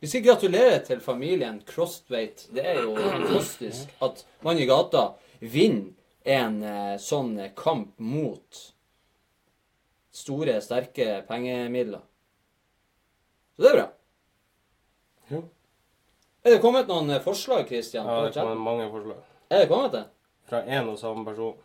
Vi 0.00 0.08
skal 0.08 0.22
gratulere 0.24 0.78
til 0.80 1.00
familien 1.04 1.58
Crostveit. 1.68 2.46
Det 2.56 2.62
er 2.64 2.78
jo 2.80 2.94
fantastisk 2.96 3.90
at 4.00 4.22
man 4.40 4.56
i 4.56 4.64
gata 4.68 5.10
vinner 5.40 5.92
en 6.24 6.62
eh, 6.64 6.94
sånn 7.00 7.34
kamp 7.56 7.98
mot 8.00 8.60
store, 10.12 10.54
sterke 10.64 11.20
pengemidler. 11.28 12.00
Så 13.56 13.64
det 13.64 13.70
er 13.70 13.76
bra. 13.76 13.86
Jo. 15.30 15.40
Er 16.44 16.54
det 16.54 16.62
kommet 16.64 16.88
noen 16.88 17.12
eh, 17.12 17.20
forslag, 17.24 17.66
Christian? 17.68 18.08
Ja, 18.08 18.22
det 18.24 18.32
kommer 18.36 18.56
mange 18.56 18.86
forslag. 18.92 19.18
Er 19.52 19.64
det 19.64 19.68
kommet 19.68 19.96
det? 19.98 20.04
Fra 20.48 20.62
én 20.64 20.88
og 20.88 20.96
samme 21.00 21.26
person. 21.28 21.58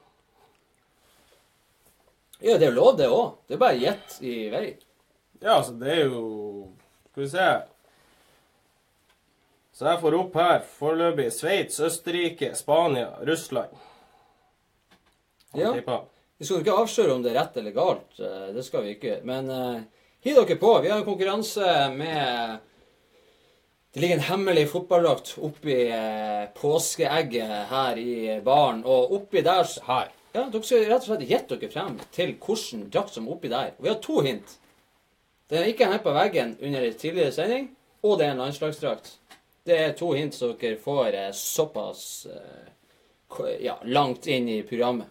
Ja, 2.43 2.57
det 2.59 2.67
er 2.67 2.75
lov, 2.75 2.97
det 2.99 3.07
òg. 3.07 3.39
Det 3.47 3.55
er 3.55 3.63
bare 3.63 3.79
gjett 3.79 4.17
i 4.27 4.35
vei. 4.51 4.65
Ja, 5.39 5.55
altså, 5.61 5.77
det 5.79 5.93
er 5.93 6.03
jo 6.11 6.25
Skal 7.13 7.23
vi 7.23 7.29
se. 7.31 7.47
Så 9.75 9.89
jeg 9.89 9.99
får 9.99 10.15
opp 10.15 10.35
her 10.39 10.61
foreløpig 10.77 11.25
Sveits, 11.35 11.81
Østerrike, 11.83 12.53
Spania, 12.55 13.09
Russland. 13.27 13.73
Ja. 15.55 15.73
Vi 16.37 16.47
skal 16.47 16.61
ikke 16.61 16.77
avsløre 16.79 17.15
om 17.15 17.23
det 17.23 17.33
er 17.33 17.41
rett 17.41 17.57
eller 17.59 17.75
galt. 17.75 18.19
eh, 18.19 18.53
Det 18.55 18.63
skal 18.63 18.85
vi 18.85 18.93
ikke. 18.95 19.17
Men 19.27 19.49
uh, 19.51 19.81
hiv 20.23 20.39
dere 20.39 20.55
på. 20.59 20.71
Vi 20.83 20.89
har 20.91 20.99
en 20.99 21.07
konkurranse 21.07 21.89
med 21.95 22.59
Det 23.93 24.01
ligger 24.01 24.15
en 24.15 24.29
hemmelig 24.29 24.65
fotballdrakt 24.71 25.37
oppi 25.39 25.75
uh, 25.91 26.47
påskeegget 26.55 27.67
her 27.71 27.99
i 27.99 28.39
baren. 28.43 28.83
Og 28.85 29.11
oppi 29.19 29.43
der 29.43 29.67
Her. 29.87 30.11
Ja, 30.35 30.47
dere 30.51 30.63
skal 30.63 30.87
rett 30.87 31.03
og 31.03 31.11
slett 31.11 31.29
gjette 31.29 31.59
dere 31.59 31.71
frem 31.71 31.99
til 32.11 32.35
hvilken 32.35 32.87
drakt 32.91 33.15
som 33.15 33.27
er 33.27 33.35
oppi 33.35 33.51
der. 33.51 33.75
Og 33.75 33.83
vi 33.83 33.91
har 33.91 33.99
to 34.03 34.19
hint. 34.23 34.57
Den 35.49 35.61
er 35.61 35.71
ikke 35.71 35.87
hengt 35.87 36.03
på 36.03 36.15
veggen 36.15 36.57
under 36.61 36.81
en 36.81 36.93
tidligere 36.99 37.31
sending, 37.31 37.69
og 38.03 38.17
det 38.19 38.25
er 38.25 38.31
en 38.33 38.43
landslagsdrakt. 38.43 39.17
Det 39.65 39.77
er 39.81 39.95
to 39.97 40.11
hint 40.13 40.35
som 40.37 40.53
dere 40.59 40.77
får 40.81 41.17
eh, 41.17 41.31
såpass 41.33 42.27
eh, 42.29 43.55
ja, 43.65 43.79
langt 43.83 44.27
inn 44.27 44.49
i 44.49 44.61
programmet. 44.67 45.09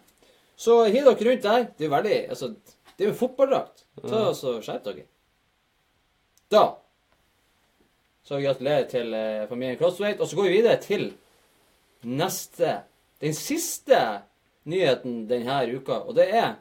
Så 0.55 0.85
hiv 0.85 1.03
dere 1.03 1.29
rundt 1.29 1.43
der. 1.43 1.67
Det 1.75 1.83
er 1.83 1.89
jo 1.89 1.95
veldig 1.95 2.17
Altså, 2.29 2.53
det 2.95 3.03
er 3.03 3.09
jo 3.09 3.13
en 3.13 3.19
fotballdrakt. 3.19 3.85
Ta 4.05 4.23
så 4.37 4.55
Skjerp 4.63 4.87
dere. 4.87 5.07
Da 6.51 6.65
så 8.25 8.39
gratulerer 8.41 8.87
til 8.89 9.13
eh, 9.13 9.47
familien 9.49 9.77
Crossweight. 9.77 10.19
Og 10.19 10.27
så 10.27 10.35
går 10.35 10.47
vi 10.47 10.57
videre 10.57 10.81
til 10.81 11.11
neste 12.01 12.81
Den 13.21 13.33
siste 13.33 13.99
nyheten 14.65 15.27
denne 15.29 15.77
uka, 15.77 16.01
og 16.05 16.15
det 16.15 16.29
er 16.35 16.55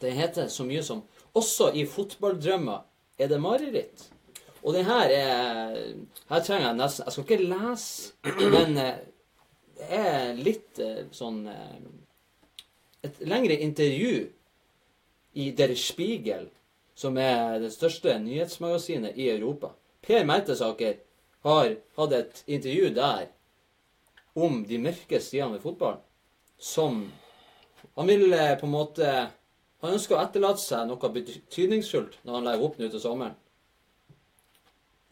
Den 0.00 0.12
heter 0.12 0.48
så 0.48 0.64
mye 0.64 0.82
som 0.82 1.02
'Også 1.34 1.72
i 1.74 1.86
fotballdrømmer 1.86 2.84
er 3.18 3.28
det 3.28 3.40
mareritt'. 3.40 4.15
Og 4.66 4.74
den 4.74 4.84
her 4.84 5.10
er 5.14 5.76
Her 6.28 6.42
trenger 6.42 6.66
jeg 6.66 6.78
nesten 6.80 7.06
Jeg 7.06 7.12
skal 7.12 7.24
ikke 7.24 7.50
lese, 7.50 8.12
men 8.50 8.78
eh, 8.82 8.98
det 9.76 9.88
er 10.00 10.40
litt 10.40 10.80
eh, 10.82 11.04
sånn 11.14 11.44
eh, 11.52 11.76
Et 13.06 13.20
lengre 13.30 13.58
intervju 13.62 14.24
i 15.36 15.50
Der 15.52 15.74
Spiegel, 15.76 16.46
som 16.96 17.18
er 17.20 17.60
det 17.60 17.68
største 17.74 18.14
nyhetsmagasinet 18.18 19.18
i 19.20 19.26
Europa. 19.28 19.68
Per 20.00 20.24
Mertesaker 20.24 20.94
har 21.44 21.74
hatt 21.98 22.14
et 22.16 22.40
intervju 22.46 22.88
der 22.96 23.26
om 24.34 24.62
de 24.64 24.80
mørke 24.80 25.20
sidene 25.20 25.58
ved 25.58 25.62
fotballen. 25.62 26.00
Som 26.58 27.12
Han 27.94 28.08
vil 28.08 28.32
på 28.32 28.66
en 28.66 28.72
måte 28.72 29.12
Han 29.84 29.92
ønsker 29.92 30.16
å 30.16 30.24
etterlate 30.24 30.64
seg 30.64 30.88
noe 30.88 31.12
betydningsfullt 31.20 32.16
når 32.24 32.40
han 32.40 32.48
legger 32.48 32.66
opp 32.66 32.80
nå 32.80 32.88
til 32.88 33.04
sommeren. 33.04 33.36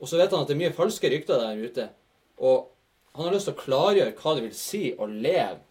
Og 0.04 0.08
så 0.10 0.18
vet 0.20 0.34
han 0.36 0.42
at 0.44 0.50
det 0.50 0.52
er 0.52 0.60
mye 0.60 0.76
falske 0.76 1.08
rykter 1.08 1.40
der 1.40 1.60
ute. 1.64 1.88
Og 2.44 2.66
han 3.14 3.24
har 3.24 3.32
lyst 3.32 3.48
til 3.48 3.54
å 3.54 3.62
klargjøre 3.62 4.12
hva 4.18 4.34
det 4.36 4.42
vil 4.44 4.56
si 4.58 4.82
å 4.92 5.06
leve 5.08 5.62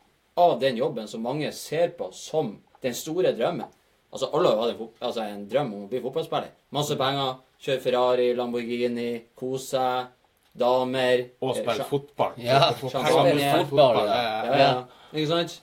av 0.41 0.55
den 0.57 0.79
jobben 0.79 1.05
som 1.11 1.21
mange 1.21 1.51
ser 1.53 1.91
på 1.93 2.07
som 2.17 2.55
den 2.81 2.95
store 2.97 3.35
drømmen. 3.37 3.69
Altså, 4.09 4.31
alle 4.33 4.49
har 4.49 4.61
hatt 4.63 4.71
en, 4.73 4.87
altså, 5.05 5.25
en 5.27 5.43
drøm 5.49 5.69
om 5.75 5.83
å 5.85 5.89
bli 5.91 6.01
fotballspiller. 6.01 6.49
Masse 6.73 6.97
penger, 6.97 7.35
kjøre 7.61 7.83
Ferrari, 7.83 8.25
Lamborghini, 8.37 9.11
kose 9.37 9.75
seg, 9.75 10.09
damer 10.57 11.23
Og 11.41 11.55
spille 11.57 11.81
eh, 11.81 11.89
fotball. 11.89 12.33
Ja, 12.41 12.59
fotball, 12.77 13.41
fotball, 13.69 14.01
ja. 14.05 14.17
ja. 14.17 14.41
ja, 14.45 14.57
ja. 14.63 14.73
Ikke 15.13 15.29
sant? 15.29 15.59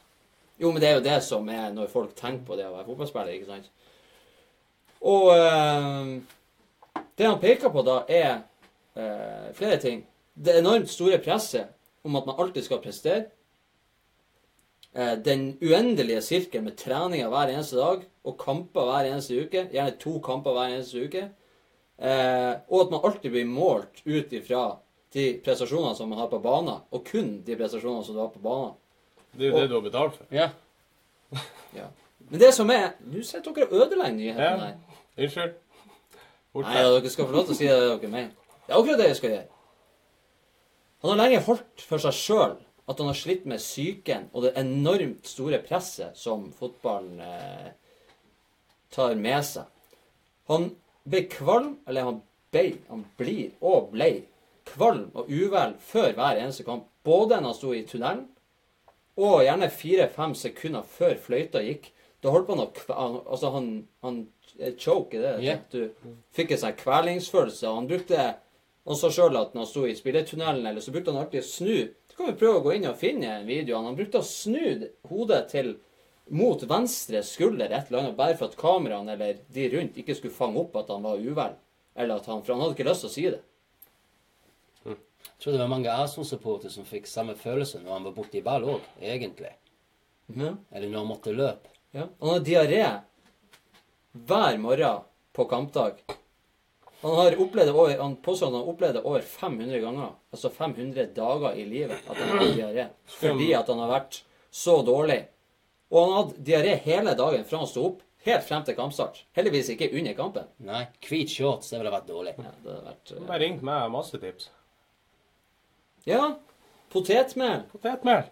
Jo, 0.63 0.71
men 0.71 0.83
det 0.83 0.91
er 0.91 0.97
jo 0.99 1.05
det 1.09 1.19
som 1.27 1.47
er 1.51 1.71
når 1.75 1.91
folk 1.91 2.15
tenker 2.19 2.47
på 2.47 2.59
det 2.59 2.69
å 2.69 2.77
være 2.77 2.87
fotballspiller, 2.93 3.35
ikke 3.35 3.51
sant? 3.51 3.71
Og 5.11 5.31
eh, 5.35 7.03
det 7.19 7.29
han 7.29 7.43
peker 7.43 7.75
på 7.75 7.87
da, 7.87 8.01
er 8.07 8.43
eh, 9.01 9.51
flere 9.57 9.81
ting. 9.83 10.05
Det 10.35 10.59
enormt 10.61 10.91
store 10.93 11.19
presset 11.25 11.73
om 12.05 12.17
at 12.17 12.27
man 12.29 12.39
alltid 12.39 12.65
skal 12.67 12.83
prestere. 12.85 13.25
Eh, 14.93 15.17
den 15.25 15.53
uendelige 15.63 16.23
sirkelen 16.27 16.65
med 16.69 16.79
treninger 16.81 17.29
hver 17.31 17.53
eneste 17.53 17.79
dag 17.79 18.07
og 18.25 18.39
kamper 18.41 18.89
hver 18.89 19.11
eneste 19.11 19.39
uke. 19.45 19.67
Gjerne 19.73 19.99
to 20.01 20.17
kamper 20.25 20.57
hver 20.57 20.75
eneste 20.75 21.05
uke. 21.05 21.27
Eh, 22.01 22.55
og 22.69 22.87
at 22.87 22.91
man 22.95 23.05
alltid 23.05 23.31
blir 23.35 23.49
målt 23.49 24.01
ut 24.07 24.33
ifra 24.33 24.65
de 25.13 25.25
prestasjonene 25.45 25.97
som 25.99 26.09
man 26.09 26.21
har 26.23 26.31
på 26.31 26.39
banen, 26.43 26.81
og 26.91 27.05
kun 27.05 27.41
de 27.47 27.57
prestasjonene 27.59 28.07
som 28.07 28.15
du 28.17 28.21
har 28.23 28.31
på 28.33 28.43
banen. 28.43 28.77
Det 29.35 29.47
er 29.47 29.51
jo 29.51 29.59
det 29.59 29.69
du 29.71 29.75
har 29.77 29.87
betalt 29.87 30.21
for. 30.21 30.27
Ja. 30.35 30.51
Ja. 31.71 31.85
Men 32.31 32.41
det 32.43 32.49
som 32.55 32.71
er 32.75 32.97
Nå 33.07 33.21
sitter 33.23 33.53
dere 33.55 33.69
og 33.69 33.85
ødelegger 33.85 34.35
her 34.35 34.41
Ja. 34.43 34.71
Unnskyld. 35.15 35.53
Nei, 36.59 36.73
ja, 36.75 36.89
dere 36.97 37.11
skal 37.13 37.29
få 37.29 37.37
lov 37.37 37.45
til 37.47 37.55
å 37.55 37.59
si 37.61 37.69
det 37.69 37.77
dere 37.79 38.11
mener. 38.11 38.33
Det 38.71 38.77
er 38.77 38.85
akkurat 38.85 39.01
det 39.03 39.07
jeg 39.09 39.17
skal 39.19 39.33
gjøre. 39.35 39.47
Han 41.03 41.11
har 41.11 41.19
lenge 41.19 41.39
holdt 41.43 41.83
for 41.83 41.99
seg 41.99 42.15
sjøl 42.15 42.53
at 42.87 43.01
han 43.01 43.09
har 43.11 43.17
slitt 43.19 43.47
med 43.51 43.59
psyken 43.59 44.29
og 44.31 44.45
det 44.45 44.53
enormt 44.61 45.27
store 45.27 45.59
presset 45.65 46.15
som 46.15 46.45
fotballen 46.55 47.17
eh, 47.19 47.73
tar 48.95 49.17
med 49.19 49.43
seg. 49.49 49.67
Han 50.47 50.69
ble 51.03 51.25
kvalm, 51.33 51.73
eller 51.91 52.07
han 52.07 52.21
ble, 52.55 52.63
han 52.93 53.03
blir 53.19 53.57
og 53.59 53.89
ble 53.97 54.11
kvalm 54.71 55.09
og 55.19 55.27
uvel 55.27 55.75
før 55.83 56.15
hver 56.15 56.39
eneste 56.39 56.67
kamp. 56.69 56.85
Både 57.03 57.41
når 57.41 57.51
han 57.51 57.59
sto 57.59 57.73
i 57.75 57.83
tunnelen, 57.91 58.29
og 59.19 59.43
gjerne 59.49 59.71
fire-fem 59.81 60.37
sekunder 60.39 60.87
før 60.87 61.17
fløyta 61.19 61.65
gikk. 61.67 61.91
Da 62.23 62.31
holdt 62.31 62.55
han 62.55 62.63
å 62.63 62.69
Altså, 63.27 63.51
han, 63.51 63.67
han 64.07 64.23
eh, 64.61 64.79
choke, 64.79 65.19
det 65.19 65.35
Yeah. 65.43 65.59
Du 65.75 65.91
fikk 66.39 66.55
en 66.55 66.63
sånn 66.63 66.79
kvelingsfølelse. 66.79 67.67
Han 67.67 67.91
brukte 67.91 68.29
Han 68.89 68.97
sa 68.97 69.11
sjøl 69.13 69.37
at 69.37 69.53
når 69.55 69.65
han 69.65 69.69
sto 69.69 69.85
i 69.87 69.97
spilletunnelen, 69.97 70.67
eller 70.67 70.81
så 70.83 70.93
brukte 70.95 71.13
han 71.13 71.21
alltid 71.21 71.43
å 71.43 71.49
snu. 71.49 71.77
Så 72.11 72.17
kan 72.17 72.31
vi 72.31 72.39
prøve 72.41 72.61
å 72.61 72.65
gå 72.65 72.75
inn 72.77 72.89
og 72.89 72.99
finne 73.01 73.35
en 73.37 73.49
video. 73.49 73.81
Han 73.85 73.99
brukte 73.99 74.23
å 74.23 74.27
snu 74.27 74.89
hodet 75.11 75.43
til 75.53 75.75
mot 76.31 76.63
venstre 76.71 77.23
skulder 77.27 77.73
et 77.75 77.91
eller 77.91 78.05
annet, 78.05 78.17
bare 78.19 78.37
for 78.39 78.49
at 78.49 78.59
kameraene 78.59 79.17
eller 79.17 79.41
de 79.53 79.67
rundt 79.73 79.99
ikke 79.99 80.15
skulle 80.17 80.35
fange 80.35 80.61
opp 80.63 80.79
at 80.79 80.93
han 80.95 81.05
var 81.05 81.21
uvel. 81.21 81.57
Eller 81.99 82.21
at 82.21 82.29
han, 82.31 82.43
For 82.45 82.55
han 82.55 82.63
hadde 82.65 82.77
ikke 82.79 82.89
lyst 82.89 83.05
til 83.05 83.11
å 83.11 83.15
si 83.15 83.27
det. 83.35 83.41
Jeg 85.21 85.45
tror 85.45 85.55
det 85.57 85.61
var 85.61 85.73
mange 85.73 85.93
Arsenal-supportere 85.93 86.73
som 86.73 86.87
fikk 86.89 87.09
samme 87.09 87.35
følelse 87.37 87.81
når 87.83 87.93
han 87.95 88.07
var 88.09 88.17
borti 88.17 88.43
ball 88.45 88.65
òg, 88.77 88.87
egentlig. 89.01 89.53
Ja. 90.37 90.55
Eller 90.71 90.89
når 90.89 90.99
han 91.03 91.11
måtte 91.11 91.35
løpe. 91.35 91.73
Ja. 91.97 92.07
Han 92.21 92.35
har 92.35 92.43
diaré 92.47 92.83
hver 94.13 94.59
morgen 94.63 95.07
på 95.37 95.47
kampdag. 95.51 96.03
Han 97.01 97.17
har 97.17 97.37
opplevd 97.41 97.73
over, 97.73 97.99
han 97.99 98.17
påstår 98.21 98.51
han 98.51 98.59
har 98.59 98.69
opplevd 98.69 98.99
det 98.99 99.03
over 99.09 99.23
500 99.25 99.79
ganger. 99.81 100.13
Altså 100.35 100.51
500 100.53 101.07
dager 101.17 101.57
i 101.57 101.65
livet 101.65 101.97
at 102.05 102.17
han 102.17 102.35
har 102.35 102.55
diaré. 102.55 102.87
Fordi 103.21 103.49
at 103.57 103.71
han 103.73 103.81
har 103.81 103.93
vært 103.95 104.21
så 104.53 104.81
dårlig. 104.85 105.23
Og 105.91 106.03
han 106.03 106.13
har 106.13 106.23
hatt 106.23 106.41
diaré 106.51 106.75
hele 106.85 107.15
dagen 107.19 107.47
fra 107.49 107.63
han 107.63 107.71
sto 107.71 107.87
opp, 107.89 108.03
helt 108.27 108.45
frem 108.45 108.67
til 108.67 108.77
kampstart. 108.77 109.23
Heldigvis 109.39 109.73
ikke 109.73 109.89
under 109.97 110.17
kampen. 110.19 110.51
Nei, 110.69 110.83
hvit 111.07 111.33
shorts, 111.33 111.73
det 111.73 111.81
ville 111.81 111.95
vært 111.95 112.11
dårlig. 112.11 112.35
Ja, 112.37 112.53
det 112.65 112.75
hadde 112.75 112.91
vært... 112.91 113.15
Uh... 113.15 113.23
Bare 113.31 113.41
ringt 113.45 113.65
meg 113.67 113.87
masse 113.95 114.21
tips. 114.21 114.51
Ja, 116.09 116.35
potetmel. 116.93 117.65
Potetmel. 117.73 118.29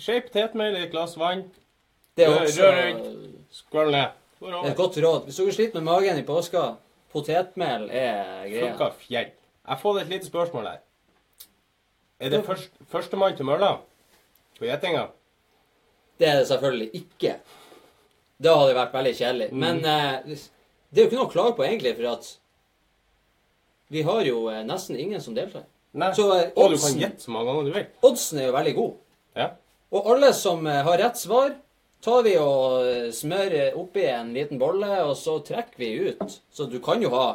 Skei 0.00 0.22
potetmel 0.24 0.78
i 0.78 0.86
et 0.86 0.94
glass 0.94 1.18
vann. 1.20 1.44
Det 2.16 2.24
er 2.24 2.32
også 2.32 2.64
rør 2.64 2.80
rundt. 2.80 3.12
Skål 3.52 3.92
ned. 3.92 4.18
Et 4.64 4.76
godt 4.76 4.96
råd. 5.04 5.28
Hvis 5.28 5.38
dere 5.38 5.54
sliter 5.54 5.78
med 5.80 5.86
magen 5.92 6.18
i 6.18 6.24
påska, 6.26 6.64
potetmel 7.12 7.88
er 7.90 8.46
greia. 8.48 8.72
Funka 8.72 8.90
fjell. 9.00 9.32
Jeg 9.62 9.78
får 9.82 10.00
et 10.00 10.12
lite 10.12 10.28
spørsmål 10.28 10.68
her. 10.72 10.80
Er 12.22 12.30
det 12.30 12.44
først, 12.46 12.70
førstemann 12.90 13.36
til 13.36 13.46
mølla 13.48 13.72
på 14.58 14.66
gjetinga? 14.68 15.08
Det 16.18 16.28
er 16.28 16.38
det 16.40 16.48
selvfølgelig 16.50 16.90
ikke. 16.98 17.36
Det 18.42 18.54
hadde 18.58 18.76
vært 18.76 18.94
veldig 18.94 19.14
kjedelig. 19.18 19.48
Mm. 19.52 19.58
Men 19.64 19.84
eh, 19.86 20.38
det 20.90 21.00
er 21.00 21.04
jo 21.04 21.10
ikke 21.10 21.18
noe 21.20 21.28
å 21.28 21.32
klage 21.32 21.56
på, 21.58 21.64
egentlig, 21.66 21.94
for 21.98 22.10
at 22.12 22.30
vi 23.92 24.02
har 24.06 24.22
jo 24.26 24.46
eh, 24.52 24.62
nesten 24.66 24.98
ingen 24.98 25.20
som 25.22 25.34
deltar. 25.36 25.66
Nei. 25.98 26.12
Så 26.16 26.28
eh, 26.36 26.48
Og 26.56 26.72
du 26.72 26.76
kan 26.78 26.86
oddsen, 26.86 27.00
gjette 27.02 27.26
så 27.26 27.34
mange 27.34 27.50
ganger 27.50 27.68
du 27.68 27.74
vil. 27.76 27.88
oddsen 28.08 28.40
er 28.40 28.48
jo 28.48 28.54
veldig 28.56 28.74
god. 28.78 28.94
Ja. 29.42 29.48
Og 29.92 30.08
alle 30.14 30.30
som 30.36 30.66
eh, 30.66 30.80
har 30.86 31.00
rett 31.02 31.20
svar, 31.20 31.52
tar 32.02 32.22
vi 32.26 32.34
og 32.40 32.82
eh, 32.88 33.08
smører 33.14 33.76
oppi 33.78 34.04
en 34.10 34.32
liten 34.34 34.58
bolle, 34.60 34.90
og 35.06 35.14
så 35.16 35.38
trekker 35.46 35.78
vi 35.80 35.90
ut. 36.10 36.40
Så 36.52 36.66
du 36.70 36.78
kan 36.84 37.02
jo 37.02 37.10
ha 37.14 37.26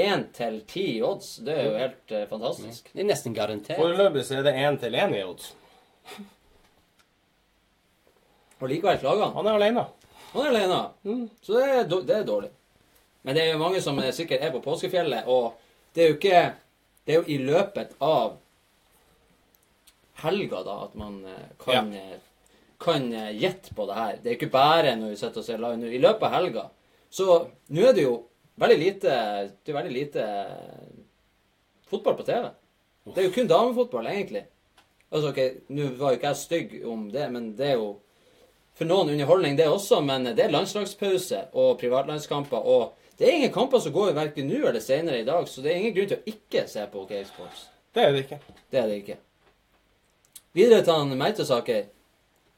én 0.00 0.24
til 0.34 0.60
ti 0.66 0.86
odds. 1.06 1.36
Det 1.46 1.54
er 1.54 1.68
jo 1.68 1.76
helt 1.78 2.12
eh, 2.16 2.24
fantastisk. 2.30 2.88
Det 2.92 3.04
er 3.04 3.10
nesten 3.12 3.36
garantert. 3.36 3.78
Foreløpig 3.78 4.24
så 4.26 4.38
er 4.40 4.46
det 4.48 4.56
én 4.64 4.80
til 4.82 4.96
én 4.98 5.14
i 5.18 5.22
odds. 5.26 5.52
Og 8.60 8.68
likevel 8.70 8.98
klager 9.02 9.26
han. 9.26 9.34
Han 9.36 9.46
er 9.50 9.58
alene. 9.58 9.84
Han 10.32 10.46
er 10.46 10.50
alene. 10.54 10.80
Så 11.44 11.58
det 11.58 11.64
er, 11.70 11.84
då- 11.90 12.02
det 12.06 12.16
er 12.16 12.24
dårlig. 12.28 12.50
Men 13.22 13.34
det 13.36 13.42
er 13.44 13.52
jo 13.54 13.58
mange 13.62 13.80
som 13.84 13.98
eh, 13.98 14.12
sikkert 14.12 14.42
er 14.44 14.50
på 14.54 14.60
påskefjellet, 14.64 15.26
og 15.26 15.54
det 15.94 16.02
er 16.04 16.08
jo 16.10 16.16
ikke 16.18 16.44
Det 17.06 17.12
er 17.12 17.18
jo 17.20 17.28
i 17.28 17.36
løpet 17.44 17.90
av 18.00 18.38
helga 20.22 20.62
da 20.64 20.76
at 20.86 20.94
man 20.96 21.18
eh, 21.28 21.50
kan, 21.60 21.90
eh, 21.92 22.14
kan 22.84 23.08
eh, 23.12 23.32
gjette 23.40 23.74
på 23.74 23.86
det 23.88 23.98
her. 23.98 24.18
Det 24.20 24.30
er 24.30 24.38
ikke 24.38 24.52
bare 24.52 24.94
når 25.00 25.14
vi 25.14 25.20
sitter 25.20 25.42
og 25.42 25.46
ser 25.46 25.62
live 25.62 25.80
nå. 25.80 25.90
I 25.90 26.02
løpet 26.02 26.28
av 26.28 26.36
helga. 26.36 26.64
Så 27.14 27.26
nå 27.74 27.88
er 27.88 27.96
det 27.96 28.06
jo 28.06 28.14
veldig 28.60 28.78
lite 28.78 29.14
Det 29.64 29.72
er 29.72 29.78
veldig 29.78 29.94
lite 29.94 30.24
eh, 30.24 30.94
fotball 31.90 32.18
på 32.18 32.26
TV. 32.28 32.48
Det 33.12 33.20
er 33.20 33.28
jo 33.28 33.34
kun 33.34 33.50
damefotball, 33.50 34.06
egentlig. 34.08 34.46
Altså, 35.10 35.30
ok, 35.30 35.40
Nå 35.76 35.90
var 35.98 36.12
jo 36.12 36.18
ikke 36.18 36.30
jeg 36.32 36.40
stygg 36.40 36.74
om 36.88 37.08
det, 37.12 37.26
men 37.30 37.52
det 37.58 37.74
er 37.74 37.76
jo 37.78 37.90
for 38.74 38.88
noen 38.88 39.12
underholdning, 39.12 39.54
det 39.58 39.68
også, 39.70 40.00
men 40.02 40.24
det 40.32 40.42
er 40.42 40.50
landslagspause 40.50 41.44
og 41.52 41.76
privatlandskamper. 41.78 42.64
Og 42.64 42.94
det 43.18 43.28
er 43.28 43.36
ingen 43.36 43.52
kamper 43.54 43.78
som 43.78 43.94
går 43.94 44.16
verken 44.16 44.48
nå 44.50 44.64
eller 44.64 44.82
senere 44.82 45.20
i 45.20 45.28
dag, 45.28 45.46
så 45.48 45.62
det 45.62 45.70
er 45.70 45.82
ingen 45.82 45.94
grunn 45.94 46.10
til 46.10 46.18
å 46.18 46.32
ikke 46.32 46.64
se 46.70 46.86
på 46.90 47.04
OK 47.04 47.14
Sports. 47.28 47.68
Det 47.94 48.02
er 48.02 48.10
det 48.16 48.24
ikke. 48.24 48.40
Det 48.72 48.80
er 48.80 48.90
det 48.90 48.96
ikke. 49.04 49.18
Videre 50.58 50.82
til 50.86 51.14
Meitesaker. 51.20 51.86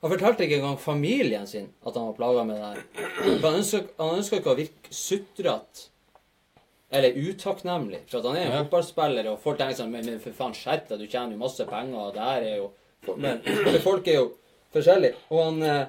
Han 0.07 0.13
fortalte 0.15 0.45
ikke 0.47 0.61
engang 0.61 0.79
familien 0.79 1.47
sin 1.51 1.67
at 1.83 1.97
han 1.99 2.07
var 2.07 2.15
plaga 2.15 2.45
med 2.47 2.57
det 2.57 2.63
her. 2.63 3.41
Han 3.99 4.19
ønska 4.21 4.39
ikke 4.39 4.53
å 4.53 4.59
virke 4.59 4.93
sutrete 4.95 5.89
eller 6.95 7.17
utakknemlig. 7.19 8.05
For 8.07 8.21
at 8.21 8.29
han 8.29 8.37
er 8.37 8.45
en 8.47 8.53
Ja. 8.53 8.63
fotballspiller, 8.65 9.27
og 9.33 9.41
folk 9.43 9.59
tenker 9.59 9.75
sånn 9.81 9.91
Men, 9.91 10.07
men 10.07 10.21
for 10.23 10.31
faen, 10.31 10.55
skjerp 10.55 10.87
deg, 10.89 11.01
du 11.01 11.07
tjener 11.09 11.33
jo 11.33 11.39
masse 11.39 11.67
penger, 11.67 11.99
og 11.99 12.15
det 12.15 12.23
her 12.23 12.43
er 12.43 12.57
jo 12.61 12.71
Men, 13.17 13.41
for 13.43 13.79
folk 13.83 14.09
er 14.09 14.15
jo 14.21 14.33
forskjellige. 14.75 15.15
Og 15.31 15.43
han, 15.45 15.63
eh, 15.63 15.87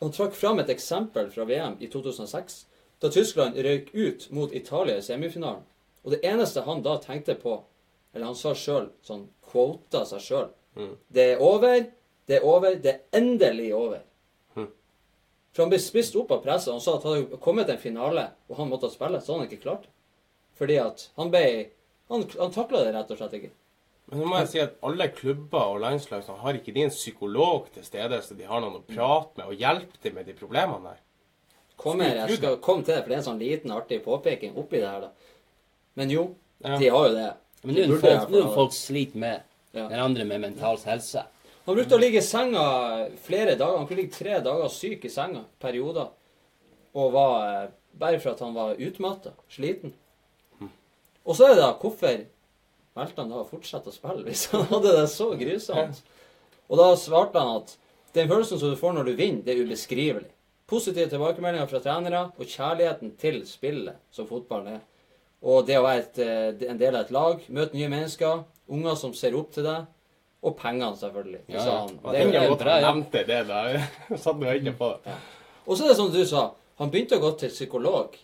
han 0.00 0.10
trakk 0.12 0.34
fram 0.34 0.58
et 0.60 0.68
eksempel 0.68 1.30
fra 1.30 1.44
VM 1.44 1.76
i 1.80 1.86
2006, 1.88 2.64
da 3.00 3.08
Tyskland 3.12 3.56
røyk 3.56 3.92
ut 3.94 4.26
mot 4.32 4.52
Italia 4.52 4.96
i 4.96 5.00
semifinalen. 5.04 5.62
Og 6.04 6.12
det 6.12 6.20
eneste 6.24 6.64
han 6.64 6.82
da 6.82 6.96
tenkte 6.98 7.34
på, 7.40 7.62
eller 8.14 8.26
han 8.26 8.34
sa 8.34 8.52
sjøl, 8.54 8.88
sånn 9.04 9.26
quota 9.52 10.04
seg 10.06 10.20
sjøl 10.20 10.48
Det 11.12 11.22
er 11.34 11.40
over, 11.40 11.86
det 12.26 12.36
er 12.40 12.44
over, 12.44 12.74
det 12.82 12.92
er 12.94 13.00
endelig 13.20 13.72
over. 13.74 14.02
For 15.56 15.64
han 15.64 15.70
ble 15.72 15.78
spist 15.80 16.16
opp 16.20 16.34
av 16.36 16.42
presset. 16.44 16.68
Han 16.74 16.82
sa 16.84 16.98
at 16.98 17.04
han 17.06 17.14
hadde 17.16 17.38
kommet 17.40 17.70
en 17.72 17.78
finale, 17.80 18.26
og 18.50 18.58
han 18.58 18.68
måtte 18.68 18.90
spille. 18.92 19.22
Så 19.24 19.32
hadde 19.32 19.46
han 19.46 19.48
ikke 19.48 19.62
klart 19.62 19.86
det. 19.86 19.92
Fordi 20.58 20.76
at 20.82 21.08
han 21.16 21.30
ble 21.32 21.44
Han, 22.08 22.22
han 22.38 22.52
takla 22.54 22.84
det 22.84 22.92
rett 22.94 23.08
og 23.10 23.18
slett 23.18 23.32
ikke. 23.34 23.48
Men 24.06 24.20
nå 24.20 24.26
må 24.30 24.36
jeg 24.38 24.48
si 24.52 24.60
at 24.62 24.76
alle 24.86 25.08
klubber 25.10 25.72
og 25.72 25.80
landslag 25.82 26.20
som 26.22 26.36
har 26.38 26.54
ikke 26.54 26.70
de 26.76 26.84
en 26.84 26.92
psykolog 26.94 27.64
til 27.74 27.82
stede, 27.82 28.20
så 28.22 28.36
de 28.38 28.46
har 28.46 28.60
noen 28.62 28.76
å 28.78 28.82
prate 28.86 29.34
med 29.40 29.48
og 29.50 29.58
hjelpe 29.58 29.98
til 29.98 30.14
med 30.14 30.28
de 30.30 30.36
problemene 30.38 30.92
der. 30.92 31.00
Kom 31.74 31.98
her, 32.04 32.14
jeg 32.20 32.38
skal 32.38 32.60
komme 32.62 32.86
til 32.86 32.94
det, 32.94 33.00
for 33.02 33.10
det 33.10 33.16
er 33.16 33.22
en 33.24 33.26
sånn 33.26 33.42
liten, 33.42 33.74
artig 33.74 33.98
påpeking 34.04 34.54
oppi 34.54 34.78
det 34.78 34.86
her, 34.86 35.08
da. 35.08 35.10
Men 35.98 36.14
jo, 36.14 36.22
Ja. 36.62 36.78
de 36.78 36.92
har 36.94 37.08
jo 37.08 37.14
det. 37.16 37.26
Men 37.64 37.74
nå 37.74 37.82
er 37.82 37.98
folk, 38.06 38.30
er 38.44 38.54
folk 38.54 38.72
sliter 38.72 39.18
med 39.18 39.42
Ja. 39.74 39.88
den 39.88 39.98
andre 39.98 40.24
med 40.24 40.40
mental 40.40 40.78
helse. 40.86 41.26
Han 41.66 41.74
brukte 41.74 41.96
å 41.96 41.98
ligge 41.98 42.20
i 42.22 42.22
senga 42.22 42.64
flere 43.26 43.56
dager. 43.58 43.80
Han 43.80 43.88
kunne 43.88 44.04
ligge 44.04 44.14
tre 44.14 44.38
dager 44.38 44.70
syk 44.70 45.04
i 45.08 45.10
senga 45.10 45.42
perioder. 45.62 46.12
Og 46.94 47.10
var 47.14 47.32
eh, 47.48 47.72
bare 47.98 48.20
for 48.22 48.36
at 48.36 48.42
han 48.44 48.54
var 48.54 48.78
utmatta, 48.78 49.32
sliten. 49.50 49.94
Og 51.26 51.34
så 51.34 51.48
er 51.48 51.56
det 51.56 51.64
da 51.64 51.72
hvorfor 51.80 52.20
valgte 52.96 53.24
han 53.24 53.32
da 53.32 53.40
å 53.42 53.48
fortsette 53.48 53.90
å 53.90 53.96
spille 53.96 54.22
hvis 54.28 54.46
han 54.52 54.68
hadde 54.70 54.94
det 54.94 55.08
så 55.10 55.32
grusomt? 55.34 55.98
Og 56.70 56.78
da 56.78 56.86
svarte 56.98 57.42
han 57.42 57.58
at 57.64 57.74
den 58.14 58.30
følelsen 58.30 58.62
som 58.62 58.70
du 58.70 58.78
får 58.78 58.94
når 58.94 59.10
du 59.10 59.16
vinner, 59.18 59.42
det 59.42 59.56
er 59.56 59.66
ubeskrivelig. 59.66 60.30
Positive 60.70 61.10
tilbakemeldinger 61.10 61.68
fra 61.70 61.82
trenere 61.82 62.22
og 62.34 62.46
kjærligheten 62.46 63.12
til 63.20 63.42
spillet 63.46 63.98
som 64.14 64.26
fotball 64.30 64.70
er. 64.70 64.80
Og 65.46 65.66
det 65.66 65.76
å 65.78 65.84
være 65.84 66.04
et, 66.04 66.22
eh, 66.22 66.70
en 66.70 66.78
del 66.78 66.94
av 66.94 67.04
et 67.04 67.12
lag, 67.14 67.42
møte 67.50 67.74
nye 67.74 67.90
mennesker, 67.90 68.46
unger 68.70 68.96
som 68.98 69.12
ser 69.14 69.34
opp 69.38 69.52
til 69.54 69.66
deg, 69.66 69.90
og 70.46 70.54
pengene, 70.58 70.92
selvfølgelig. 70.98 71.40
Ja, 71.50 71.64
ja. 71.64 71.74
han. 71.82 71.96
Det 72.04 72.20
er 72.22 72.30
jo 72.36 72.52
godt 72.52 72.62
bra, 72.62 72.76
han 72.78 72.86
nevnte 72.86 73.24
det 73.28 73.40
da. 73.48 73.62
Satt 74.24 74.38
med 74.40 74.52
øynene 74.54 74.76
på 74.78 74.92
det. 75.04 75.16
Og 75.66 75.74
så 75.76 75.84
er 75.84 75.92
det 75.92 75.98
som 75.98 76.12
du 76.14 76.22
sa, 76.28 76.44
han 76.78 76.92
begynte 76.92 77.18
å 77.18 77.24
gå 77.24 77.32
til 77.40 77.50
psykolog 77.54 78.16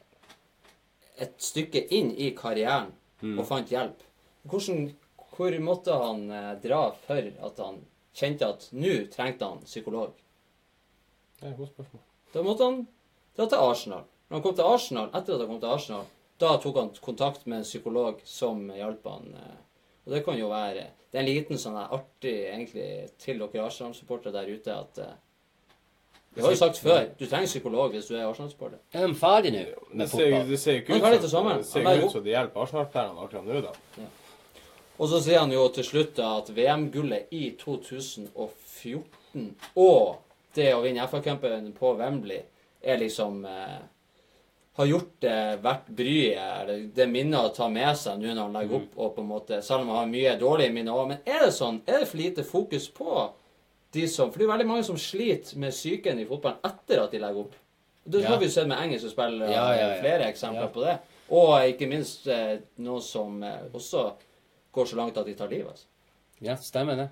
et 1.23 1.35
stykke 1.43 1.85
inn 1.95 2.13
i 2.19 2.31
karrieren 2.37 2.93
og 3.37 3.45
fant 3.49 3.71
hjelp. 3.71 4.01
Hvordan, 4.51 4.87
hvor 5.37 5.57
måtte 5.63 5.95
han 5.95 6.25
eh, 6.35 6.53
dra 6.63 6.81
for 7.07 7.29
at 7.49 7.61
han 7.63 7.83
kjente 8.19 8.49
at 8.49 8.67
nå 8.75 8.95
trengte 9.13 9.47
han 9.49 9.63
psykolog? 9.67 10.17
Det 11.39 11.47
er 11.47 11.53
et 11.53 11.61
godt 11.61 11.75
spørsmål. 11.75 12.03
Da 12.35 12.43
måtte 12.47 12.67
han 12.67 12.81
dra 13.39 13.47
til 13.49 13.63
Arsenal. 13.63 14.05
Når 14.29 14.39
han 14.39 14.45
kom 14.47 14.57
til 14.59 14.69
Arsenal, 14.69 15.11
etter 15.13 15.35
at 15.37 15.45
han 15.45 15.51
kom 15.53 15.61
til 15.63 15.75
Arsenal, 15.77 16.09
da 16.43 16.55
tok 16.59 16.79
han 16.81 16.91
kontakt 17.05 17.47
med 17.47 17.61
en 17.61 17.67
psykolog 17.69 18.23
som 18.27 18.65
hjalp 18.75 19.07
han. 19.07 19.31
eh, 19.39 19.59
Og 20.07 20.15
det 20.15 20.25
kan 20.25 20.39
jo 20.39 20.49
være 20.51 20.87
Det 21.13 21.19
er 21.19 21.21
en 21.21 21.29
liten 21.29 21.59
sånn 21.61 21.77
her 21.77 21.93
artig 21.93 22.33
egentlig 22.49 22.87
til 23.21 23.39
dere 23.43 23.67
Arsenal-supportere 23.67 24.33
der 24.33 24.49
ute 24.49 24.73
at 24.75 24.99
eh, 24.99 25.13
Vi 26.35 26.41
har 26.41 26.55
jo 26.55 26.57
sagt 26.57 26.79
før, 26.81 27.03
du 27.19 27.27
trenger 27.27 27.47
psykolog 27.51 27.93
hvis 27.93 28.07
du 28.09 28.15
er 28.17 28.25
Arsenal-supporter. 28.25 28.79
Er 28.93 29.07
de 29.07 29.15
ferdige 29.15 29.53
nå 29.53 29.65
Det 29.91 29.99
med 30.01 30.09
fotball? 30.09 30.49
det 30.49 30.59
ser 30.61 30.81
ikke 30.81 30.97
er 30.97 31.19
ut 31.19 31.29
som 31.29 31.49
det 31.53 31.67
ser 31.69 31.85
Han 31.85 31.97
ikke 31.99 32.07
ut 32.09 32.17
som 32.17 32.25
det 32.25 32.33
hjelper 32.33 32.61
Arsenal-spillerne 32.65 33.27
akkurat 33.27 33.45
nå, 33.45 33.61
da. 33.69 34.07
Og 34.99 35.09
så 35.09 35.21
sier 35.25 35.41
han 35.41 35.53
jo 35.53 35.67
til 35.75 35.85
slutt 35.85 36.19
at 36.25 36.51
VM-gullet 36.57 37.33
i 37.33 37.51
2014 37.61 39.55
og 39.77 40.17
det 40.55 40.69
å 40.77 40.83
vinne 40.85 41.07
FA-cupen 41.09 41.71
på 41.77 41.95
Wembley 41.97 42.43
er 42.83 42.99
liksom 43.01 43.45
eh, 43.49 43.79
Har 44.75 44.87
gjort 44.89 45.11
det 45.21 45.59
verdt 45.63 45.89
bryet. 45.93 46.95
Det 46.97 47.07
minnet 47.11 47.41
å 47.45 47.51
ta 47.55 47.67
med 47.69 47.97
seg 48.01 48.19
nå 48.23 48.31
når 48.33 48.43
han 48.47 48.53
legger 48.57 48.77
opp. 48.79 48.95
og 48.97 49.15
på 49.17 49.21
en 49.21 49.29
måte, 49.29 49.59
Selv 49.63 49.83
om 49.83 49.89
han 49.93 49.97
har 49.99 50.07
mye 50.07 50.39
dårlige 50.41 50.73
minner 50.73 50.93
òg. 50.97 51.09
Men 51.09 51.19
er 51.27 51.45
det 51.45 51.53
sånn? 51.53 51.83
Er 51.87 52.01
det 52.01 52.09
for 52.09 52.17
lite 52.19 52.43
fokus 52.45 52.89
på 52.89 53.31
de 53.93 54.07
som 54.09 54.31
For 54.33 54.39
det 54.39 54.47
er 54.49 54.53
veldig 54.57 54.67
mange 54.71 54.85
som 54.85 54.97
sliter 54.97 55.59
med 55.59 55.73
psyken 55.73 56.19
i 56.19 56.25
fotballen 56.25 56.59
etter 56.65 57.03
at 57.05 57.11
de 57.13 57.19
legger 57.21 57.41
opp. 57.45 57.53
Det 58.09 58.23
Ja. 58.23 58.29
har 58.31 58.39
vi 58.41 58.49
sett 58.49 58.67
med 58.67 58.79
engelske 58.79 59.11
spillere. 59.11 59.51
Ja, 59.53 59.75
ja, 59.75 59.89
ja. 59.95 60.01
Flere 60.01 60.25
eksempler 60.33 60.63
Ja. 60.63 60.69
på 60.69 60.85
det. 60.85 60.99
Og 61.31 61.61
ikke 61.69 61.87
minst 61.89 62.27
eh, 62.27 62.59
noen 62.79 63.03
som 63.03 63.43
eh, 63.43 63.69
også 63.75 64.13
går 64.73 64.85
så 64.87 64.97
langt 64.97 65.19
at 65.19 65.27
de 65.27 65.35
tar 65.35 65.49
livet. 65.49 65.69
Altså. 65.71 65.85
Ja, 66.41 66.57
stemmer 66.57 66.97
det. 66.97 67.11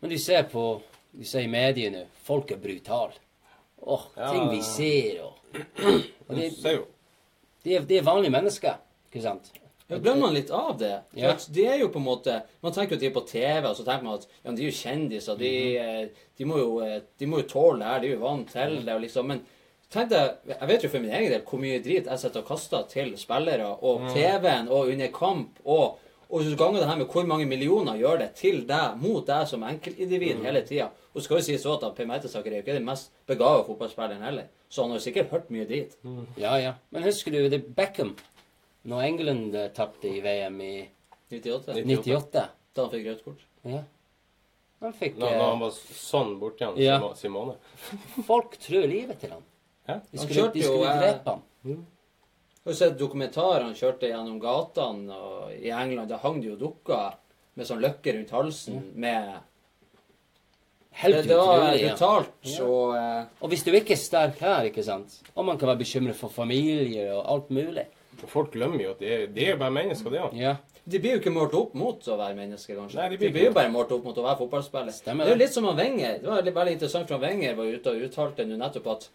Men 0.00 0.10
de 0.10 0.18
ser 0.18 0.42
på 0.42 0.80
de 1.16 1.24
ser 1.24 1.40
i 1.40 1.46
mediene 1.46 2.06
folk 2.24 2.50
er 2.50 2.56
brutale. 2.56 3.12
Ja. 4.16 4.30
ting 4.32 4.50
vi 4.50 4.62
ser 4.62 5.22
og, 5.24 5.34
og 6.28 6.36
det, 6.36 6.50
de, 6.50 6.50
ser 6.62 6.74
jo. 6.76 6.84
de, 7.64 7.74
er, 7.76 7.80
de 7.88 7.98
er 7.98 8.02
vanlige 8.06 8.30
mennesker, 8.34 8.74
ikke 9.10 9.22
sant? 9.22 9.52
Ja, 9.88 9.96
Glemmer 10.04 10.26
man 10.26 10.34
litt 10.34 10.50
av 10.52 10.74
det? 10.78 10.98
For 11.14 11.20
Ja. 11.22 11.30
at 11.32 11.46
de 11.54 11.62
er 11.64 11.78
jo 11.80 11.86
på 11.88 11.96
en 11.96 12.04
måte 12.04 12.42
Man 12.62 12.72
tenker 12.72 12.90
jo 12.92 12.96
at 12.96 13.00
de 13.00 13.06
er 13.06 13.14
på 13.14 13.26
TV, 13.26 13.64
og 13.70 13.76
så 13.78 13.84
tenker 13.86 14.04
man 14.04 14.18
at 14.18 14.26
ja, 14.44 14.50
de 14.52 14.62
er 14.62 14.68
jo 14.68 14.76
kjendiser. 14.76 15.38
De, 15.38 15.52
Mhm. 15.78 16.02
eh, 16.02 16.08
de, 16.36 16.44
må 16.44 16.58
jo, 16.58 16.80
eh, 16.84 17.00
de 17.18 17.26
må 17.26 17.38
jo 17.40 17.46
tåle 17.48 17.78
det 17.78 17.86
her. 17.86 18.00
De 18.00 18.06
er 18.08 18.12
jo 18.18 18.20
vant 18.26 18.50
til 18.52 18.84
det. 18.84 18.94
Og 18.94 19.00
liksom, 19.00 19.26
men 19.26 19.40
tenk 19.90 20.10
deg, 20.10 20.34
jeg 20.46 20.68
vet 20.68 20.82
jo 20.84 20.88
for 20.90 21.00
min 21.00 21.10
egen 21.16 21.30
del 21.32 21.40
hvor 21.40 21.58
mye 21.62 21.78
drit 21.82 22.04
jeg 22.04 22.18
sitter 22.18 22.40
og 22.42 22.46
kaster 22.50 22.82
til 22.90 23.16
spillere 23.16 23.70
og 23.82 24.00
Mhm. 24.02 24.12
TV-en 24.14 24.68
og 24.68 24.88
under 24.92 25.08
kamp. 25.08 25.58
og 25.64 25.98
og 26.28 26.42
hvis 26.42 26.52
du 26.52 26.58
ganger 26.60 26.82
det 26.82 26.88
her 26.90 26.98
med 27.00 27.08
hvor 27.08 27.24
mange 27.24 27.46
millioner 27.48 27.96
gjør 27.96 28.18
det 28.20 28.32
til 28.36 28.60
deg, 28.68 28.98
mot 29.00 29.24
deg 29.26 29.46
som 29.48 29.62
enkeltindivid 29.64 30.36
mm. 30.36 30.44
hele 30.44 30.60
tida. 30.68 30.90
Og 31.14 31.24
skal 31.24 31.40
jo 31.40 31.46
sies 31.46 31.64
også 31.64 31.88
at 31.88 31.96
Per 31.96 32.08
Mertesaker 32.08 32.52
er 32.52 32.60
jo 32.60 32.64
ikke 32.66 32.76
den 32.76 32.84
mest 32.84 33.14
begava 33.26 33.62
fotballspilleren 33.64 34.26
heller. 34.26 34.50
Så 34.68 34.84
han 34.84 34.92
har 34.92 35.00
jo 35.00 35.06
sikkert 35.06 35.32
hørt 35.32 35.48
mye 35.54 35.64
drit. 35.68 35.96
Ja, 36.36 36.58
ja. 36.60 36.74
Men 36.92 37.08
husker 37.08 37.32
du 37.32 37.48
det 37.48 37.62
Beckham? 37.76 38.12
Når 38.88 39.04
England 39.06 39.56
eh, 39.56 39.70
tapte 39.74 40.08
i 40.08 40.20
VM 40.24 40.60
i 40.60 40.74
98. 41.32 41.80
98? 41.80 42.44
Da 42.76 42.84
han 42.84 42.92
fikk 42.92 43.08
rødt 43.08 43.24
kort. 43.24 43.46
Ja. 43.64 43.82
Han 44.84 44.94
fikk 44.94 45.16
Når, 45.18 45.32
når 45.32 45.44
han 45.46 45.56
eh, 45.56 45.62
var 45.64 45.78
sånn 45.98 46.34
borti 46.40 46.68
han 46.68 46.76
Ja. 46.80 47.00
Simone. 47.18 47.56
Folk 48.28 48.60
tror 48.62 48.84
livet 48.86 49.24
til 49.24 49.32
han. 49.32 49.46
Ja. 49.88 49.96
De 49.96 50.18
Han 50.18 50.26
skulle, 50.26 50.42
kjørte 50.42 50.58
de 50.58 50.66
skulle 50.68 50.92
eh, 50.92 51.00
drepe 51.06 51.34
han. 51.34 51.86
Har 52.64 52.72
du 52.72 52.78
sett 52.78 52.98
dokumentar 53.00 53.62
han 53.64 53.74
kjørte 53.78 54.10
gjennom 54.10 54.40
gatene 54.42 55.14
og 55.16 55.52
i 55.56 55.70
England? 55.72 56.10
Da 56.10 56.18
hang 56.22 56.40
det 56.42 56.50
jo 56.50 56.56
dukker 56.60 57.14
med 57.58 57.66
sånn 57.68 57.80
løkke 57.82 58.14
rundt 58.16 58.34
halsen 58.34 58.82
med 58.94 59.38
Helt 60.98 61.14
Det, 61.14 61.28
det 61.28 61.36
var 61.36 61.60
utrolig. 61.62 61.82
Brutalt 61.92 62.48
Ja. 62.50 62.64
og 62.64 62.94
uh, 62.96 63.44
Og 63.44 63.52
hvis 63.52 63.62
du 63.62 63.70
ikke 63.70 63.94
er 63.94 64.00
sterk 64.00 64.40
her, 64.42 64.66
ikke 64.66 64.82
sant 64.82 65.20
Og 65.36 65.44
man 65.46 65.58
kan 65.60 65.68
være 65.70 65.82
bekymret 65.84 66.16
for 66.18 66.32
familie 66.32 67.04
og 67.14 67.22
alt 67.30 67.50
mulig. 67.54 67.84
Folk 68.26 68.50
glemmer 68.56 68.82
jo 68.82 68.90
at 68.96 68.98
det 69.04 69.12
er, 69.14 69.26
de 69.30 69.44
er 69.52 69.60
bare 69.60 69.70
mennesker, 69.70 70.10
det 70.10 70.22
òg. 70.24 70.34
Ja. 70.34 70.56
De 70.88 70.98
blir 70.98 71.14
jo 71.14 71.20
ikke 71.20 71.30
målt 71.30 71.54
opp 71.54 71.74
mot 71.78 72.02
å 72.08 72.16
være 72.18 72.34
mennesker, 72.34 72.74
kanskje. 72.80 72.98
Nei, 72.98 73.08
de 73.12 73.14
de, 73.14 73.18
blir 73.20 73.32
blir 73.36 73.46
jo 73.50 73.54
bare 73.54 73.70
målt 73.70 73.92
opp 73.94 74.08
mot 74.08 74.18
å 74.18 74.24
være 74.24 74.40
fotballspiller. 74.40 74.94
Stemmer 74.96 75.28
det 75.28 75.34
er 75.34 75.36
jo 75.36 75.42
litt 75.44 75.54
som 75.54 75.68
han 75.68 75.76
Wenger. 75.78 76.16
Det 76.24 76.30
var 76.32 76.48
veldig 76.56 76.74
interessant, 76.74 77.06
for 77.06 77.18
han 77.18 77.26
Wenger 77.28 77.54
var 77.60 77.70
ute 77.76 77.92
og 77.92 78.06
uttalte 78.08 78.46
nå 78.48 78.58
nettopp 78.58 78.88
at 78.96 79.06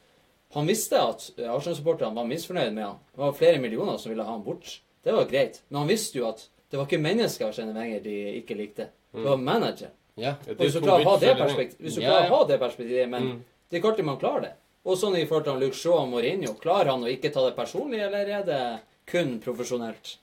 han 0.54 0.68
visste 0.70 0.99
at 1.01 1.30
Arsenal-supporterne 1.39 2.16
var 2.16 2.26
misfornøyd 2.30 2.74
med 2.74 2.84
han. 2.86 2.97
Det 3.14 3.22
var 3.24 3.34
flere 3.38 3.60
millioner 3.60 3.97
som 3.97 4.12
ville 4.12 4.24
ha 4.26 4.32
han 4.36 4.43
bort. 4.45 4.80
Det 5.04 5.12
var 5.16 5.26
greit. 5.30 5.62
Men 5.70 5.80
han 5.84 5.88
visste 5.89 6.20
jo 6.20 6.28
at 6.30 6.45
det 6.70 6.78
var 6.80 6.86
ikke 6.88 7.01
mennesker 7.04 7.47
av 7.47 7.54
Skjene 7.54 7.74
Wenger 7.76 7.99
de 8.06 8.14
ikke 8.41 8.56
likte. 8.58 8.88
Det 9.14 9.24
var 9.28 9.38
manager. 9.38 9.89
ja. 10.16 10.36
Og 10.49 10.56
hvis 10.62 10.74
du 10.74 10.82
klarer 10.82 11.06
å 11.06 11.10
ha 11.12 11.18
det 11.22 11.34
perspektivet, 11.38 11.82
hvis 11.82 11.95
du 11.95 12.01
Ja, 12.01 12.10
klarer 12.10 12.26
ja. 12.26 12.32
å 12.32 12.38
ha 12.38 12.47
det 12.49 12.60
perspektivet, 12.60 13.10
men 13.10 13.24
Mm. 13.24 13.43
det 13.70 13.76
er 13.78 13.82
ikke 13.82 13.89
alltid 13.91 14.06
man 14.06 14.18
klarer 14.20 14.41
det. 14.41 14.54
Og 14.86 14.97
sånn 14.97 15.16
i 15.18 15.26
forhold 15.26 15.43
til 15.45 15.54
han 15.54 15.62
Luke 15.62 15.76
Shaw 15.76 15.93
og 16.01 16.10
Mourinho, 16.10 16.54
klarer 16.60 16.91
han 16.91 17.04
å 17.04 17.08
ikke 17.12 17.32
ta 17.34 17.45
det 17.49 17.56
personlig, 17.56 17.99
eller 18.01 18.28
er 18.28 18.43
det 18.43 18.80
kun 19.06 19.39
profesjonelt? 19.39 20.18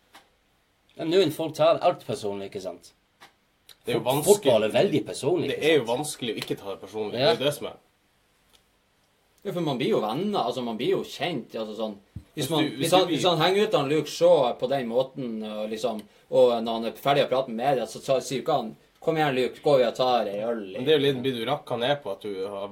Ja, 0.96 1.04
Noen 1.04 1.30
folk 1.32 1.54
tar 1.54 1.78
alt 1.80 2.04
personlig, 2.06 2.50
ikke 2.50 2.60
sant? 2.60 2.92
Det 3.86 3.94
er 3.94 3.98
jo 3.98 4.02
Fotball 4.04 4.64
er 4.64 4.68
vanskelig, 4.68 4.72
veldig 4.72 5.06
personlig. 5.06 5.48
det 5.48 5.64
er 5.70 5.78
jo 5.78 5.84
vanskelig 5.84 6.34
å 6.34 6.38
ikke 6.42 6.56
ta 6.58 6.74
det 6.74 6.80
personlig. 6.82 7.18
Ja. 7.20 7.34
Det 7.34 7.40
er 7.40 7.44
det 7.44 7.54
som 7.54 7.66
er. 7.70 7.76
Ja, 9.42 9.52
for 9.52 9.60
man 9.64 9.78
blir 9.78 9.88
jo 9.94 10.00
venner, 10.04 10.42
altså 10.44 10.62
man 10.62 10.76
blir 10.76 10.90
jo 10.98 11.02
kjent. 11.04 11.54
altså 11.56 11.76
sånn. 11.76 11.94
Hvis, 12.34 12.46
Hvis 12.46 12.50
man, 12.50 12.64
du- 12.64 12.70
hvis 12.70 12.78
hvis, 12.78 12.92
han, 12.92 13.06
hvis 13.08 13.24
han 13.24 13.38
henger 13.40 13.66
ut 13.68 13.74
han 13.74 13.88
Luke 13.88 14.08
Shaw 14.08 14.52
på 14.60 14.68
den 14.68 14.86
måten, 14.88 15.42
og, 15.42 15.70
liksom, 15.70 16.00
og 16.30 16.62
når 16.62 16.72
han 16.72 16.84
er 16.84 16.92
ferdig 16.92 17.24
å 17.24 17.28
prate 17.30 17.48
med 17.48 17.56
media, 17.56 17.84
så 17.86 18.00
sa- 18.00 18.20
sier 18.20 18.42
ikke 18.42 18.52
han 18.52 18.76
'Kom 19.00 19.16
igjen, 19.16 19.34
Luke, 19.34 19.60
går 19.62 19.78
vi 19.78 19.84
og 19.84 19.94
tar 19.94 20.26
ei 20.26 20.40
øl'? 20.44 20.72
Men 20.76 20.84
det 20.84 20.92
er 20.94 20.98
jo 20.98 21.04
litt 21.06 21.22
blir 21.22 21.32
du 21.32 21.44
rakka 21.46 21.76
ned 21.78 22.02
på 22.02 22.12
at 22.12 22.20
du 22.20 22.46
har 22.46 22.70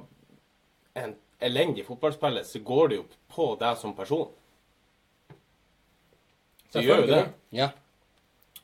en 0.95 1.15
elendig 1.41 1.85
fotballspiller, 1.85 2.43
så 2.43 2.59
går 2.63 2.89
det 2.89 2.95
jo 2.97 3.05
på 3.31 3.57
deg 3.59 3.77
som 3.77 3.93
person. 3.95 4.27
Så 6.71 6.81
gjør 6.83 7.01
jo 7.01 7.07
det. 7.07 7.29
Ja. 7.51 7.69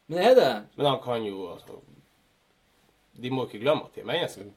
Men 0.08 0.20
er 0.20 0.36
det 0.36 0.64
Men 0.78 0.86
han 0.86 1.00
kan 1.02 1.24
jo 1.26 1.48
altså 1.56 1.80
De 3.20 3.30
må 3.32 3.46
ikke 3.48 3.62
glemme 3.64 3.86
at 3.86 3.96
de 3.96 4.02
er 4.02 4.06
mennesker. 4.06 4.52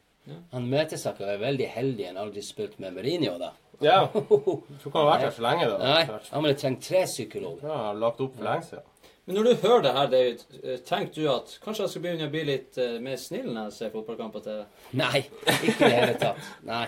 Han 0.53 0.69
Mertesaker 0.71 1.33
er 1.33 1.41
veldig 1.43 1.71
heldig 1.73 2.07
han 2.11 2.21
aldri 2.21 2.43
spilt 2.45 2.79
med 2.83 2.97
Mourinho, 2.97 3.37
da. 3.41 3.53
Ja. 3.81 3.99
Jeg 4.15 4.27
tror 4.29 4.63
ikke 4.91 4.93
han 4.95 5.01
har 5.01 5.11
vært 5.13 5.27
her 5.27 5.35
så 5.37 5.45
lenge, 5.47 5.67
da. 5.71 5.79
Nei, 5.83 6.21
han 6.33 6.47
ville 6.47 6.61
trengt 6.61 6.85
tre 6.87 7.05
psykologer. 7.07 7.67
Ja, 7.67 7.75
han 7.77 7.91
har 7.93 8.01
lagt 8.07 8.23
opp 8.25 8.35
for 8.37 8.49
lenge 8.49 8.69
siden. 8.69 8.95
Men 9.29 9.37
når 9.37 9.45
du 9.45 9.67
hører 9.67 9.83
det 9.85 9.91
her, 9.93 10.07
David, 10.13 10.45
eh, 10.63 10.79
tenker 10.89 11.13
du 11.21 11.27
at 11.29 11.51
kanskje 11.61 11.85
jeg 11.85 11.93
skal 11.93 12.05
begynne 12.07 12.29
å 12.31 12.33
bli 12.33 12.45
litt 12.49 12.79
eh, 12.81 12.95
mer 13.05 13.19
snill 13.21 13.51
når 13.51 13.67
jeg 13.67 13.75
ser 13.77 13.91
fotballkamp 13.93 14.33
på 14.33 14.41
TV? 14.47 14.63
Nei, 14.97 15.21
ikke 15.59 15.75
i 15.75 15.83
det 15.83 15.91
hele 15.93 16.15
tatt. 16.23 16.47
Nei. 16.65 16.87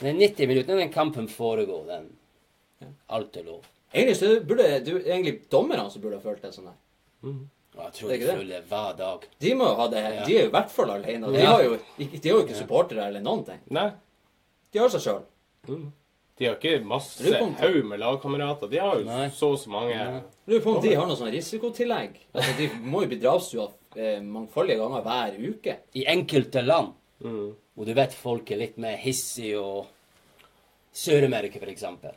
Det 0.00 0.08
er 0.10 0.16
90 0.16 0.48
minutter 0.48 0.72
når 0.72 0.80
den 0.86 0.94
kampen 0.94 1.28
foregår. 1.28 1.82
Den. 1.90 2.08
Alt 3.12 3.36
er 3.36 3.44
lov. 3.50 3.68
Egentlig 3.92 4.16
så 4.16 4.30
burde 4.48 4.70
du 4.86 4.94
egentlig 4.96 5.36
dommerne 5.52 5.84
som 5.92 6.02
burde 6.02 6.18
ha 6.18 6.24
følt 6.24 6.42
det 6.42 6.54
sånn 6.56 6.72
her. 6.72 6.80
Og 7.28 7.44
jeg 7.82 7.92
tror 7.92 8.08
Det 8.08 8.14
er 8.14 8.26
de 8.26 8.36
følger 8.38 8.62
hver 8.68 8.96
dag. 8.96 9.26
De 9.40 9.54
må 9.54 9.64
jo 9.68 9.74
ha 9.80 9.88
det. 9.88 10.02
Ja. 10.14 10.24
De 10.24 10.36
er 10.36 10.42
jo 10.42 10.48
i 10.48 10.54
hvert 10.54 10.70
fall 10.70 10.90
alene. 10.90 11.32
De 11.32 11.38
Ja. 11.42 11.50
har 11.52 11.62
jo 11.64 11.78
de 11.98 12.28
har 12.30 12.38
jo 12.38 12.44
ikke 12.46 12.54
supportere 12.60 13.06
eller 13.08 13.20
noen 13.20 13.44
ting. 13.44 13.60
Nei. 13.70 13.90
De 14.72 14.78
har 14.78 14.88
seg 14.88 15.00
sjøl. 15.00 15.22
De 16.36 16.46
har 16.46 16.56
ikke 16.56 16.84
masse 16.84 17.22
haug 17.60 17.84
med 17.84 18.00
lagkamerater. 18.00 18.68
De 18.70 18.78
har 18.78 18.96
jo 18.98 19.04
Nei. 19.04 19.28
så 19.30 19.52
og 19.52 19.58
så 19.58 19.68
mange 19.70 20.22
Lurer 20.46 20.60
på 20.64 20.76
om 20.76 20.82
de 20.82 20.94
har 20.94 21.06
noe 21.06 21.16
sånn 21.16 21.30
risikotillegg. 21.32 22.16
Altså, 22.34 22.56
de 22.58 22.68
må 22.82 23.02
jo 23.02 23.08
bli 23.08 23.18
drapstrua 23.22 23.68
eh, 23.96 24.20
mangfoldige 24.20 24.78
ganger 24.78 25.02
hver 25.02 25.38
uke. 25.50 25.76
I 25.94 26.04
enkelte 26.06 26.62
land 26.66 26.92
Mm. 27.22 27.54
hvor 27.76 27.86
du 27.86 27.94
vet 27.94 28.12
folk 28.12 28.50
er 28.50 28.56
litt 28.58 28.76
mer 28.76 28.96
hissige 28.96 29.56
og 29.58 29.86
Sør-Amerika, 30.92 31.58
eksempel. 31.66 32.12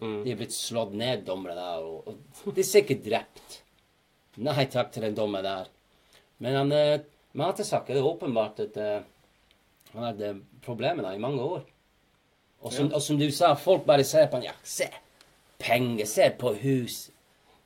Mm. 0.00 0.24
De 0.24 0.30
er 0.32 0.36
blitt 0.40 0.54
slått 0.54 0.94
ned, 0.96 1.24
dommere 1.26 1.54
der, 1.54 1.82
og, 1.84 2.16
og 2.46 2.54
de 2.54 2.60
er 2.60 2.64
sikkert 2.64 3.04
drept. 3.04 3.58
Nei 4.40 4.66
takk 4.72 4.92
til 4.92 5.04
den 5.04 5.16
dommer 5.16 5.44
der. 5.44 5.68
Men 6.38 6.56
han 6.56 6.72
eh, 6.72 7.00
Matesak 7.36 7.90
er 7.90 7.98
det 7.98 8.04
åpenbart 8.04 8.60
at 8.64 8.76
eh, 8.80 9.04
han 9.92 10.08
hadde 10.08 10.34
problemer 10.64 11.12
i 11.12 11.20
mange 11.20 11.42
år. 11.42 11.62
Og 12.62 12.72
som, 12.72 12.92
og 12.94 13.02
som 13.02 13.18
du 13.18 13.26
sa, 13.34 13.54
folk 13.58 13.84
bare 13.86 14.04
ser 14.06 14.28
på 14.30 14.38
han, 14.38 14.46
ja, 14.46 14.54
se, 14.62 14.86
penger, 15.58 16.06
se 16.06 16.30
på 16.38 16.54
hus. 16.62 17.10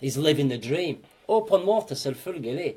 He's 0.00 0.18
living 0.20 0.50
the 0.50 0.58
dream. 0.58 1.02
Og 1.28 1.46
på 1.48 1.56
en 1.56 1.66
måte, 1.66 1.94
selvfølgelig. 1.94 2.74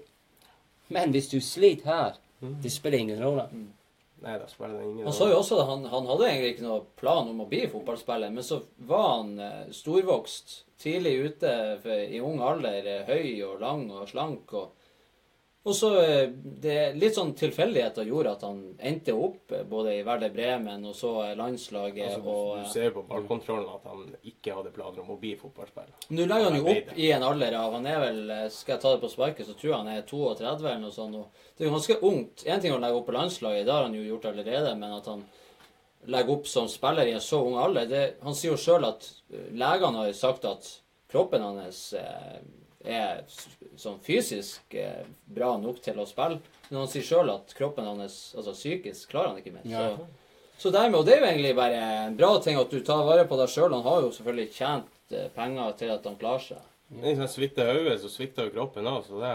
Men 0.89 1.11
hvis 1.11 1.29
du 1.29 1.39
sliter 1.41 1.85
her, 1.85 2.17
det 2.63 2.71
spiller 2.71 2.99
ingen 2.99 3.23
rolle. 3.23 3.47
Nei, 4.20 4.36
da 4.39 4.47
spiller 4.51 4.80
det 4.80 4.88
ingen 4.89 5.05
Han 5.07 5.15
sa 5.15 5.30
jo 5.30 5.38
også 5.39 5.61
at 5.61 5.70
han, 5.70 5.86
han 5.88 6.07
hadde 6.09 6.26
egentlig 6.28 6.55
ikke 6.55 6.65
noe 6.65 6.82
plan 6.99 7.30
om 7.32 7.43
å 7.43 7.47
bli 7.47 7.61
fotballspiller, 7.72 8.34
men 8.36 8.43
så 8.43 8.59
var 8.89 9.05
han 9.13 9.32
eh, 9.39 9.70
storvokst, 9.76 10.57
tidlig 10.80 11.15
ute 11.24 11.53
for, 11.84 12.03
i 12.03 12.20
ung 12.24 12.41
alder, 12.43 12.84
eh, 12.84 13.07
høy 13.07 13.45
og 13.47 13.63
lang 13.63 13.86
og 13.95 14.09
slank. 14.11 14.51
Og, 14.59 14.76
og 15.68 15.76
så 15.76 15.89
eh, 16.01 16.30
det 16.32 16.76
Litt 16.95 17.18
sånn 17.18 17.34
tilfeldigheter 17.38 18.07
gjorde 18.07 18.32
at 18.38 18.43
han 18.47 18.60
endte 18.80 19.12
opp 19.12 19.51
eh, 19.51 19.66
både 19.68 19.97
i 19.97 20.03
Werder 20.07 20.32
Bremen 20.32 20.86
og 20.88 20.95
så 20.95 21.12
eh, 21.26 21.34
landslaget. 21.38 22.14
Altså, 22.16 22.36
og, 22.36 22.62
du 22.64 22.70
ser 22.72 22.93
på 22.95 23.03
ballkontrollen 23.10 23.68
at 23.74 23.89
han 23.89 24.05
ikke 24.32 24.55
hadde 24.55 24.72
planer 24.76 25.03
om 25.03 25.12
å 25.14 25.18
bli 25.20 25.34
fotballspiller. 25.39 26.07
Nå 26.16 26.28
legger 26.30 26.47
han 26.47 26.60
jo 26.62 26.70
opp 26.72 26.93
i 26.95 27.10
en 27.12 27.26
alder 27.28 27.57
av 27.60 27.76
Han 27.76 27.89
er 27.91 27.99
vel, 28.05 28.22
skal 28.55 28.78
jeg 28.78 28.84
ta 28.86 28.93
det 28.95 29.03
på 29.03 29.12
sparket, 29.12 29.49
så 29.49 29.57
tror 29.60 29.74
jeg 29.74 29.82
han 29.82 29.91
er 29.91 30.05
32 30.07 30.70
eller 30.70 30.82
noe 30.86 30.95
sånt. 30.95 31.20
Og 31.20 31.43
det 31.57 31.66
er 31.66 31.70
jo 31.70 31.76
ganske 31.76 31.99
ungt. 32.07 32.45
Én 32.47 32.64
ting 32.64 32.76
å 32.76 32.80
legge 32.80 33.01
opp 33.01 33.10
på 33.10 33.18
landslaget, 33.18 33.68
det 33.68 33.76
har 33.76 33.89
han 33.89 33.99
jo 33.99 34.05
gjort 34.07 34.30
allerede, 34.32 34.76
men 34.80 34.95
at 34.95 35.12
han 35.12 35.26
legger 36.10 36.38
opp 36.38 36.47
som 36.47 36.70
spiller 36.72 37.12
i 37.12 37.18
en 37.18 37.26
så 37.26 37.41
ung 37.43 37.60
alder 37.60 37.89
det, 37.89 38.05
Han 38.24 38.38
sier 38.38 38.55
jo 38.55 38.62
sjøl 38.62 38.88
at 38.88 39.12
legene 39.51 40.05
har 40.05 40.16
sagt 40.16 40.47
at 40.47 40.72
kroppen 41.12 41.43
hans 41.43 41.89
er 42.86 43.25
sånn 43.80 43.99
fysisk 44.03 44.75
eh, 44.80 45.03
bra 45.27 45.57
nok 45.59 45.82
til 45.84 45.99
å 45.99 46.07
spille. 46.07 46.39
Men 46.69 46.82
han 46.84 46.91
sier 46.91 47.03
sjøl 47.03 47.32
at 47.34 47.53
kroppen 47.57 47.88
hans, 47.89 48.17
altså 48.38 48.53
psykisk, 48.55 49.09
klarer 49.11 49.34
han 49.34 49.41
ikke 49.41 49.55
mer. 49.57 49.65
Ja. 49.67 49.89
Så, 49.97 50.07
så 50.59 50.71
dermed, 50.75 50.99
og 50.99 51.05
det 51.07 51.17
er 51.17 51.23
jo 51.23 51.30
egentlig 51.32 51.55
bare 51.57 51.82
en 52.05 52.17
bra 52.19 52.32
ting 52.43 52.59
at 52.59 52.71
du 52.71 52.80
tar 52.86 53.03
vare 53.07 53.25
på 53.27 53.39
deg 53.39 53.51
sjøl. 53.51 53.73
Han 53.75 53.84
har 53.88 54.01
jo 54.05 54.13
selvfølgelig 54.15 54.53
tjent 54.55 55.15
eh, 55.15 55.27
penger 55.36 55.75
til 55.82 55.93
at 55.95 56.07
han 56.07 56.19
klarer 56.21 56.45
seg. 56.45 56.65
Hvis 57.03 57.19
han 57.21 57.30
svikter 57.30 57.67
hodet, 57.69 57.99
så 58.01 58.09
svikter 58.09 58.47
jo 58.47 58.55
kroppen 58.55 58.88
òg, 58.89 59.03
så 59.05 59.19
det 59.21 59.34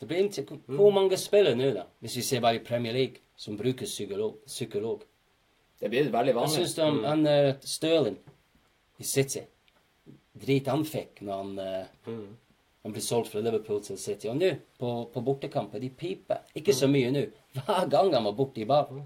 Det 0.00 0.06
blir 0.06 0.20
inntil, 0.22 0.58
hvor 0.78 0.92
mange 0.94 1.16
spiller 1.18 1.56
nå, 1.58 1.72
da, 1.74 1.84
hvis 2.00 2.16
vi 2.20 2.22
ser 2.22 2.40
bare 2.40 2.60
i 2.60 2.64
Premier 2.64 2.94
League, 2.94 3.22
som 3.36 3.56
bruker 3.58 3.86
psykolog? 3.86 4.36
psykolog? 4.46 5.02
Det 5.78 5.90
blir 5.90 6.10
veldig 6.10 6.34
Hva 6.34 6.44
vanlig. 6.44 6.54
syns 6.56 6.74
du 6.74 6.82
om 6.82 7.04
han 7.04 7.26
uh, 7.26 7.54
Stirling 7.62 8.18
i 8.98 9.04
City? 9.06 9.44
Drit 10.38 10.70
han 10.70 10.84
fikk 10.86 11.22
når 11.26 11.42
han, 11.42 11.84
mm. 12.06 12.26
han 12.86 12.94
ble 12.94 13.02
solgt 13.04 13.32
fra 13.32 13.42
Liverpool 13.44 13.82
til 13.84 13.98
City. 14.00 14.30
Og 14.30 14.38
nå, 14.38 14.52
på, 14.78 14.94
på 15.14 15.24
bortekamper, 15.26 15.82
de 15.82 15.90
piper. 15.90 16.44
Ikke 16.58 16.76
så 16.76 16.90
mye 16.90 17.10
nå. 17.14 17.24
Hver 17.58 17.90
gang 17.90 18.12
han 18.14 18.28
var 18.28 18.36
borte 18.38 18.62
i 18.62 18.68
ballen. 18.68 19.04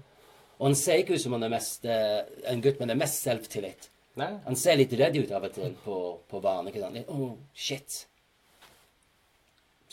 Og 0.59 0.69
han 0.69 0.77
ser 0.79 1.01
ikke 1.01 1.17
ut 1.17 1.23
som 1.23 1.35
han 1.35 1.43
er 1.47 1.51
mest, 1.51 1.85
eh, 1.89 2.21
en 2.51 2.61
gutt 2.63 2.79
med 2.79 2.93
det 2.93 2.99
mest 2.99 3.23
selvtillit. 3.25 3.89
Nei. 4.21 4.29
Han 4.45 4.57
ser 4.59 4.77
litt 4.77 4.93
redd 4.95 5.17
ut 5.17 5.31
av 5.33 5.47
og 5.47 5.53
til 5.55 5.77
på, 5.83 5.99
på 6.29 6.41
banen. 6.43 6.69
ikke 6.69 6.83
sant? 6.83 6.99
Oh, 7.11 7.33
shit. 7.57 8.03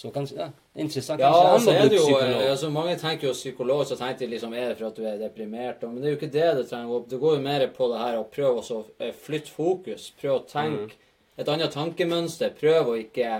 Så 0.00 0.08
kanskje, 0.14 0.36
ja, 0.38 0.46
er 0.76 0.80
interessant. 0.80 1.20
Ja, 1.20 1.28
Kanskje 1.28 1.48
han 1.48 1.54
altså, 1.56 1.72
er 1.72 1.88
det 1.92 1.96
jo, 1.98 2.46
altså 2.50 2.68
Mange 2.72 2.94
tenker 2.96 3.28
jo 3.28 3.34
psykolog, 3.36 3.82
så 3.88 3.98
tenker 4.00 4.22
de 4.22 4.30
liksom 4.32 4.54
er 4.56 4.70
det 4.70 4.78
for 4.78 4.88
at 4.88 4.96
du 4.96 5.04
er 5.04 5.18
deprimert? 5.20 5.82
Men 5.82 5.98
det 6.00 6.08
er 6.08 6.14
jo 6.14 6.20
ikke 6.20 6.30
det 6.36 6.46
det 6.56 6.66
trenger 6.70 6.88
å 6.88 6.94
gå. 6.94 7.00
Det 7.10 7.18
går 7.20 7.34
jo 7.36 7.42
mer 7.44 7.64
på 7.76 7.88
det 7.90 7.98
her 8.00 8.16
å 8.16 8.26
prøve 8.36 8.62
å 8.62 8.78
eh, 8.96 9.12
flytte 9.26 9.52
fokus. 9.52 10.06
Prøve 10.20 10.38
å 10.38 10.46
tenke 10.48 10.96
et 11.40 11.48
annet 11.48 11.72
tankemønster. 11.74 12.52
Prøv 12.58 12.92
å 12.92 12.98
ikke 13.00 13.30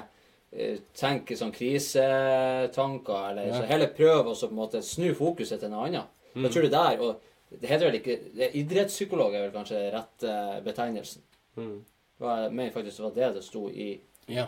eh, 0.52 0.78
tenke 0.96 1.36
sånn 1.38 1.52
krisetanker. 1.54 3.30
Eller, 3.30 3.46
Ja. 3.50 3.58
så 3.60 3.66
heller 3.68 3.86
prøv 3.96 4.26
å 4.30 4.34
så 4.36 4.48
på 4.48 4.54
en 4.56 4.62
måte 4.62 4.82
snu 4.82 5.12
fokuset 5.14 5.60
til 5.60 5.70
noe 5.70 5.86
annet. 5.88 6.06
Jeg 6.34 6.50
tror 6.52 6.62
det 6.62 6.70
der, 6.72 7.00
og 7.00 7.20
det 7.60 7.68
heter 7.68 7.90
vel 7.90 7.98
ikke 7.98 8.18
det 8.36 8.52
Idrettspsykolog 8.54 9.34
er 9.34 9.48
vel 9.48 9.54
kanskje 9.56 9.80
rette 9.92 10.62
betegnelsen. 10.64 11.22
Mm. 11.56 11.80
Jeg 12.20 12.52
mener 12.52 12.70
faktisk 12.74 12.96
det 13.00 13.04
var 13.04 13.14
det 13.16 13.34
det 13.34 13.44
sto 13.44 13.68
i 13.68 14.00
Ja. 14.28 14.46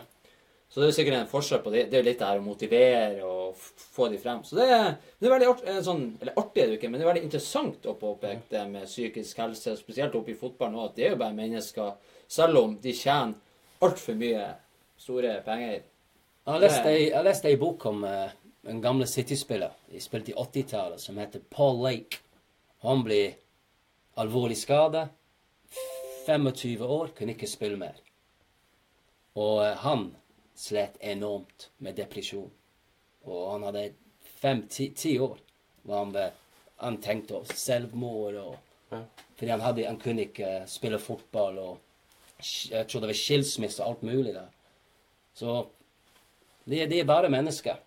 så 0.69 0.79
det 0.81 0.87
er 0.87 0.91
sikkert 1.03 1.19
en 1.19 1.27
forskjell 1.27 1.61
på 1.61 1.71
det. 1.73 1.89
Det 1.91 1.97
er 1.99 2.03
jo 2.03 2.09
litt 2.09 2.19
det 2.19 2.27
her 2.27 2.39
å 2.39 2.45
motivere 2.45 3.23
og 3.27 3.55
få 3.57 4.07
de 4.09 4.17
frem. 4.17 4.39
Så 4.43 4.55
det 4.55 4.69
er, 4.71 4.95
det 5.19 5.27
er 5.27 5.33
veldig 5.33 5.49
art, 5.49 5.63
eh, 5.67 5.81
sånn, 5.81 6.17
eller 6.21 6.33
artig 6.37 6.63
er 6.63 6.67
det 6.67 6.77
ikke, 6.79 6.89
men 6.89 6.99
det 6.99 7.05
er 7.07 7.13
veldig 7.13 7.23
interessant 7.27 7.85
å 7.85 7.97
påpeke 7.99 8.41
det 8.49 8.63
med 8.71 8.85
psykisk 8.87 9.37
helse, 9.37 9.75
spesielt 9.77 10.15
oppe 10.15 10.31
i 10.31 10.35
fotball 10.39 10.71
nå, 10.71 10.85
at 10.85 10.95
det 10.95 11.05
er 11.05 11.09
jo 11.11 11.17
bare 11.17 11.33
mennesker, 11.35 11.93
selv 12.27 12.57
om 12.63 12.77
de 12.81 12.93
tjener 12.93 13.35
altfor 13.83 14.17
mye 14.19 14.45
store 14.99 15.41
penger. 15.45 15.81
Jeg 16.43 16.51
har 16.51 16.63
lest 16.63 16.87
ei, 16.87 16.99
jeg 17.09 17.15
har 17.17 17.25
lest 17.27 17.45
ei 17.47 17.57
bok 17.59 17.85
om 17.87 18.03
uh, 18.03 18.31
en 18.67 18.81
gamle 18.83 19.07
City-spiller. 19.07 19.71
De 19.91 20.01
spilte 20.03 20.33
i 20.33 20.35
80-tallet, 20.39 21.01
som 21.01 21.19
heter 21.19 21.43
Paul 21.49 21.79
Lake. 21.83 22.19
Han 22.83 23.03
ble 23.05 23.21
alvorlig 24.19 24.57
skada. 24.59 25.07
25 26.25 26.83
år, 26.83 27.13
kunne 27.17 27.35
ikke 27.35 27.47
spille 27.51 27.79
mer. 27.79 27.95
Og 29.39 29.63
uh, 29.63 29.71
han 29.85 30.09
slet 30.55 30.99
enormt 31.01 31.69
med 31.83 31.97
depresjon. 31.99 32.51
Og 33.23 33.41
han 33.53 33.65
hadde 33.69 33.89
fem-ti 34.43 34.91
ti 34.95 35.17
år 35.19 35.39
hvor 35.83 35.99
han, 36.05 36.31
han 36.83 37.01
tenkte 37.03 37.43
selvmord. 37.55 38.39
Og, 38.43 38.59
Ja. 38.93 38.99
Fordi 39.35 39.49
han, 39.49 39.61
hadde, 39.61 39.85
han 39.87 39.97
kunne 39.99 40.21
ikke 40.27 40.49
spille 40.69 40.99
fotball. 40.99 41.57
og 41.57 41.77
Jeg 42.43 42.87
tror 42.89 43.03
det 43.03 43.11
var 43.11 43.17
skilsmisse 43.17 43.83
og 43.83 43.93
alt 43.93 44.03
mulig 44.07 44.33
der. 44.35 44.49
Så 45.37 45.63
de, 46.69 46.83
de 46.87 46.99
er 46.99 47.07
bare 47.09 47.31
mennesker. 47.33 47.79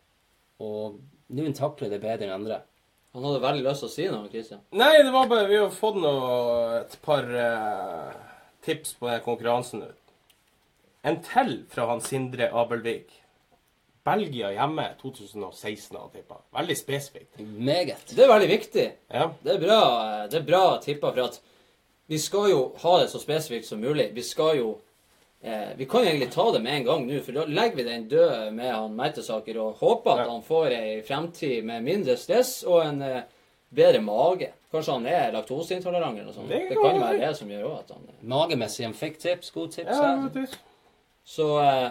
Og 0.62 0.98
noen 1.36 1.56
takler 1.56 1.92
det 1.92 2.02
bedre 2.02 2.28
enn 2.28 2.36
andre. 2.38 2.62
Han 3.16 3.24
hadde 3.24 3.44
veldig 3.44 3.64
lyst 3.64 3.80
til 3.80 3.88
å 3.88 3.94
si 3.94 4.06
noe, 4.12 4.30
Christian. 4.32 4.64
Nei, 4.76 4.92
det 5.00 5.12
var 5.14 5.28
bare 5.30 5.48
Vi 5.48 5.56
har 5.56 5.70
fått 5.72 5.96
noe, 6.02 6.82
et 6.82 6.96
par 7.04 7.24
eh, 7.24 8.10
tips 8.66 8.98
på 9.00 9.08
den 9.08 9.22
konkurransen. 9.24 9.86
En 11.06 11.22
til 11.24 11.62
fra 11.72 11.86
han 11.88 12.02
Sindre 12.04 12.50
Abelvik. 12.52 13.14
Belgia 14.06 14.52
hjemme 14.54 14.84
2016, 15.00 15.96
han 15.96 16.12
tippa. 16.12 16.42
Veldig 16.54 16.76
spesifikt. 16.78 17.40
Meget. 17.40 18.04
Det 18.12 18.22
er 18.22 18.30
veldig 18.30 18.50
viktig. 18.52 18.86
Ja. 19.08 19.30
Det 19.42 19.54
er 19.54 19.64
bra, 19.64 19.80
det 20.30 20.40
er 20.42 20.46
bra 20.46 20.62
tippa, 20.84 21.10
for 21.16 21.24
at 21.24 21.40
vi 22.08 22.18
skal 22.18 22.50
jo 22.50 22.72
ha 22.82 22.98
det 23.00 23.08
så 23.10 23.18
spesifikt 23.18 23.66
som 23.66 23.80
mulig. 23.80 24.10
Vi 24.14 24.22
skal 24.22 24.56
jo 24.58 24.78
eh, 25.42 25.72
Vi 25.76 25.84
kan 25.86 26.04
jo 26.04 26.10
egentlig 26.10 26.30
ta 26.32 26.50
det 26.52 26.62
med 26.62 26.72
en 26.80 26.84
gang 26.84 27.06
nå, 27.06 27.20
for 27.22 27.32
da 27.32 27.44
legger 27.44 27.76
vi 27.76 27.82
den 27.84 28.08
død 28.08 28.52
med 28.54 28.70
han 28.72 28.94
Mertesaker 28.96 29.58
og 29.60 29.74
håper 29.80 30.10
at 30.12 30.26
Ja. 30.26 30.30
han 30.32 30.42
får 30.42 30.66
ei 30.76 31.02
fremtid 31.02 31.64
med 31.64 31.82
mindre 31.82 32.16
stress 32.16 32.62
og 32.66 32.84
en 32.86 33.02
eh, 33.02 33.22
bedre 33.74 34.00
mage. 34.00 34.52
Kanskje 34.72 34.92
han 34.92 35.06
er 35.06 35.32
laktoseintolerant 35.32 36.18
eller 36.18 36.24
noe 36.30 36.34
sånt. 36.34 36.48
Det 36.48 36.68
Det 36.68 36.76
kan 36.76 36.94
jo 36.96 37.02
være. 37.02 37.18
det 37.26 37.36
som 37.36 37.48
gjør 37.50 37.78
at 37.78 37.90
han 37.90 38.02
er 38.08 38.26
Magemessig 38.28 38.84
han 38.84 38.94
fikk 38.94 39.18
tips. 39.18 39.50
god 39.50 39.68
tips. 39.72 39.90
ja 39.90 40.16
her. 40.16 40.58
Så 41.24 41.46
eh, 41.60 41.90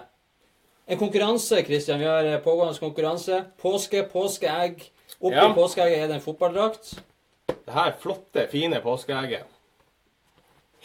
en 0.88 0.97
konkurranse, 0.97 1.63
Christian. 1.66 1.99
Vi 1.99 2.05
har 2.05 2.24
eh, 2.26 2.39
pågående 2.41 2.80
konkurranse. 2.80 3.43
Påske, 3.61 4.03
påskeegg. 4.11 4.91
Oppi 5.22 5.36
Ja. 5.36 5.53
påskeegget 5.53 5.97
er 6.03 6.07
det 6.07 6.16
en 6.16 6.22
fotballdrakt. 6.22 6.99
Det 7.47 7.74
her 7.74 7.93
flotte, 7.99 8.47
fine 8.51 8.80
påskeegget. 8.82 9.43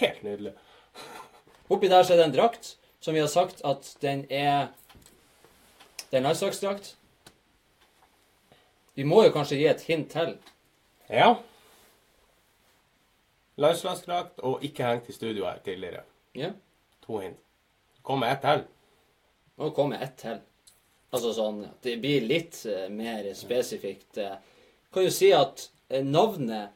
Helt 0.01 0.23
nydelig. 0.25 0.53
Oppi 1.71 1.89
der 1.89 2.03
så 2.03 2.15
er 2.15 2.21
det 2.23 2.29
en 2.31 2.35
drakt, 2.35 2.77
som 3.01 3.15
vi 3.15 3.21
har 3.23 3.31
sagt 3.31 3.61
at 3.65 3.97
den 4.03 4.25
er 4.31 4.69
Det 6.11 6.17
er 6.17 6.25
en 6.25 6.27
landslagsdrakt. 6.27 6.97
Vi 8.95 9.05
må 9.07 9.23
jo 9.23 9.31
kanskje 9.31 9.61
gi 9.61 9.67
et 9.71 9.85
hint 9.87 10.09
til. 10.11 10.33
Ja. 11.09 11.35
Landslagsdrakt 13.61 14.41
og 14.43 14.65
ikke 14.67 14.89
hengt 14.89 15.09
i 15.09 15.15
studio 15.15 15.47
her 15.47 15.61
tidligere. 15.65 16.03
Ja. 16.35 16.51
To 17.07 17.21
hint. 17.23 17.39
Kom 18.03 18.21
med 18.25 18.33
ett 18.33 18.43
til. 18.43 18.65
Nå 19.61 19.71
kommer 19.77 20.03
ett 20.03 20.17
til. 20.19 20.41
Altså 21.13 21.33
sånn 21.37 21.63
det 21.85 21.97
blir 22.03 22.27
litt 22.27 22.59
eh, 22.71 22.89
mer 22.91 23.27
spesifikt. 23.35 24.19
eh. 24.19 24.37
Kan 24.95 25.07
jo 25.07 25.15
si 25.15 25.31
at 25.35 25.69
eh, 25.91 26.03
navnet 26.07 26.75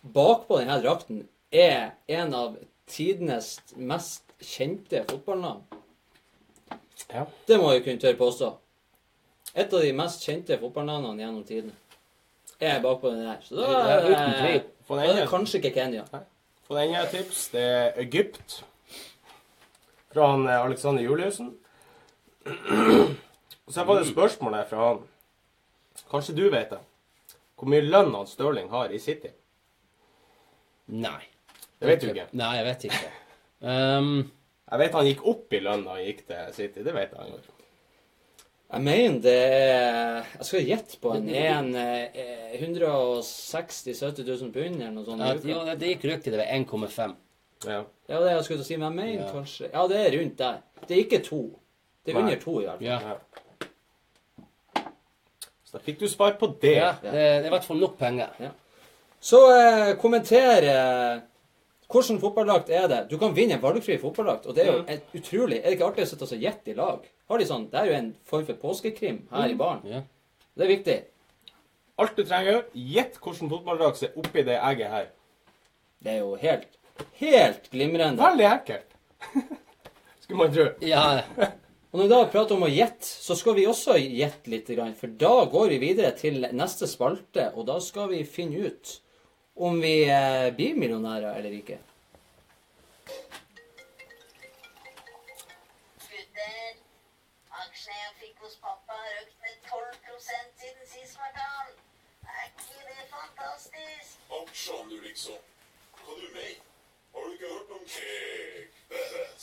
bakpå 0.00 0.60
denne 0.60 0.80
drakten 0.84 1.26
er 1.50 1.92
en 2.06 2.34
av 2.34 2.56
tidenes 2.90 3.58
mest 3.76 4.24
kjente 4.40 5.04
fotballnavn. 5.10 5.62
Ja. 7.10 7.26
Det 7.46 7.58
må 7.58 7.72
jeg 7.74 7.84
kunne 7.84 8.02
tørre 8.02 8.18
påstå. 8.18 8.50
Et 9.54 9.72
av 9.72 9.82
de 9.82 9.92
mest 9.96 10.22
kjente 10.26 10.58
fotballnavnene 10.60 11.24
gjennom 11.24 11.46
tidene 11.46 11.74
er 12.60 12.82
bakpå 12.82 13.10
den 13.10 13.26
her. 13.26 13.40
Så 13.42 13.56
da 13.56 13.62
er, 13.64 14.02
det, 14.04 14.12
er 14.16 14.60
det 14.88 15.06
ene. 15.08 15.26
kanskje 15.30 15.60
ikke 15.60 15.72
Kenya. 15.74 16.04
For 16.66 16.76
den 16.76 16.92
ene 16.92 17.06
tips. 17.10 17.48
Det 17.54 17.62
er 17.62 17.96
Egypt. 18.04 18.60
Fra 20.12 20.28
han 20.34 20.46
eh, 20.46 20.60
Alexander 20.60 21.02
Juliussen. 21.02 21.54
Og 23.66 23.74
så 23.74 23.84
var 23.84 24.00
det 24.00 24.10
spørsmålet 24.10 24.68
fra 24.68 24.88
han. 24.88 25.02
Kanskje 26.10 26.36
du 26.36 26.44
vet 26.50 26.70
det. 26.70 26.80
Hvor 27.56 27.70
mye 27.70 27.84
lønn 27.84 28.14
han 28.14 28.28
Stirling 28.28 28.70
har 28.72 28.92
i 28.92 29.00
City? 29.00 29.32
Nei. 30.90 31.29
Det 31.80 31.88
vet 31.88 32.02
du 32.04 32.10
ikke. 32.12 32.26
Nei, 32.36 32.50
jeg 32.58 32.66
vet 32.66 32.84
ikke. 32.90 33.10
Um, 33.60 34.10
Jeg 34.70 34.78
vet 34.84 34.92
han 34.94 35.06
gikk 35.08 35.22
opp 35.26 35.52
i 35.56 35.60
lønn 35.64 35.82
da 35.86 35.96
han 35.96 36.04
gikk 36.04 36.20
til 36.28 36.52
City. 36.54 36.82
Det 36.86 36.92
vet 36.94 37.10
jeg 37.10 37.18
han 37.18 37.32
gjorde. 37.32 37.56
Jeg 38.70 38.84
mener 38.86 39.16
det 39.24 39.32
er 39.34 40.20
Jeg 40.36 40.46
skal 40.46 40.68
gjette 40.68 40.98
på 41.02 41.14
en, 41.16 41.24
en 41.34 41.70
eh, 41.80 42.52
160 42.60 43.88
000-70 43.90 44.28
000 44.28 44.52
pund 44.54 44.76
eller 44.78 44.92
noe 44.94 45.04
sånt. 45.08 45.24
ja, 45.24 45.32
i 45.34 45.50
jo, 45.56 45.64
det 45.80 45.88
gikk 45.94 46.04
rykte 46.12 46.30
det 46.30 46.38
var 46.38 46.52
1,5. 46.54 47.16
Ja. 47.66 47.80
Ja, 48.08 48.14
det 48.14 48.20
er 48.20 48.28
det 48.28 48.36
jeg 48.36 48.44
skulle 48.46 48.60
til 48.60 48.66
å 48.66 48.68
si, 48.70 48.76
men 48.78 48.86
jeg 48.86 48.98
mener 49.00 49.24
Ja. 49.26 49.32
kanskje 49.34 49.70
Ja, 49.72 49.86
det 49.90 49.98
er 50.04 50.14
rundt 50.18 50.38
der. 50.38 50.60
Det 50.86 50.94
er 50.96 51.02
ikke 51.02 51.22
to. 51.26 51.40
Det 52.06 52.14
er 52.14 52.20
Nei. 52.20 52.22
under 52.22 52.38
to, 52.44 52.54
i 52.60 52.64
hvert 52.68 52.78
fall. 52.78 52.86
Ja. 52.86 53.00
ja. 53.10 53.16
Så 55.66 55.76
da 55.76 55.82
fikk 55.84 55.98
du 56.00 56.06
svar 56.10 56.32
på 56.38 56.48
det. 56.62 56.76
ja 56.78 56.92
det, 57.02 57.10
det 57.12 57.26
er 57.42 57.50
i 57.50 57.52
hvert 57.52 57.66
fall 57.66 57.78
nok 57.82 57.98
penger. 57.98 58.30
Så 59.20 59.40
eh, 59.52 59.90
kommenter 60.00 60.64
eh, 60.70 61.20
Hvordan 61.90 62.20
fotballdrakt 62.22 62.70
er 62.70 62.86
det? 62.90 62.98
Du 63.10 63.16
kan 63.18 63.32
vinne 63.34 63.56
en 63.56 63.62
valgfri 63.62 63.96
fotballdrakt, 63.98 64.46
og 64.46 64.54
det 64.54 64.62
er 64.64 64.68
jo 64.70 64.82
et 64.86 65.14
utrolig 65.18 65.58
Er 65.58 65.68
det 65.68 65.78
ikke 65.78 65.88
artig 65.88 66.04
å 66.06 66.10
sitte 66.12 66.28
og 66.28 66.44
gjette 66.44 66.70
i 66.70 66.76
lag? 66.78 67.06
Har 67.30 67.40
de 67.40 67.46
sånn, 67.48 67.64
Det 67.70 67.80
er 67.80 67.88
jo 67.90 67.96
en 67.98 68.10
form 68.30 68.44
for 68.46 68.60
påskekrim 68.62 69.24
her 69.32 69.50
i 69.50 69.56
baren. 69.58 69.80
Ja. 69.90 70.02
Det 70.54 70.66
er 70.66 70.70
viktig. 70.70 70.98
Alt 72.00 72.16
du 72.16 72.22
trenger 72.24 72.62
gjett 72.72 73.18
hvilken 73.18 73.50
fotballdrakt 73.50 73.98
som 73.98 74.08
er 74.08 74.20
oppi 74.22 74.44
det 74.46 74.58
egget 74.60 74.94
her. 74.94 75.08
Det 76.00 76.14
er 76.14 76.22
jo 76.22 76.36
helt, 76.40 76.78
helt 77.20 77.66
glimrende. 77.72 78.22
Veldig 78.22 78.46
ekkelt. 78.54 78.96
Skulle 80.22 80.38
man 80.44 80.54
tro. 80.54 80.70
ja. 80.86 81.04
Og 81.90 81.98
når 81.98 82.06
vi 82.06 82.10
da 82.12 82.18
prater 82.30 82.54
om 82.54 82.62
å 82.62 82.70
gjette, 82.70 83.02
så 83.02 83.34
skal 83.34 83.56
vi 83.56 83.66
også 83.66 83.96
gjette 83.98 84.50
litt. 84.52 84.68
For 85.00 85.10
da 85.18 85.32
går 85.50 85.72
vi 85.72 85.78
videre 85.82 86.12
til 86.14 86.44
neste 86.54 86.86
spalte, 86.86 87.48
og 87.58 87.66
da 87.66 87.80
skal 87.82 88.12
vi 88.12 88.20
finne 88.22 88.70
ut 88.70 88.92
om 89.54 89.80
vi 89.80 89.94
eh, 90.04 90.54
blir 90.56 90.74
millionærer 90.74 91.36
eller 91.36 91.50
ikke. 91.50 91.78
Gutter, 96.10 96.72
aksjene 97.62 97.98
jeg 98.04 98.14
fikk 98.22 98.44
hos 98.44 98.56
pappa 98.62 98.96
har 99.02 99.20
økt 99.22 99.36
med 99.44 99.54
12 99.68 100.20
siden 100.60 100.86
sist 100.94 101.18
kvartal. 101.18 101.74
Er 102.24 102.46
ikke 102.48 102.80
det 102.88 103.06
fantastisk? 103.16 104.18
Aksjan, 104.40 104.88
du 104.88 105.00
liksom. 105.08 105.40
Hva 106.00 106.16
du 106.16 106.28
mener? 106.34 106.64
Har 107.14 107.20
du 107.26 107.32
ikke 107.32 107.52
hørt 107.52 107.70
om 107.76 107.84
Kegbet? 107.96 109.42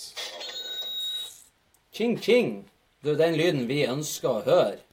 Ching 1.93 2.19
ching. 2.21 2.69
Det 3.03 3.11
er 3.11 3.25
den 3.25 3.35
lyden 3.35 3.67
vi 3.67 3.83
ønsker 3.85 4.29
å 4.29 4.45
høre. 4.45 4.86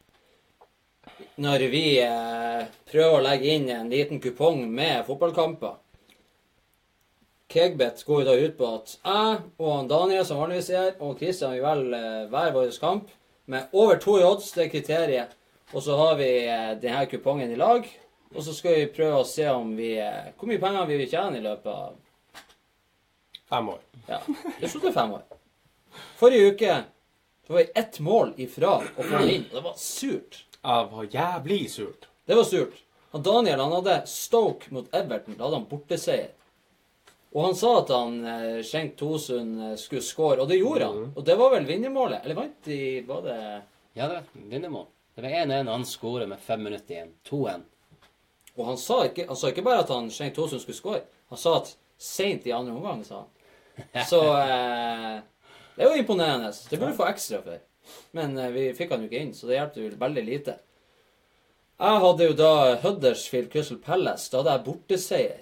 Når 1.36 1.64
vi 1.70 1.84
eh, 2.02 2.66
prøver 2.90 3.16
å 3.16 3.24
legge 3.24 3.54
inn 3.54 3.68
en 3.72 3.90
liten 3.90 4.20
kupong 4.22 4.64
med 4.70 5.04
fotballkamper. 5.06 5.80
Kegbet 7.54 8.02
går 8.06 8.24
da 8.26 8.34
ut 8.34 8.56
på 8.58 8.68
at 8.70 8.94
jeg 8.96 9.40
og 9.62 9.88
Daniel, 9.90 10.24
som 10.26 10.40
vanligvis 10.42 10.70
er 10.72 10.80
her, 10.80 10.94
og 11.04 11.18
Kristian 11.20 11.54
vil 11.54 11.62
velge 11.66 12.00
eh, 12.00 12.24
hver 12.32 12.54
vår 12.56 12.72
kamp 12.82 13.10
med 13.46 13.74
over 13.76 14.00
to 14.00 14.16
i 14.18 14.24
odds, 14.24 14.52
det 14.56 14.64
er 14.66 14.72
kriteriet. 14.72 15.36
Og 15.74 15.82
så 15.82 15.96
har 15.98 16.16
vi 16.18 16.30
eh, 16.46 16.72
denne 16.80 17.04
kupongen 17.10 17.52
i 17.52 17.58
lag. 17.60 17.86
Og 18.34 18.42
så 18.42 18.54
skal 18.56 18.78
vi 18.78 18.88
prøve 18.94 19.20
å 19.20 19.28
se 19.28 19.46
om 19.50 19.74
vi, 19.78 19.92
eh, 20.02 20.32
hvor 20.38 20.50
mye 20.50 20.62
penger 20.62 20.88
vi 20.90 20.98
vil 21.02 21.10
tjene 21.10 21.38
i 21.38 21.44
løpet 21.44 21.70
av 21.70 22.00
Fem 23.44 23.68
år. 23.68 23.80
ja, 24.08 24.18
det 24.60 24.70
sto 24.72 24.80
til 24.80 24.94
fem 24.94 25.12
år. 25.14 25.22
Forrige 26.18 26.54
uke 26.54 26.76
så 27.46 27.52
var 27.52 27.60
vi 27.60 27.72
ett 27.82 27.98
mål 28.00 28.32
ifra 28.40 28.78
å 28.80 29.04
få 29.04 29.10
den 29.20 29.30
inn. 29.34 29.44
Og 29.50 29.58
det 29.58 29.64
var 29.66 29.74
surt. 29.78 30.40
Det 30.64 30.94
var 30.96 31.10
jævlig 31.12 31.60
surt. 31.70 32.08
Det 32.24 32.38
var 32.38 32.44
surt. 32.48 32.80
Han 33.12 33.22
Daniel 33.22 33.60
han 33.60 33.72
hadde 33.72 33.98
Stoke 34.10 34.72
mot 34.74 34.88
Everton. 34.94 35.36
Da 35.36 35.44
hadde 35.44 35.60
han 35.60 35.68
borteseier. 35.70 36.32
Og 37.34 37.44
han 37.44 37.56
sa 37.58 37.70
at 37.80 37.90
han 37.90 38.16
eh, 38.30 38.62
Schenk 38.62 38.96
Tosund 38.96 39.60
eh, 39.62 39.76
skulle 39.78 40.02
score, 40.06 40.38
og 40.40 40.48
det 40.48 40.60
gjorde 40.60 40.88
han. 40.88 41.12
Og 41.12 41.24
det 41.26 41.34
var 41.38 41.52
vel 41.56 41.66
vinnermålet. 41.68 42.22
Eller 42.24 42.38
vant 42.38 42.56
de 42.66 42.78
Var 43.06 43.22
det 43.26 43.38
Ja, 43.94 44.08
det 44.08 44.14
var 44.14 44.24
vinnermål. 44.34 44.86
Det 45.14 45.22
var 45.22 45.30
1-1, 45.30 45.68
og 45.68 45.72
han 45.72 45.86
skårer 45.86 46.30
med 46.30 46.42
fem 46.42 46.62
minutter 46.62 46.94
igjen. 46.94 47.12
2-1. 47.28 47.66
Og 48.54 48.66
han 48.66 48.78
sa 48.78 49.00
ikke, 49.08 49.26
han 49.28 49.38
sa 49.38 49.50
ikke 49.50 49.66
bare 49.66 49.82
at 49.82 49.92
han 49.94 50.10
Schenk 50.14 50.34
Tosund 50.34 50.62
skulle 50.62 50.78
score. 50.78 51.02
Han 51.30 51.42
sa 51.42 51.56
at 51.58 51.74
seint 51.98 52.46
i 52.46 52.54
andre 52.54 52.74
omgang, 52.74 53.02
sa 53.06 53.24
han. 53.24 53.30
Så 54.10 54.22
eh, 54.38 55.20
det 55.74 55.84
er 55.84 55.90
jo 55.90 56.02
imponerende. 56.02 56.52
Det 56.70 56.78
burde 56.78 56.94
du 56.94 56.98
få 56.98 57.10
ekstra 57.10 57.42
for. 57.42 57.62
Men 58.16 58.38
eh, 58.38 58.50
vi 58.54 58.66
fikk 58.76 58.90
han 58.94 59.02
jo 59.04 59.08
ikke 59.10 59.22
inn, 59.24 59.32
så 59.36 59.48
det 59.50 59.58
hjelper 59.58 59.82
jo 59.84 59.96
veldig 60.00 60.24
lite. 60.26 60.58
Jeg 61.84 62.02
hadde 62.04 62.28
jo 62.28 62.34
da 62.38 62.50
Huddersfield 62.84 63.50
Crystal 63.52 63.80
Palace. 63.82 64.28
Da 64.32 64.40
hadde 64.42 64.52
jeg 64.56 64.64
borteseier. 64.68 65.40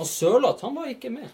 Og 0.00 0.06
Sørloth, 0.10 0.64
han 0.66 0.74
var 0.76 0.90
ikke 0.90 1.10
med. 1.14 1.28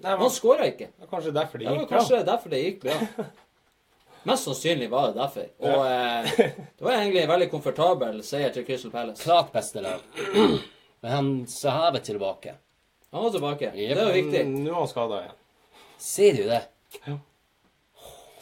Det 0.00 0.08
Han 0.08 0.18
var, 0.22 0.32
skåra 0.32 0.66
ikke. 0.70 0.88
det 0.96 1.04
var 1.04 1.10
kanskje 1.12 1.32
derfor 1.36 1.58
det 1.60 1.68
Det 1.68 1.76
var 1.76 1.86
kanskje 1.90 2.16
bra. 2.16 2.26
derfor 2.32 2.50
det 2.50 2.60
gikk 2.64 2.82
bra. 2.86 3.26
Mest 4.28 4.44
sannsynlig 4.48 4.88
var 4.92 5.06
det 5.10 5.16
derfor. 5.20 5.46
Og 5.64 5.86
eh, 5.86 6.32
det 6.76 6.84
var 6.84 6.92
egentlig 6.98 7.22
en 7.22 7.30
veldig 7.30 7.50
komfortabel 7.52 8.22
seier 8.24 8.52
til 8.52 8.64
Crystal 8.68 8.92
Palace. 8.92 9.22
Klart 9.22 9.52
beste 9.52 9.80
lag. 9.84 10.00
Men 11.00 11.12
han 11.14 11.30
Sahave 11.48 12.02
tilbake. 12.04 12.54
Han 13.12 13.24
var 13.24 13.30
tilbake. 13.36 13.70
Yep. 13.74 13.96
Det 13.96 14.04
var 14.04 14.12
viktig. 14.18 14.42
Mm, 14.46 14.58
Nå 14.64 14.70
er 14.74 14.78
han 14.82 14.90
skada 14.90 15.20
igjen. 15.22 15.38
Ser 16.00 16.36
du 16.36 16.42
det? 16.50 16.62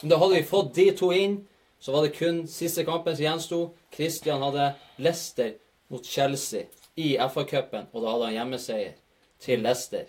Men 0.01 0.09
da 0.13 0.19
hadde 0.21 0.35
vi 0.39 0.43
fått 0.47 0.73
de 0.75 0.85
to 0.97 1.11
inn, 1.15 1.39
så 1.79 1.91
var 1.95 2.05
det 2.05 2.15
kun 2.17 2.43
siste 2.47 2.83
kampen 2.87 3.15
som 3.15 3.25
gjensto. 3.25 3.59
Christian 3.95 4.41
hadde 4.43 4.69
Leicester 4.99 5.53
mot 5.89 6.05
Chelsea 6.05 6.65
i 6.99 7.13
FA-cupen, 7.17 7.87
og 7.93 8.03
da 8.03 8.13
hadde 8.13 8.29
han 8.29 8.37
hjemmeseier 8.37 8.95
til 9.43 9.63
Leicester. 9.63 10.07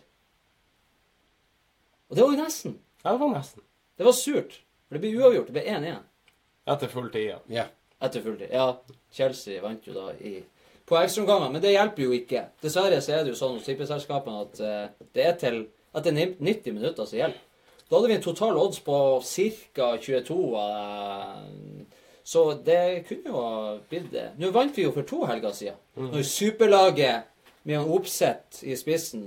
Og 2.10 2.16
det 2.16 2.24
var 2.24 2.32
jo 2.34 2.42
nesten. 2.42 2.78
Ja, 3.04 3.12
det 3.14 3.20
var 3.22 3.34
nesten. 3.34 3.62
Det 3.96 4.06
var 4.06 4.16
surt. 4.18 4.56
For 4.88 4.98
det 4.98 5.02
ble 5.04 5.12
uavgjort. 5.20 5.50
Det 5.50 5.54
ble 5.60 5.76
1-1 5.76 6.00
Etter 6.70 6.90
full 6.92 7.10
tid, 7.10 7.28
ja. 7.30 7.38
Yeah. 7.50 7.68
etter 8.00 8.22
fulltid. 8.24 8.50
Ja, 8.52 8.66
Chelsea 9.12 9.60
vant 9.62 9.86
jo 9.86 9.94
da 9.96 10.10
i, 10.24 10.40
på 10.88 10.96
ekstraomganger, 10.98 11.50
men 11.54 11.62
det 11.62 11.72
hjelper 11.74 12.04
jo 12.04 12.12
ikke. 12.16 12.42
Dessverre 12.62 13.00
så 13.04 13.14
er 13.16 13.24
det 13.24 13.32
jo 13.34 13.38
sånn 13.38 13.56
hos 13.58 13.66
tippeselskapene 13.66 14.42
at 14.44 14.60
eh, 14.64 15.06
det 15.16 15.24
er 15.26 15.38
til 15.40 15.58
etter 15.96 16.14
ni- 16.14 16.36
90 16.38 16.76
minutter 16.76 17.08
som 17.08 17.18
gjelder. 17.18 17.40
Da 17.90 17.96
hadde 17.98 18.08
vi 18.08 18.14
en 18.14 18.22
total 18.22 18.58
odds 18.58 18.78
på 18.86 18.96
ca. 19.74 19.96
22. 19.98 20.36
eh, 20.54 21.86
så 22.22 22.54
det 22.54 23.04
kunne 23.08 23.32
jo 23.32 23.40
ha 23.42 23.78
blitt 23.90 24.12
det. 24.12 24.28
Nå 24.38 24.52
vant 24.54 24.76
vi 24.76 24.84
jo 24.84 24.92
for 24.94 25.02
to 25.02 25.24
helger 25.26 25.50
siden. 25.56 25.78
Når 25.98 26.22
superlaget 26.22 27.24
med 27.66 27.80
en 27.80 27.90
Opseth 27.90 28.62
i 28.62 28.76
spissen 28.78 29.24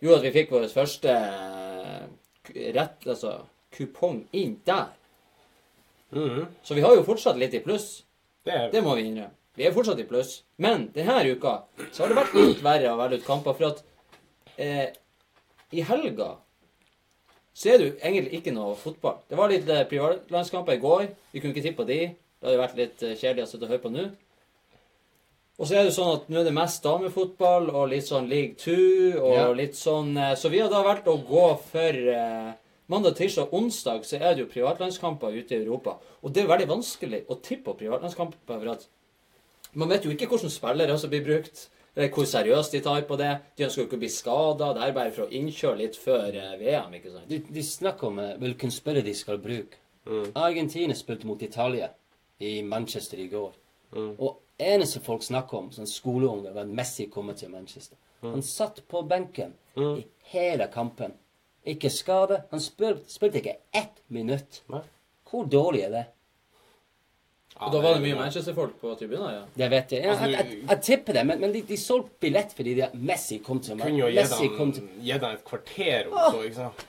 gjorde 0.00 0.18
at 0.18 0.26
vi 0.26 0.32
fikk 0.34 0.50
vår 0.52 0.66
første 0.72 1.12
eh, 1.14 2.08
rett, 2.74 3.06
altså, 3.06 3.36
kupong 3.76 4.24
inn 4.36 4.56
der. 4.66 4.90
Mm. 6.10 6.46
Så 6.62 6.74
vi 6.74 6.82
har 6.82 6.94
jo 6.96 7.06
fortsatt 7.06 7.38
litt 7.38 7.54
i 7.54 7.62
pluss. 7.62 8.02
Det 8.46 8.72
Det 8.72 8.82
må 8.82 8.94
vi 8.98 9.06
innrømme. 9.06 9.30
Vi 9.56 9.64
er 9.64 9.72
fortsatt 9.72 10.00
i 10.02 10.08
pluss. 10.08 10.42
Men 10.58 10.90
denne 10.94 11.22
uka 11.30 11.62
så 11.92 12.02
har 12.02 12.10
det 12.10 12.18
vært 12.18 12.34
litt 12.36 12.64
verre 12.64 12.92
å 12.92 12.98
velge 12.98 13.22
ut 13.22 13.26
kamper, 13.26 13.54
for 13.56 13.70
at 13.70 13.84
eh, 14.58 14.90
i 15.72 15.82
helga 15.86 16.34
så 17.56 17.70
er 17.72 17.78
det 17.80 17.86
jo 17.88 17.94
egentlig 18.02 18.38
ikke 18.40 18.52
noe 18.52 18.74
fotball. 18.76 19.16
Det 19.30 19.38
var 19.38 19.48
litt 19.52 19.68
eh, 19.72 19.86
privatlandskamper 19.88 20.76
i 20.76 20.82
går. 20.82 21.06
Vi 21.32 21.40
kunne 21.40 21.54
ikke 21.56 21.64
tippe 21.70 21.82
på 21.82 21.88
de. 21.88 22.00
Det 22.12 22.50
hadde 22.50 22.60
vært 22.60 22.76
litt 22.82 23.04
eh, 23.06 23.14
kjedelig 23.16 23.46
å 23.46 23.50
sitte 23.52 23.64
og 23.64 23.72
høre 23.72 23.84
på 23.86 23.92
nå. 23.94 24.04
Og 25.56 25.64
så 25.70 25.78
er 25.78 25.86
det 25.88 25.94
sånn 25.96 26.10
at 26.18 26.26
nå 26.28 26.42
er 26.42 26.44
det 26.50 26.52
mest 26.52 26.84
damefotball 26.84 27.70
og 27.72 27.86
litt 27.88 28.04
sånn 28.04 28.26
league 28.28 28.58
two 28.60 29.16
og 29.16 29.32
Ja. 29.38 29.46
litt 29.56 29.78
sånn 29.78 30.10
eh, 30.20 30.34
Så 30.36 30.50
vi 30.52 30.60
har 30.60 30.68
da 30.68 30.82
valgt 30.84 31.08
å 31.08 31.16
gå 31.16 31.46
for 31.70 31.96
eh, 32.12 32.50
Mandag, 32.92 33.16
tirsdag 33.18 33.48
og 33.48 33.54
onsdag 33.62 34.04
så 34.06 34.20
er 34.20 34.34
det 34.36 34.44
jo 34.44 34.50
privatlandskamper 34.52 35.32
ute 35.34 35.56
i 35.56 35.62
Europa. 35.64 35.96
Og 36.22 36.30
det 36.30 36.44
er 36.44 36.52
veldig 36.52 36.68
vanskelig 36.70 37.24
å 37.26 37.34
tippe 37.42 37.72
på 37.72 37.80
privatlandskamper, 37.80 38.38
for 38.46 38.68
at 38.76 38.84
man 39.74 39.90
vet 39.90 40.04
jo 40.06 40.12
ikke 40.14 40.28
hvordan 40.30 40.52
spillere 40.54 40.94
som 41.02 41.10
blir 41.10 41.24
brukt, 41.26 41.64
hvor 41.96 42.28
seriøst 42.28 42.72
de 42.76 42.80
tar 42.84 43.04
på 43.08 43.16
det. 43.16 43.32
De 43.56 43.64
ønsker 43.64 43.82
jo 43.82 43.86
ikke 43.88 43.96
å 43.96 44.02
bli 44.04 44.12
skada. 44.12 44.72
Det 44.76 44.84
er 44.84 44.96
bare 44.96 45.12
for 45.16 45.26
å 45.26 45.32
innkjøre 45.32 45.80
litt 45.80 45.96
før 45.96 46.28
eh, 46.36 46.56
VM, 46.60 46.96
ikke 46.98 47.12
sant. 47.14 47.28
De, 47.30 47.40
de 47.56 47.64
snakker 47.64 48.10
om 48.10 48.18
eh, 48.20 48.34
hvilken 48.42 48.74
spiller 48.74 49.06
de 49.06 49.14
skal 49.16 49.40
bruke. 49.42 49.80
Argentina 50.38 50.94
spilte 50.94 51.26
mot 51.26 51.40
Italia 51.42 51.88
i 52.38 52.60
Manchester 52.62 53.18
i 53.18 53.26
går. 53.32 53.54
Og 53.96 54.36
eneste 54.60 55.00
folk 55.02 55.24
snakker 55.26 55.58
om, 55.58 55.70
sånn 55.74 55.88
skoleunger, 55.90 56.52
var 56.54 56.66
at 56.66 56.74
Messi 56.78 57.08
kommer 57.10 57.34
til 57.38 57.50
Manchester. 57.50 57.98
Han 58.22 58.44
satt 58.44 58.82
på 58.88 59.02
benken 59.08 59.54
i 59.76 60.04
hele 60.32 60.68
kampen. 60.72 61.16
Ikke 61.66 61.90
skade. 61.90 62.44
Han 62.52 62.62
spil, 62.62 63.00
spilte 63.10 63.40
ikke 63.40 63.56
ett 63.74 63.98
minutt. 64.14 64.62
Hvor 65.26 65.48
dårlig 65.50 65.82
er 65.88 65.90
det? 65.94 66.04
Og 67.56 67.72
da 67.72 67.80
var 67.80 67.94
det 67.96 68.02
mye 68.04 68.16
Manchester-folk 68.18 68.74
på 68.82 68.90
tribunen, 69.00 69.30
ja. 69.32 69.42
Det 69.56 69.68
vet 69.72 69.92
jeg. 69.94 70.02
Jeg, 70.02 70.10
Altså, 70.12 70.26
jeg, 70.28 70.46
jeg, 70.50 70.68
jeg 70.68 70.80
tipper 70.82 71.12
det, 71.16 71.22
men, 71.26 71.40
men 71.40 71.52
de, 71.54 71.62
de 71.70 71.76
solgte 71.80 72.18
billett 72.20 72.52
fordi 72.52 72.74
de, 72.76 72.88
Messi 73.08 73.38
kom 73.46 73.60
til 73.64 73.78
meg. 73.78 73.86
Kunne 73.86 74.02
jo 74.02 74.10
gitt 74.12 75.22
han 75.24 75.38
et 75.38 75.44
kvarter 75.46 76.10
om 76.10 76.18
så, 76.34 76.42
ikke 76.44 76.58
sant? 76.58 76.84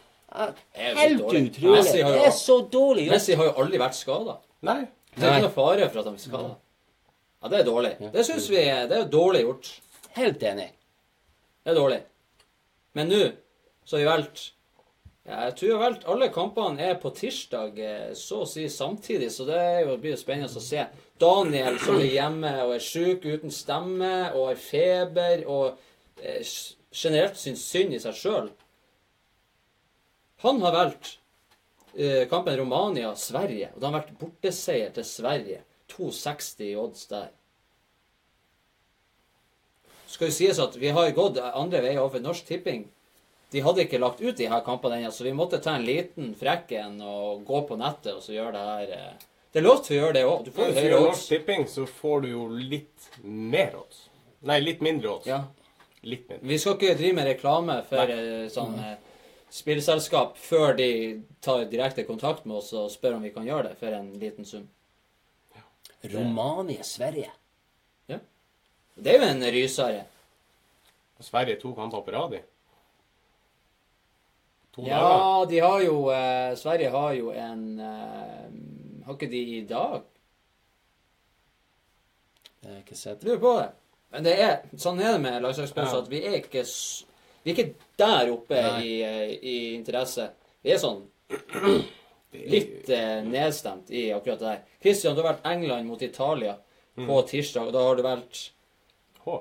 Helt 0.76 1.22
utrolig. 1.24 1.78
Messi 1.78 2.02
jo- 2.02 2.12
Det 2.12 2.26
er 2.28 2.36
så 2.36 2.58
dårlig 2.74 3.06
gjort. 3.08 3.14
Messi 3.16 3.38
har 3.40 3.46
jo 3.48 3.54
aldri 3.64 3.80
vært 3.80 3.96
skada. 3.96 4.38
Det 4.62 5.24
er 5.24 5.38
ikke 5.38 5.46
noe 5.48 5.56
fare 5.56 5.88
for 5.90 6.00
at 6.04 6.06
han 6.12 6.18
blir 6.18 6.26
skada. 6.28 6.52
Ja, 7.44 7.48
det 7.54 7.60
er 7.62 7.66
dårlig. 7.72 7.94
Det 8.14 8.26
syns 8.28 8.50
vi 8.52 8.58
er, 8.66 8.88
det 8.92 8.98
er 8.98 9.10
dårlig 9.14 9.42
gjort. 9.46 9.72
Helt 10.18 10.44
enig. 10.52 10.68
Det 11.64 11.72
er 11.72 11.80
dårlig. 11.80 12.02
Men 12.98 13.08
nå 13.14 13.24
så 13.88 13.96
har 13.98 14.04
vi 14.04 14.10
valgt 14.12 14.50
Jeg 15.28 15.56
tror 15.60 15.82
vel 15.82 15.96
alle 16.08 16.30
kampene 16.32 16.86
er 16.88 17.00
på 17.02 17.10
tirsdag 17.12 17.80
eh, 17.84 18.12
så 18.16 18.46
å 18.46 18.48
si 18.48 18.64
samtidig, 18.72 19.28
så 19.36 19.44
det 19.50 19.60
blir 20.00 20.14
jo 20.14 20.20
spennende 20.22 20.48
å 20.48 20.64
se. 20.64 20.86
Daniel 21.20 21.76
som 21.84 22.00
er 22.00 22.14
hjemme 22.14 22.54
og 22.64 22.72
er 22.78 22.86
sjuk 22.86 23.28
uten 23.28 23.52
stemme 23.52 24.14
og 24.30 24.54
har 24.54 24.62
feber 24.62 25.44
og 25.52 25.82
eh, 26.24 26.40
generelt 26.96 27.36
syns 27.36 27.66
synd 27.68 27.98
i 27.98 28.00
seg 28.00 28.16
sjøl. 28.16 28.50
Han 30.48 30.64
har 30.64 30.78
valgt 30.78 31.18
eh, 31.98 32.24
kampen 32.32 32.56
Romania-Sverige, 32.62 33.74
og 33.74 33.82
det 33.82 33.90
har 33.90 33.98
vært 34.00 34.18
borteseier 34.22 34.96
til 34.96 35.12
Sverige. 35.12 35.64
2,60 35.92 36.68
i 36.70 36.74
odds 36.80 37.08
der. 37.12 37.32
Skal 40.08 40.32
jo 40.32 40.36
sies 40.40 40.60
at 40.64 40.76
vi 40.80 40.96
har 40.96 41.12
gått 41.16 41.40
andre 41.44 41.84
veier 41.84 42.00
overfor 42.00 42.24
Norsk 42.24 42.48
Tipping. 42.48 42.88
De 43.52 43.64
hadde 43.64 43.86
ikke 43.86 44.00
lagt 44.02 44.22
ut 44.22 44.36
de 44.36 44.50
her 44.52 44.64
kampene 44.66 45.00
ennå, 45.00 45.12
så 45.16 45.24
vi 45.24 45.34
måtte 45.36 45.62
ta 45.64 45.78
en 45.78 45.86
liten 45.88 46.34
frekk 46.36 46.74
en 46.82 46.98
og 47.02 47.46
gå 47.48 47.62
på 47.70 47.78
nettet 47.80 48.18
og 48.18 48.24
så 48.26 48.36
gjøre 48.36 48.54
det 48.58 48.66
her 48.68 48.94
eh. 48.98 49.26
Det 49.54 49.62
er 49.62 49.66
lov 49.66 49.80
til 49.86 49.96
å 49.96 50.00
gjøre 50.02 50.16
det 50.18 50.24
òg. 50.28 50.42
Du 50.44 50.52
får 50.54 50.66
jo 50.66 50.68
Hvis 50.68 50.76
du 50.76 50.84
høyere 50.84 50.98
odds. 50.98 51.08
Norsk 51.08 51.30
Tipping, 51.32 51.64
så 51.72 51.86
får 51.88 52.20
du 52.22 52.28
jo 52.30 52.44
litt 52.52 53.08
mer 53.24 53.78
odds. 53.80 54.02
Nei, 54.46 54.58
litt 54.62 54.84
mindre 54.86 55.14
odds. 55.16 55.30
Ja. 55.32 55.40
Litt 56.04 56.28
mindre. 56.28 56.50
Vi 56.52 56.58
skal 56.62 56.76
ikke 56.76 56.98
drive 57.00 57.18
med 57.18 57.30
reklame 57.32 57.78
for 57.88 58.12
Nei. 58.12 58.50
sånn 58.54 58.76
eh, 58.84 59.24
spillselskap 59.58 60.36
før 60.38 60.76
de 60.78 60.90
tar 61.42 61.64
direkte 61.72 62.06
kontakt 62.06 62.46
med 62.46 62.60
oss 62.60 62.74
og 62.76 62.92
spør 62.94 63.18
om 63.18 63.26
vi 63.26 63.32
kan 63.34 63.48
gjøre 63.48 63.72
det 63.72 63.80
for 63.80 63.96
en 63.98 64.12
liten 64.20 64.46
sum. 64.46 64.68
Romania, 66.12 66.84
Sverige. 66.86 67.32
Det 68.98 69.14
er 69.14 69.22
jo 69.22 69.26
en 69.30 69.44
rysere. 69.54 70.06
Sverige 71.22 71.60
to 71.62 71.74
kamper 71.78 72.02
på 72.02 72.14
rad 72.14 72.34
i. 72.34 72.40
To 74.78 74.84
dager. 74.86 74.94
Ja, 74.94 75.46
de 75.50 75.60
har 75.64 75.82
jo 75.82 75.96
eh, 76.14 76.52
Sverige 76.60 76.92
har 76.94 77.14
jo 77.18 77.32
en 77.34 77.64
eh, 77.82 78.44
Har 79.08 79.16
ikke 79.18 79.30
de 79.32 79.42
i 79.58 79.62
dag? 79.66 80.04
Jeg 82.62 82.72
har 82.74 82.80
ikke 82.84 82.98
sett. 83.00 83.24
Lurer 83.26 83.40
på 83.42 83.54
det. 83.60 83.68
Men 84.14 84.24
det 84.26 84.34
er, 84.40 84.56
sånn 84.80 85.00
er 85.04 85.16
det 85.18 85.22
med 85.24 85.42
landslagssponsor 85.44 85.98
Ja. 86.00 86.04
at 86.06 86.12
vi 86.12 86.22
er 86.26 86.38
ikke 86.40 86.64
Vi 87.44 87.52
er 87.52 87.56
ikke 87.56 87.74
der 88.00 88.32
oppe 88.34 88.62
i, 88.84 88.94
eh, 89.04 89.34
i 89.42 89.58
interesse. 89.76 90.30
Vi 90.64 90.72
er 90.76 90.80
sånn 90.82 91.02
litt 92.54 92.90
eh, 92.92 93.22
nedstemt 93.24 93.90
i 93.92 94.10
akkurat 94.16 94.40
det 94.42 94.48
der. 94.52 94.62
Christian, 94.84 95.16
du 95.16 95.22
har 95.24 95.34
vært 95.34 95.46
England 95.56 95.88
mot 95.90 96.02
Italia 96.02 96.58
Mm. 96.98 97.06
på 97.06 97.16
tirsdag. 97.30 97.68
og 97.68 97.74
Da 97.74 97.82
har 97.86 97.96
du 97.96 98.02
valgt 98.02 98.40
H. 99.24 99.34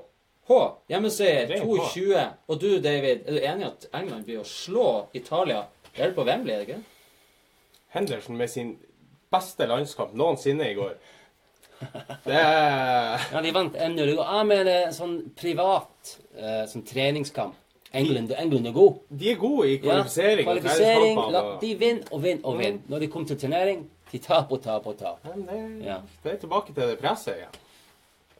H. 0.48 0.58
Hjemmeseier 0.92 1.48
Ren 1.50 1.62
H. 1.64 1.78
2-20. 1.94 2.26
Og 2.48 2.60
du, 2.62 2.68
David, 2.84 3.24
er 3.26 3.32
du 3.32 3.40
enig 3.40 3.64
i 3.66 3.70
at 3.70 3.86
England 3.98 4.24
blir 4.28 4.40
å 4.42 4.46
slå 4.46 4.86
Italia? 5.18 5.64
Det 5.92 6.02
er 6.04 6.12
det 6.12 6.16
på 6.18 6.24
Wembley, 6.28 6.54
er 6.54 6.62
det 6.62 6.68
ikke? 6.68 6.82
Henderson 7.96 8.36
med 8.38 8.50
sin 8.52 8.74
beste 9.32 9.66
landskamp 9.66 10.14
noensinne 10.14 10.68
i 10.70 10.74
går. 10.78 10.94
Det 12.24 12.36
er 12.38 13.20
Ja, 13.34 13.42
de 13.44 13.52
vant 13.52 13.74
1-0. 13.74 14.12
jeg 14.16 14.46
mener, 14.48 14.90
sånn 14.96 15.16
privat 15.36 16.16
eh, 16.38 16.62
sånn 16.70 16.84
treningskamp. 16.88 17.54
England, 17.96 18.32
England 18.36 18.66
er 18.68 18.74
god. 18.76 18.96
De 19.08 19.30
er 19.32 19.38
gode 19.40 19.68
i 19.70 19.74
Ja, 19.76 19.80
kvalifisering. 19.82 20.46
og 20.48 20.50
kvalifisering. 20.50 21.20
La, 21.32 21.42
de 21.62 21.70
vinner 21.80 22.10
og 22.12 22.22
vinner 22.24 22.48
og 22.50 22.58
vinner. 22.60 22.80
Når 22.92 23.04
de 23.04 23.08
kommer 23.12 23.30
til 23.30 23.38
turnering, 23.40 23.84
de 24.12 24.18
taper 24.22 24.58
og 24.58 24.62
taper 24.64 24.90
og 24.92 24.98
taper. 25.00 25.38
Ja. 25.84 25.98
det 26.24 26.32
er 26.34 26.36
tilbake 26.42 26.74
til 26.74 26.82
det 26.92 26.98
presset 27.00 27.38
igjen. 27.38 27.56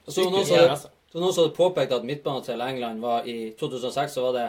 Så 0.06 0.26
noen 0.30 0.44
som. 0.46 0.90
Så 1.16 1.22
noen 1.22 1.32
som 1.32 1.46
hadde 1.46 1.56
påpekt 1.56 1.92
at 1.96 2.04
midtbanen 2.04 2.42
til 2.44 2.60
England 2.60 3.00
var 3.00 3.24
i 3.24 3.54
2006, 3.56 4.18
så 4.18 4.24
var 4.26 4.34
det 4.36 4.46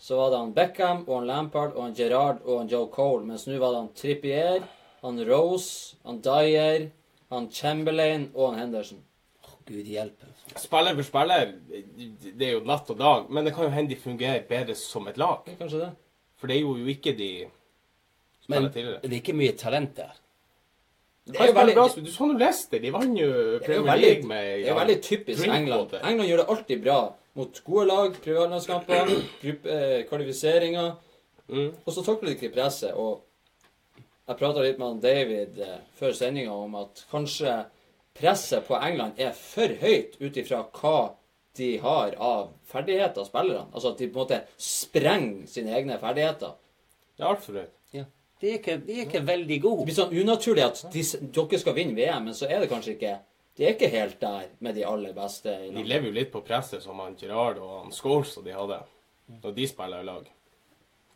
så 0.00 0.16
var 0.16 0.30
det 0.32 0.38
han 0.38 0.54
Beckham 0.56 1.02
og 1.04 1.18
han 1.18 1.26
Lampard 1.28 1.74
og 1.76 1.82
han 1.82 1.96
Gerrard 1.96 2.40
og 2.44 2.62
han 2.62 2.70
Joe 2.72 2.88
Cole. 2.92 3.26
Mens 3.28 3.44
nå 3.44 3.58
var 3.60 3.74
det 3.74 3.82
han 3.82 3.90
Trippier, 3.96 4.64
han 5.02 5.20
Rose, 5.28 5.98
han 6.08 6.22
Dyer, 6.24 6.86
han 7.32 7.50
Chamberlain 7.52 8.30
og 8.32 8.54
han 8.54 8.62
Henderson. 8.62 9.02
Å, 9.44 9.58
Gud 9.68 9.92
hjelpe. 9.92 10.32
Spiller 10.56 10.96
for 10.96 11.10
spiller, 11.10 11.52
det 11.68 12.48
er 12.48 12.56
jo 12.56 12.64
natt 12.64 12.88
og 12.96 13.00
dag. 13.04 13.28
Men 13.28 13.44
det 13.44 13.52
kan 13.52 13.68
jo 13.68 13.76
hende 13.76 13.92
de 13.92 14.00
fungerer 14.00 14.48
bedre 14.48 14.76
som 14.80 15.12
et 15.12 15.20
lag. 15.20 15.44
Ja, 15.52 15.60
Kanskje 15.60 15.84
det? 15.84 15.92
For 16.40 16.48
det 16.48 16.56
er 16.58 16.64
jo 16.64 16.96
ikke 16.96 17.12
de 17.20 17.30
Men 17.44 18.46
spiller 18.46 18.72
tidligere. 18.72 19.00
det 19.04 19.12
er 19.12 19.20
ikke 19.20 19.36
mye 19.44 19.56
talent 19.60 19.96
der. 20.00 20.16
Det 21.24 21.40
er 21.40 21.48
jo 21.48 21.56
veldig, 21.56 21.74
bra, 21.74 21.84
du 21.88 22.10
så 22.12 22.26
nå 22.28 22.34
Leicester, 22.36 22.80
de 22.82 22.90
vant 22.92 23.14
jo 23.16 23.28
det 23.32 23.54
er 23.56 23.62
Premier 23.64 23.96
League 23.96 24.28
med 24.28 24.42
det 24.44 24.66
er 24.66 24.74
jo 24.74 24.76
veldig 24.76 24.96
typisk 25.06 25.46
England. 25.48 25.94
England 26.02 26.28
gjør 26.28 26.42
det 26.42 26.50
alltid 26.52 26.82
bra 26.84 26.98
mot 27.34 27.60
gode 27.64 27.84
lag, 27.88 28.18
privatlandskamper, 28.24 29.12
eh, 29.42 30.02
kvalifiseringer. 30.10 30.90
Mm. 31.48 31.70
Og 31.84 31.92
så 31.92 32.04
takler 32.04 32.28
de 32.28 32.36
ikke 32.36 32.52
presset. 32.54 32.92
Og 32.92 33.24
jeg 34.28 34.38
prata 34.40 34.62
litt 34.64 34.78
med 34.78 34.88
han 34.90 35.00
David 35.00 35.58
eh, 35.64 35.80
før 35.98 36.12
sendinga 36.16 36.54
om 36.54 36.76
at 36.80 37.06
kanskje 37.10 37.56
presset 38.14 38.68
på 38.68 38.76
England 38.78 39.18
er 39.20 39.32
for 39.36 39.72
høyt 39.80 40.18
ut 40.20 40.36
ifra 40.40 40.62
hva 40.76 40.98
de 41.56 41.70
har 41.78 42.14
av 42.18 42.52
ferdigheter, 42.68 43.26
spillerne. 43.26 43.70
Altså 43.72 43.94
at 43.94 44.00
de 44.02 44.10
på 44.10 44.18
en 44.18 44.24
måte 44.26 44.42
sprenger 44.60 45.48
sine 45.50 45.74
egne 45.76 45.98
ferdigheter. 46.02 46.54
Det 47.14 47.24
er 47.24 47.30
altfor 47.30 47.60
høyt. 47.62 47.74
De, 48.44 48.50
er 48.52 48.58
ikke, 48.60 48.74
de 48.84 48.96
er 48.98 49.06
ikke 49.06 49.22
veldig 49.24 49.56
Det 49.64 49.84
blir 49.88 49.96
sånn 49.96 50.12
unaturlig 50.20 50.64
at 50.66 50.82
de, 50.92 51.02
dere 51.32 51.60
skal 51.62 51.76
vinne 51.78 51.96
VM, 51.96 52.26
men 52.28 52.36
så 52.36 52.44
er 52.50 52.60
det 52.60 52.68
kanskje 52.68 52.96
ikke 52.98 53.14
De 53.56 53.64
er 53.64 53.72
ikke 53.76 53.88
helt 53.94 54.18
der 54.20 54.50
med 54.66 54.76
de 54.76 54.84
aller 54.84 55.14
beste 55.16 55.54
De 55.72 55.84
lever 55.88 56.10
jo 56.10 56.14
litt 56.18 56.32
på 56.34 56.42
presset 56.44 56.84
som 56.84 57.00
han 57.00 57.16
Gerrard 57.16 57.60
og 57.62 57.76
han 57.86 57.94
Scholes 57.96 58.36
og 58.40 58.44
de 58.44 58.52
hadde 58.52 58.82
når 59.40 59.54
de 59.56 59.64
spiller 59.70 60.02
i 60.02 60.04
lag. 60.04 60.26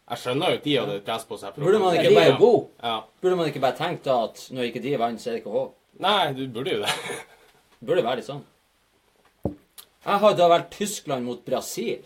Jeg 0.09 0.21
skjønner 0.23 0.55
jo 0.55 0.59
at 0.59 0.65
de 0.65 0.77
hadde 0.79 0.95
et 0.97 1.05
press 1.05 1.27
på 1.29 1.37
seg. 1.37 1.57
Burde 1.61 1.81
man 1.83 1.97
ikke 1.99 2.15
bare- 2.15 2.31
jo 2.31 2.37
gode. 2.41 2.63
Ja. 2.81 2.95
Burde 3.21 3.37
man 3.37 3.51
ikke 3.51 3.61
bare 3.61 3.77
tenkt 3.77 4.07
da 4.09 4.15
at 4.25 4.47
når 4.57 4.71
ikke 4.71 4.81
de 4.87 4.95
vant, 5.03 5.21
så 5.21 5.29
er 5.29 5.35
det 5.37 5.43
ikke 5.43 5.53
håp? 5.53 5.75
Nei, 6.01 6.33
du 6.33 6.47
burde 6.55 6.73
jo 6.73 6.79
det. 6.87 6.95
Burde 7.85 8.05
være 8.07 8.23
litt 8.23 8.31
sånn. 8.31 8.41
Jeg 9.45 10.23
har 10.25 10.39
da 10.39 10.49
vært 10.49 10.71
Tyskland 10.73 11.29
mot 11.29 11.45
Brasil. 11.45 12.01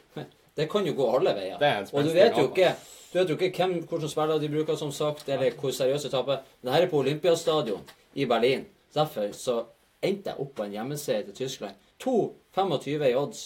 Det 0.59 0.67
kan 0.73 0.85
jo 0.87 0.97
gå 0.99 1.07
alle 1.15 1.37
veier. 1.39 1.59
Det 1.61 1.69
er 1.69 1.79
en 1.85 1.89
Og 1.93 2.09
du 2.09 2.11
vet 2.17 2.37
jo 2.37 2.49
ikke 2.51 2.73
du 3.13 3.19
vet 3.19 3.29
jo 3.29 3.37
ikke 3.37 3.53
hvem, 3.61 3.75
hvilke 3.85 4.09
spillere 4.09 4.41
de 4.41 4.49
bruker, 4.49 4.77
som 4.81 4.93
sagt, 4.93 5.29
eller 5.29 5.53
hvor 5.61 5.73
seriøse 5.77 6.09
de 6.09 6.15
taper. 6.15 6.45
Men 6.61 6.69
det 6.69 6.77
her 6.77 6.87
er 6.87 6.91
på 6.91 7.03
Olympiastadion 7.03 7.83
i 8.15 8.25
Berlin. 8.29 8.65
Derfor 8.95 9.35
så 9.37 9.59
endte 10.03 10.33
jeg 10.33 10.41
opp 10.41 10.55
på 10.57 10.65
en 10.65 10.77
hjemmeseier 10.77 11.27
til 11.27 11.37
Tyskland. 11.43 11.77
2,25 12.05 13.05
i 13.11 13.15
odds. 13.17 13.43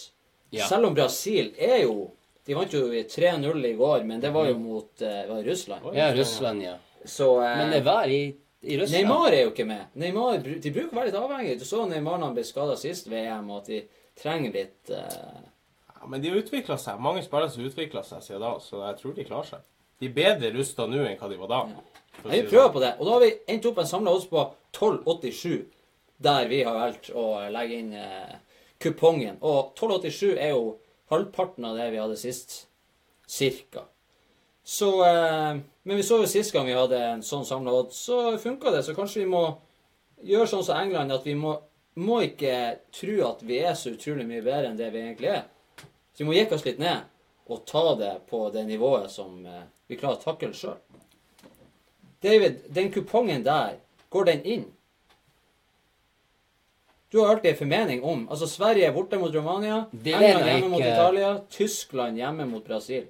Ja. 0.55 0.69
Selv 0.69 0.87
om 0.87 0.95
Brasil 0.95 1.51
er 1.57 1.81
jo 1.83 2.13
De 2.47 2.55
vant 2.55 2.71
jo 2.71 2.85
i 2.95 3.01
3-0 3.03 3.65
i 3.67 3.73
går, 3.75 4.05
men 4.07 4.21
det 4.23 4.29
var 4.31 4.45
jo 4.47 4.53
mot 4.55 5.01
uh, 5.03 5.15
var 5.27 5.41
Russland. 5.43 5.89
Ja, 5.97 6.05
Russland, 6.15 6.61
ja. 6.63 6.77
Så 7.03 7.25
uh, 7.35 7.43
Men 7.43 7.73
det 7.75 7.81
var 7.83 8.07
i, 8.07 8.21
i 8.61 8.77
Russland. 8.79 9.03
Neymar 9.03 9.35
er 9.35 9.41
jo 9.41 9.49
ikke 9.51 9.65
med. 9.67 9.89
Neymar, 9.99 10.37
de 10.39 10.71
bruker 10.71 10.93
å 10.93 10.99
være 11.01 11.09
litt 11.09 11.17
avhengig. 11.19 11.57
Du 11.59 11.65
så 11.67 11.81
Neymar 11.91 12.21
når 12.21 12.29
han 12.29 12.37
ble 12.37 12.45
skada 12.47 12.77
sist 12.79 13.11
VM, 13.11 13.51
og 13.51 13.65
at 13.65 13.67
de 13.73 13.81
trenger 14.15 14.55
litt 14.55 14.93
Ja, 14.95 15.43
men 16.09 16.23
de 16.23 16.31
har 16.31 16.41
utvikla 16.41 16.77
seg. 16.81 16.99
Mange 17.03 17.23
spillere 17.25 17.51
som 17.51 17.63
har 17.63 17.71
utvikla 17.71 18.03
seg 18.07 18.23
siden 18.25 18.43
da, 18.45 18.53
så 18.63 18.83
jeg 18.85 18.99
tror 19.01 19.15
de 19.17 19.27
klarer 19.27 19.49
seg. 19.51 19.65
De 19.99 20.09
er 20.09 20.17
bedre 20.17 20.51
rusta 20.53 20.85
nå 20.87 21.03
enn 21.03 21.17
hva 21.17 21.29
de 21.31 21.39
var 21.39 21.51
da. 21.51 21.61
Ja, 21.71 22.29
det 22.29 22.43
prøver 22.49 22.67
sånn. 22.67 22.75
på 22.75 22.83
det. 22.83 22.91
Og 22.97 23.07
da 23.07 23.15
har 23.15 23.23
vi 23.25 23.31
endt 23.53 23.67
opp 23.69 23.81
en 23.81 23.89
samla 23.89 24.13
odds 24.13 24.29
på 24.29 24.43
12,87, 24.77 25.65
der 26.27 26.49
vi 26.49 26.63
har 26.65 26.77
valgt 26.77 27.11
å 27.13 27.25
legge 27.53 27.79
inn 27.81 27.93
eh, 27.97 28.35
kupongen. 28.83 29.37
Og 29.41 29.73
12,87 29.77 30.35
er 30.35 30.53
jo 30.53 30.77
halvparten 31.11 31.65
av 31.65 31.77
det 31.79 31.91
vi 31.93 32.01
hadde 32.01 32.17
sist. 32.19 32.63
Cirka. 33.27 33.87
Så 34.67 34.91
eh, 35.05 35.57
Men 35.87 35.99
vi 35.99 36.03
så 36.03 36.19
jo 36.21 36.27
sist 36.27 36.51
gang 36.51 36.67
vi 36.67 36.75
hadde 36.75 36.99
en 36.99 37.23
sånn 37.23 37.45
samla 37.47 37.73
odds, 37.81 37.99
så 38.09 38.35
funka 38.41 38.73
det. 38.75 38.83
Så 38.83 38.95
kanskje 38.97 39.23
vi 39.23 39.31
må 39.31 39.43
gjøre 40.25 40.49
sånn 40.51 40.65
som 40.67 40.81
England, 40.81 41.13
at 41.15 41.25
vi 41.25 41.37
må, 41.39 41.53
må 42.03 42.21
ikke 42.25 42.57
tro 42.93 43.21
at 43.29 43.45
vi 43.47 43.61
er 43.63 43.77
så 43.79 43.93
utrolig 43.95 44.25
mye 44.27 44.43
bedre 44.43 44.71
enn 44.71 44.79
det 44.79 44.89
vi 44.91 45.05
egentlig 45.05 45.31
er. 45.37 45.45
Så 46.17 46.23
vi 46.23 46.31
må 46.31 46.33
jekke 46.33 46.57
oss 46.57 46.65
litt 46.65 46.79
ned 46.81 47.05
og 47.47 47.61
ta 47.69 47.83
det 47.95 48.13
på 48.27 48.47
det 48.49 48.63
nivået 48.65 49.11
som 49.13 49.45
eh, 49.45 49.67
vi 49.87 49.99
klarer 49.99 50.17
å 50.17 50.23
takle 50.23 50.49
sjøl. 50.57 50.79
David, 52.25 52.63
den 52.73 52.89
kupongen 52.91 53.45
der, 53.45 53.77
går 54.09 54.25
den 54.31 54.41
inn? 54.41 54.65
Du 57.13 57.19
har 57.21 57.35
alltid 57.35 57.51
en 57.51 57.59
formening 57.59 58.01
om 58.03 58.25
Altså, 58.29 58.47
Sverige 58.49 58.89
er 58.89 58.95
borte 58.95 59.19
mot 59.21 59.35
Romania. 59.35 59.85
England 59.93 60.49
hjemme 60.49 60.71
mot. 60.73 60.81
Italia. 60.81 61.29
Tyskland 61.53 62.17
hjemme 62.17 62.49
mot 62.49 62.65
Brasil. 62.65 63.05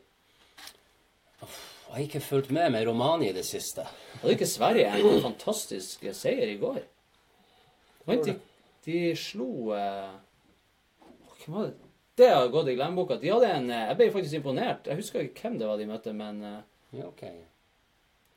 Jeg 1.39 1.95
har 1.95 2.03
ikke 2.03 2.21
fulgt 2.21 2.51
med 2.51 2.71
med 2.75 2.85
Romania 2.85 3.31
i 3.31 3.33
det 3.33 3.45
siste. 3.47 3.87
Hadde 4.19 4.35
ikke 4.35 4.51
Sverige 4.51 4.91
en 4.91 5.21
fantastisk 5.23 6.03
seier 6.13 6.51
i 6.51 6.59
går? 6.59 6.83
De, 8.07 8.35
de 8.85 9.01
slo 9.15 9.73
eh, 9.75 10.13
Hvem 11.39 11.55
var 11.55 11.71
det? 11.71 11.86
Det 12.17 12.27
har 12.33 12.47
gått 12.49 12.67
i 12.71 12.75
glemmeboka. 12.75 13.15
De 13.21 13.29
hadde 13.29 13.51
en 13.53 13.69
eh, 13.69 13.83
Jeg 13.91 13.97
ble 13.99 14.07
faktisk 14.15 14.39
imponert. 14.39 14.87
Jeg 14.89 14.97
husker 14.97 15.21
ikke 15.27 15.43
hvem 15.47 15.57
det 15.61 15.67
var 15.69 15.77
de 15.77 15.85
møtte, 15.89 16.13
men 16.17 16.41
eh, 16.43 16.59
Ja, 16.97 17.05
ok. 17.11 17.23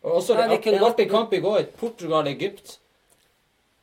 Og 0.02 0.14
også 0.18 0.36
det 0.36 0.44
er 0.46 0.74
en 0.74 0.84
artig 0.86 1.06
kamp 1.10 1.32
i 1.36 1.40
går. 1.44 1.66
Portugal-Egypt. 1.80 2.78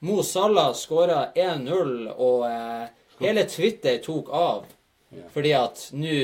Mo 0.06 0.22
Salah 0.26 0.72
skåra 0.78 1.32
1-0, 1.34 2.12
og 2.14 2.44
eh, 2.46 2.90
hele 3.22 3.44
Twitter 3.50 3.98
tok 4.06 4.30
av. 4.34 4.66
Ja. 5.14 5.24
Fordi 5.34 5.54
at 5.58 5.84
nå 5.98 6.18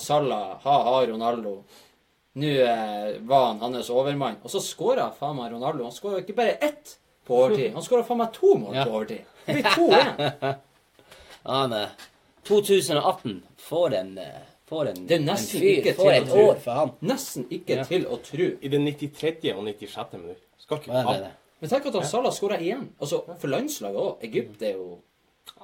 Salah 0.00 0.58
ha-ha 0.64 0.98
Ronaldo. 1.08 1.58
Nå 2.40 2.50
eh, 2.64 3.16
var 3.28 3.46
han 3.52 3.60
hans 3.76 3.88
overmann. 3.92 4.36
Og 4.44 4.52
så 4.52 4.60
skåra 4.64 5.10
faen 5.16 5.36
meg 5.40 5.52
Ronaldo. 5.54 5.84
Han 5.88 5.92
skåra 5.96 6.20
ikke 6.20 6.36
bare 6.36 6.56
ett 6.68 6.96
på 7.28 7.36
overtid. 7.40 7.72
Han 7.76 7.84
skåra 7.84 8.04
faen 8.08 8.20
meg 8.24 8.32
to 8.36 8.54
mål 8.60 8.76
Ja. 8.76 8.84
på 8.88 8.96
overtid. 9.00 9.24
Det 9.46 9.58
blir 9.58 9.64
2-1. 9.76 10.54
Han 11.48 11.72
eh, 11.80 12.00
2018 12.44 13.42
får 13.56 13.94
en 13.94 14.18
for 14.66 14.86
en, 14.88 15.06
Det 15.06 15.16
er 15.18 15.20
nesten 15.20 15.56
en 15.56 15.62
fyr, 15.62 15.76
ikke 15.82 15.92
til 15.98 16.10
et 16.16 16.30
år 16.32 16.58
for 16.60 16.72
han. 16.72 16.90
Nesten 17.02 17.44
ikke 17.50 17.76
Ja. 17.76 17.82
til 17.84 18.06
å 18.06 18.16
tro. 18.24 18.46
I 18.62 18.68
det 18.68 18.80
93. 18.80 19.52
og 19.54 19.64
96. 19.64 20.12
minutt. 20.18 20.38
Skal 20.58 20.78
ikke 20.78 20.92
det? 21.20 21.30
Men 21.60 21.70
tenk 21.70 21.86
at 21.86 21.94
han 21.94 22.04
Salah 22.04 22.32
skåra 22.32 22.58
igjen. 22.58 22.88
Altså, 23.00 23.20
for 23.38 23.48
landslaget 23.48 23.96
òg. 23.96 24.16
Egypt 24.24 24.62
er 24.62 24.72
jo 24.72 24.98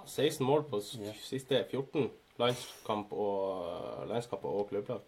16 0.07 0.45
mål 0.47 0.63
på 0.71 0.81
siste 1.23 1.65
14 1.71 2.11
landskamp 2.39 3.13
og, 3.13 4.07
landskamper 4.09 4.49
og 4.49 4.69
klubblag. 4.71 5.01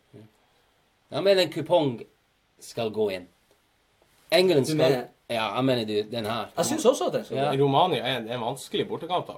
Jeg 1.10 1.22
mener 1.22 1.42
en 1.42 1.52
kupong 1.52 2.00
skal 2.60 2.90
gå 2.90 3.10
inn. 3.12 3.28
England 4.32 4.64
skal 4.66 4.76
mener- 4.76 5.08
Ja, 5.30 5.54
jeg 5.56 5.64
mener 5.64 5.84
du, 5.84 6.02
den 6.10 6.24
her. 6.26 6.46
Jeg 6.56 6.64
syns 6.66 6.84
også 6.86 7.06
at 7.06 7.12
den 7.12 7.24
skal 7.24 7.36
gå 7.36 7.42
Ja. 7.42 7.64
Romania 7.64 8.02
er 8.02 8.16
en, 8.18 8.28
en 8.28 8.40
vanskelig 8.40 8.88
bortekamp. 8.88 9.26
da. 9.26 9.32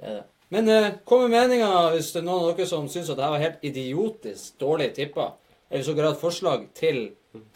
Det 0.00 0.08
er 0.08 0.12
det. 0.14 0.24
Men 0.50 0.68
eh, 0.68 0.92
kom 1.06 1.22
med 1.24 1.34
meninger 1.36 1.94
hvis 1.94 2.10
det 2.14 2.22
er 2.22 2.26
noen 2.26 2.48
av 2.48 2.56
dere 2.58 2.66
som 2.66 2.88
syns 2.90 3.10
at 3.12 3.18
dette 3.18 3.30
var 3.30 3.42
helt 3.42 3.64
idiotisk 3.66 4.58
dårlig 4.60 4.90
tippa. 4.96 5.32
Eller 5.70 5.86
så 5.86 5.94
dere 5.94 6.10
har 6.10 6.18
forslag 6.18 6.66
til 6.74 7.12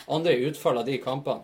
andre 0.07 0.37
utfall 0.47 0.79
av 0.79 0.87
de 0.87 1.01
kampene. 1.03 1.43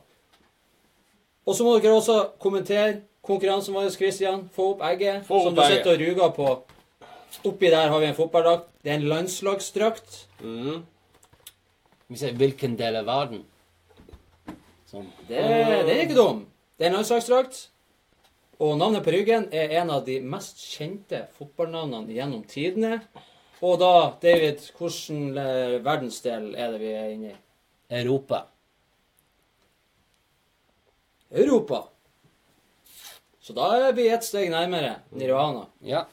Og 1.49 1.57
så 1.57 1.67
må 1.67 1.79
dere 1.81 1.97
også 1.99 2.19
kommentere 2.39 3.01
konkurransen 3.27 3.75
vår, 3.75 3.89
Christian. 3.97 4.45
Få 4.55 4.75
opp 4.77 4.85
egget 4.87 5.27
Få 5.27 5.43
som 5.49 5.57
du 5.57 5.63
egget. 5.65 5.81
sitter 5.81 5.97
og 5.97 6.05
ruger 6.05 6.37
på. 6.37 6.51
Oppi 7.51 7.71
der 7.73 7.91
har 7.91 7.99
vi 7.99 8.07
en 8.07 8.15
fotballdrakt. 8.15 8.69
Det 8.85 8.93
er 8.93 9.01
en 9.01 9.09
landslagsdrakt. 9.11 10.27
Mm. 10.43 10.85
Vi 12.11 12.17
ser 12.19 12.39
hvilken 12.39 12.77
del 12.79 13.01
av 13.01 13.07
verden. 13.07 13.43
Sånn. 14.91 15.11
Det, 15.29 15.39
det 15.39 15.95
er 15.95 16.05
ikke 16.05 16.19
dum. 16.19 16.45
Det 16.79 16.87
er 16.87 16.91
en 16.91 16.99
landslagsdrakt. 17.01 17.69
Og 18.61 18.75
navnet 18.79 19.05
på 19.07 19.13
ryggen 19.15 19.47
er 19.57 19.73
en 19.81 19.91
av 19.91 20.03
de 20.05 20.19
mest 20.21 20.59
kjente 20.61 21.23
fotballnavnene 21.39 22.13
gjennom 22.13 22.43
tidene. 22.49 22.99
Og 23.65 23.79
da, 23.81 23.93
David, 24.21 24.61
hvilken 24.79 25.37
eh, 25.41 25.79
verdensdel 25.85 26.51
er 26.61 26.75
det 26.75 26.81
vi 26.83 26.91
er 26.97 27.09
inne 27.15 27.31
i? 27.33 27.39
Europa. 28.01 28.43
Europa. 31.31 31.83
Så 33.41 33.55
da 33.57 33.71
er 33.89 33.93
vi 33.97 34.09
ett 34.13 34.25
steg 34.27 34.51
nærmere 34.53 34.97
Nirvana. 35.17 35.67
Ja, 35.81 36.05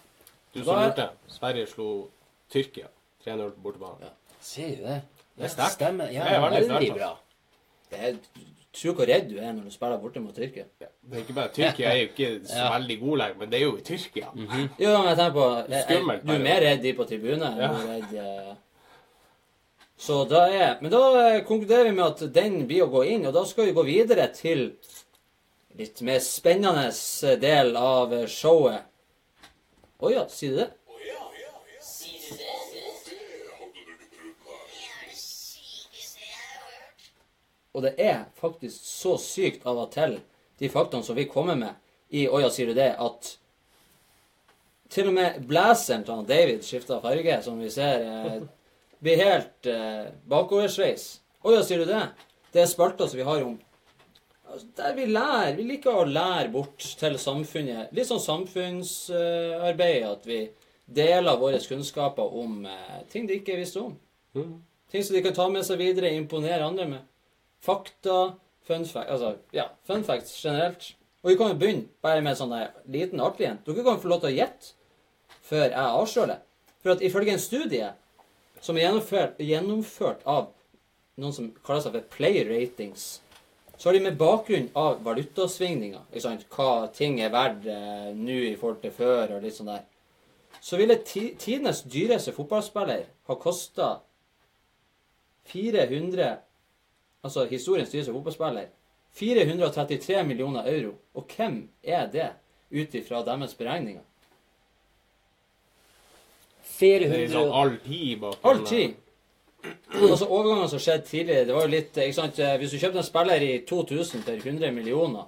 Du 0.53 0.63
som 0.63 0.77
er- 0.79 0.87
lurte. 0.89 1.09
Sverige 1.27 1.67
slo 1.67 2.07
Tyrkia 2.49 2.87
3-0 3.25 3.51
på 3.51 3.61
bortebane. 3.61 4.09
ser 4.41 4.75
du 4.75 4.83
det? 4.83 5.01
Det 5.37 5.43
er 5.45 5.47
sterkt. 5.49 5.71
Stemmer. 5.73 6.07
Ja, 6.11 6.23
Det 6.23 6.33
er 6.33 6.41
veldig 6.49 6.69
veldig 6.69 6.93
bra. 6.93 7.17
Det 7.91 7.99
er, 7.99 8.15
tror 8.81 8.93
hvor 8.99 9.07
redd 9.09 9.29
du 9.29 9.37
er 9.39 9.51
når 9.53 9.63
du 9.67 9.71
spiller 9.73 9.97
borte 10.01 10.19
mot 10.23 10.35
Tyrkia. 10.35 10.65
Ja, 10.81 10.87
Det 11.09 11.17
er 11.17 11.23
ikke 11.25 11.35
bare 11.37 11.51
Tyrkia 11.55 11.89
er 11.91 11.97
jo 12.01 12.07
ikke 12.11 12.29
så 12.51 12.55
Ja. 12.61 12.69
veldig 12.77 12.99
god 13.01 13.17
lenger, 13.23 13.39
men 13.39 13.49
det 13.49 13.59
er 13.59 13.65
jo 13.65 13.73
i 13.77 13.81
Tyrkia. 13.87 14.27
Jo, 14.35 14.93
men 14.97 15.09
jeg 15.11 15.17
tenker 15.17 15.35
på 15.37 15.47
jeg, 15.71 15.83
Skummelt, 15.87 16.23
Du 16.27 16.31
er 16.33 16.43
mer 16.45 16.61
redd 16.65 16.81
de 16.85 16.93
på 16.93 17.07
tribunen. 17.09 17.57
Ja. 17.61 17.71
enn 17.73 17.91
redd, 17.93 18.13
eh. 18.23 18.55
Så 19.97 20.27
da 20.29 20.43
er 20.53 20.77
Men 20.81 20.91
da 20.93 21.01
eh, 21.25 21.41
konkluderer 21.47 21.83
vi 21.89 21.91
med 21.97 22.05
at 22.05 22.33
den 22.33 22.67
blir 22.69 22.83
å 22.85 22.91
gå 22.91 23.05
inn, 23.09 23.25
og 23.25 23.33
da 23.33 23.43
skal 23.49 23.65
vi 23.65 23.73
gå 23.73 23.83
videre 23.87 24.27
til 24.33 24.67
litt 25.77 26.01
mer 26.05 26.19
spennende 26.19 26.87
eh, 26.91 27.37
del 27.41 27.75
av 27.77 28.13
eh, 28.13 28.27
showet. 28.29 28.83
Å 29.97 30.11
ja, 30.13 30.27
sier 30.29 30.51
du? 30.53 30.57
Det 30.65 30.86
Og 37.77 37.83
det 37.85 37.93
er 38.01 38.23
faktisk 38.39 38.81
så 38.81 39.13
sykt 39.21 39.67
av 39.69 39.77
og 39.77 39.91
til, 39.93 40.17
de 40.57 40.69
faktaene 40.73 41.05
som 41.05 41.17
vi 41.17 41.27
kommer 41.29 41.57
med 41.59 41.77
i 42.09 42.23
Oja 42.25 42.49
sier 42.49 42.71
du 42.71 42.77
det, 42.77 42.95
at 42.97 43.35
til 44.89 45.09
og 45.11 45.17
med 45.17 45.41
blazeren 45.45 46.05
til 46.07 46.15
han 46.15 46.27
David 46.27 46.63
skifta 46.65 46.97
farge, 47.03 47.35
som 47.43 47.59
vi 47.61 47.69
ser, 47.69 48.01
eh, 48.07 48.37
blir 49.03 49.21
helt 49.21 49.69
eh, 49.69 50.07
bakoversveis. 50.25 51.19
Oja 51.45 51.63
sier 51.63 51.83
du 51.83 51.91
det? 51.91 52.05
Det 52.53 52.63
er 52.63 52.69
spalter 52.71 53.09
som 53.09 53.19
vi 53.19 53.27
har 53.27 53.43
om 53.43 53.57
altså, 54.47 54.67
Der 54.77 54.95
vi 54.95 55.05
lærer. 55.05 55.55
Vi 55.59 55.67
liker 55.67 55.99
å 55.99 56.07
lære 56.07 56.49
bort 56.55 56.87
til 56.99 57.19
samfunnet. 57.19 57.91
Litt 57.93 58.09
sånn 58.09 58.23
samfunnsarbeid, 58.23 60.07
at 60.07 60.25
vi 60.25 60.39
deler 60.87 61.37
våre 61.37 61.59
kunnskaper 61.59 62.33
om 62.41 62.63
eh, 62.65 63.03
ting 63.11 63.27
de 63.27 63.37
ikke 63.41 63.59
visste 63.59 63.83
om. 63.83 63.93
Mm. 64.33 64.55
Ting 64.91 65.03
som 65.03 65.17
de 65.17 65.21
kan 65.25 65.35
ta 65.35 65.49
med 65.51 65.67
seg 65.67 65.81
videre, 65.83 66.15
imponere 66.15 66.63
andre 66.63 66.87
med. 66.95 67.05
Fakta, 67.67 68.17
fun 68.67 68.85
fact, 68.87 69.11
altså, 69.11 69.35
ja, 69.55 69.67
fun 69.87 70.05
facts 70.07 70.37
generelt. 70.39 70.93
Og 71.23 71.33
vi 71.33 71.37
kan 71.39 71.51
jo 71.51 71.59
begynne 71.59 71.87
bare 72.05 72.23
med 72.23 72.37
sånn 72.39 72.53
liten 72.87 73.19
artig 73.19 73.49
en. 73.49 73.61
Dere 73.65 73.83
kan 73.83 73.99
få 73.99 74.11
lov 74.11 74.21
til 74.23 74.31
å 74.31 74.37
gjette 74.37 74.75
før 75.47 75.65
jeg 75.65 75.95
avslører. 76.01 76.43
For 76.79 76.93
at 76.93 77.03
ifølge 77.03 77.33
en 77.35 77.41
studie 77.41 77.89
som 78.63 78.77
er 78.77 78.87
gjennomført, 78.87 79.41
gjennomført 79.43 80.23
av 80.29 80.51
noen 81.19 81.33
som 81.35 81.49
kaller 81.65 81.83
seg 81.83 81.97
for 81.97 82.09
Play 82.13 82.43
Ratings, 82.47 83.07
så 83.77 83.89
har 83.89 83.97
de 83.97 84.05
med 84.07 84.17
bakgrunn 84.17 84.71
av 84.77 85.03
valutasvingninger, 85.05 86.07
ikke 86.09 86.23
sant, 86.23 86.47
hva 86.53 86.87
ting 86.93 87.19
er 87.21 87.33
verdt 87.33 87.67
eh, 87.69 88.09
nå 88.17 88.39
i 88.47 88.55
forhold 88.57 88.79
til 88.81 88.93
før, 88.95 89.35
og 89.35 89.43
litt 89.45 89.57
sånn 89.57 89.69
der, 89.69 89.83
så 90.63 90.79
ville 90.79 90.97
ti, 91.05 91.27
tidenes 91.37 91.83
dyreste 91.85 92.33
fotballspiller 92.33 93.03
ha 93.29 93.37
kosta 93.37 93.91
400 95.51 96.31
Altså 97.27 97.45
historiens 97.51 97.91
dyreste 97.91 98.13
fotballspiller. 98.15 98.69
433 99.17 100.23
millioner 100.27 100.67
euro. 100.71 100.93
Og 101.17 101.25
hvem 101.35 101.63
er 101.83 102.05
det, 102.13 102.29
ut 102.71 102.95
ifra 102.99 103.21
deres 103.25 103.53
beregninger? 103.57 104.03
Er 106.77 107.03
400 107.07 107.29
sånn 107.33 107.53
all 107.57 107.71
tid 107.81 108.19
bak 108.21 108.43
All 108.45 108.59
tid. 108.67 108.97
Altså 109.97 110.27
Overgangene 110.27 110.67
som 110.69 110.81
skjedde 110.83 111.07
tidligere, 111.07 111.45
det 111.47 111.55
var 111.55 111.65
jo 111.65 111.71
litt 111.73 111.97
ikke 111.97 112.13
sant, 112.13 112.37
eh, 112.39 112.57
Hvis 112.61 112.71
du 112.75 112.77
kjøpte 112.77 113.01
en 113.01 113.07
spiller 113.07 113.41
i 113.41 113.53
2000 113.65 114.21
for 114.27 114.37
100 114.37 114.71
millioner, 114.75 115.25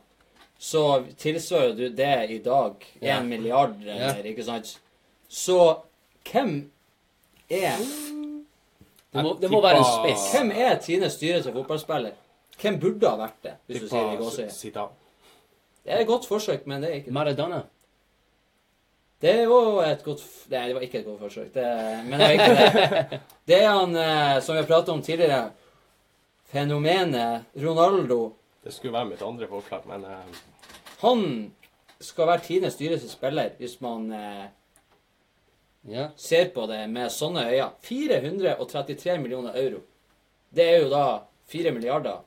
så 0.60 0.84
tilsvarer 1.18 1.74
du 1.78 1.90
det 1.96 2.30
i 2.36 2.38
dag 2.44 2.76
1 3.02 3.08
Ja. 3.08 3.22
milliard, 3.24 3.76
eller, 3.82 4.22
ikke 4.24 4.44
sant? 4.46 4.76
Så 5.28 5.58
hvem 6.32 6.70
er 7.50 7.80
Det 9.14 9.24
må, 9.26 9.34
det 9.42 9.50
må 9.52 9.62
være 9.64 9.78
en 9.82 9.88
spiss. 9.90 10.28
Hvem 10.36 10.52
er 10.52 10.76
Tines 10.84 11.14
styrelse 11.18 11.52
fotballspiller? 11.56 12.12
Hvem 12.62 12.80
burde 12.80 13.10
ha 13.10 13.16
vært 13.18 13.40
det, 13.44 13.54
hvis 13.66 13.82
du 13.82 13.88
sier 13.90 14.06
det 14.10 14.14
i 14.20 14.22
gåsøye? 14.22 14.50
Det 15.86 15.94
er 15.96 16.02
et 16.04 16.08
godt 16.08 16.28
forsøk, 16.28 16.66
men 16.68 16.82
det 16.84 16.90
er 16.92 16.98
ikke 17.00 17.06
det. 17.10 17.14
Maradona. 17.16 17.62
Det 19.22 19.34
var 19.50 19.84
et 19.90 20.04
godt 20.06 20.22
f- 20.24 20.46
Nei, 20.52 20.66
det 20.68 20.76
var 20.78 20.82
ikke 20.86 21.00
et 21.02 21.06
godt 21.08 21.20
forsøk. 21.24 21.50
Det, 21.56 21.64
men 22.08 22.20
det 22.20 22.28
var 22.28 22.36
ikke 22.36 22.54
det. 22.60 23.20
Det 23.50 23.58
er 23.64 23.70
han, 23.80 23.96
eh, 23.96 24.36
som 24.46 24.56
vi 24.56 24.62
har 24.62 24.68
pratet 24.70 24.94
om 24.94 25.02
tidligere, 25.04 25.50
fenomenet 26.52 27.44
Ronaldo. 27.64 28.20
Det 28.64 28.74
skulle 28.74 28.94
være 28.94 29.10
mitt 29.14 29.22
andre 29.26 29.48
forslag, 29.48 29.82
men 29.88 30.04
eh, 30.06 30.40
Han 31.02 31.26
skal 32.00 32.28
være 32.28 32.44
Tines 32.46 32.76
dyreste 32.80 33.10
spiller 33.12 33.50
hvis 33.60 33.80
man 33.82 34.12
eh, 34.16 34.46
Ja. 35.88 36.10
ser 36.16 36.50
på 36.54 36.66
det 36.68 36.82
med 36.92 37.12
sånne 37.12 37.46
øyne. 37.50 37.70
433 37.82 39.18
millioner 39.22 39.56
euro. 39.58 39.82
Det 40.50 40.66
er 40.66 40.82
jo 40.84 40.90
da 40.92 41.04
4 41.48 41.72
milliarder. 41.72 42.20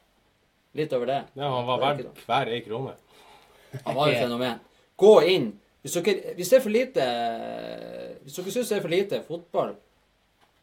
Litt 0.74 0.92
over 0.92 1.06
det. 1.06 1.22
ja, 1.34 1.48
han 1.48 1.66
var 1.66 1.78
er 1.78 1.82
verdt 1.84 2.22
hver 2.26 2.48
ei 2.48 2.60
krone. 2.64 2.94
Han 3.84 3.94
var 3.94 4.08
et 4.08 4.22
fenomen. 4.22 4.60
Gå 4.96 5.12
inn. 5.28 5.50
Hvis, 5.82 5.92
dere, 5.98 6.34
hvis 6.36 6.48
det 6.48 6.56
er 6.56 6.62
for 6.62 6.70
lite 6.70 7.04
Hvis 8.22 8.36
dere 8.38 8.52
syns 8.54 8.68
det 8.70 8.76
er 8.76 8.84
for 8.84 8.92
lite 8.92 9.18
fotball 9.26 9.72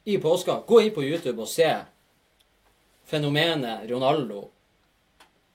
i 0.08 0.16
påska, 0.18 0.62
gå 0.66 0.80
inn 0.82 0.94
på 0.96 1.04
YouTube 1.04 1.44
og 1.44 1.50
se 1.52 1.68
fenomenet 3.06 3.84
Ronaldo 3.92 4.46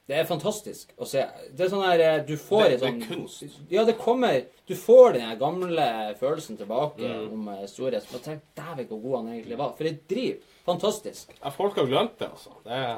Det 0.07 0.17
er 0.21 0.25
fantastisk 0.29 0.91
å 1.01 1.07
se. 1.09 1.23
Det 1.57 1.65
er 1.65 1.71
sånn 1.73 1.85
her 1.87 2.01
eh, 2.05 2.19
Du 2.29 2.35
får 2.37 2.63
Det- 2.65 2.73
et 2.75 2.81
det 2.81 2.89
er 2.89 2.91
sånn 2.93 3.07
kunst. 3.09 3.45
Ja, 3.71 3.85
det 3.85 3.95
kommer 3.99 4.45
Du 4.69 4.75
får 4.77 5.13
den 5.15 5.39
gamle 5.39 6.15
følelsen 6.21 6.57
tilbake 6.59 6.99
Mm. 7.01 7.33
om 7.33 7.49
eh, 7.49 7.67
storhet. 7.67 8.05
Men 8.13 8.21
tenk 8.21 8.43
dæven 8.57 8.87
hvor 8.89 9.01
god 9.03 9.17
han 9.17 9.29
egentlig 9.35 9.57
var. 9.59 9.73
For 9.79 9.85
et 9.85 10.07
driv. 10.09 10.43
Fantastisk. 10.67 11.31
Ja, 11.43 11.49
folk 11.51 11.75
har 11.77 11.87
glemt 11.87 12.19
det, 12.19 12.29
altså. 12.31 12.51
Det 12.65 12.73
er... 12.73 12.97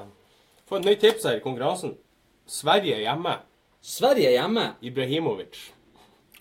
Få 0.67 0.77
et 0.81 0.85
nytt 0.85 1.01
tips 1.01 1.25
her 1.25 1.37
i 1.37 1.41
konkurransen. 1.41 1.97
Sverige 2.47 2.97
hjemme. 2.99 3.37
Sverige 3.83 4.31
hjemme. 4.35 4.75
Ibrahimovic. 4.83 5.71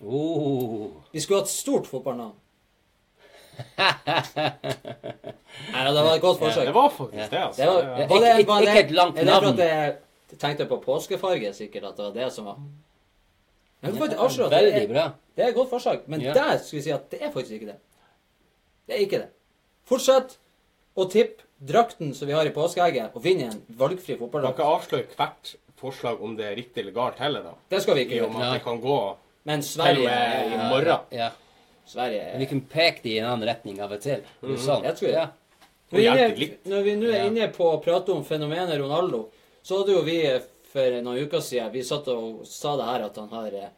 Oh. 0.02 0.90
Vi 1.12 1.20
skulle 1.20 1.40
hatt 1.40 1.48
stort 1.48 1.86
fotballnavn. 1.86 2.34
Nei, 4.36 5.84
det 5.86 6.02
var 6.04 6.14
et 6.16 6.20
godt 6.22 6.38
forsøk. 6.42 6.66
Det 6.68 6.74
var 6.74 6.90
faktisk 6.90 7.30
det, 7.30 7.38
altså. 7.38 7.62
Det 7.62 7.66
var, 7.68 7.80
Det- 7.82 7.86
Ja, 8.00 8.06
var 8.06 8.38
ikke- 8.38 8.60
ikke 8.62 8.84
et 8.84 8.90
langt 8.90 9.18
er 9.18 9.24
det 9.24 9.32
navn. 9.32 9.96
Tenkte 10.34 10.66
på 10.66 10.80
påskefarge, 10.82 11.52
sikkert, 11.54 11.84
at 11.84 11.96
det 11.96 12.04
var 12.04 12.12
det 12.12 12.32
som 12.32 12.44
var 12.44 12.56
det 13.82 14.16
avsløre 14.18 14.50
Veldig 14.50 14.82
er, 14.82 14.86
bra. 14.90 15.12
det 15.36 15.44
er 15.44 15.48
et 15.48 15.54
godt 15.54 15.70
forslag, 15.70 16.00
men 16.08 16.20
Ja. 16.20 16.32
der 16.34 16.58
skal 16.58 16.76
vi 16.78 16.82
si 16.82 16.90
at 16.90 17.10
det 17.10 17.22
er 17.22 17.30
faktisk 17.30 17.52
ikke 17.60 17.66
det. 17.66 17.76
Det 18.88 18.96
er 18.96 19.00
ikke 19.06 19.18
det. 19.22 19.28
Fortsett 19.84 20.36
å 20.96 21.04
tippe 21.10 21.42
drakten 21.64 22.14
som 22.14 22.26
vi 22.26 22.34
har 22.34 22.44
i 22.46 22.50
påskeegget, 22.50 23.14
og 23.14 23.22
vinne 23.22 23.50
en 23.52 23.62
valgfri 23.76 24.16
fotballdrakt. 24.18 24.56
kan 24.56 24.66
ikke 24.66 24.74
avsløre 24.76 25.16
hvert 25.16 25.54
forslag 25.76 26.20
om 26.22 26.36
det 26.36 26.44
er 26.46 26.56
riktig 26.56 26.78
eller 26.82 26.92
galt 26.92 27.18
heller, 27.18 27.42
da. 27.42 27.52
Det 27.70 27.82
skal 27.82 27.94
vi 27.94 28.04
ikke 28.06 28.16
I 28.16 28.20
og 28.20 28.30
gjøre. 28.30 28.38
med 28.38 28.46
at 28.46 28.52
det 28.54 28.62
kan 28.64 28.80
gå 28.80 29.16
Men 29.44 29.60
til 29.60 29.80
og 29.80 29.86
med 29.86 29.96
i 30.02 30.54
er- 30.54 30.70
morgen. 30.70 31.00
Ja. 31.12 31.30
Sverige 31.86 32.32
Men 32.32 32.38
vi 32.40 32.46
kan 32.46 32.60
peke 32.62 33.02
det 33.02 33.10
i 33.12 33.18
en 33.18 33.26
annen 33.26 33.48
retning 33.48 33.80
av 33.80 33.92
og 33.92 34.00
til. 34.00 34.22
Mm 34.42 34.48
det 34.56 34.58
Sånn. 34.58 34.82
Jeg 34.82 34.96
tror 34.96 35.06
det. 35.06 35.12
Ja. 35.14 35.26
Når 35.92 35.98
vi, 35.98 36.06
er 36.06 36.16
hjelper 36.16 36.26
inne, 36.34 36.38
litt. 36.40 36.64
når 36.66 36.82
vi 36.82 36.96
nå 36.96 37.06
er 37.06 37.16
Ja. 37.18 37.24
inne 37.26 37.48
på 37.52 37.64
å 37.64 37.82
prate 37.84 38.08
om 38.12 38.24
fenomenet 38.24 38.78
Ronaldo, 38.80 39.28
så 39.66 39.80
hadde 39.80 39.96
jo 39.96 40.04
vi 40.06 40.20
for 40.70 40.96
noen 41.02 41.26
uker 41.26 41.42
siden 41.42 41.72
Vi 41.74 41.82
satt 41.86 42.06
og 42.12 42.44
sa 42.46 42.76
det 42.78 42.86
her 42.86 43.04
at 43.08 43.16
han 43.18 43.32
har 43.32 43.54
eh, 43.56 43.70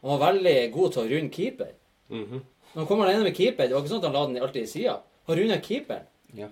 Han 0.00 0.12
var 0.14 0.22
veldig 0.32 0.58
god 0.72 0.94
til 0.94 1.02
å 1.02 1.10
runde 1.10 1.32
keeper. 1.34 1.72
Mhm. 2.12 2.42
Når 2.74 2.80
han 2.82 2.88
kom 2.88 3.02
alene 3.04 3.22
med 3.22 3.36
keeper, 3.36 3.68
det 3.68 3.74
var 3.76 3.84
ikke 3.84 3.92
sånn 3.92 4.00
at 4.02 4.06
han 4.08 4.16
la 4.16 4.22
den 4.26 4.42
alltid 4.42 4.64
i 4.66 4.70
sida. 4.72 4.94
Han 5.28 5.38
runda 5.38 5.58
keeperen. 5.62 6.08
Ja. 6.34 6.48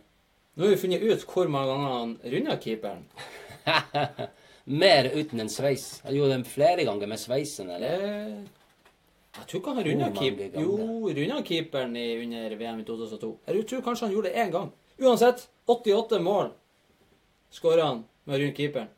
Nå 0.55 0.65
har 0.65 0.71
vi 0.71 0.79
funnet 0.79 1.03
ut 1.03 1.25
hvor 1.27 1.49
mange 1.51 1.73
ganger 1.73 1.95
han 1.97 2.13
runda 2.35 2.57
keeperen. 2.63 3.03
Mer 4.83 5.09
uten 5.17 5.43
en 5.43 5.51
sveis. 5.51 5.87
Han 6.05 6.15
gjorde 6.15 6.37
den 6.37 6.47
flere 6.47 6.87
ganger 6.87 7.11
med 7.11 7.21
sveisen, 7.21 7.73
eller? 7.75 8.07
Jeg 9.33 9.49
tror 9.49 9.61
ikke 9.61 9.75
han 9.75 9.87
runda 9.89 10.11
mange 10.15 10.49
Jo, 10.63 10.77
runda 11.11 11.43
keeperen 11.49 11.97
i, 11.99 12.07
under 12.23 12.57
VM 12.61 12.81
i 12.85 12.87
2002. 12.87 13.33
Jeg 13.49 13.67
tror 13.73 13.85
kanskje 13.89 14.07
han 14.07 14.15
gjorde 14.15 14.31
det 14.31 14.47
én 14.47 14.55
gang. 14.55 14.71
Uansett, 15.03 15.49
88 15.67 16.23
mål 16.23 16.53
skåra 17.53 17.91
han 17.91 18.05
med 18.27 18.41
rundt 18.43 18.57
keeperen. 18.57 18.89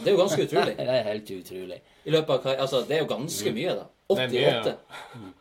Det 0.00 0.06
er 0.08 0.14
jo 0.14 0.20
ganske 0.22 0.44
utrolig. 0.46 0.76
Det 0.80 0.88
er 0.88 1.02
helt 1.10 1.30
utrolig. 1.30 1.80
I 2.04 2.10
løpet 2.14 2.46
av 2.46 2.60
Altså, 2.64 2.80
det 2.88 2.96
er 2.96 3.02
jo 3.02 3.08
ganske 3.10 3.52
mye, 3.52 3.74
da. 3.76 3.84
Det 4.10 4.24
er 4.24 4.32
mye, 4.32 4.54
88. 4.60 5.34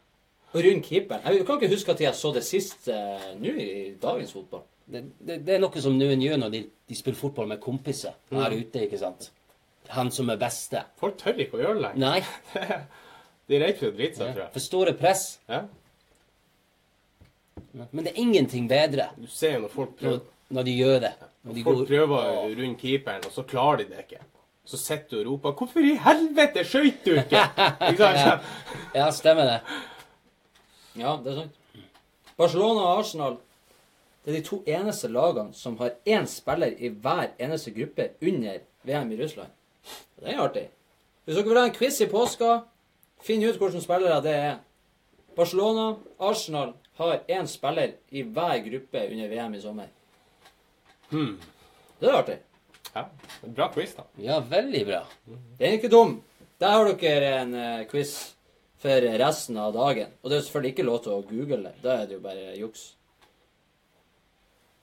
Og 0.53 0.63
rundt 0.65 0.85
keeperen. 0.89 1.21
Jeg 1.37 1.45
kan 1.45 1.59
ikke 1.61 1.73
huske 1.75 1.91
at 1.93 2.01
jeg 2.01 2.15
så 2.17 2.31
det 2.35 2.43
sist 2.43 2.87
uh, 2.89 3.27
nå 3.39 3.53
i 3.61 3.67
dagens 4.01 4.31
fotball. 4.33 4.63
Det, 4.89 5.03
det, 5.21 5.35
det 5.45 5.53
er 5.55 5.61
noe 5.61 5.81
som 5.83 5.93
noen 5.93 6.21
gjør 6.25 6.39
når 6.41 6.49
de, 6.55 6.63
de 6.89 6.95
spiller 6.97 7.19
fotball 7.19 7.47
med 7.51 7.59
kompiser 7.61 8.15
her 8.33 8.49
Mm. 8.49 8.63
ute, 8.63 8.81
ikke 8.87 8.97
sant? 8.97 9.29
Han 9.93 10.09
som 10.13 10.29
er 10.33 10.37
beste. 10.41 10.81
Folk 10.99 11.17
tør 11.21 11.37
ikke 11.45 11.57
å 11.57 11.61
gjøre 11.61 11.75
det 11.77 11.83
lenger. 11.85 12.01
Nei. 12.01 12.19
De 13.49 13.55
er 13.57 13.63
redd 13.63 13.77
for 13.79 13.89
å 13.89 13.95
drite 13.97 14.17
seg, 14.19 14.27
tror 14.33 14.41
Ja. 14.41 14.43
jeg. 14.47 14.53
For 14.53 14.61
store 14.65 14.91
press. 14.97 15.23
Ja. 15.49 15.63
Men 17.91 18.03
det 18.05 18.11
er 18.13 18.19
ingenting 18.21 18.67
bedre 18.69 19.09
Du 19.17 19.27
ser 19.29 19.55
jo 19.55 19.63
når 19.65 19.71
folk 19.73 19.95
prøver, 19.99 20.19
når 20.53 20.65
de 20.67 20.73
gjør 20.77 20.99
det. 21.05 21.11
Når 21.21 21.28
folk 21.63 21.87
prøver 21.87 22.55
rundt 22.59 22.81
keeperen, 22.81 23.25
og 23.25 23.31
så 23.31 23.43
klarer 23.43 23.77
de 23.83 23.89
det 23.91 24.05
ikke. 24.07 24.23
Så 24.65 24.77
sitter 24.77 25.17
du 25.17 25.19
og 25.19 25.31
roper 25.31 25.51
'Hvorfor 25.51 25.79
i 25.79 25.95
helvete 25.97 26.63
skøyt 26.63 27.05
du 27.05 27.11
ikke?' 27.11 28.39
Ja, 28.99 29.11
stemmer 29.11 29.43
det. 29.43 29.59
Ja, 30.95 31.17
det 31.23 31.31
er 31.31 31.35
sant. 31.35 31.83
Barcelona 32.37 32.81
og 32.81 32.99
Arsenal 32.99 33.37
det 34.25 34.33
er 34.33 34.41
de 34.41 34.47
to 34.47 34.63
eneste 34.67 35.07
lagene 35.07 35.53
som 35.53 35.77
har 35.79 35.95
én 36.05 36.25
spiller 36.27 36.75
i 36.77 36.89
hver 36.89 37.31
eneste 37.39 37.71
gruppe 37.71 38.09
under 38.21 38.59
VM 38.83 39.11
i 39.11 39.23
Russland. 39.23 39.49
Det 40.19 40.33
er 40.33 40.41
artig. 40.43 40.67
Hvis 41.25 41.35
dere 41.37 41.47
vil 41.47 41.57
ha 41.57 41.65
en 41.65 41.73
quiz 41.73 42.01
i 42.01 42.07
påska, 42.11 42.59
finn 43.23 43.43
ut 43.43 43.57
hvilke 43.57 43.81
spillere 43.81 44.21
det 44.21 44.35
er. 44.35 44.57
Barcelona, 45.35 45.95
Arsenal 46.19 46.73
har 46.99 47.23
én 47.29 47.47
spiller 47.47 47.95
i 48.11 48.21
hver 48.21 48.59
gruppe 48.69 49.05
under 49.11 49.27
VM 49.27 49.55
i 49.55 49.61
sommer. 49.61 49.87
Hmm. 51.09 51.37
Det 51.99 52.09
er 52.09 52.17
artig. 52.19 52.37
Ja. 52.93 53.05
Bra 53.45 53.69
quiz, 53.73 53.93
da. 53.97 54.05
Ja, 54.21 54.39
veldig 54.49 54.83
bra. 54.87 55.03
Den 55.25 55.65
er 55.67 55.77
ikke 55.77 55.91
dum. 55.91 56.19
Der 56.59 56.75
har 56.75 56.93
dere 56.99 57.33
en 57.41 57.55
eh, 57.55 57.87
quiz 57.89 58.13
for 58.79 59.09
resten 59.21 59.57
av 59.59 59.73
dagen. 59.75 60.13
Og 60.21 60.31
det 60.31 60.39
er 60.39 60.45
selvfølgelig 60.45 60.73
ikke 60.75 60.87
lov 60.87 61.01
til 61.03 61.15
å 61.15 61.25
google 61.27 61.61
det. 61.67 61.75
Da 61.83 61.97
er 61.97 62.07
det 62.07 62.17
jo 62.17 62.23
bare 62.23 62.55
juks. 62.59 62.85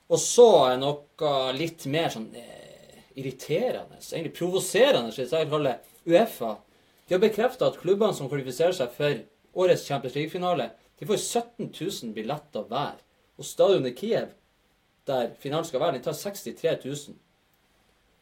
Og 0.07 0.21
så 0.23 0.47
er 0.69 0.79
noe 0.79 1.53
litt 1.57 1.87
mer 1.91 2.13
sånn 2.15 2.29
eh, 2.39 3.01
irriterende, 3.19 3.99
egentlig 3.99 4.37
provoserende, 4.37 5.11
hvis 5.11 5.33
jeg 5.35 5.51
kalle 5.51 5.75
det 5.75 6.13
Uefa. 6.13 6.53
De 7.07 7.17
har 7.17 7.23
bekrefta 7.23 7.71
at 7.71 7.79
klubbene 7.81 8.15
som 8.15 8.29
kvalifiserer 8.31 8.77
seg 8.77 8.93
for 8.95 9.23
årets 9.57 9.87
Champions 9.89 10.15
League-finale, 10.19 10.71
de 10.99 11.09
får 11.09 11.19
17 11.23 11.71
000 11.73 12.15
billetter 12.17 12.67
hver. 12.71 13.01
Og 13.37 13.45
stadionet 13.45 13.97
Kiev, 13.99 14.31
der 15.07 15.31
finalen 15.39 15.65
skal 15.65 15.81
være, 15.81 15.93
den 15.93 16.03
tar 16.03 16.13
63 16.13 16.85
000. 16.85 16.97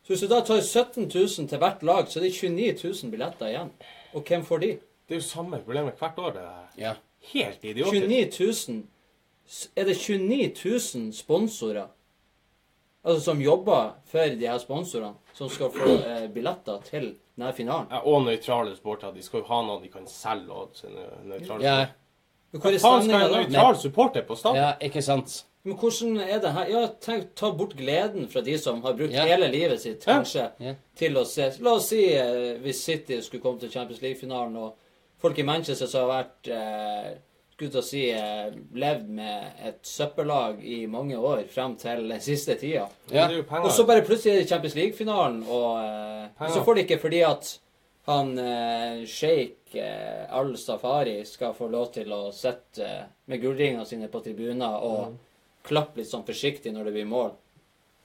Så 0.04 0.12
hvis 0.12 0.20
du 0.20 0.28
da 0.28 0.40
tar 0.44 0.60
17 0.60 1.02
000 1.14 1.48
til 1.48 1.58
hvert 1.58 1.82
lag, 1.82 2.08
så 2.08 2.20
er 2.20 2.24
det 2.26 2.32
29 2.42 2.92
000 3.02 3.10
billetter 3.10 3.46
igjen. 3.46 3.70
Og 4.12 4.22
hvem 4.22 4.44
får 4.44 4.58
de? 4.58 4.66
Det 5.08 5.16
er 5.16 5.20
jo 5.20 5.26
samme 5.26 5.60
problemet 5.64 5.94
hvert 5.98 6.18
år. 6.18 6.30
det 6.30 6.42
der. 6.42 6.66
Ja. 6.78 6.92
Helt 7.32 7.64
idiotisk. 7.64 8.06
29 8.06 8.52
000 8.68 8.82
Er 9.76 9.84
det 9.84 9.96
29 9.96 10.80
000 10.94 11.12
sponsorer 11.12 11.86
altså 13.04 13.24
som 13.24 13.40
jobber 13.40 13.90
for 14.08 14.18
de 14.18 14.46
her 14.48 14.58
sponsorene, 14.58 15.14
som 15.34 15.48
skal 15.48 15.70
få 15.72 15.88
eh, 16.08 16.28
billetter 16.32 16.80
til 16.88 17.10
denne 17.36 17.52
finalen? 17.52 17.86
Ja, 17.90 18.00
og 18.06 18.24
nøytrale 18.24 18.76
sporter. 18.76 19.12
De 19.12 19.22
skal 19.22 19.42
jo 19.42 19.48
ha 19.50 19.60
noe 19.66 19.82
de 19.82 19.90
kan 19.92 20.06
selge. 20.08 20.52
Og 20.52 20.70
sine 20.78 21.04
nøytrale 21.24 21.64
Ja, 21.64 21.86
Hvor 22.54 22.70
er 22.70 22.78
Hva 22.78 22.88
faen 22.88 23.08
skal 23.08 23.26
en 23.26 23.50
nøytral 23.50 23.76
supporter 23.76 24.22
på 24.22 24.36
stadion? 24.38 24.62
ja, 24.62 24.72
ikke 24.80 25.02
sant? 25.02 25.44
Men 25.64 25.76
hvordan 25.80 26.18
er 26.20 26.40
det 26.44 26.50
her? 26.52 26.66
Ja, 26.68 26.86
tenk, 27.00 27.30
Ta 27.40 27.48
bort 27.56 27.72
gleden 27.78 28.26
fra 28.28 28.42
de 28.44 28.58
som 28.60 28.82
har 28.84 28.92
brukt 28.98 29.14
Ja. 29.14 29.24
hele 29.24 29.48
livet 29.48 29.80
sitt 29.80 30.04
kanskje 30.04 30.50
Ja. 30.60 30.74
til 30.96 31.14
å 31.16 31.24
se 31.26 31.50
La 31.60 31.72
oss 31.78 31.88
si 31.88 32.02
eh, 32.14 32.58
hvis 32.60 32.82
City 32.84 33.20
skulle 33.22 33.42
komme 33.42 33.60
til 33.60 33.70
Champions 33.70 34.02
League-finalen, 34.02 34.56
og 34.56 34.74
folk 35.18 35.38
i 35.38 35.42
Manchester 35.42 35.86
som 35.86 36.08
har 36.10 36.24
vært 36.24 36.50
eh, 36.52 37.14
skulle 37.54 37.70
til 37.70 37.80
å 37.80 37.84
si 37.84 38.10
eh, 38.10 38.50
levd 38.74 39.08
med 39.08 39.52
et 39.64 39.80
søppellag 39.82 40.60
i 40.62 40.84
mange 40.86 41.16
år 41.16 41.44
frem 41.48 41.76
til 41.76 42.08
den 42.08 42.20
siste 42.20 42.56
tida. 42.60 42.88
Ja. 43.10 43.28
Og 43.62 43.70
så 43.72 43.86
bare 43.86 44.02
plutselig 44.04 44.34
er 44.34 44.40
det 44.42 44.48
Champions 44.50 44.74
League-finalen, 44.74 45.44
og 45.48 45.78
eh, 46.40 46.48
så 46.50 46.64
får 46.64 46.74
de 46.74 46.82
ikke 46.84 47.00
fordi 47.00 47.22
at 47.24 47.58
han 48.06 48.38
eh, 48.38 49.04
sjeik 49.06 49.74
eh, 49.80 50.26
Al-Safari 50.30 51.22
skal 51.24 51.54
få 51.56 51.70
lov 51.72 51.92
til 51.94 52.12
å 52.12 52.26
sitte 52.36 52.84
eh, 52.84 53.04
med 53.28 53.40
gullringene 53.40 53.86
sine 53.88 54.08
på 54.12 54.20
tribuner 54.20 54.82
og 54.82 55.06
Mm. 55.14 55.18
Klappe 55.64 56.00
litt 56.00 56.10
sånn 56.10 56.26
forsiktig 56.26 56.72
når 56.74 56.88
det 56.88 56.94
blir 56.98 57.08
mål. 57.10 57.32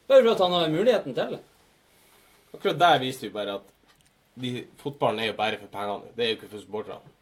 Bare 0.10 0.24
for 0.24 0.32
at 0.34 0.44
han 0.46 0.56
har 0.58 0.72
muligheten 0.74 1.16
til 1.18 1.36
det. 1.36 1.42
Akkurat 2.56 2.80
der 2.82 3.00
viste 3.04 3.28
vi 3.28 3.34
bare 3.36 3.60
at 3.60 3.68
de, 4.40 4.64
fotballen 4.82 5.20
er 5.24 5.32
jo 5.32 5.38
bare 5.38 5.60
for 5.62 5.72
pengene. 5.74 6.14
Det 6.16 6.26
er 6.26 6.32
jo 6.32 6.38
ikke 6.40 6.52
for 6.54 6.64
supporterne. 6.64 7.16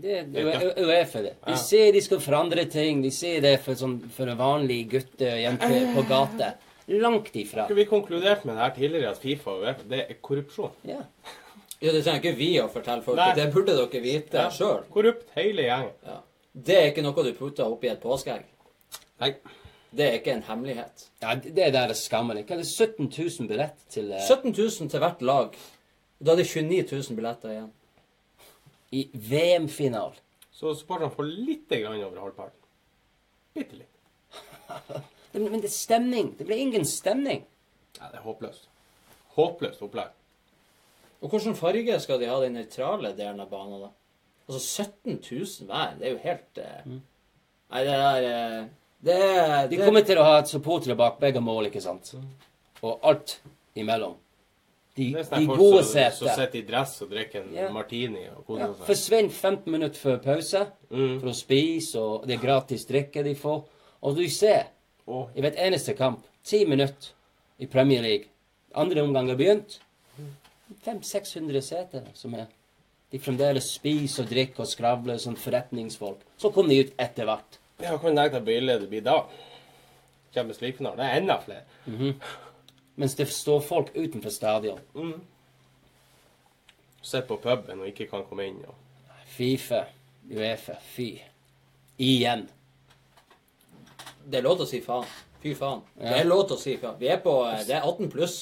Det, 0.00 0.14
er 0.40 0.70
Uefa 0.80 1.20
det. 1.20 1.34
De 1.44 1.56
ser 1.60 1.90
de 1.92 2.00
skal 2.00 2.22
forandre 2.24 2.64
ting. 2.72 3.02
De 3.04 3.10
sier 3.12 3.42
det 3.44 3.58
for, 3.64 3.76
sånn, 3.76 3.98
for 4.14 4.30
en 4.32 4.38
vanlig 4.38 4.78
gutte 4.94 5.28
og 5.28 5.42
jente 5.42 5.80
på 5.96 6.04
gata. 6.08 6.54
Langt 6.90 7.36
ifra. 7.36 7.66
Vi 7.68 7.84
konkludert 7.86 8.46
med 8.48 8.56
det 8.56 8.64
her 8.64 8.72
tidligere 8.78 9.12
at 9.12 9.20
Fifa 9.22 9.52
og 9.52 9.66
UEFA, 9.66 9.84
det 9.92 10.00
er 10.06 10.16
korrupsjon? 10.24 10.72
Ja. 10.88 11.02
Ja, 11.80 11.92
Det 11.92 12.00
trenger 12.04 12.18
ikke 12.20 12.36
vi 12.36 12.48
å 12.60 12.66
fortelle 12.72 13.04
folk. 13.04 13.16
Nei. 13.20 13.30
Det 13.36 13.46
burde 13.54 13.76
dere 13.76 14.00
vite 14.04 14.36
Ja. 14.40 14.48
sjøl. 14.52 14.82
Korrupt, 14.92 15.28
hele 15.36 15.62
gjengen. 15.68 15.92
Ja. 16.06 16.16
Det 16.52 16.76
er 16.76 16.90
ikke 16.90 17.04
noe 17.04 17.24
du 17.24 17.32
putter 17.36 17.64
oppi 17.70 17.88
et 17.88 18.00
påskeegg. 18.02 18.42
Nei. 19.20 19.34
Det 19.90 20.04
er 20.06 20.12
ikke 20.20 20.32
en 20.36 20.42
hemmelighet. 20.46 21.08
ja, 21.22 21.34
det 21.34 21.72
der 21.74 21.88
er 21.90 21.96
skammelig. 21.98 22.44
Hva 22.46 22.54
er 22.54 22.60
det 22.62 22.66
17 22.70 23.08
000 23.10 23.48
billett 23.50 23.80
til 23.90 24.12
eh, 24.12 24.22
17 24.22 24.52
000 24.54 24.90
til 24.92 24.98
hvert 25.02 25.22
lag. 25.22 25.56
Da 26.22 26.32
er 26.32 26.36
det 26.36 26.46
29 26.46 26.96
000 27.10 27.16
billetter 27.18 27.50
igjen. 27.50 27.70
i 28.92 29.04
VM-final? 29.14 30.14
Så 30.52 30.74
supporterne 30.78 31.10
får 31.14 31.26
litt 31.30 31.68
grann 31.70 32.02
over 32.04 32.20
halvparten. 32.20 32.58
Bitte 33.54 33.76
litt. 33.80 33.96
Det- 35.32 35.40
Men 35.42 35.60
det 35.62 35.68
er 35.70 35.74
stemning. 35.74 36.32
Det 36.38 36.46
blir 36.46 36.58
ingen 36.58 36.84
stemning. 36.84 37.44
Ja, 38.00 38.08
det 38.10 38.18
er 38.18 38.24
håpløst. 38.26 38.66
Håpløst 39.36 39.82
opplegg. 39.86 40.10
Og 41.22 41.30
hvilken 41.30 41.54
farge 41.54 42.00
skal 42.00 42.18
de 42.20 42.26
ha 42.30 42.38
den 42.42 42.54
nøytrale 42.58 43.12
delen 43.18 43.40
av 43.44 43.50
banen, 43.50 43.80
da? 43.84 43.90
Altså 44.48 44.84
17 44.84 45.20
000 45.22 45.66
hver. 45.70 45.94
Det 46.00 46.06
er 46.08 46.14
jo 46.16 46.20
helt 46.24 46.58
eh... 46.58 46.86
Nei, 47.70 47.82
det 47.86 47.94
er 47.94 48.26
eh... 48.30 48.64
Det 49.00 49.16
er 49.16 49.68
De 49.70 49.78
kommer 49.80 50.04
til 50.04 50.18
å 50.20 50.24
ha 50.26 50.40
et 50.42 50.50
supportere 50.50 50.96
bak 50.98 51.20
begge 51.20 51.40
mål, 51.40 51.70
ikke 51.70 51.80
sant? 51.84 52.12
Og 52.82 53.00
alt 53.06 53.38
imellom. 53.78 54.16
De, 54.96 55.12
Det 55.14 55.22
sånn 55.28 55.46
de 55.46 55.56
gode 55.56 55.84
som, 55.86 56.12
som 56.16 56.28
sitter 56.34 56.58
i 56.58 56.64
dress 56.66 56.96
og 57.04 57.12
drikker 57.12 57.44
en 57.44 57.52
yeah. 57.54 57.70
martini 57.72 58.24
og 58.26 58.40
Ja, 58.40 58.42
koser 58.46 58.72
seg. 58.74 58.86
Forsvinner 58.88 59.36
15 59.36 59.72
minutter 59.72 60.00
før 60.00 60.18
pause 60.24 60.66
Mm. 60.90 61.20
for 61.20 61.30
å 61.30 61.34
spise, 61.38 62.00
og 62.00 62.26
det 62.26 62.34
er 62.34 62.42
gratis 62.42 62.84
drikke 62.88 63.22
de 63.22 63.36
får. 63.38 63.60
Og 64.02 64.16
du 64.16 64.24
ser, 64.28 64.64
oh. 65.06 65.28
i 65.36 65.40
hvert 65.40 65.54
eneste 65.54 65.94
kamp, 65.94 66.24
ti 66.42 66.64
minutter 66.66 67.12
i 67.62 67.68
Premier 67.70 68.02
League, 68.02 68.26
andre 68.74 69.04
omgang 69.06 69.28
har 69.30 69.38
begynt, 69.38 69.78
500-600 70.84 71.60
seter 71.62 72.10
som 72.14 72.34
er 72.34 72.48
De 73.10 73.18
fremdeles 73.18 73.66
spiser 73.74 74.22
og 74.22 74.28
drikker 74.30 74.62
og 74.62 74.68
skravler 74.70 75.16
som 75.18 75.34
forretningsfolk. 75.34 76.20
Så 76.38 76.52
kom 76.54 76.68
de 76.70 76.76
ut 76.78 76.92
etter 76.94 77.26
hvert. 77.26 77.56
Ja, 77.82 77.96
du 77.96 78.02
tenke 78.04 78.28
deg 78.36 78.44
bildet 78.46 78.84
det 78.84 78.90
blir 78.90 79.04
da? 79.04 79.16
Champions 80.34 80.60
League-finalen. 80.62 80.98
Det 81.00 81.06
er 81.06 81.20
enda 81.20 81.38
flere. 81.42 82.14
Mens 83.00 83.16
det 83.18 83.28
står 83.32 83.60
folk 83.64 83.90
utenfor 83.96 84.30
stadion. 84.30 84.80
Sitter 87.02 87.26
på 87.26 87.40
puben 87.40 87.80
og 87.80 87.88
ikke 87.88 88.06
kan 88.10 88.26
komme 88.28 88.46
inn. 88.50 88.60
Og... 88.68 88.76
Fifa, 89.30 89.84
Uefa, 90.30 90.76
fy. 90.92 91.10
Igjen. 91.98 92.46
Det 94.30 94.38
er 94.38 94.44
lov 94.46 94.60
til 94.60 94.66
å 94.66 94.70
si 94.70 94.80
faen. 94.84 95.08
Fy 95.40 95.54
faen. 95.56 95.82
Ja. 95.96 96.12
Det 96.12 96.18
er 96.20 96.28
lov 96.28 96.46
til 96.48 96.58
å 96.58 96.60
si 96.60 96.76
faen. 96.78 96.98
Vi 97.00 97.08
er 97.10 97.20
på, 97.24 97.34
eh, 97.48 97.62
det 97.66 97.78
er 97.78 97.86
18 97.88 98.10
pluss 98.12 98.38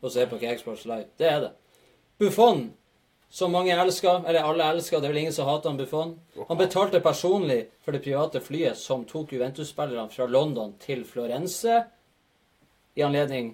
å 0.00 0.10
se 0.10 0.24
på 0.26 0.40
Cakesports 0.40 0.86
Light. 0.88 1.12
Det 1.20 1.28
er 1.28 1.40
det. 1.44 1.50
Buffon, 2.20 2.70
som 3.30 3.52
mange 3.54 3.74
elsker, 3.78 4.24
eller 4.26 4.42
alle 4.42 4.66
elsker, 4.74 4.98
det 4.98 5.06
er 5.06 5.12
vel 5.12 5.20
ingen 5.22 5.34
som 5.34 5.46
hater 5.46 5.70
han 5.70 5.78
Buffon. 5.78 6.16
Han 6.48 6.58
betalte 6.58 6.98
personlig 7.00 7.60
for 7.84 7.94
det 7.94 8.02
private 8.02 8.42
flyet 8.42 8.78
som 8.78 9.04
tok 9.06 9.36
Juventus-spillerne 9.36 10.10
fra 10.10 10.26
London 10.26 10.72
til 10.82 11.04
Florence 11.06 11.76
i 12.98 13.04
anledning 13.06 13.52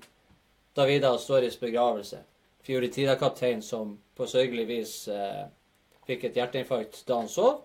Davida 0.77 1.12
Astoris 1.12 1.61
begravelse. 1.61 2.22
Fioritida-kaptein 2.64 3.61
som 3.62 3.99
på 4.16 4.27
sørgelig 4.27 4.64
vis 4.70 4.95
eh, 5.12 5.45
fikk 6.09 6.24
et 6.24 6.39
hjerteinfarkt 6.41 7.03
da 7.07 7.20
han 7.20 7.29
sov. 7.29 7.61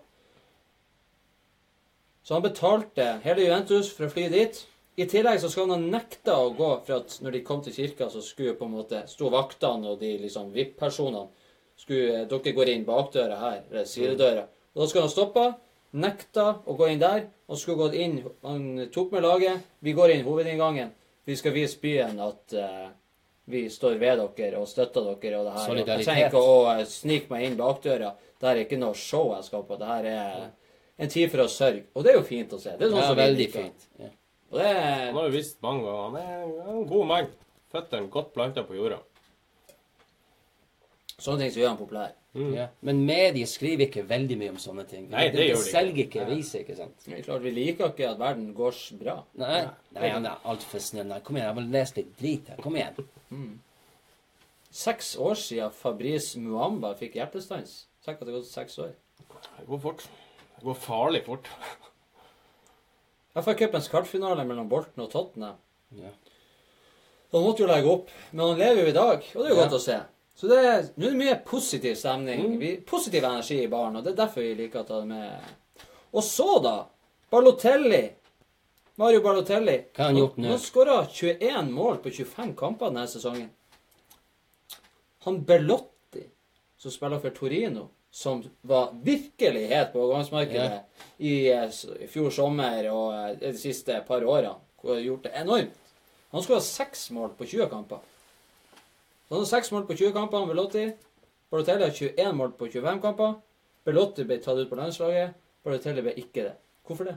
Så 2.22 2.36
han 2.36 2.44
betalte 2.44 3.06
hele 3.24 3.46
Juventus 3.46 3.88
for 3.96 4.06
å 4.06 4.12
fly 4.12 4.28
dit. 4.30 4.60
I 5.00 5.08
tillegg 5.08 5.40
så 5.40 5.48
skal 5.48 5.70
han 5.70 5.80
ha 5.80 5.96
nekta 5.96 6.36
å 6.36 6.52
gå, 6.52 6.68
for 6.84 7.00
at 7.00 7.16
når 7.24 7.38
de 7.38 7.46
kom 7.46 7.64
til 7.64 7.72
kirka, 7.72 8.10
så 8.12 8.20
skulle 8.20 8.52
på 8.58 8.68
en 8.68 8.76
måte 8.76 9.00
sto 9.08 9.32
vaktene 9.32 9.94
og 9.94 10.02
de 10.04 10.12
liksom 10.20 10.52
VIP-personene 10.52 11.41
skulle 11.82 12.24
Dere 12.30 12.54
går 12.56 12.72
inn 12.72 12.86
bakdøra 12.86 13.38
her, 13.40 13.60
eller 13.70 13.86
sidedøra. 13.88 14.46
Og 14.72 14.82
da 14.82 14.88
skulle 14.88 15.06
han 15.08 15.12
stoppe, 15.12 15.46
nekta 15.92 16.46
å 16.64 16.76
gå 16.78 16.88
inn 16.92 17.02
der, 17.02 17.26
og 17.50 17.60
skulle 17.60 17.82
gått 17.82 17.98
inn 18.00 18.22
Han 18.46 18.88
tok 18.94 19.12
med 19.12 19.26
laget. 19.26 19.66
Vi 19.84 19.92
går 19.96 20.14
inn 20.14 20.24
hovedinngangen. 20.26 20.92
Vi 21.28 21.36
skal 21.36 21.54
vise 21.54 21.78
byen 21.82 22.18
at 22.22 22.54
uh, 22.56 22.88
vi 23.52 23.66
står 23.70 23.98
ved 24.00 24.22
dere 24.38 24.62
og 24.62 24.70
støtter 24.70 25.04
dere 25.04 25.42
og 25.42 25.50
det 25.50 25.52
her. 25.58 25.66
Solidaritet. 25.66 26.00
Jeg 26.00 26.08
trenger 26.08 26.30
ikke 26.30 26.42
å 26.42 26.56
uh, 26.70 26.82
snike 26.88 27.30
meg 27.34 27.46
inn 27.46 27.60
bakdøra. 27.60 28.14
Det 28.38 28.48
her 28.48 28.56
er 28.56 28.64
ikke 28.64 28.80
noe 28.80 28.96
show 28.98 29.34
jeg 29.36 29.46
skal 29.50 29.66
på. 29.68 29.78
Det 29.78 29.90
her 29.90 30.08
er 30.14 30.48
en 31.02 31.12
tid 31.12 31.30
for 31.30 31.44
å 31.44 31.50
sørge. 31.50 31.84
Og 31.94 32.06
det 32.06 32.14
er 32.14 32.18
jo 32.18 32.26
fint 32.26 32.56
å 32.56 32.58
se. 32.62 32.74
Det 32.78 32.88
er 32.88 32.94
sånn 32.94 33.02
Ja, 33.02 33.06
som 33.10 33.18
vi 33.18 33.26
veldig 33.26 33.48
fint. 33.52 33.86
Ja. 34.00 34.10
Og 34.52 34.58
det 34.60 34.66
er 34.72 35.06
Han 35.06 35.20
har 35.20 35.30
jo 35.30 35.36
visst 35.36 35.62
mange 35.64 35.86
ganger 35.86 36.02
han 36.02 36.18
er 36.20 36.34
han 36.42 36.66
er 36.66 36.74
en 36.80 36.90
god 36.90 37.08
mann. 37.12 37.32
Føttene 37.72 38.12
godt 38.12 38.34
planta 38.34 38.64
på 38.68 38.76
jorda. 38.76 38.98
Sånne 41.22 41.44
ting 41.44 41.52
som 41.54 41.62
gjør 41.62 41.72
han 41.72 41.78
populær. 41.80 42.12
Ja. 42.56 42.66
Men 42.80 43.02
medier 43.04 43.46
skriver 43.50 43.86
ikke 43.86 44.06
veldig 44.08 44.36
mye 44.40 44.52
om 44.54 44.60
sånne 44.60 44.84
ting. 44.88 45.08
Nei, 45.12 45.26
det 45.34 45.46
gjør 45.50 45.58
de 45.58 45.62
ikke. 45.62 45.72
selger 45.74 46.02
ikke 46.06 46.22
aviser, 46.24 46.62
ikke 46.64 46.76
sant? 46.78 47.02
Det 47.04 47.18
er 47.18 47.26
klart, 47.26 47.42
Vi 47.44 47.50
liker 47.52 47.90
ikke 47.92 48.06
at 48.08 48.18
verden 48.22 48.54
går 48.56 48.78
bra. 49.02 49.18
Nei, 49.42 49.58
nei 49.96 50.08
han 50.14 50.26
er 50.30 50.38
altfor 50.48 50.80
snill. 50.80 51.06
Nei, 51.10 51.20
Kom 51.20 51.36
igjen, 51.36 51.50
jeg 51.50 51.58
må 51.58 51.66
lese 51.74 51.98
litt 52.00 52.14
drit 52.18 52.48
her. 52.48 52.62
Kom 52.64 52.76
igjen. 52.80 53.60
Seks 54.72 55.12
år 55.20 55.36
siden 55.36 55.74
Fabrice 55.76 56.40
Muamba 56.40 56.94
fikk 56.96 57.18
hjertestans. 57.20 57.82
Tenk 58.04 58.16
at 58.22 58.26
det 58.26 58.32
har 58.32 58.40
gått 58.40 58.48
seks 58.50 58.78
år. 58.80 58.94
Det 59.58 59.66
går 59.68 59.82
fort. 59.84 60.06
Det 60.56 60.64
går 60.64 60.78
farlig 60.80 61.24
fort. 61.26 61.48
FA-cupens 63.36 63.88
kvartfinale 63.92 64.44
mellom 64.48 64.68
Bolten 64.68 65.04
og 65.04 65.10
Tottenham. 65.12 65.60
Ja. 65.96 66.10
Han 67.32 67.44
måtte 67.46 67.64
jo 67.64 67.68
legge 67.68 67.88
opp, 67.88 68.10
men 68.32 68.42
han 68.46 68.58
lever 68.60 68.82
jo 68.82 68.88
i 68.90 68.96
dag, 68.96 69.28
og 69.34 69.38
det 69.40 69.46
er 69.50 69.54
jo 69.54 69.60
Ja. 69.60 69.62
godt 69.68 69.76
å 69.78 69.80
se. 69.80 70.00
Så 70.42 70.48
det 70.50 70.56
er, 70.58 70.86
nå 70.98 71.06
er 71.06 71.12
det 71.12 71.18
mye 71.20 71.34
positiv 71.46 71.92
stemning. 71.94 72.56
Vi, 72.58 72.72
positiv 72.82 73.22
energi 73.22 73.60
i 73.62 73.68
baren, 73.70 74.00
og 74.00 74.02
det 74.02 74.10
er 74.10 74.16
derfor 74.24 74.42
vi 74.42 74.56
liker 74.58 74.80
å 74.80 74.88
ta 74.88 74.96
det 74.98 75.06
med. 75.06 75.84
Og 76.18 76.24
så, 76.26 76.46
da. 76.64 76.72
Balotelli. 77.30 78.00
Mario 78.98 79.22
Balotelli. 79.22 79.76
Hva 79.94 80.02
har 80.02 80.10
han 80.10 80.18
gjort 80.18 80.40
nå? 80.42 80.50
Han 80.50 80.58
skåra 80.58 80.96
21 81.06 81.70
mål 81.70 82.02
på 82.02 82.10
25 82.18 82.56
kamper 82.58 82.90
denne 82.90 83.06
sesongen. 83.12 83.46
Han 85.28 85.38
Belotti, 85.46 86.26
som 86.74 86.90
spiller 86.90 87.22
for 87.22 87.38
Torino, 87.38 87.86
som 88.10 88.42
var 88.66 88.90
virkelig 88.98 89.68
het 89.70 89.94
på 89.94 90.02
overgangsmarkedet 90.02 90.80
i, 91.22 91.36
eh, 91.54 91.82
i 92.02 92.10
fjor 92.10 92.34
sommer 92.34 92.90
og 92.90 93.14
eh, 93.14 93.36
de 93.44 93.54
siste 93.62 94.02
par 94.10 94.26
årene, 94.26 94.58
hvor 94.82 94.96
han 94.96 95.04
har 95.04 95.06
gjort 95.06 95.30
det 95.30 95.38
enormt. 95.44 95.78
Han 96.34 96.42
skåra 96.42 96.66
seks 96.66 97.12
mål 97.14 97.36
på 97.38 97.46
20 97.46 97.70
kamper. 97.70 98.02
Han 99.32 99.40
har 99.40 99.48
seks 99.48 99.70
mål 99.72 99.86
på 99.88 99.96
20 99.96 100.12
kamper, 100.12 100.42
med 100.44 100.52
Belotti. 100.52 100.84
Balotelli 101.52 101.86
har 101.88 101.94
21 101.96 102.34
mål 102.36 102.52
på 102.58 102.68
25 102.72 103.00
kamper. 103.00 103.34
Belotti 103.88 104.24
ble 104.28 104.36
tatt 104.44 104.60
ut 104.60 104.68
på 104.70 104.76
landslaget. 104.78 105.32
Balotelli 105.64 106.04
ble 106.04 106.12
ikke 106.20 106.44
det. 106.50 106.52
Hvorfor 106.86 107.08
det? 107.08 107.14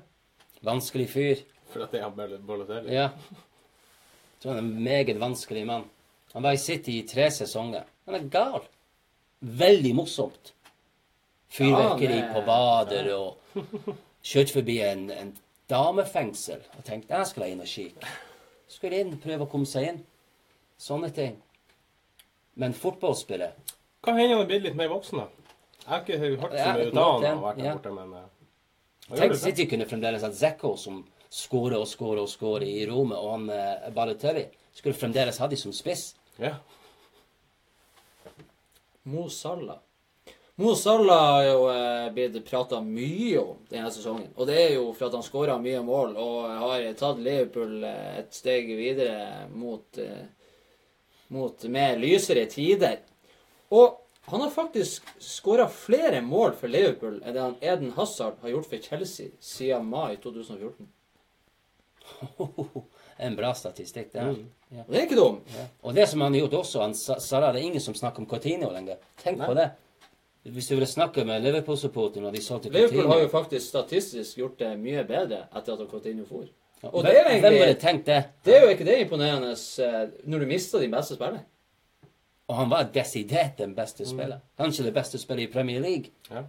Vanskelig 0.66 1.10
fyr. 1.12 1.44
For 1.74 1.84
at 1.84 1.92
det 1.92 2.00
er 2.06 2.14
Bal- 2.16 2.38
Balotelli. 2.48 2.94
Ja. 2.96 3.10
Jeg 3.12 4.40
tror 4.42 4.54
han 4.56 4.62
er 4.62 4.68
en 4.68 4.84
meget 4.84 5.20
vanskelig 5.20 5.66
mann. 5.68 5.86
Han 6.34 6.44
var 6.44 6.56
i 6.56 6.60
City 6.62 6.98
i 7.02 7.06
tre 7.08 7.28
sesonger. 7.32 7.84
Han 8.06 8.16
er 8.16 8.30
gal. 8.32 8.64
Veldig 9.42 9.94
morsomt. 9.96 10.54
Fyrverkeri 11.56 12.18
Ja, 12.20 12.32
på 12.34 12.42
bader 12.48 13.12
og 13.16 13.60
kjørt 14.26 14.52
forbi 14.52 14.80
en, 14.84 15.10
en 15.12 15.34
damefengsel 15.72 16.64
og 16.78 16.84
tenkte 16.88 17.16
jeg 17.16 17.28
skal 17.30 17.52
inn 17.54 17.62
og 17.64 17.70
kikke. 17.70 18.10
Skulle 18.68 19.00
inn, 19.04 19.14
prøve 19.24 19.46
å 19.46 19.50
komme 19.52 19.68
seg 19.70 19.88
inn. 19.92 20.00
Sånne 20.82 21.12
ting. 21.16 21.38
Men 22.56 22.74
fotballspiller 22.74 23.56
Kan 24.06 24.20
hende 24.20 24.38
han 24.38 24.46
er 24.46 24.50
blitt 24.50 24.64
litt 24.64 24.78
mer 24.80 24.92
voksen, 24.94 25.24
da. 25.24 25.52
Jeg 25.86 25.92
har 25.92 26.04
ikke 26.04 26.20
hørt 26.22 26.56
så 26.56 26.70
mye 26.78 26.92
måte, 26.92 27.02
han 27.02 27.26
har 27.26 27.44
vært 27.44 27.60
der 27.60 27.68
ja. 27.68 27.74
borte, 27.78 27.92
men 27.94 28.14
eh, 28.20 28.30
Tenk. 29.20 29.36
City 29.38 29.68
kunne 29.70 29.86
fremdeles 29.86 30.24
hatt 30.26 30.38
Zekko 30.38 30.72
som 30.82 31.04
skårer 31.30 31.78
og 31.78 31.90
skårer 31.90 32.24
og 32.24 32.30
skårer 32.32 32.66
i 32.66 32.86
Rome, 32.90 33.18
og 33.18 33.36
han 33.36 33.50
eh, 33.54 33.90
Balotelli 33.94 34.48
skulle 34.74 34.98
fremdeles 34.98 35.38
ha 35.42 35.50
de 35.52 35.60
som 35.60 35.74
spiss. 35.76 36.08
Ja. 36.42 36.56
Mo 39.06 39.28
Salah. 39.30 39.78
Mo 40.56 40.74
Salah 40.76 41.22
har 41.34 41.44
jo 41.44 41.68
eh, 41.70 42.08
blitt 42.16 42.40
prata 42.48 42.80
mye 42.82 43.42
om 43.42 43.58
denne 43.70 43.92
sesongen. 43.94 44.32
Og 44.40 44.48
det 44.50 44.56
er 44.62 44.72
jo 44.78 44.88
for 44.96 45.10
at 45.10 45.18
han 45.20 45.26
skåra 45.26 45.58
mye 45.62 45.84
mål 45.86 46.16
og 46.18 46.38
har 46.64 46.86
tatt 46.98 47.22
Liverpool 47.22 47.84
et 47.86 48.34
steg 48.34 48.72
videre 48.74 49.46
mot, 49.54 49.86
eh, 50.02 50.24
mot 51.36 51.68
mer 51.72 52.00
lysere 52.00 52.48
tider. 52.52 53.04
Og 53.76 54.02
han 54.26 54.42
har 54.42 54.50
faktisk 54.50 55.04
skåra 55.22 55.68
flere 55.70 56.22
mål 56.26 56.56
for 56.58 56.72
Liverpool 56.72 57.20
enn 57.22 57.36
det 57.36 57.44
han 57.44 57.58
Eden 57.62 57.92
Hazard 57.98 58.40
har 58.42 58.56
gjort 58.56 58.70
for 58.72 58.82
Chelsea 58.82 59.36
siden 59.40 59.86
mai 59.92 60.16
2014. 60.24 60.88
en 63.18 63.36
bra 63.36 63.54
statistikk, 63.54 64.12
det. 64.14 64.22
Mm. 64.22 64.46
Ja. 64.70 64.84
Det 64.88 64.98
er 64.98 65.06
ikke 65.06 65.20
dum. 65.20 65.40
Ja. 65.54 65.66
Og 65.82 65.96
det 65.96 66.08
som 66.10 66.22
han 66.22 66.34
har 66.34 66.46
gjort 66.46 66.60
også, 66.62 66.82
han 66.82 66.98
sa 66.98 67.20
sa 67.22 67.42
det 67.46 67.52
er 67.54 67.68
ingen 67.70 67.82
som 67.82 67.96
snakker 67.96 68.24
om 68.24 68.30
Coutinho 68.30 68.72
lenger. 68.74 68.98
Tenk 69.22 69.42
på 69.46 69.54
det. 69.58 69.70
Hvis 70.46 70.68
du 70.68 70.76
ville 70.76 70.90
snakke 70.90 71.26
med 71.26 71.42
Liverpool-supporterne 71.42 72.32
Liverpool 72.32 73.08
har 73.08 73.22
jo 73.24 73.30
faktisk 73.30 73.68
statistisk 73.68 74.38
gjort 74.38 74.60
det 74.60 74.76
mye 74.78 75.04
bedre 75.04 75.48
etter 75.56 75.74
at 75.74 75.90
Coutinho 75.90 76.26
for. 76.26 76.46
Og 76.94 77.04
det 77.04 77.12
er 77.18 77.24
egentlig- 77.26 77.42
Hvem 77.42 77.54
ville 77.54 77.74
tenkt 77.80 78.06
det? 78.06 78.24
Det 78.46 78.56
er 78.56 78.62
jo 78.62 78.70
ikke 78.70 78.86
det 78.86 79.00
imponerende 79.02 79.52
eh, 79.52 80.10
når 80.24 80.40
du 80.40 80.46
mister 80.46 80.80
din 80.80 80.92
beste 80.92 81.16
spiller. 81.16 81.40
Og 82.48 82.56
han 82.56 82.70
var 82.70 82.84
desidert 82.94 83.58
den 83.58 83.76
beste 83.76 84.06
spiller. 84.06 84.40
Kanskje 84.60 84.84
det 84.86 84.94
beste 84.94 85.18
spillet 85.20 85.50
i 85.50 85.52
Premier 85.54 85.80
League. 85.82 86.12
Ja. 86.32 86.44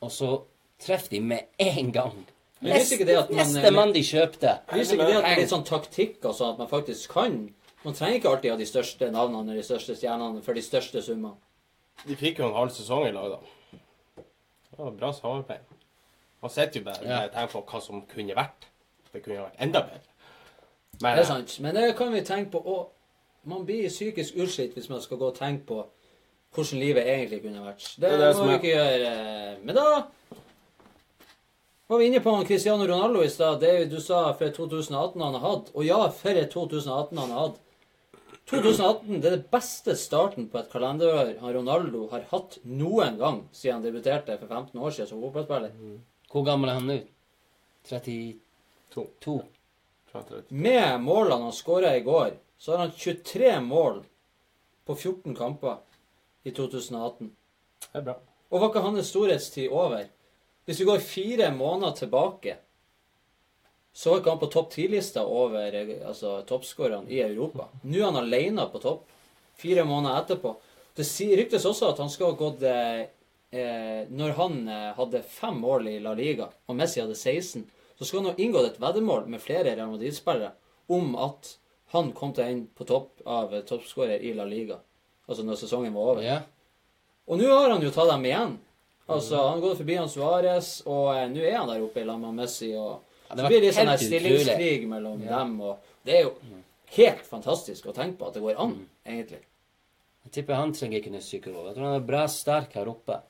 Og 0.00 0.10
så 0.12 0.42
treffer 0.80 1.08
de 1.10 1.20
med 1.20 1.38
en 1.58 1.92
gang. 1.92 2.26
Man- 2.60 2.72
Neste 2.72 3.70
mann 3.70 3.92
de 3.94 4.00
kjøpte. 4.02 4.58
Viser 4.72 4.94
ikke 4.96 5.06
det 5.06 5.16
at 5.16 5.24
det 5.24 5.32
er 5.32 5.40
litt 5.40 5.50
sånn 5.50 5.64
taktikk 5.66 6.24
og 6.24 6.34
sånn 6.34 6.52
at 6.52 6.58
man 6.58 6.68
faktisk 6.68 7.10
kan 7.10 7.54
Man 7.84 7.94
trenger 7.94 8.14
ikke 8.18 8.28
alltid 8.28 8.50
ha 8.50 8.56
de 8.56 8.66
største 8.66 9.10
navnene 9.12 9.50
eller 9.52 9.62
de 9.62 9.66
største 9.68 9.94
stjernene 9.96 10.42
for 10.42 10.52
de 10.54 10.60
største 10.62 11.02
summene. 11.02 11.34
De 12.08 12.16
fikk 12.16 12.38
jo 12.38 12.48
en 12.48 12.54
halv 12.54 12.70
sesong 12.70 13.06
i 13.06 13.12
lag, 13.12 13.30
da. 13.30 13.38
Det 14.16 14.78
var 14.78 14.90
bra 14.90 15.12
samarbeid. 15.12 15.60
Man 16.42 16.50
sitter 16.50 16.80
jo 16.80 16.84
bare 16.84 17.04
Ja. 17.06 17.28
tenker 17.28 17.52
på 17.52 17.64
hva 17.66 17.80
som 17.82 18.02
kunne 18.02 18.34
vært. 18.34 18.66
Det 19.18 19.24
kunne 19.26 19.42
vært 19.42 19.66
enda 19.66 19.82
bedre. 19.82 20.04
Men 21.02 21.16
Det 21.16 21.22
er 21.22 21.28
sant. 21.28 21.60
Men 21.60 21.74
det 21.74 21.96
kan 21.98 22.12
vi 22.14 22.24
tenke 22.26 22.50
på. 22.54 22.62
Og 22.64 23.48
man 23.50 23.64
blir 23.66 23.88
psykisk 23.90 24.36
utslitt 24.38 24.74
hvis 24.74 24.88
man 24.90 25.02
skal 25.02 25.18
gå 25.18 25.30
og 25.30 25.38
tenke 25.38 25.66
på 25.66 25.84
hvordan 26.54 26.80
livet 26.80 27.06
egentlig 27.06 27.42
kunne 27.42 27.64
vært. 27.64 27.84
Det, 28.00 28.10
Det 28.10 28.18
det 28.20 28.36
må 28.36 28.46
vi 28.48 28.56
ikke 28.58 28.72
gjøre. 28.72 29.12
Men 29.62 29.76
da 29.76 29.86
var 31.88 31.98
vi 31.98 32.08
inne 32.08 32.20
på 32.20 32.34
Cristiano 32.46 32.86
Ronaldo 32.86 33.22
i 33.24 33.30
stad. 33.32 33.60
Det 33.60 33.90
du 33.90 34.00
sa 34.00 34.32
for 34.32 34.48
2018 34.48 35.20
han 35.20 35.34
har 35.34 35.44
hatt. 35.44 35.70
Og 35.74 35.86
ja, 35.86 36.02
for 36.08 36.30
et 36.30 36.50
2018 36.50 37.18
han 37.18 37.30
har 37.30 37.46
hatt. 37.46 37.60
2018 38.48 39.20
det 39.20 39.28
er 39.28 39.36
det 39.36 39.50
beste 39.52 39.94
starten 39.96 40.48
på 40.48 40.58
et 40.58 40.70
kalenderår 40.72 41.34
han 41.42 41.54
Ronaldo 41.54 42.06
har 42.08 42.24
hatt 42.30 42.56
noen 42.64 43.18
gang 43.20 43.42
siden 43.52 43.76
han 43.76 43.84
debuterte 43.84 44.38
for 44.40 44.48
15 44.48 44.80
år 44.80 44.94
siden 44.96 45.10
som 45.10 45.20
fotballspiller. 45.20 45.74
Hvor 46.32 46.44
gammel 46.46 46.70
er 46.70 46.78
han 46.80 46.88
nå? 46.88 46.98
32? 47.88 48.36
To. 48.94 49.40
Fra 50.08 50.22
30. 50.22 50.42
Med 50.48 51.00
målene 51.00 51.48
han 51.48 51.52
skåra 51.52 51.96
i 51.96 52.04
går, 52.06 52.32
så 52.58 52.72
har 52.72 52.78
han 52.78 52.94
23 52.96 53.60
mål 53.60 54.00
på 54.84 54.94
14 54.94 55.34
kamper 55.36 55.76
i 56.42 56.50
2018. 56.50 57.30
Det 57.92 57.98
er 57.98 58.06
bra. 58.06 58.16
Og 58.48 58.62
var 58.62 58.70
ikke 58.70 58.84
hans 58.86 59.10
storhetstid 59.10 59.68
over? 59.68 60.06
Hvis 60.64 60.80
vi 60.80 60.88
går 60.88 61.04
fire 61.04 61.50
måneder 61.52 61.92
tilbake, 61.96 62.56
så 63.92 64.10
var 64.10 64.20
ikke 64.20 64.30
han 64.30 64.40
på 64.40 64.50
topp 64.52 64.72
10-lista 64.72 65.24
over 65.26 65.76
altså, 66.06 66.40
toppskårerne 66.48 67.10
i 67.10 67.20
Europa. 67.24 67.68
Nå 67.82 67.98
er 67.98 68.08
han 68.08 68.20
alene 68.20 68.66
på 68.72 68.80
topp 68.82 69.06
fire 69.58 69.84
måneder 69.84 70.22
etterpå. 70.22 70.54
Det 70.98 71.06
ryktes 71.38 71.66
også 71.66 71.92
at 71.92 72.00
han 72.02 72.10
skal 72.10 72.32
ha 72.32 72.38
gått 72.38 72.62
eh, 72.66 73.00
eh, 73.54 74.06
Når 74.10 74.32
han 74.38 74.56
eh, 74.68 74.92
hadde 74.96 75.22
fem 75.22 75.60
mål 75.62 75.88
i 75.92 75.98
La 76.02 76.14
Liga, 76.18 76.48
og 76.66 76.78
Messi 76.78 77.00
hadde 77.00 77.14
16, 77.14 77.62
så 77.98 78.06
skal 78.06 78.22
han 78.22 78.30
ha 78.30 78.38
inngått 78.38 78.68
et 78.72 78.80
veddemål 78.82 79.26
med 79.30 79.42
flere 79.42 79.74
Real 79.74 79.90
Madrid-spillere 79.90 80.52
om 80.94 81.16
at 81.18 81.56
han 81.92 82.12
kom 82.16 82.32
til 82.36 82.44
å 82.44 82.48
ende 82.52 82.70
på 82.78 82.86
topp 82.88 83.24
av 83.26 83.52
toppskårer 83.68 84.22
i 84.22 84.34
La 84.36 84.44
Liga. 84.48 84.78
Altså 85.28 85.44
når 85.44 85.58
sesongen 85.60 85.94
var 85.96 86.12
over. 86.14 86.22
Yeah. 86.24 86.46
Og 87.28 87.40
nå 87.40 87.48
har 87.52 87.72
han 87.74 87.84
jo 87.84 87.90
tatt 87.92 88.08
dem 88.12 88.24
igjen. 88.28 88.56
Altså, 89.08 89.36
Han 89.40 89.56
har 89.56 89.60
gått 89.64 89.78
forbi 89.80 89.96
han 89.96 90.08
Suárez, 90.12 90.70
og 90.86 91.14
eh, 91.16 91.26
nå 91.32 91.40
er 91.44 91.56
han 91.56 91.68
der 91.70 91.84
oppe 91.84 92.02
i 92.02 92.04
lag 92.08 92.20
med 92.20 92.36
Messi. 92.42 92.74
og 92.76 93.00
Ja, 93.28 93.34
Så 93.34 93.36
det 93.36 93.42
var 93.44 93.52
blir 93.52 93.60
det 93.64 93.74
sånn 93.76 93.92
stillingskrig 94.00 94.88
mellom 94.88 95.20
dem. 95.24 95.60
og 95.60 95.78
Det 96.04 96.14
er 96.16 96.22
jo 96.26 96.34
helt 96.96 97.24
fantastisk 97.28 97.88
å 97.88 97.94
tenke 97.96 98.18
på 98.20 98.28
at 98.28 98.36
det 98.36 98.42
går 98.44 98.60
an, 98.60 98.74
egentlig. 99.06 99.40
Jeg 100.24 100.32
tipper 100.32 100.60
han 100.60 100.72
trenger 100.76 101.00
ikke 101.00 101.12
noen 101.12 101.24
psykolog. 101.24 101.66
Jeg 101.68 101.76
tror 101.76 101.88
han 101.88 101.96
er 102.02 102.06
bra 102.08 102.26
sterk 102.28 102.76
her 102.76 102.88
oppe. 102.88 103.20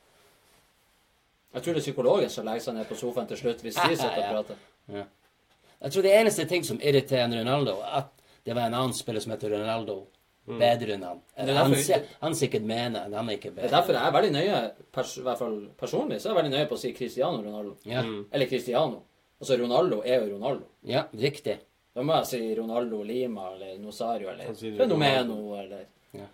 Jeg 1.55 1.63
tror 1.63 1.75
det 1.75 1.81
er 1.81 1.87
psykologen 1.87 2.31
som 2.31 2.45
legger 2.47 2.61
seg 2.61 2.75
ned 2.75 2.89
på 2.91 2.97
sofaen 2.97 3.29
til 3.29 3.37
slutt, 3.41 3.63
hvis 3.65 3.75
de 3.75 3.97
sitter 3.97 4.11
og 4.11 4.19
Ja. 4.19 4.33
prater. 4.33 4.57
Jeg 5.81 5.93
tror 5.93 6.03
det 6.03 6.13
eneste 6.21 6.45
ting 6.49 6.65
som 6.65 6.79
irriterer 6.81 7.31
Ronaldo, 7.41 7.79
er 7.81 7.99
at 8.03 8.09
det 8.45 8.55
var 8.55 8.67
en 8.67 8.75
annen 8.75 8.93
spiller 8.95 9.21
som 9.21 9.33
heter 9.33 9.51
Ronaldo. 9.51 10.07
Bedre 10.49 10.95
enn 10.95 11.03
han. 11.05 11.19
Han, 11.37 11.75
han 12.23 12.35
sikkert 12.35 12.63
mener 12.63 13.03
at 13.05 13.13
han 13.13 13.29
er 13.29 13.37
ikke 13.37 13.51
Det 13.55 13.65
er 13.65 13.69
derfor 13.69 13.93
jeg 13.93 14.07
er 14.07 14.13
veldig 14.13 14.31
nøye, 14.33 14.61
pers 14.93 15.19
i 15.19 15.21
hvert 15.23 15.39
fall 15.39 15.59
personlig, 15.77 16.21
så 16.23 16.31
er 16.31 16.35
jeg 16.35 16.39
veldig 16.43 16.53
nøye 16.59 16.69
på 16.71 16.75
å 16.75 16.79
si 16.81 16.93
Cristiano 16.97 17.43
Ronaldo. 17.43 17.77
Ja, 17.85 18.01
Eller 18.33 18.47
Cristiano. 18.49 19.03
Altså, 19.41 19.59
Ronaldo 19.61 20.03
er 20.07 20.23
jo 20.25 20.37
Ronaldo. 20.39 20.65
ja 20.85 21.05
riktig. 21.13 21.59
Da 21.95 22.03
må 22.03 22.15
jeg 22.17 22.27
si 22.27 22.55
Ronaldo 22.55 23.03
Lima 23.03 23.51
eller 23.53 23.77
Nosario 23.79 24.29
eller 24.31 24.55
Fenomeno 24.55 25.55
eller 25.61 25.85
Ja. 26.15 26.25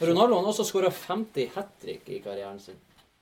Ronaldo 0.00 0.34
han 0.34 0.44
har 0.44 0.52
også 0.52 0.64
skåra 0.66 0.90
50 0.90 1.48
hat 1.54 1.68
trick 1.80 2.08
i 2.08 2.18
karrieren 2.20 2.58
sin. 2.60 2.74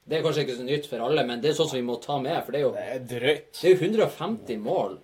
Det 0.07 0.19
er 0.19 0.23
kanskje 0.23 0.45
ikke 0.47 0.57
så 0.61 0.65
nytt 0.67 0.87
for 0.87 1.03
alle, 1.03 1.25
men 1.27 1.41
det 1.43 1.51
er 1.51 1.57
sånn 1.59 1.69
som 1.71 1.79
vi 1.81 1.87
må 1.87 1.97
ta 2.03 2.19
med. 2.23 2.37
For 2.47 2.53
det 2.55 2.61
er 2.61 2.65
jo, 2.65 2.73
Det 2.77 2.85
er 2.95 3.01
drøyt. 3.11 3.53
det 3.61 3.71
er 3.71 3.75
jo 3.75 3.81
150 3.91 4.59
mål 4.63 4.99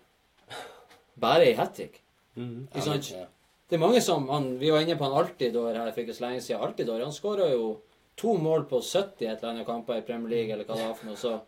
bare 1.22 1.48
i 1.50 1.54
hat 1.58 1.74
trick. 1.74 2.00
Ikke 2.38 2.82
sant? 2.84 3.10
Ja. 3.10 3.26
Det 3.68 3.76
er 3.78 3.80
mange 3.82 4.00
som 4.04 4.28
han, 4.28 4.58
Vi 4.60 4.70
var 4.70 4.80
inne 4.84 4.96
på 5.00 5.04
han 5.08 5.16
Altidor 5.24 5.74
her 5.74 5.90
for 5.92 6.00
ikke 6.04 6.14
så 6.14 6.26
lenge 6.26 6.40
siden. 6.44 6.60
Altidor 6.62 7.02
han 7.02 7.12
skåra 7.12 7.50
jo 7.50 7.80
to 8.16 8.34
mål 8.38 8.66
på 8.68 8.80
70 8.82 9.26
et 9.26 9.38
eller 9.42 9.50
annet 9.50 9.66
kamper 9.66 9.98
i 9.98 10.04
Premier 10.06 10.28
League 10.30 10.52
eller 10.52 10.64
hva 10.68 10.76
det 10.76 10.86
var 10.86 10.94
for 10.94 11.06
noe. 11.06 11.16
Så 11.16 11.40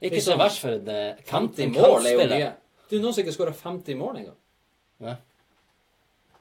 Ikke 0.00 0.20
så 0.20 0.34
Liksom, 0.34 0.38
verst 0.38 0.60
for 0.60 0.90
eh, 0.92 1.16
50 1.30 1.72
mål 1.72 2.06
er 2.06 2.12
jo 2.12 2.18
mye. 2.18 2.52
Det 2.88 2.98
er 2.98 3.02
noen 3.02 3.14
som 3.14 3.22
ikke 3.24 3.34
skåra 3.36 3.54
50 3.54 3.96
mål 3.96 4.16
engang. 4.22 4.36
Ja. 5.00 5.16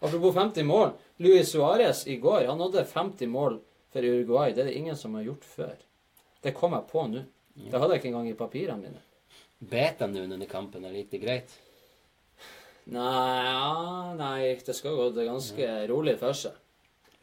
Apropos 0.02 0.34
50 0.36 0.64
mål. 0.64 0.94
Luis 1.20 1.54
Suárez 1.54 2.06
i 2.08 2.18
går 2.18 2.48
han 2.48 2.60
hadde 2.60 2.86
50 2.86 3.28
mål 3.32 3.60
for 3.94 4.02
Uruguay. 4.04 4.52
Det 4.54 4.64
er 4.64 4.72
det 4.72 4.76
ingen 4.80 4.96
som 4.96 5.14
har 5.16 5.24
gjort 5.24 5.44
før. 5.46 5.76
Det 6.46 6.54
kom 6.54 6.76
jeg 6.78 6.86
på 6.92 7.08
nå. 7.10 7.24
Det 7.56 7.80
hadde 7.80 7.96
jeg 7.96 8.04
ikke 8.04 8.12
engang 8.12 8.30
i 8.30 8.38
papirene 8.38 8.82
mine. 8.84 9.02
Bet 9.66 10.04
han 10.04 10.12
nå 10.14 10.26
under 10.28 10.50
kampen, 10.50 10.84
eller 10.84 11.00
gikk 11.00 11.14
det 11.16 11.22
greit? 11.24 11.56
Nei, 12.94 13.46
ja, 13.48 14.14
nei 14.20 14.52
det 14.62 14.76
skal 14.78 14.98
gå 14.98 15.08
det 15.16 15.26
ganske 15.26 15.70
rolig 15.90 16.20
for 16.22 16.38
seg. 16.38 16.58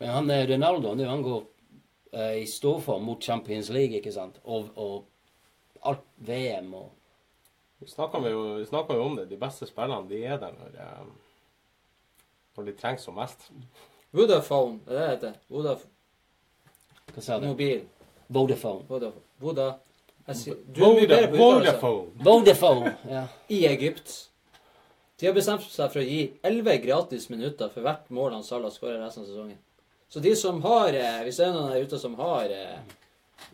Men 0.00 0.10
han 0.16 0.32
eh, 0.34 0.46
Ronaldo 0.50 0.96
nå, 0.98 1.06
han 1.06 1.22
går 1.22 1.44
eh, 2.16 2.40
i 2.40 2.48
ståform 2.50 3.06
mot 3.06 3.22
Champions 3.22 3.70
League, 3.70 4.00
ikke 4.00 4.14
sant? 4.14 4.40
Og, 4.42 4.72
og 4.74 5.86
alt 5.86 6.08
VM 6.26 6.74
og 6.80 6.90
Vi 7.82 7.88
snakker 7.90 8.22
jo, 8.30 8.42
vi 8.60 8.66
snakker 8.66 8.94
jo 8.94 9.06
om 9.08 9.16
det. 9.18 9.24
De 9.26 9.36
beste 9.38 9.66
spillerne 9.66 10.06
de 10.06 10.20
er 10.22 10.36
der 10.38 10.52
når, 10.54 10.74
eh, 10.82 12.20
når 12.56 12.68
de 12.68 12.74
trengs 12.78 13.06
som 13.06 13.16
mest. 13.18 13.48
Vodafone, 14.14 14.78
det 14.86 14.94
er 14.94 15.00
det 15.00 15.02
det 15.02 15.08
heter. 15.16 15.40
Vodafone. 15.50 15.90
Hva 17.12 17.24
sa 17.26 17.40
du? 17.42 17.48
mobil. 17.50 17.82
Vodafone. 18.28 18.84
Voda. 19.42 19.72
Sier, 20.32 20.54
er 20.54 21.02
uttalelse. 21.02 21.38
Vodafone. 21.38 22.10
Vodafone, 22.22 22.94
ja. 23.10 23.24
I 23.48 23.64
Egypt. 23.66 24.12
De 25.18 25.26
har 25.26 25.34
bestemt 25.34 25.66
seg 25.70 25.90
for 25.92 26.02
å 26.02 26.06
gi 26.06 26.22
11 26.42 26.80
gratis 26.82 27.28
minutter 27.30 27.70
for 27.70 27.84
hvert 27.86 28.08
mål 28.10 28.32
han 28.34 28.46
Salah 28.46 28.72
skårer 28.74 29.02
resten 29.02 29.22
av 29.22 29.28
sesongen. 29.30 29.58
Så 30.10 30.20
de 30.20 30.32
som 30.36 30.58
har 30.64 30.92
eh, 30.98 31.20
Hvis 31.24 31.38
det 31.40 31.46
er 31.46 31.54
noen 31.54 31.70
der 31.72 31.86
ute 31.86 32.00
som 32.02 32.16
har 32.18 32.50
eh, 32.50 32.80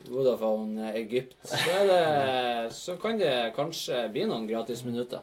Vodafone 0.09 0.89
eh, 0.89 0.97
Egypt, 1.03 1.37
så, 1.45 1.59
er 1.77 1.91
det, 1.91 2.73
så 2.75 2.97
kan 3.01 3.21
det 3.21 3.35
kanskje 3.57 4.07
bli 4.15 4.25
noen 4.31 4.49
gratis 4.49 4.81
minutter. 4.87 5.21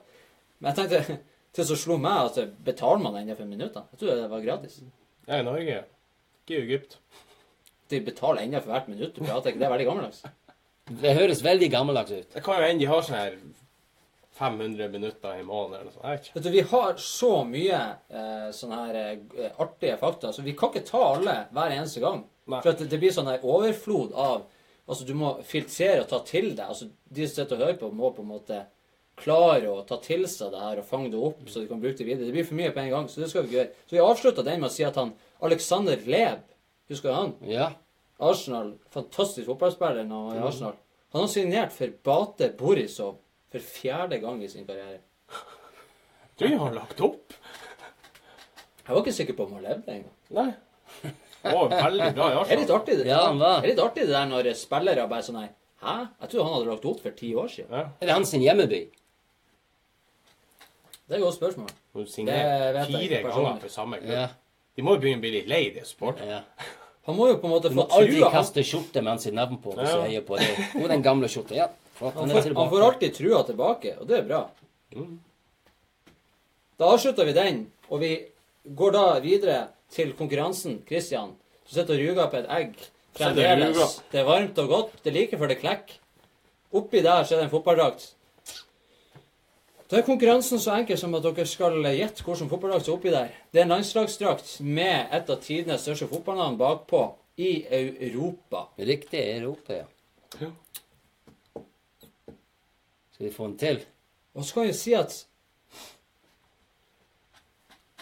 Men 0.59 0.71
jeg 0.71 0.77
tenkte 0.83 1.17
til 1.57 1.67
så 1.71 1.79
slo 1.81 1.97
meg 2.01 2.29
at 2.29 2.53
betaler 2.65 3.03
man 3.03 3.17
ennå 3.21 3.37
for 3.37 3.49
minutter? 3.49 3.89
Jeg 3.93 4.01
trodde 4.01 4.21
det 4.21 4.31
var 4.31 4.45
gratis. 4.45 4.79
Ja, 5.25 5.39
i 5.39 5.47
Norge. 5.49 5.81
Ikke 6.45 6.59
i 6.59 6.61
Egypt. 6.61 6.99
De 7.89 7.99
betaler 8.01 8.45
ennå 8.45 8.61
for 8.63 8.73
hvert 8.73 8.89
minutt 8.89 9.13
du 9.15 9.21
prater. 9.23 9.51
ikke 9.51 9.61
Det 9.61 9.67
er 9.67 9.75
veldig 9.75 9.87
gammeldags. 9.91 10.23
Det 11.01 11.13
høres 11.17 11.43
veldig 11.45 11.69
gammeldags 11.73 12.11
ut. 12.13 12.33
Det 12.33 12.43
kan 12.45 12.59
jo 12.61 12.67
hende 12.69 12.83
de 12.83 12.89
har 12.89 13.05
sånn 13.05 13.17
her 13.17 13.37
500 14.35 14.89
minutter 14.91 15.39
i 15.39 15.45
måneden 15.47 15.79
eller 15.79 15.87
noe 15.87 15.95
sånt. 15.95 16.03
Jeg 16.05 16.17
vet 16.17 16.25
ikke. 16.27 16.35
Vet 16.35 16.45
du, 16.45 16.51
Vi 16.51 16.63
har 16.71 16.97
så 17.01 17.31
mye 17.47 17.79
eh, 18.11 18.49
sånne 18.53 18.81
her 18.81 18.97
eh, 19.01 19.51
artige 19.63 19.95
fakta, 20.01 20.33
så 20.35 20.43
vi 20.45 20.53
kan 20.59 20.73
ikke 20.73 20.85
ta 20.89 21.01
alle 21.13 21.35
hver 21.55 21.75
eneste 21.77 22.03
gang. 22.03 22.25
Nei. 22.51 22.59
For 22.59 22.73
at 22.73 22.83
det, 22.83 22.89
det 22.91 22.99
blir 23.01 23.15
sånn 23.15 23.31
her 23.31 23.45
overflod 23.45 24.13
av 24.13 24.45
Altså, 24.85 25.01
du 25.01 25.15
må 25.17 25.31
filtrere 25.41 26.03
og 26.03 26.09
ta 26.11 26.19
til 26.27 26.51
deg. 26.51 26.67
Altså, 26.69 26.85
De 27.09 27.25
som 27.25 27.39
sitter 27.39 27.55
og 27.57 27.63
hører 27.63 27.77
på, 27.79 27.87
må 27.89 28.11
på 28.13 28.21
en 28.21 28.27
måte 28.29 28.59
klare 29.17 29.71
å 29.71 29.79
ta 29.87 29.97
til 30.03 30.27
seg 30.29 30.51
det 30.53 30.59
her 30.61 30.81
og 30.81 30.85
fange 30.85 31.09
det 31.09 31.17
opp, 31.17 31.39
så 31.49 31.63
de 31.63 31.69
kan 31.71 31.79
bruke 31.81 31.97
det 31.97 32.05
videre. 32.05 32.27
Det 32.27 32.35
blir 32.35 32.45
for 32.45 32.59
mye 32.59 32.73
på 32.75 32.83
en 32.83 32.91
gang, 32.91 33.07
så 33.09 33.23
det 33.23 33.31
skal 33.31 33.41
vi 33.41 33.49
ikke 33.49 33.57
gjøre. 33.57 33.71
Så 33.87 33.95
vi 33.95 34.03
avslutta 34.03 34.43
den 34.45 34.61
med 34.61 34.69
å 34.69 34.75
si 34.75 34.85
at 34.85 34.99
han 35.01 35.15
Alexander 35.47 36.05
Leb, 36.05 36.43
husker 36.89 37.09
du 37.09 37.15
han? 37.15 37.33
Ja. 37.49 37.69
Arsenal, 38.19 38.73
fantastisk 38.93 39.47
fotballspiller 39.49 40.05
nå 40.07 40.21
i 40.35 40.39
Arsenal. 40.39 40.75
Han 41.15 41.25
har 41.25 41.31
signert 41.31 41.73
for 41.75 41.91
Bate 42.03 42.49
Borisov 42.59 43.17
for 43.51 43.59
fjerde 43.63 44.19
gang 44.23 44.41
i 44.43 44.49
sin 44.51 44.65
karriere. 44.67 44.99
Du 46.39 46.47
har 46.59 46.73
lagt 46.75 46.99
opp. 47.01 47.33
Jeg 48.85 48.93
var 48.93 49.01
ikke 49.01 49.15
sikker 49.15 49.37
på 49.37 49.45
om 49.47 49.53
han 49.57 49.63
levde 49.65 49.93
engang. 49.93 50.15
Nei. 50.35 50.49
Oh, 51.45 51.69
veldig 51.69 52.09
bra 52.17 52.27
i 52.31 52.35
Det 52.35 52.55
er 52.55 52.59
litt 52.59 52.71
Arsenal. 52.73 52.79
artig 52.79 52.97
det 52.97 53.05
Ja. 53.07 53.21
Det 53.33 53.51
er 53.63 53.69
litt 53.71 53.79
artig 53.83 54.03
det 54.07 54.13
der 54.15 54.25
når 54.31 54.49
spillere 54.57 55.07
bare 55.09 55.23
sånn 55.25 55.39
nei, 55.39 55.49
Hæ? 55.85 55.95
Jeg 56.21 56.29
trodde 56.29 56.45
han 56.45 56.53
hadde 56.55 56.69
lagt 56.71 56.85
opp 56.89 57.01
for 57.03 57.11
ti 57.11 57.33
år 57.35 57.47
siden. 57.51 57.71
Ja. 57.71 57.89
Er 58.01 58.05
det 58.09 58.13
hans 58.15 58.31
hjemmeby? 58.33 58.79
Det 61.05 61.13
er 61.13 61.19
et 61.19 61.23
godt 61.23 61.35
spørsmål. 61.37 61.69
Du 61.93 62.05
signerer 62.09 62.79
fire 62.89 63.21
ganger 63.21 63.59
for 63.61 63.69
samme 63.69 63.99
klubb. 64.01 64.11
Ja. 64.15 64.27
De 64.75 64.83
må 64.83 64.95
jo 64.95 64.99
begynne 65.03 65.21
å 65.21 65.23
bli 65.23 65.31
litt 65.37 65.47
lei 65.47 65.69
det 65.75 65.85
supporterne. 65.87 66.41
ja. 66.41 66.65
Han 67.05 67.15
må 67.19 67.27
jo 67.29 67.35
på 67.37 67.45
en 67.45 67.51
måte 67.53 67.69
Du 67.69 67.75
få 67.75 67.83
må 67.83 67.87
aldri 67.93 68.15
trua. 68.17 68.29
Han, 68.31 68.33
kaste 68.33 68.63
skjorte 68.65 69.01
med 69.03 69.11
hans 69.13 69.25
navn 69.29 69.59
på 69.61 69.75
hvis 69.75 69.89
Ja. 69.91 69.95
du 69.95 70.01
heier 70.07 70.21
på 70.25 70.37
det. 70.39 70.47
Hvor 70.73 70.85
er 70.87 70.93
den 70.95 71.03
gamle 71.05 71.27
skjorta? 71.29 71.53
Ja. 71.55 71.67
flott, 71.99 72.15
han, 72.15 72.29
får, 72.33 72.55
han 72.57 72.69
får 72.71 72.81
alltid 72.87 73.13
trua 73.15 73.43
tilbake, 73.45 73.91
og 74.01 74.07
det 74.09 74.17
er 74.17 74.23
bra. 74.25 74.39
Mm. 74.95 75.19
Da 76.79 76.89
avslutter 76.95 77.25
vi 77.29 77.33
den, 77.37 77.59
og 77.89 78.01
vi 78.01 78.09
går 78.65 78.91
da 78.91 79.03
videre 79.23 79.67
til 79.93 80.13
konkurransen. 80.17 80.81
Christian, 80.89 81.35
du 81.69 81.75
sitter 81.75 81.93
og 81.93 81.99
ruger 82.01 82.27
på 82.33 82.37
et 82.41 82.49
egg 82.57 82.73
og 82.81 83.19
fremdeles. 83.21 84.01
Det 84.11 84.19
er 84.19 84.27
varmt 84.27 84.57
og 84.65 84.67
godt. 84.73 84.97
Det 85.03 85.13
er 85.13 85.19
like 85.19 85.37
før 85.37 85.47
det 85.53 85.59
klekker. 85.61 85.99
Oppi 86.73 87.01
der 87.05 87.23
så 87.23 87.35
er 87.35 87.43
det 87.43 87.45
en 87.45 87.53
fotballdrakt. 87.53 88.14
Da 89.91 89.99
er 89.99 90.05
konkurransen 90.05 90.59
så 90.61 90.73
enkel 90.79 90.97
som 90.97 91.13
at 91.13 91.25
dere 91.25 91.45
skal 91.45 91.77
gjette 91.93 92.25
hvilket 92.25 92.49
fotballag 92.49 92.81
som 92.81 92.95
er 92.95 92.97
oppi 92.97 93.11
der. 93.13 93.35
Det 93.53 93.61
er 93.61 93.67
en 93.67 93.75
landslagsdrakt 93.75 94.55
med 94.65 95.13
et 95.13 95.29
av 95.29 95.41
tidenes 95.43 95.85
største 95.85 96.07
fotballnavn 96.09 96.57
bakpå 96.57 97.03
i 97.37 97.51
Europa. 97.69 98.65
Riktig 98.79 99.21
Europa, 99.21 99.77
ja. 99.83 99.85
Ja. 100.41 100.49
Skal 103.13 103.27
vi 103.27 103.31
få 103.31 103.47
den 103.47 103.57
til? 103.57 103.83
Og 104.33 104.45
så 104.45 104.53
kan 104.57 104.67
vi 104.67 104.73
si 104.73 104.93
at 104.97 105.13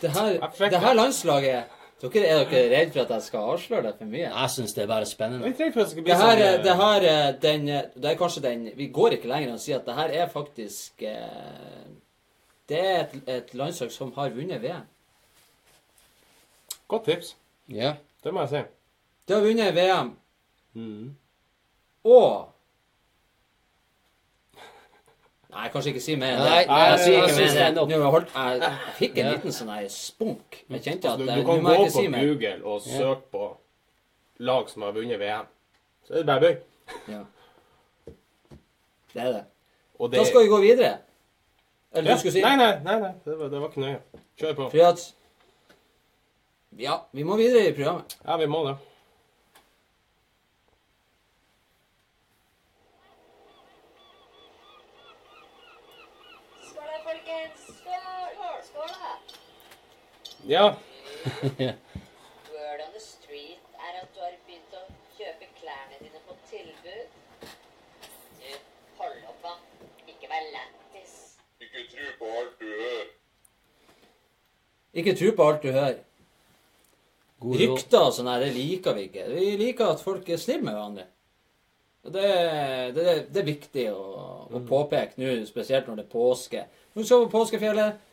det 0.02 0.12
her, 0.12 0.40
det 0.58 0.80
her 0.80 0.94
landslaget 0.94 1.64
dere, 2.04 2.28
Er 2.28 2.46
dere 2.50 2.70
redd 2.72 2.94
for 2.94 3.02
at 3.06 3.12
jeg 3.16 3.24
skal 3.28 3.50
avsløre 3.54 3.84
det 3.88 3.94
for 3.98 4.12
mye? 4.12 4.26
Jeg 4.28 4.52
syns 4.52 4.74
det 4.76 4.84
er 4.84 4.90
bare 4.92 5.06
spennende. 5.08 5.48
Jeg 5.48 5.74
for 5.74 5.82
at 5.82 5.86
det 5.86 5.92
skal 5.92 6.04
bli 6.04 6.12
Det 6.12 6.20
her, 6.20 6.42
sånn, 6.42 6.64
det 6.66 6.76
her 6.82 7.06
er 7.12 7.38
den 7.46 7.66
Det 7.96 8.10
er 8.12 8.18
kanskje 8.20 8.44
den 8.44 8.66
Vi 8.78 8.88
går 8.96 9.18
ikke 9.18 9.32
lenger 9.32 9.52
enn 9.52 9.60
å 9.60 9.64
si 9.64 9.76
at 9.76 9.86
det 9.88 9.96
her 9.96 10.16
er 10.22 10.32
faktisk 10.34 11.06
eh, 11.08 11.88
Det 12.68 12.80
er 12.80 13.00
et, 13.06 13.16
et 13.28 13.54
landslag 13.60 13.92
som 13.92 14.12
har 14.16 14.36
vunnet 14.36 14.62
VM. 14.64 14.88
Godt 16.92 17.08
tips. 17.10 17.36
Ja. 17.68 17.96
Det 18.24 18.34
må 18.34 18.44
jeg 18.46 18.50
si. 18.54 18.64
Det 19.28 19.36
har 19.36 19.44
vunnet 19.44 19.76
VM. 19.76 20.14
Mm. 20.74 21.16
Og 22.04 22.53
Nei, 25.54 25.68
kanskje 25.74 25.94
ikke 25.94 26.02
si 26.04 26.16
mer 26.18 26.34
enn 26.34 26.42
det. 26.44 26.54
Nei, 26.70 26.80
jeg 26.90 27.00
sier 27.04 27.18
ikke 27.18 27.36
mer 27.38 27.44
er 27.44 27.68
enn 27.68 27.78
det. 27.78 28.30
jeg, 28.64 28.72
fikk 28.98 29.20
en 29.22 29.30
liten 29.32 29.56
sånn 29.56 29.74
spunk. 29.94 30.60
Jeg 30.70 30.82
kjente 30.88 31.08
at 31.08 31.14
Altså, 31.14 31.26
du, 31.26 31.30
eh, 31.30 31.36
du 31.36 31.42
nå 31.42 31.48
kan 31.48 31.64
gå 31.64 31.76
på. 31.94 32.06
Google 32.18 32.58
og 32.64 32.82
søke 32.88 33.32
på 33.36 33.50
lag 34.50 34.70
som 34.70 34.82
har 34.88 34.92
vunnet 34.98 35.20
VM. 35.22 35.50
Så 36.08 36.14
er 36.14 36.18
det 36.18 36.26
bare 36.26 36.40
bøy. 36.40 36.56
Ja. 37.14 37.24
Det 39.14 39.22
er 39.22 39.34
det. 39.34 39.44
Da 40.12 40.24
skal 40.26 40.44
vi 40.44 40.48
gå 40.50 40.58
videre. 40.62 40.98
Eller 41.94 42.14
du 42.14 42.20
skulle 42.20 42.32
si 42.34 42.42
Nei, 42.42 42.56
nei, 42.58 43.00
nei. 43.00 43.12
Det, 43.26 43.40
var, 43.40 43.50
det 43.50 43.60
var 43.62 43.68
ikke 43.70 43.82
nøye. 43.82 44.00
Kjør 44.40 44.54
på. 44.58 44.70
At 44.88 45.14
Ja, 46.80 46.96
vi 47.14 47.24
må 47.24 47.38
videre 47.38 47.70
i 47.70 47.76
programmet. 47.78 48.18
Ja, 48.26 48.38
vi 48.38 48.48
må 48.50 48.64
det. 48.66 48.74
Skål 56.70 56.90
da, 56.90 56.98
folkens. 57.06 57.62
Skål. 57.78 58.58
Skål 58.72 58.90
da. 58.98 59.14
Ja. 60.48 60.76
Word 61.24 62.80
on 62.86 62.91
the 62.94 62.99
street 62.99 63.64
er 63.80 64.02
at 64.02 64.10
du 64.11 64.20
har 64.20 64.34
begynt 64.44 64.74
å 64.76 64.82
kjøpe 65.15 65.48
klærne 65.56 65.99
dine 66.02 66.20
på 66.26 66.36
tilbud. 66.49 67.14
Du, 68.41 68.49
hold 68.99 69.22
opp 69.32 69.45
da. 69.45 69.53
Ikke 70.03 70.28
vær 70.28 70.49
lættis. 70.52 71.15
Ikke 71.64 71.86
tro 71.94 72.10
på 72.20 72.34
alt 72.41 72.60
du 72.60 72.68
hører. 72.68 73.07
Ikke 74.94 75.15
tro 75.22 75.32
på 75.38 75.48
alt 75.48 75.64
du 75.64 75.72
hører. 75.72 75.98
God. 77.40 77.60
Rykter 77.64 78.03
og 78.10 78.14
sånn 78.15 78.32
her, 78.34 78.44
det 78.44 78.53
liker 78.57 78.99
vi 78.99 79.07
ikke. 79.07 79.28
Vi 79.32 79.49
liker 79.64 79.95
at 79.95 80.03
folk 80.03 80.28
er 80.28 80.44
snille 80.44 80.68
med 80.68 80.76
hverandre. 80.76 81.07
Og 82.03 82.11
det, 82.11 82.30
det, 82.95 83.11
det 83.32 83.40
er 83.40 83.48
viktig 83.48 83.91
å, 83.95 84.07
å 84.52 84.68
påpeke 84.68 85.24
nå, 85.24 85.38
spesielt 85.48 85.88
når 85.88 86.02
det 86.02 86.10
er 86.10 86.11
påske. 86.11 86.68
Nå 86.94 87.07
skal 87.07 87.24
vi 87.24 87.32
på 87.32 87.40
påskefjellet. 87.40 88.10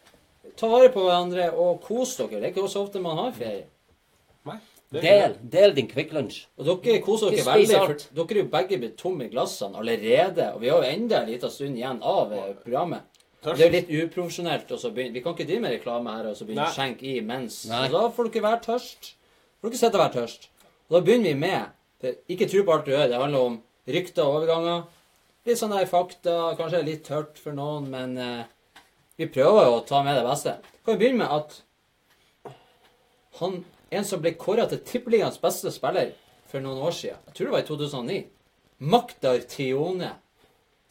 Ta 0.56 0.68
vare 0.68 0.90
på 0.92 1.04
hverandre 1.04 1.50
og 1.52 1.80
kos 1.84 2.16
dere. 2.18 2.40
Det 2.40 2.48
er 2.48 2.52
ikke 2.54 2.68
så 2.68 2.84
ofte 2.84 3.02
man 3.02 3.18
har 3.20 3.32
ferie. 3.36 3.66
Nei. 4.48 4.58
er 4.90 5.04
Del, 5.04 5.36
del 5.52 5.74
din 5.76 5.88
Kvikk 5.90 6.12
Lunsj. 6.16 6.42
Og 6.58 6.66
dere 6.84 7.00
koser 7.04 7.34
dere 7.34 7.46
veldig, 7.46 7.76
for 7.76 7.94
dere 8.18 8.36
er 8.36 8.42
jo 8.42 8.50
begge 8.54 8.78
blitt 8.82 8.96
tomme 8.98 9.28
i 9.28 9.32
glassene 9.32 9.78
allerede. 9.78 10.50
Og 10.54 10.64
vi 10.64 10.72
har 10.72 10.82
jo 10.82 10.92
enda 10.96 11.22
en 11.22 11.30
liten 11.30 11.52
stund 11.52 11.78
igjen 11.78 12.00
av 12.02 12.34
eh, 12.34 12.52
programmet. 12.64 13.06
Tørst. 13.40 13.56
Det 13.56 13.64
er 13.64 13.70
jo 13.70 13.76
litt 13.78 13.92
uprofesjonelt. 14.04 14.72
Vi 15.14 15.22
kan 15.24 15.32
ikke 15.36 15.48
drive 15.48 15.64
med 15.64 15.76
reklame 15.78 16.12
her 16.12 16.26
og 16.28 16.36
så 16.36 16.44
begynne 16.44 16.66
å 16.68 16.74
skjenke 16.74 17.06
i 17.08 17.20
mens. 17.24 17.62
Da 17.70 18.02
får 18.12 18.28
dere 18.28 18.46
være 18.50 18.62
tørst. 18.66 19.12
Får 19.60 19.72
dere 19.72 19.80
sitte 19.80 19.96
og 19.96 20.02
være 20.02 20.16
tørst. 20.18 20.48
Og 20.90 20.96
da 20.96 21.02
begynner 21.06 21.30
vi 21.30 21.40
med 21.40 21.76
det, 22.00 22.16
Ikke 22.32 22.48
tro 22.50 22.64
på 22.66 22.74
alt 22.74 22.88
du 22.88 22.92
hører. 22.92 23.12
Det 23.12 23.20
handler 23.22 23.46
om 23.48 23.60
rykter 23.88 24.26
og 24.26 24.40
overganger. 24.40 24.82
Litt 25.48 25.60
sånn 25.60 25.72
der 25.72 25.88
fakta. 25.88 26.36
Kanskje 26.58 26.82
litt 26.84 27.06
tørt 27.08 27.40
for 27.40 27.56
noen, 27.56 27.88
men 27.92 28.18
eh, 28.20 28.50
vi 29.20 29.28
prøver 29.28 29.66
jo 29.68 29.76
å 29.76 29.84
ta 29.84 30.00
med 30.04 30.16
det 30.16 30.24
beste. 30.24 30.54
Kan 30.80 30.96
vi 30.96 31.02
begynne 31.02 31.26
med 31.26 31.34
at 31.34 31.58
han, 33.40 33.60
en 33.92 34.06
som 34.08 34.22
ble 34.22 34.32
kåra 34.40 34.64
til 34.70 34.80
tippeligaens 34.86 35.40
beste 35.42 35.72
spiller 35.74 36.14
for 36.48 36.64
noen 36.64 36.80
år 36.88 36.94
siden, 36.96 37.20
jeg 37.28 37.36
tror 37.36 37.50
det 37.50 37.54
var 37.54 37.64
i 37.64 37.68
2009, 37.68 38.20
Maktar 38.90 39.42
Tione, 39.50 40.14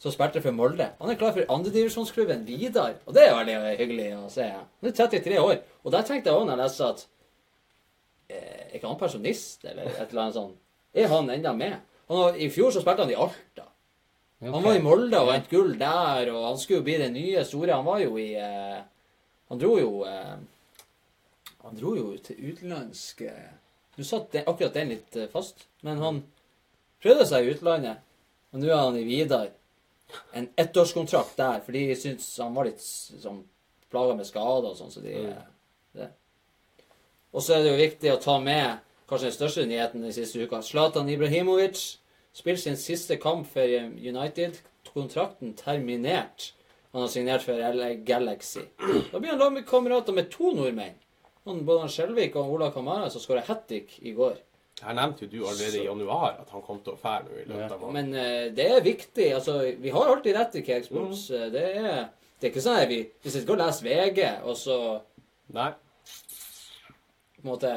som 0.00 0.14
spilte 0.14 0.40
for 0.44 0.54
Molde. 0.56 0.92
Han 1.00 1.10
er 1.10 1.18
klar 1.20 1.34
for 1.36 1.50
andredivisjonsklubben 1.56 2.46
Vidar, 2.46 2.94
og 3.04 3.16
det 3.16 3.26
er 3.26 3.34
veldig 3.36 3.56
hyggelig 3.82 4.06
å 4.16 4.28
se. 4.32 4.46
Han 4.54 4.88
er 4.88 4.94
33 4.96 5.42
år, 5.42 5.58
og 5.82 5.94
der 5.96 6.06
tenkte 6.06 6.30
jeg 6.30 6.38
òg 6.38 6.46
når 6.46 6.54
jeg 6.54 6.62
leste 6.62 6.92
at 6.94 7.02
eh, 8.30 8.62
Er 8.70 8.78
ikke 8.78 8.92
han 8.92 9.00
pensjonist, 9.02 9.66
eller 9.66 9.90
et 9.90 10.06
eller 10.06 10.22
annet 10.28 10.38
sånt? 10.38 10.56
Er 10.94 11.10
han 11.10 11.34
enda 11.34 11.52
med? 11.58 11.76
Han, 12.08 12.38
I 12.38 12.48
fjor 12.54 12.70
så 12.70 12.82
spilte 12.84 13.04
han 13.04 13.12
i 13.12 13.18
Alta. 13.18 13.66
Han 14.40 14.64
var 14.64 14.76
i 14.76 14.80
Molde 14.80 15.18
og 15.20 15.28
vant 15.28 15.50
gull 15.50 15.74
der, 15.76 16.30
og 16.32 16.46
han 16.46 16.58
skulle 16.58 16.80
jo 16.80 16.86
bli 16.86 16.96
den 17.02 17.12
nye 17.12 17.44
store. 17.44 17.76
Han 17.76 17.84
var 17.84 18.00
jo 18.00 18.16
i 18.16 18.30
eh, 18.40 18.80
Han 19.50 19.60
dro 19.60 19.74
jo 19.76 19.90
eh, 20.08 20.36
Han 21.60 21.76
dro 21.76 21.92
jo 21.98 22.14
til 22.24 22.38
utenlandsk 22.48 23.20
eh, 23.28 23.50
Nå 23.98 24.06
satt 24.08 24.30
den, 24.32 24.46
akkurat 24.48 24.78
den 24.78 24.94
litt 24.94 25.16
eh, 25.18 25.28
fast, 25.28 25.66
men 25.84 26.00
han 26.00 26.22
prøvde 27.04 27.26
seg 27.28 27.44
i 27.44 27.52
utlandet. 27.52 28.00
Og 28.54 28.62
nå 28.62 28.70
er 28.70 28.80
han 28.80 28.96
i 28.96 29.04
Vidar. 29.04 29.50
En 30.32 30.48
ettårskontrakt 30.58 31.36
der, 31.36 31.60
for 31.64 31.76
de 31.76 31.96
syntes 31.98 32.30
han 32.40 32.56
var 32.56 32.70
litt 32.70 32.80
sånn 32.80 33.42
plaga 33.92 34.16
med 34.16 34.28
skader 34.28 34.70
og 34.70 34.78
sånn, 34.78 34.94
så 34.94 35.02
de 35.04 35.16
eh, 35.20 35.42
det. 35.98 36.08
Og 37.34 37.44
så 37.44 37.58
er 37.58 37.64
det 37.64 37.74
jo 37.74 37.82
viktig 37.82 38.14
å 38.14 38.22
ta 38.22 38.38
med 38.42 38.80
kanskje 39.10 39.28
den 39.28 39.36
største 39.36 39.66
nyheten 39.68 40.06
den 40.06 40.14
siste 40.14 40.40
uka. 40.40 40.62
Zlatan 40.64 41.10
Ibrahimovic 41.12 41.82
spiller 42.32 42.60
sin 42.60 42.76
siste 42.80 43.16
kamp 43.20 43.48
for 43.52 43.76
United. 43.96 44.58
Kontrakten 44.92 45.54
terminert. 45.54 46.52
Han 46.92 47.04
har 47.04 47.08
signert 47.08 47.42
for 47.46 47.54
LA 47.74 47.94
Galaxy. 47.94 48.66
Da 49.12 49.20
blir 49.20 49.30
han 49.30 49.38
lagkamerater 49.38 50.12
med 50.12 50.30
to 50.30 50.50
nordmenn. 50.54 50.96
Han, 51.44 51.64
både 51.64 51.86
han 51.86 51.92
Skjelvik 51.92 52.36
og 52.36 52.50
Ola 52.54 52.70
Kamara, 52.74 53.10
som 53.10 53.22
skåra 53.22 53.44
hat 53.46 53.68
trick 53.68 53.98
i 54.02 54.12
går. 54.16 54.34
Her 54.80 54.96
nevnte 54.96 55.26
jo 55.26 55.30
du 55.30 55.38
allerede 55.44 55.82
i 55.82 55.84
januar 55.84 56.40
at 56.40 56.50
han 56.54 56.64
kom 56.64 56.80
til 56.84 56.94
å 56.94 57.00
fære 57.00 57.26
nå 57.26 57.36
i 57.36 57.44
løpet 57.44 57.74
av 57.76 57.82
måneden. 57.82 58.10
Men 58.10 58.16
uh, 58.16 58.48
det 58.56 58.66
er 58.66 58.84
viktig. 58.84 59.28
altså, 59.36 59.58
Vi 59.78 59.92
har 59.92 60.10
alltid 60.10 60.36
rett 60.36 60.56
i 60.56 60.64
Cakesports. 60.64 61.26
Mm. 61.30 61.46
Det, 61.52 61.64
er, 61.82 61.88
det 62.40 62.48
er 62.48 62.52
ikke 62.52 62.64
sånn 62.64 62.80
at 62.80 62.90
vi 62.90 63.00
Hvis 63.22 63.36
jeg 63.38 63.44
skal 63.44 63.60
lese 63.60 63.86
VG, 63.86 64.20
og 64.48 64.56
så 64.56 64.78
Nei. 65.54 65.70
på 67.36 67.44
en 67.44 67.50
måte 67.52 67.74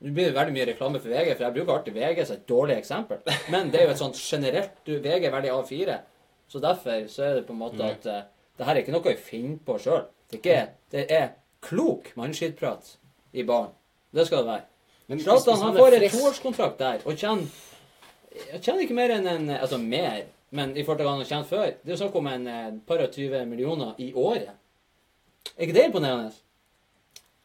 Nå 0.00 0.14
blir 0.16 0.30
det 0.30 0.36
veldig 0.36 0.54
mye 0.56 0.68
reklame 0.70 1.00
for 1.00 1.12
VG, 1.12 1.34
for 1.34 1.44
jeg 1.44 1.54
bruker 1.58 1.74
alltid 1.74 1.96
VG 1.98 2.22
som 2.24 2.38
et 2.38 2.46
dårlig 2.48 2.76
eksempel. 2.80 3.18
Men 3.52 3.68
det 3.72 3.82
er 3.82 3.88
jo 3.88 3.94
et 3.94 4.00
sånt 4.00 4.20
generelt 4.20 4.78
du, 4.86 4.94
VG 4.96 5.26
er 5.28 5.34
veldig 5.34 5.52
A4. 5.58 5.98
Så 6.50 6.62
derfor 6.62 7.04
så 7.12 7.26
er 7.26 7.34
det 7.36 7.44
på 7.46 7.52
en 7.52 7.60
måte 7.60 7.84
at 7.84 8.08
uh, 8.08 8.22
det 8.58 8.66
her 8.66 8.74
er 8.74 8.82
ikke 8.82 8.94
noe 8.94 9.12
jeg 9.12 9.20
finner 9.22 9.60
på 9.66 9.76
sjøl. 9.80 10.08
Det, 10.32 10.56
det 10.94 11.04
er 11.12 11.28
klok 11.64 12.10
mannskittprat 12.16 12.94
i 13.36 13.44
baren. 13.44 13.74
Det 14.10 14.26
skal 14.26 14.42
det 14.42 14.50
være. 14.54 14.66
Men 15.10 15.20
Zlatan 15.20 15.62
han 15.62 15.76
får 15.76 15.98
en 15.98 16.08
toårskontrakt 16.14 16.78
der, 16.78 17.04
og 17.04 17.16
tjener 17.18 17.46
Jeg 18.30 18.60
tjener 18.62 18.84
ikke 18.84 18.94
mer 18.94 19.10
enn 19.10 19.26
en 19.26 19.48
Altså 19.56 19.78
mer, 19.78 20.20
men 20.54 20.76
i 20.76 20.84
forhold 20.84 21.00
til 21.00 21.08
hva 21.08 21.14
han 21.16 21.22
har 21.24 21.30
tjent 21.30 21.48
før. 21.50 21.70
Det 21.76 21.90
er 21.90 21.96
jo 21.96 22.02
snakk 22.04 22.18
om 22.20 22.28
en 22.30 22.46
eh, 22.46 22.68
par 22.86 23.02
og 23.02 23.10
20 23.14 23.46
millioner 23.50 23.98
i 23.98 24.12
året. 24.14 24.52
Er 25.56 25.66
ikke 25.66 25.76
det 25.76 25.88
imponerende? 25.90 26.30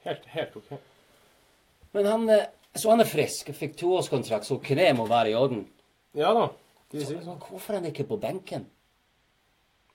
Helt, 0.05 0.27
helt 0.35 0.59
OK. 0.61 0.75
Men 1.95 2.05
han, 2.11 2.29
eh, 2.29 2.45
så 2.75 2.91
han 2.91 3.01
er 3.03 3.07
frisk, 3.09 3.49
fikk 3.55 3.77
toårskontrakt, 3.79 4.45
så 4.47 4.57
kne 4.61 4.89
må 4.97 5.05
være 5.07 5.31
i 5.31 5.37
orden. 5.39 5.63
Ja 6.15 6.33
da. 6.35 6.49
De 6.91 7.01
sier 7.03 7.21
sånn. 7.23 7.39
Hvorfor 7.41 7.73
er 7.75 7.81
han 7.81 7.89
ikke 7.91 8.05
på 8.09 8.17
benken? 8.21 8.67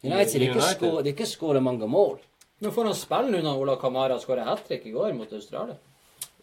United 0.03 0.33
det 0.33 0.41
er 0.41 0.47
ikke 0.49 0.57
United. 0.57 0.81
skå- 0.81 0.99
er 1.05 1.11
ikke 1.13 1.29
skåret 1.29 1.63
mange 1.63 1.87
mål. 1.89 2.19
Nå 2.61 2.71
får 2.73 2.85
han 2.89 2.97
spille 2.97 3.31
nå 3.37 3.43
når 3.45 3.61
Ola 3.63 3.77
Kamara 3.81 4.17
skåra 4.21 4.45
hat 4.49 4.65
trick 4.69 4.87
i 4.89 4.93
går 4.93 5.13
mot 5.17 5.31
Australia. 5.33 5.77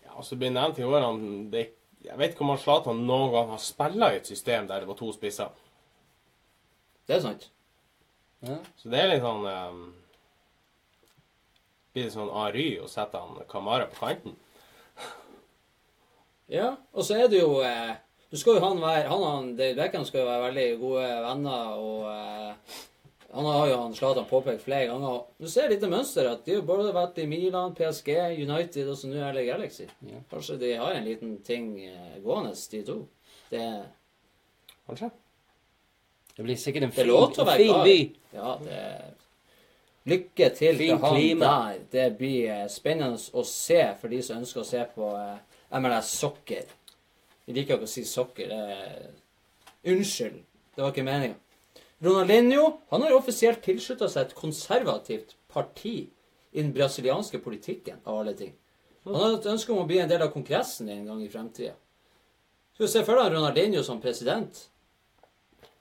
Ja, 0.05 0.13
og 0.15 0.23
så 0.25 0.37
blir 0.37 0.49
det 0.49 0.57
nevnt 0.57 0.79
i 0.79 0.85
år 0.85 1.01
han 1.01 1.49
det, 1.51 1.67
Jeg 2.03 2.17
vet 2.17 2.31
ikke 2.35 2.41
om 2.45 2.49
han 2.53 2.57
Zlatan 2.61 2.99
noen 3.07 3.31
gang 3.33 3.49
har 3.49 3.57
spilt 3.57 3.95
i 3.97 4.15
et 4.15 4.25
system 4.29 4.67
der 4.69 4.79
det 4.79 4.87
var 4.87 4.95
to 4.95 5.11
spisser. 5.11 5.49
Det 7.07 7.15
er 7.17 7.21
sant. 7.21 7.49
Ja. 8.45 8.57
Så 8.77 8.89
det 8.93 8.99
er 9.01 9.09
litt 9.09 9.23
sånn 9.25 9.45
um, 9.45 9.93
Blir 11.93 12.03
det 12.05 12.13
sånn 12.13 12.29
Ary 12.29 12.77
å 12.79 12.87
sette 12.87 13.17
han 13.17 13.39
Kamara 13.49 13.87
på 13.89 13.97
kanten? 13.99 14.35
Ja, 16.51 16.75
og 16.93 17.03
så 17.03 17.17
er 17.19 17.31
det 17.31 17.41
jo 17.41 17.59
eh, 17.65 17.95
skal 18.33 18.57
jo 18.57 18.63
han 18.63 18.79
være 18.81 19.07
Han 19.09 19.23
og 19.23 19.49
David 19.57 19.81
Beckham 19.81 20.05
skal 20.07 20.23
jo 20.23 20.29
være 20.29 20.45
veldig 20.47 20.67
gode 20.79 21.07
venner, 21.25 21.73
og 21.79 22.05
eh, 22.11 22.77
han 23.33 23.45
har 23.45 23.67
jo 23.67 23.81
han 23.81 23.95
Zlatan 23.95 24.25
påpekt 24.29 24.63
flere 24.63 24.87
ganger. 24.87 25.19
Du 25.37 25.49
ser 25.51 25.69
litt 25.69 25.83
mønster 25.89 26.29
at 26.31 26.45
de 26.45 26.55
har 26.55 26.65
både 26.65 26.93
vært 26.95 27.19
i 27.19 27.27
Milan, 27.29 27.75
PSG, 27.75 28.09
United 28.39 28.87
og 28.87 28.97
så 28.97 29.11
nå 29.11 29.19
LA 29.19 29.43
Galaxy. 29.49 29.85
Ja. 30.07 30.23
Kanskje 30.31 30.57
de 30.63 30.73
har 30.79 30.95
en 30.95 31.05
liten 31.05 31.37
ting 31.45 31.73
eh, 31.83 32.17
gående, 32.23 32.55
de 32.71 32.83
to. 32.87 33.01
Det, 33.51 33.67
Kanskje? 34.87 35.11
Det 36.37 36.45
blir 36.45 36.55
sikkert 36.55 36.83
en 36.87 36.91
fin, 36.95 37.09
en 37.09 37.53
fin 37.57 37.79
by. 37.83 37.99
Ja, 38.37 38.57
det 38.63 38.81
Lykke 40.07 40.49
til 40.55 40.77
Fin 40.77 40.77
til 40.77 40.97
han 40.97 41.15
klima. 41.15 41.45
der. 41.45 41.79
Det 41.91 42.17
blir 42.17 42.51
eh, 42.51 42.67
spennende 42.71 43.19
å 43.33 43.43
se 43.43 43.81
for 43.99 44.07
de 44.07 44.21
som 44.23 44.39
ønsker 44.39 44.61
å 44.61 44.67
se 44.67 44.85
på 44.93 45.09
eh, 45.19 45.56
MLS 45.71 46.11
Soccer. 46.19 46.67
Vi 47.47 47.55
liker 47.55 47.77
ikke 47.77 47.87
å 47.87 47.91
si 47.91 48.03
sokker. 48.07 48.51
Det 48.51 48.77
er... 48.77 49.09
Unnskyld, 49.87 50.39
det 50.75 50.83
var 50.83 50.91
ikke 50.91 51.05
meninga. 51.07 51.37
Ronaldinho 52.03 52.63
han 52.91 53.03
har 53.05 53.15
offisielt 53.15 53.63
tilslutta 53.65 54.09
seg 54.11 54.27
et 54.27 54.37
konservativt 54.37 55.35
parti 55.49 55.97
i 56.51 56.61
den 56.61 56.73
brasilianske 56.75 57.39
politikken, 57.41 58.01
av 58.05 58.21
alle 58.21 58.33
ting. 58.37 58.53
Han 59.07 59.15
har 59.15 59.37
et 59.37 59.47
ønske 59.49 59.71
om 59.73 59.81
å 59.81 59.87
bli 59.87 60.01
en 60.03 60.09
del 60.09 60.25
av 60.25 60.33
kongressen 60.33 60.89
en 60.91 61.05
gang 61.07 61.21
i 61.23 61.29
fremtida. 61.31 61.73
Skal 62.75 62.85
vi 62.85 62.91
se 62.91 63.03
for 63.07 63.17
deg 63.17 63.33
Ronaldinho 63.33 63.83
som 63.85 64.01
president? 64.03 64.59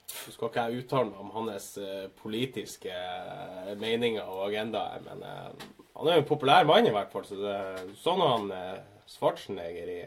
Så 0.07 0.31
skal 0.33 0.49
ikke 0.49 0.63
jeg 0.65 0.83
uttale 0.85 1.11
meg 1.11 1.19
om 1.21 1.33
hans 1.35 1.73
eh, 1.83 2.07
politiske 2.21 2.93
eh, 2.93 3.73
meninger 3.77 4.23
og 4.23 4.47
agendaer, 4.47 5.03
men 5.05 5.25
eh, 5.27 5.65
han 5.99 6.07
er 6.07 6.17
jo 6.17 6.23
en 6.23 6.29
populær 6.29 6.65
mann 6.65 6.87
i 6.87 6.93
hvert 6.95 7.11
fall, 7.11 7.25
så 7.27 7.37
det, 7.41 7.57
sånn 7.99 8.23
han 8.23 8.47
Schwarzenegger 9.07 9.89
i 9.93 9.99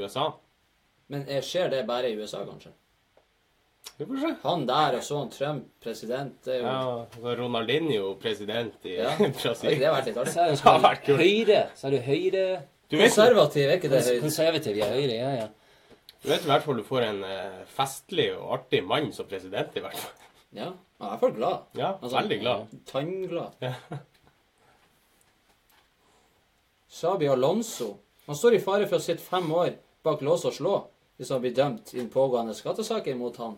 USA. 0.00 0.28
Men 1.12 1.26
skjer 1.44 1.68
det 1.70 1.82
bare 1.88 2.10
i 2.10 2.16
USA, 2.16 2.44
kanskje? 2.48 2.72
Vi 3.98 4.06
får 4.08 4.20
se. 4.22 4.30
Han 4.42 4.62
der 4.66 4.96
og 4.98 5.02
så 5.06 5.18
Trump 5.30 5.66
president, 5.84 6.38
det 6.46 6.54
er 6.56 6.62
jo 6.62 6.66
Ja, 6.66 6.78
og 7.20 7.38
Ronaldinho 7.38 8.14
president 8.22 8.86
i 8.88 8.94
Ja. 8.96 9.10
Har 9.18 9.28
Brasil. 9.36 9.74
det 9.78 9.90
vært 9.92 10.08
litt 10.08 10.16
artig? 10.22 10.32
Så 10.32 10.40
er 10.40 10.48
det 10.50 10.56
Det 10.62 10.64
har 10.70 10.80
vært 10.86 11.04
kult. 11.04 11.20
høyre. 11.20 11.60
Så 11.76 11.86
er 11.86 11.90
du 11.90 11.98
høyre 12.08 12.46
Du 12.90 12.96
Konservativ, 12.98 13.68
er 13.68 13.76
ikke 13.78 13.90
det 13.92 14.00
høyre? 14.06 14.20
Konservativ, 14.24 14.76
ja. 14.80 14.88
Høyre, 14.94 15.14
ja, 15.20 15.30
ja. 15.42 15.46
du 16.24 16.28
vet 16.32 16.42
i 16.46 16.50
hvert 16.50 16.64
fall 16.64 16.76
du 16.80 16.82
får 16.88 17.06
en 17.10 17.22
eh, 17.28 17.60
festlig 17.76 18.30
og 18.38 18.52
artig 18.58 18.82
mann 18.88 19.12
som 19.12 19.26
president, 19.28 19.76
i 19.76 19.80
hvert 19.84 19.96
fall. 20.00 20.26
Ja, 20.54 20.70
han 20.72 21.04
er 21.04 21.06
i 21.06 21.10
hvert 21.12 21.20
fall 21.26 21.32
glad. 21.36 21.62
Ja, 21.76 21.92
Altså, 22.00 22.16
veldig 22.16 22.40
glad. 22.40 22.74
Tannglad. 22.90 23.56
Ja. 23.60 23.74
Sabi 26.94 27.28
Alonso. 27.28 27.94
Han 28.28 28.36
står 28.38 28.54
i 28.56 28.62
fare 28.62 28.86
for 28.88 29.00
å 29.00 29.04
sitte 29.04 29.24
fem 29.24 29.48
år 29.52 29.72
bak 30.06 30.22
lås 30.24 30.44
og 30.48 30.54
slå 30.56 30.74
hvis 31.18 31.30
han 31.30 31.42
blir 31.42 31.54
dømt 31.54 31.92
i 31.94 32.00
den 32.00 32.10
pågående 32.10 32.54
skattesaken 32.58 33.18
mot 33.20 33.36
han. 33.42 33.56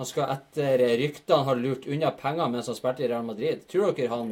Han 0.00 0.08
skal 0.08 0.30
etter 0.32 0.80
ryktene 0.98 1.44
ha 1.44 1.54
lurt 1.54 1.84
unna 1.86 2.10
penger 2.16 2.48
mens 2.52 2.70
han 2.70 2.76
spilte 2.78 3.04
i 3.04 3.08
Real 3.10 3.26
Madrid. 3.26 3.66
Tror 3.68 3.92
dere 3.96 4.08
han 4.12 4.30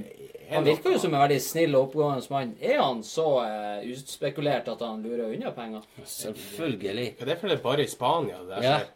Han 0.50 0.64
virker 0.66 0.94
jo 0.96 0.98
som 0.98 1.12
en 1.14 1.20
veldig 1.20 1.40
snill 1.44 1.76
og 1.78 1.88
oppegående 1.90 2.32
mann. 2.32 2.54
Er 2.60 2.80
han 2.80 3.02
så 3.06 3.26
eh, 3.44 3.84
utspekulert 3.92 4.70
at 4.72 4.80
han 4.82 5.02
lurer 5.04 5.28
unna 5.36 5.52
penger? 5.54 5.84
Selvfølgelig. 6.04 7.04
Ja, 7.20 7.28
det 7.28 7.36
er 7.36 7.42
fordi 7.42 7.52
det 7.54 7.58
er 7.60 7.66
bare 7.68 7.84
i 7.84 7.92
Spania 7.92 8.40
det 8.40 8.48
der 8.56 8.64
Ja. 8.64 8.78
skjer. 8.78 8.88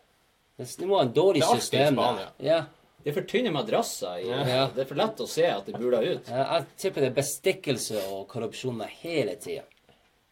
Det 0.59 0.67
det 0.81 0.89
må 0.89 0.97
ha 0.99 1.05
en 1.05 1.13
dårlig 1.15 1.43
Det 1.43 1.47
er 1.49 1.55
alltid 1.55 1.81
i. 1.81 1.93
Spania. 1.93 2.27
Ja. 2.39 2.59
Det 3.05 3.11
er 3.13 3.17
for 3.19 3.27
tynne 3.29 3.51
madrasser. 3.53 4.19
I, 4.23 4.29
Ja. 4.33 4.67
Det 4.73 4.85
er 4.85 4.89
for 4.89 4.97
lett 4.97 5.21
å 5.21 5.27
se 5.29 5.45
at 5.47 5.67
det 5.69 5.77
buler 5.77 6.03
ut. 6.15 6.29
Ja, 6.33 6.45
Jeg 6.57 6.67
tipper 6.81 7.05
det 7.05 7.11
er 7.11 7.17
bestikkelse 7.19 8.01
og 8.11 8.27
korrupsjon 8.33 8.81
hele 9.03 9.37
tida. 9.37 9.63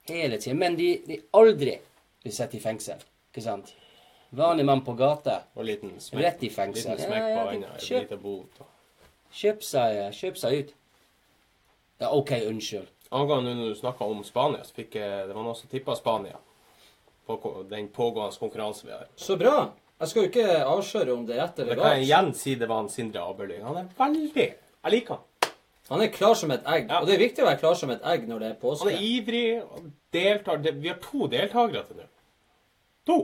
Hele 0.08 0.38
tida. 0.40 0.54
Men 0.56 0.76
de, 0.76 0.88
de 1.06 1.20
aldri 1.36 1.76
blir 2.22 2.32
satt 2.32 2.54
i 2.56 2.60
fengsel. 2.64 3.02
Ikke 3.30 3.44
sant? 3.44 3.74
Vanlig 4.32 4.64
mann 4.64 4.80
på 4.84 4.94
gata, 4.96 5.42
Og 5.54 5.66
liten 5.68 5.98
smekk, 6.00 6.22
rett 6.24 6.42
i 6.42 6.48
fengsel. 6.48 6.94
liten 6.94 7.04
smekk 7.10 7.26
på 7.28 7.42
øynene. 7.50 7.74
Ja, 7.76 7.84
ja, 7.90 8.00
liten 8.00 8.22
bot. 8.22 8.62
kjøp, 9.32 9.62
seg, 9.62 9.98
kjøp 10.16 10.38
seg 10.40 10.56
ut. 10.62 10.72
Ja, 12.00 12.08
OK, 12.16 12.32
unnskyld. 12.48 12.88
Angående 13.12 13.52
når 13.54 13.68
du 13.74 13.74
snakka 13.76 14.08
om 14.08 14.24
Spania, 14.24 14.64
så 14.64 14.72
fikk 14.74 14.94
jeg, 14.96 15.26
det 15.28 15.36
var 15.36 15.44
noen 15.44 15.54
som 15.58 15.68
tippa 15.68 15.94
Spania 15.98 16.38
på 17.28 17.36
den 17.68 17.88
pågående 17.92 18.38
konkurransen 18.40 18.88
vi 18.88 18.94
har. 18.96 19.06
Så 19.16 19.36
bra. 19.36 19.68
Jeg 20.02 20.10
skal 20.10 20.24
jo 20.24 20.28
ikke 20.32 20.46
avsløre 20.66 21.14
om 21.14 21.26
det 21.26 21.36
er 21.36 21.44
rett 21.44 21.60
eller 21.62 21.76
galt. 21.76 21.82
Da 21.82 21.90
kan 21.92 22.00
jeg 22.00 22.06
igjen 22.08 22.30
si 22.34 22.54
det 22.58 22.66
var 22.66 22.80
en 22.82 22.88
Sindre 22.90 23.20
Aberling. 23.22 23.60
Han 23.62 23.76
er 23.78 23.90
veldig 23.98 24.46
Jeg 24.48 24.94
liker 24.96 25.20
han. 25.20 25.52
Han 25.92 26.00
er 26.02 26.08
klar 26.14 26.34
som 26.38 26.50
et 26.50 26.64
egg. 26.66 26.88
Ja. 26.88 27.02
Og 27.02 27.06
det 27.06 27.14
er 27.14 27.20
viktig 27.20 27.44
å 27.44 27.46
være 27.46 27.60
klar 27.60 27.76
som 27.78 27.92
et 27.94 28.02
egg 28.10 28.24
når 28.26 28.40
det 28.42 28.48
er 28.48 28.56
påske. 28.58 28.88
Han 28.88 28.96
er 28.96 29.04
ivrig 29.06 29.44
og 29.62 29.84
deltar. 30.14 30.58
Vi 30.64 30.90
har 30.90 30.98
to 31.04 31.28
deltakere 31.30 31.84
til 31.86 32.00
nå. 32.00 32.06
To! 33.10 33.18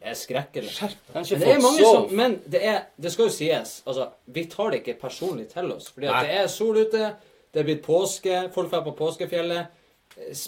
Det 0.00 0.08
er 0.08 0.16
skrekkelig. 0.16 0.70
Skjerp 0.72 1.10
deg. 1.10 1.18
Men 1.18 1.42
det 1.42 1.50
er 1.50 1.60
mange 1.64 1.88
som 1.90 2.14
Men 2.16 2.36
det, 2.54 2.62
er, 2.70 2.78
det 2.96 3.12
skal 3.12 3.28
jo 3.28 3.34
sies. 3.34 3.74
Altså, 3.84 4.06
vi 4.32 4.46
tar 4.52 4.72
det 4.72 4.80
ikke 4.80 4.94
personlig 5.02 5.50
til 5.50 5.68
oss. 5.74 5.90
Fordi 5.92 6.08
at 6.08 6.16
Nei. 6.16 6.22
det 6.24 6.38
er 6.38 6.48
sol 6.54 6.78
ute, 6.80 7.10
det 7.52 7.60
er 7.60 7.68
blitt 7.68 7.82
påske, 7.84 8.46
folk 8.54 8.72
drar 8.72 8.86
på 8.86 8.96
påskefjellet. 8.96 9.76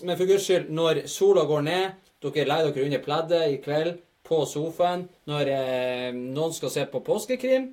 Men 0.06 0.16
for 0.16 0.24
guds 0.24 0.48
skyld, 0.48 0.72
når 0.72 1.02
sola 1.10 1.44
går 1.51 1.68
ned, 1.68 2.01
dere 2.24 2.48
legger 2.48 2.72
dere 2.72 2.89
under 2.89 3.05
pleddet 3.05 3.44
i 3.51 3.60
kveld 3.60 4.01
på 4.32 4.40
sofaen 4.48 5.04
Når 5.30 5.52
eh, 5.52 6.09
noen 6.16 6.56
skal 6.56 6.72
se 6.74 6.86
på 6.90 7.00
påskekrim, 7.06 7.68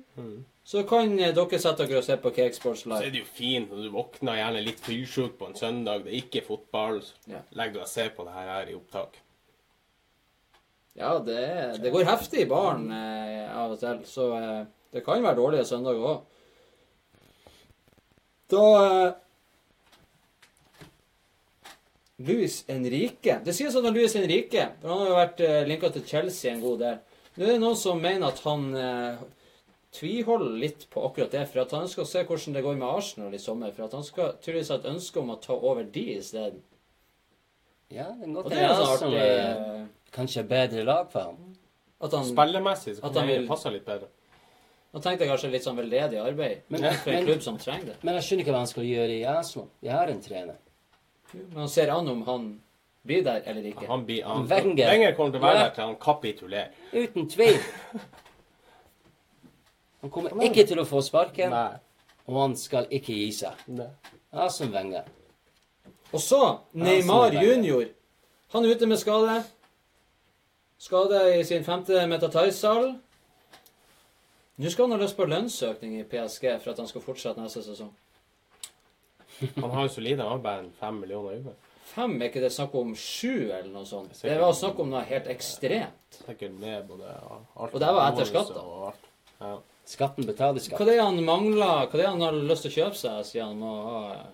så 0.70 0.84
kan 0.86 1.16
eh, 1.18 1.32
dere 1.34 1.58
sette 1.62 1.86
dere 1.88 2.02
og 2.02 2.06
se 2.06 2.18
på 2.20 2.30
Cakesports 2.36 2.84
Så 2.84 3.00
er 3.00 3.10
det 3.10 3.24
jo 3.24 3.30
fint 3.32 3.72
når 3.72 3.88
du 3.88 3.90
våkner 3.96 4.38
gjerne 4.42 4.62
litt 4.68 4.84
fylsjuk 4.84 5.34
på 5.40 5.48
en 5.50 5.58
søndag, 5.58 6.04
det 6.04 6.12
er 6.12 6.20
ikke 6.20 6.44
fotball, 6.46 7.00
så 7.02 7.32
Ja. 7.32 7.40
legger 7.58 7.72
du 7.72 7.78
deg 7.80 7.88
og 7.88 7.92
ser 7.96 8.12
på 8.14 8.28
det 8.28 8.36
her, 8.36 8.52
her 8.58 8.70
i 8.70 8.76
opptak. 8.78 9.18
Ja, 11.00 11.14
det, 11.24 11.80
det 11.80 11.92
går 11.94 12.04
heftig 12.04 12.42
i 12.44 12.48
baren 12.50 12.90
eh, 12.92 13.46
av 13.56 13.72
og 13.72 13.80
til, 13.80 14.04
så 14.10 14.26
eh, 14.36 14.60
det 14.92 15.04
kan 15.06 15.22
være 15.22 15.38
dårlige 15.38 15.64
søndager 15.68 16.06
òg. 16.12 16.20
Da 18.50 18.64
eh, 22.20 22.26
Henrique. 22.26 22.64
Enrique 22.68 23.38
Det 23.44 23.54
sies 23.56 23.74
at 23.76 23.84
han 23.84 23.94
Louis 23.94 24.14
Enrique 24.16 24.68
for 24.80 24.88
Han 24.88 24.98
har 24.98 25.06
jo 25.08 25.18
vært 25.18 25.40
eh, 25.40 25.60
linka 25.68 25.90
til 25.94 26.04
Chelsea 26.06 26.52
en 26.54 26.60
god 26.60 26.78
del. 26.84 26.98
Nå 27.36 27.44
er 27.46 27.52
det 27.54 27.60
noen 27.62 27.76
som 27.76 28.00
mener 28.02 28.26
at 28.28 28.40
han 28.44 28.74
eh, 28.76 29.16
tviholder 29.96 30.58
litt 30.60 30.84
på 30.90 31.02
akkurat 31.08 31.30
det, 31.34 31.44
for 31.50 31.62
at 31.64 31.72
han 31.74 31.86
ønsker 31.86 32.02
å 32.04 32.08
se 32.10 32.24
hvordan 32.26 32.54
det 32.56 32.62
går 32.66 32.76
med 32.78 32.88
Arsenal 32.88 33.34
i 33.34 33.38
sommer. 33.42 33.72
For 33.74 33.86
at 33.88 33.96
han 33.96 34.04
skal 34.06 34.34
tydeligvis 34.38 34.70
ha 34.70 34.78
et 34.80 34.90
ønske 34.92 35.20
om 35.22 35.32
å 35.34 35.38
ta 35.42 35.56
over 35.56 35.84
de 35.84 36.04
isteden. 36.18 36.60
Ja, 37.90 38.06
det 38.14 38.28
er 38.28 38.34
godt 38.36 38.52
er 38.54 38.60
er 38.68 38.74
sånn 38.78 38.86
Arsenal 38.86 39.14
artig 39.16 39.24
er 39.24 39.74
eh, 39.80 39.86
kanskje 40.14 40.44
bedre 40.46 40.84
lag 40.86 41.08
for 41.10 41.30
ham. 41.30 41.40
at 42.00 42.12
han 42.16 42.24
Spillemessig 42.24 42.96
så 42.96 43.04
At 43.04 43.12
kan 43.14 43.26
han 43.26 43.28
det 43.42 43.48
passe 43.48 43.70
litt 43.74 43.84
bedre. 43.86 44.08
Nå 44.90 45.00
tenkte 45.02 45.24
jeg 45.24 45.30
kanskje 45.30 45.50
litt 45.52 45.66
sånn 45.66 45.76
veldedig 45.78 46.18
arbeid 46.18 46.62
Men- 46.68 46.82
for 47.02 47.10
en 47.10 47.16
men- 47.16 47.26
klubb 47.26 47.42
som 47.42 47.58
trenger 47.58 47.86
det. 47.86 47.96
Men 48.02 48.14
jeg 48.14 48.22
skjønner 48.24 48.42
ikke 48.44 48.52
hva 48.54 48.62
han 48.64 48.66
skal 48.66 48.84
gjøre 48.84 49.16
i 49.18 49.24
Arsenal. 49.24 49.68
De 49.82 49.88
har 49.88 50.08
en 50.08 50.20
trener. 50.20 50.56
Men 51.32 51.62
han 51.64 51.68
ser 51.68 51.92
an 51.94 52.08
om 52.08 52.22
han 52.26 52.48
blir 53.02 53.22
der 53.24 53.42
eller 53.48 53.62
ikke. 53.70 53.86
Han 53.86 54.04
blir, 54.06 54.24
han, 54.24 54.48
Wenger. 54.50 54.90
Wenger 54.90 55.14
kommer 55.16 55.32
til 55.34 55.40
å 55.40 55.46
være 55.46 55.60
der 55.60 55.70
til 55.76 55.84
han 55.84 55.96
kapitulerer. 56.00 56.74
Uten 56.92 57.28
tvil. 57.30 57.60
Han 60.00 60.10
kommer 60.10 60.44
ikke 60.44 60.64
til 60.68 60.80
å 60.80 60.86
få 60.88 61.02
sparken, 61.04 61.52
Nei. 61.52 61.78
og 62.26 62.36
han 62.40 62.56
skal 62.56 62.88
ikke 62.90 63.12
gi 63.12 63.30
seg. 63.36 63.64
Nei. 63.68 63.88
som 64.48 64.72
Wenger. 64.72 65.08
Og 66.10 66.20
så 66.20 66.40
Neymar 66.72 67.36
junior. 67.36 67.86
Han 68.54 68.64
er 68.64 68.74
ute 68.74 68.86
med 68.86 68.98
skade. 68.98 69.42
Skade 70.80 71.20
i 71.38 71.44
sin 71.44 71.64
femte 71.64 72.06
metatarsal. 72.08 72.94
Nå 74.60 74.70
skal 74.72 74.88
han 74.88 74.96
ha 74.96 75.04
lyst 75.04 75.16
på 75.16 75.28
lønnsøkning 75.28 76.00
i 76.00 76.06
PSG 76.08 76.46
for 76.60 76.72
at 76.72 76.80
han 76.80 76.88
skal 76.88 77.04
fortsette 77.04 77.40
neste 77.40 77.62
sesong. 77.64 77.92
Han 79.56 79.70
har 79.70 79.88
jo 79.88 79.92
solide 79.94 80.26
en 80.52 80.70
fem 80.78 81.00
millioner 81.00 81.36
i 81.36 81.42
uka. 81.44 81.56
Fem, 81.90 82.12
er 82.22 82.30
ikke 82.30 82.42
det 82.44 82.52
snakk 82.54 82.74
om 82.78 82.92
sju 82.94 83.50
eller 83.50 83.70
noe 83.72 83.86
sånt? 83.88 84.12
Sikkert. 84.14 84.30
Det 84.30 84.42
var 84.44 84.52
snakk 84.54 84.82
om 84.82 84.92
noe 84.92 85.02
helt 85.08 85.26
ekstremt. 85.32 86.18
Sikkert 86.20 86.52
med 86.60 86.84
både 86.86 87.10
alt. 87.10 87.72
Og 87.72 87.78
det 87.82 87.88
var 87.96 88.12
etter 88.12 88.28
skatt, 88.28 88.52
da. 88.54 88.92
Ja. 89.40 89.54
Skatten 89.90 90.28
betaler 90.28 90.62
skatt. 90.62 90.78
Hva 90.78 90.86
er 90.86 90.92
det 90.92 91.02
han 91.02 91.18
mangler, 91.26 91.88
hva 91.90 91.96
er 91.96 92.02
det 92.04 92.12
han 92.12 92.22
har 92.22 92.36
lyst 92.36 92.66
til 92.66 92.70
å 92.70 92.76
kjøpe 92.76 93.00
seg, 93.00 93.24
sier 93.26 93.48
han 93.48 93.58
må 93.58 93.72
ha 93.88 94.02
eh, 94.12 94.28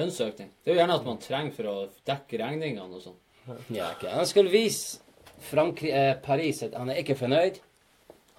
lønnsøkning. 0.00 0.50
Det 0.58 0.72
er 0.72 0.74
jo 0.74 0.80
gjerne 0.80 0.98
at 0.98 1.06
man 1.06 1.22
trenger 1.22 1.54
for 1.54 1.70
å 1.70 1.76
dekke 2.10 2.40
regningene 2.42 2.98
og 2.98 3.04
sånn. 3.04 3.20
Ja, 3.68 3.92
okay. 3.92 4.10
Han 4.16 4.26
skal 4.26 4.50
vise 4.50 4.98
Frankrike, 5.44 5.94
eh, 5.94 6.16
Paris 6.24 6.64
at 6.66 6.74
han 6.80 6.90
er 6.90 6.98
ikke 7.04 7.18
fornøyd. 7.20 7.62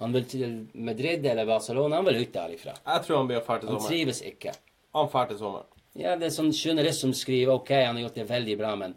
Han 0.02 0.12
vil 0.12 0.28
til 0.28 0.56
Madrid 0.74 1.24
eller 1.24 1.48
Barcelona. 1.48 2.02
Han 2.02 2.10
vil 2.10 2.20
ut 2.26 2.32
derifra. 2.34 2.76
Jeg 2.76 3.06
tror 3.06 3.22
han 3.22 3.30
blir 3.30 3.44
ferdig 3.46 3.70
til 3.70 3.78
Han 3.78 3.86
trives 3.88 4.20
ikke. 4.20 4.52
Han 4.96 5.10
drar 5.12 5.28
til 5.30 5.40
sommeren. 5.40 5.72
Ja, 5.96 6.14
det 6.16 6.28
er 6.28 6.34
sånn 6.34 6.52
journalist 6.52 7.04
som 7.04 7.12
skriver 7.16 7.56
OK, 7.56 7.70
han 7.72 7.96
har 7.96 8.06
gjort 8.06 8.18
det 8.20 8.26
veldig 8.28 8.56
bra, 8.60 8.74
men 8.76 8.96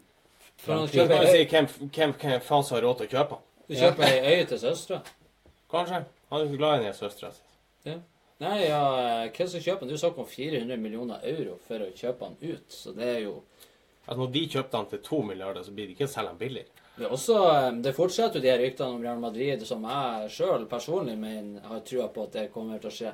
For 0.60 0.76
han 0.76 0.88
Så 0.88 0.92
kan 0.92 1.06
kjøper 1.08 1.24
vi 1.24 1.32
si 1.32 1.44
hvem, 1.48 1.68
hvem, 1.96 2.14
hvem 2.20 2.42
faen 2.44 2.64
som 2.64 2.76
har 2.76 2.84
råd 2.84 2.98
til 3.00 3.08
å 3.08 3.12
kjøpe 3.14 3.38
han? 3.38 3.46
Du 3.70 3.76
kjøper 3.80 4.06
ei 4.08 4.34
øye 4.34 4.48
til 4.50 4.60
søstera? 4.60 5.00
Kanskje. 5.70 6.00
Han 6.30 6.40
er 6.40 6.48
ikke 6.48 6.60
glad 6.60 6.80
i 6.80 6.88
den 6.88 6.96
søstera 6.98 7.30
si. 7.32 7.94
Nei, 8.40 8.56
ja, 8.64 8.82
hvem 9.28 9.48
som 9.52 9.62
kjøper 9.64 9.84
den? 9.84 9.92
Du 9.92 10.00
snakket 10.00 10.24
om 10.24 10.28
400 10.28 10.80
millioner 10.80 11.24
euro 11.28 11.56
for 11.66 11.84
å 11.84 11.90
kjøpe 11.96 12.28
han 12.28 12.36
ut, 12.40 12.66
så 12.72 12.92
det 12.96 13.08
er 13.16 13.22
jo 13.28 13.40
Altså, 14.10 14.24
når 14.24 14.30
de 14.34 14.40
kjøpte 14.50 14.76
han 14.78 14.86
til 14.90 15.00
to 15.06 15.18
milliarder, 15.22 15.62
så 15.62 15.72
blir 15.76 15.86
det 15.86 15.92
ikke 15.94 16.06
å 16.08 16.10
selge 16.10 16.30
han 16.32 16.38
billig. 16.40 16.62
Det, 16.96 17.04
er 17.04 17.12
også, 17.14 17.36
eh, 17.52 17.66
det 17.84 17.92
fortsetter 17.94 18.40
jo 18.40 18.42
de 18.42 18.50
her 18.50 18.58
ryktene 18.58 18.96
om 18.96 19.04
Real 19.04 19.20
Madrid, 19.22 19.62
som 19.68 19.84
jeg 19.86 20.32
sjøl 20.34 20.64
personlig 20.70 21.14
mener 21.20 21.68
har 21.68 21.84
trua 21.86 22.08
på 22.10 22.24
at 22.26 22.38
det 22.38 22.46
kommer 22.50 22.80
til 22.82 22.90
å 22.90 22.96
skje. 22.96 23.12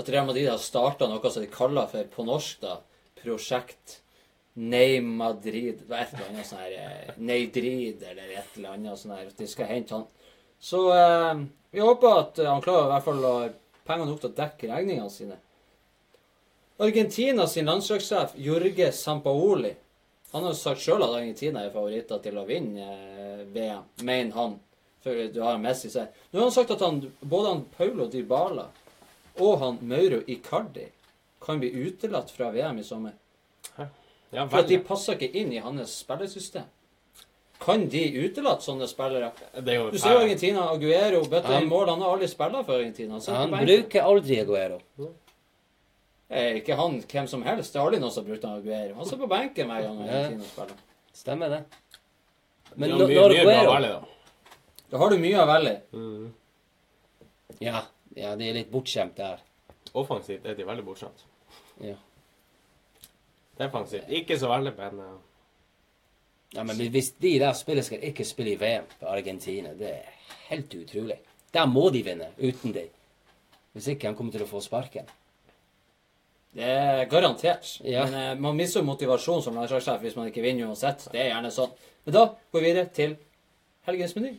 At 0.00 0.08
Real 0.08 0.28
Madrid 0.28 0.48
har 0.48 0.60
starta 0.62 1.08
noe 1.10 1.32
som 1.32 1.44
de 1.44 1.50
kaller 1.52 1.90
for 1.90 2.08
på 2.14 2.24
norsk 2.28 2.62
da, 2.64 2.78
prosjekt 3.20 4.00
Name 4.54 5.16
Madrid. 5.20 5.82
Det 5.86 5.96
et 5.96 6.14
eller 6.14 6.30
annet 6.30 6.48
sånn 6.48 6.62
her 6.64 6.76
eh, 6.78 7.12
Neidrid 7.20 8.02
eller 8.02 8.32
et 8.40 8.56
eller 8.56 8.76
annet 8.76 9.00
sånn 9.00 9.14
her. 9.14 9.28
De 9.36 9.48
skal 9.48 9.70
hente 9.70 9.96
han. 9.98 10.08
Så 10.60 10.86
eh, 10.94 11.44
vi 11.76 11.84
håper 11.84 12.16
at 12.22 12.40
eh, 12.40 12.48
han 12.48 12.64
klarer 12.64 12.88
i 12.88 12.94
hvert 12.94 13.06
fall 13.06 13.22
å 13.24 13.36
ha 13.36 13.52
penger 13.90 14.10
nok 14.10 14.24
til 14.24 14.32
å 14.32 14.38
dekke 14.40 14.72
regningene 14.72 15.12
sine. 15.12 15.38
Argentina 16.80 17.44
sin 17.48 17.68
landslagssjef 17.68 18.34
Jorge 18.40 18.88
Sampaoli 18.96 19.74
han 20.30 20.44
har 20.44 20.52
jo 20.52 20.58
sagt 20.58 20.82
sjøl 20.84 21.02
at 21.02 21.14
Argentina 21.16 21.64
er 21.64 21.72
favoritter 21.74 22.20
til 22.22 22.36
å 22.38 22.46
vinne 22.46 22.84
eh, 22.86 23.40
VM, 23.50 23.86
mener 24.06 24.36
han. 24.36 24.52
For 25.02 25.16
du 25.32 25.40
har 25.42 25.58
Messi 25.58 25.88
seg. 25.90 26.12
Nå 26.30 26.38
har 26.38 26.46
han 26.46 26.54
sagt 26.54 26.74
at 26.74 26.84
han, 26.84 27.00
både 27.24 27.54
han 27.54 27.64
Paulo 27.74 28.06
Dybala 28.12 28.68
og 29.40 29.58
han 29.62 29.78
Mauro 29.82 30.20
Icardi 30.26 30.88
kan 31.40 31.60
bli 31.62 31.70
utelatt 31.88 32.30
fra 32.30 32.50
VM 32.54 32.78
i 32.78 32.84
sommer. 32.84 33.12
Ja, 34.30 34.44
For 34.46 34.60
at 34.60 34.68
de 34.70 34.78
passer 34.86 35.16
ikke 35.16 35.32
inn 35.40 35.52
i 35.52 35.58
hans 35.58 35.96
spillesystem. 36.04 36.68
Kan 37.60 37.88
de 37.92 38.02
utelate 38.24 38.64
sånne 38.64 38.86
spillere? 38.88 39.32
Det 39.56 39.72
er 39.74 39.80
jo 39.80 39.88
Du 39.90 39.98
ser 39.98 40.14
jo 40.14 40.20
Argentina, 40.22 40.68
Aguero, 40.72 41.24
bøtta 41.28 41.58
i 41.60 41.66
mål. 41.68 41.88
Han 41.90 42.00
har 42.04 42.14
aldri 42.14 42.28
spilt 42.30 42.54
for 42.64 42.76
Argentina. 42.78 43.18
Han, 43.18 43.50
han 43.52 43.66
bruker 43.66 44.06
aldri 44.06 44.38
Aguero. 44.40 44.78
Er 46.30 46.60
ikke 46.60 46.76
han 46.78 47.00
hvem 47.10 47.26
som 47.28 47.42
helst? 47.42 47.72
Det 47.74 47.80
er 47.80 47.84
aldri 47.88 48.00
noen 48.00 48.14
som 48.14 48.24
har 48.24 48.30
brukt 48.30 48.46
Aguero. 48.48 48.94
Han 49.00 49.08
står 49.10 49.18
på 49.24 49.28
benken 49.34 49.68
hver 49.68 49.82
gang 49.82 49.98
Ja. 49.98 50.06
Argentina 50.20 50.44
spiller. 50.52 50.76
Stemmer 51.12 51.48
det. 51.56 51.62
Men 52.76 52.88
Ja, 52.90 52.96
har 52.96 53.06
mye, 53.08 53.16
når 53.18 53.34
Aguero 53.66 53.92
da. 54.90 54.98
Har 54.98 55.10
du 55.10 55.18
mye 55.18 55.42
å 55.42 55.46
velge 55.50 55.74
i. 55.74 55.76
ja, 57.66 57.82
ja, 58.20 58.36
de 58.36 58.48
er 58.48 58.60
litt 58.60 58.70
bortskjemt 58.72 59.16
der. 59.18 59.40
Offensivt 59.96 60.46
er 60.46 60.58
de 60.58 60.66
veldig 60.68 60.84
bortskjemt. 60.86 61.24
Ja. 61.82 61.96
Defensivt 63.60 64.12
ikke 64.20 64.38
så 64.40 64.50
veldig, 64.52 64.74
men 64.78 65.02
eh, 65.04 65.18
ja, 66.56 66.64
men 66.66 66.80
hvis 66.90 67.12
de 67.22 67.36
der 67.38 67.54
spiller 67.54 67.86
skal 67.86 68.02
ikke 68.10 68.26
spille 68.26 68.54
i 68.54 68.60
VM 68.60 68.88
på 69.00 69.08
Argentina, 69.10 69.72
det 69.78 69.90
er 69.90 70.36
helt 70.50 70.74
utrolig. 70.74 71.20
Der 71.54 71.66
må 71.66 71.88
de 71.90 72.02
vinne, 72.06 72.30
uten 72.38 72.74
de. 72.74 72.86
Hvis 73.72 73.86
ikke, 73.92 74.08
han 74.10 74.16
kommer 74.18 74.34
til 74.34 74.44
å 74.44 74.50
få 74.50 74.62
sparken. 74.64 75.06
Det 76.54 76.66
er 76.66 77.04
garantert. 77.10 77.76
Ja. 77.86 78.04
Men 78.06 78.34
uh, 78.34 78.40
man 78.42 78.58
mister 78.58 78.82
jo 78.82 78.88
motivasjon 78.88 79.44
som 79.44 79.58
landslagssjef 79.58 80.02
hvis 80.02 80.16
man 80.18 80.30
ikke 80.30 80.42
vinner 80.42 80.70
uansett. 80.70 81.06
Det 81.12 81.22
er 81.22 81.30
gjerne 81.30 81.52
sånn. 81.54 81.76
Men 82.06 82.16
da 82.16 82.24
går 82.50 82.64
vi 82.64 82.66
videre 82.66 82.90
til 82.94 83.14
helgens 83.86 84.16
meny. 84.18 84.34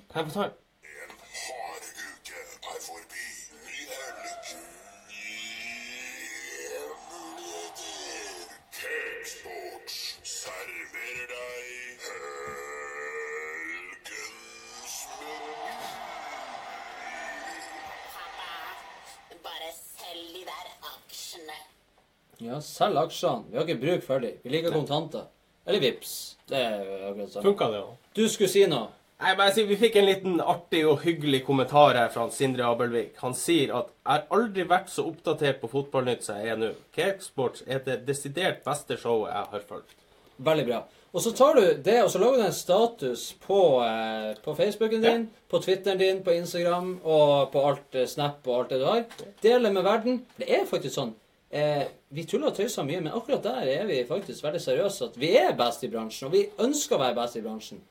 Ja, 22.41 22.61
selg 22.65 22.97
aksjene. 22.97 23.45
Vi 23.51 23.59
har 23.59 23.67
ikke 23.67 23.81
bruk 23.81 24.03
for 24.05 24.23
dem. 24.23 24.39
Vi 24.43 24.53
liker 24.53 24.73
kontanter. 24.73 25.27
Eller 25.65 25.79
vips. 25.83 26.15
Det 26.49 26.57
er 26.57 26.81
jo 26.81 26.97
akkurat 27.11 27.35
sånn. 27.35 27.45
Funka 27.45 27.69
det, 27.71 27.83
òg? 27.85 28.09
Du 28.17 28.23
skulle 28.29 28.49
si 28.49 28.65
noe. 28.69 28.89
Jeg 29.21 29.37
bare 29.37 29.53
sier, 29.53 29.67
Vi 29.69 29.77
fikk 29.77 29.99
en 30.01 30.07
liten 30.07 30.39
artig 30.41 30.79
og 30.89 31.03
hyggelig 31.03 31.43
kommentar 31.45 31.93
her 31.93 32.09
fra 32.09 32.25
Sindre 32.33 32.65
Abelvik. 32.65 33.19
Han 33.21 33.35
sier 33.37 33.75
at 33.77 33.87
'jeg 33.87 34.13
har 34.15 34.23
aldri 34.31 34.63
vært 34.63 34.89
så 34.89 35.05
oppdatert 35.05 35.61
på 35.61 35.69
fotballnytt 35.69 36.23
som 36.23 36.37
jeg 36.37 36.47
er 36.47 36.57
nå'. 36.57 36.73
Cakesports 36.91 37.63
er 37.67 37.79
det 37.79 38.07
desidert 38.07 38.63
beste 38.63 38.97
showet 38.97 39.31
jeg 39.31 39.45
har 39.51 39.59
fulgt. 39.59 39.93
Veldig 40.39 40.65
bra. 40.65 40.83
Og 41.13 41.21
så 41.21 41.31
tar 41.35 41.53
du 41.53 41.61
det, 41.83 42.03
og 42.03 42.09
så 42.09 42.19
lager 42.19 42.37
du 42.37 42.45
en 42.45 42.53
status 42.53 43.33
på, 43.45 43.83
eh, 43.83 44.35
på 44.43 44.55
Facebooken 44.55 45.01
din, 45.01 45.29
på 45.49 45.59
Twitteren 45.59 45.99
din, 45.99 46.23
på 46.23 46.31
Instagram 46.31 47.01
og 47.03 47.51
på 47.51 47.59
alt 47.67 47.95
eh, 47.95 48.07
Snap 48.07 48.47
og 48.47 48.59
alt 48.59 48.69
det 48.69 48.79
du 48.79 48.85
har. 48.85 49.03
Deler 49.43 49.71
med 49.71 49.83
verden. 49.83 50.25
Det 50.37 50.49
er 50.49 50.65
faktisk 50.65 50.95
sånn. 50.95 51.13
Eh, 51.51 51.83
vi 52.15 52.23
tuller 52.23 52.47
og 52.51 52.55
tøyser 52.55 52.85
mye, 52.87 53.01
men 53.03 53.11
akkurat 53.11 53.43
der 53.43 53.67
er 53.67 53.87
vi 53.89 54.01
faktisk 54.07 54.43
veldig 54.43 54.61
seriøse. 54.63 55.09
At 55.11 55.17
vi 55.19 55.33
er 55.35 55.55
best 55.59 55.83
i 55.83 55.89
bransjen, 55.91 56.29
og 56.29 56.35
vi 56.35 56.45
ønsker 56.63 56.95
å 56.95 57.01
være 57.01 57.17
best 57.17 57.39
i 57.39 57.43
bransjen. 57.43 57.81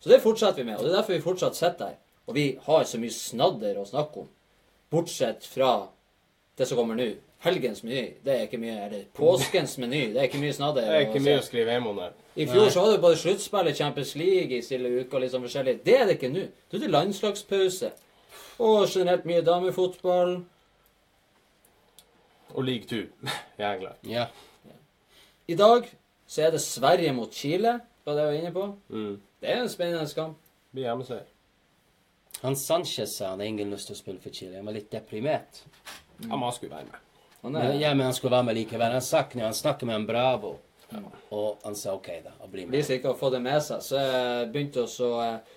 Så 0.00 0.10
det 0.12 0.20
fortsetter 0.24 0.60
vi 0.60 0.66
med, 0.68 0.76
og 0.76 0.84
det 0.84 0.92
er 0.92 0.98
derfor 0.98 1.16
vi 1.16 1.24
fortsatt 1.24 1.56
sitter 1.56 1.92
her. 1.92 2.00
Og 2.26 2.34
vi 2.34 2.46
har 2.66 2.84
så 2.84 2.98
mye 3.00 3.14
snadder 3.14 3.78
å 3.80 3.86
snakke 3.88 4.24
om. 4.24 4.28
Bortsett 4.92 5.46
fra 5.48 5.70
det 6.58 6.66
som 6.68 6.78
kommer 6.78 6.98
nå. 6.98 7.14
Helgens 7.46 7.82
meny, 7.84 8.02
det 8.24 8.32
er 8.32 8.46
ikke 8.46 8.58
mye. 8.60 8.76
Eller 8.86 9.04
påskens 9.14 9.76
meny, 9.78 10.08
det 10.12 10.20
er 10.20 10.28
ikke 10.28 10.40
mye 10.42 10.56
snadder. 10.56 10.86
Det 10.88 10.96
er 10.96 11.06
ikke 11.06 11.22
mye 11.22 11.38
å 11.40 11.44
skrive 11.46 11.76
hjem 11.76 11.86
om 11.92 12.00
der. 12.00 12.16
I 12.36 12.46
fjor 12.50 12.68
så 12.72 12.82
hadde 12.82 12.96
du 12.98 13.04
både 13.04 13.20
sluttspill 13.20 13.70
og 13.70 13.78
Champions 13.78 14.12
League 14.18 14.56
i 14.56 14.64
stille 14.64 14.90
uker 14.98 15.18
og 15.18 15.24
litt 15.24 15.32
sånn 15.32 15.44
forskjellig. 15.46 15.76
Det 15.86 15.96
er 15.96 16.04
det 16.08 16.16
ikke 16.18 16.32
nå. 16.32 16.44
Nå 16.50 16.78
er 16.78 16.84
det 16.84 16.92
landslagspause. 16.92 17.92
Og 18.66 18.88
generelt 18.90 19.28
mye 19.28 19.44
damefotball. 19.46 20.34
Og 22.56 22.64
league 22.64 22.88
two 22.88 23.04
i 23.58 23.62
England. 23.62 24.02
Ja. 24.08 24.26
I 25.46 25.54
dag 25.54 25.86
så 26.26 26.42
er 26.42 26.50
det 26.56 26.60
Sverige 26.64 27.12
mot 27.14 27.32
Chile, 27.34 27.78
var 28.04 28.16
det 28.16 28.24
jeg 28.24 28.32
var 28.32 28.38
inne 28.40 28.52
på. 28.54 28.66
Mm. 28.88 29.16
Det 29.40 29.50
er 29.52 29.62
en 29.62 29.70
spennende 29.70 30.06
kamp. 30.16 30.38
Blir 30.74 30.88
hjemmeseier. 30.88 31.26
Han 32.42 32.56
Sanchez 32.56 33.16
sa 33.16 33.30
han 33.30 33.40
hadde 33.40 33.48
ingen 33.52 33.70
lyst 33.72 33.88
til 33.88 33.96
å 33.96 33.98
spille 34.00 34.20
for 34.20 34.34
Chile. 34.34 34.56
Han 34.58 34.68
var 34.68 34.76
litt 34.76 34.90
deprimert. 34.92 35.62
Mm. 36.20 36.32
han 36.32 36.52
skulle 36.52 36.74
være 36.74 36.88
med. 36.90 37.02
Han 37.42 37.52
Men, 37.52 37.62
er, 37.62 37.74
ja, 37.80 37.94
men 37.94 38.08
han 38.08 38.14
skulle 38.16 38.36
være 38.36 38.48
med 38.48 38.58
likevel. 38.58 38.92
Han 38.92 39.04
snakket, 39.04 39.42
han 39.42 39.54
snakker 39.54 39.86
med 39.86 40.00
en 40.00 40.06
Bravo, 40.06 40.56
og 41.30 41.60
han 41.64 41.76
sa 41.78 41.94
OK, 41.94 42.08
da. 42.24 42.32
Og 42.40 42.50
bli 42.50 42.64
med. 42.64 42.74
Hvis 42.74 42.90
ikke 42.96 43.12
å 43.12 43.18
få 43.18 43.30
det 43.30 43.42
med 43.44 43.60
seg, 43.62 43.84
så 43.84 44.00
begynte 44.00 44.52
begynte 44.52 44.84
å 44.86 44.90
så 44.90 45.10
eh, 45.22 45.54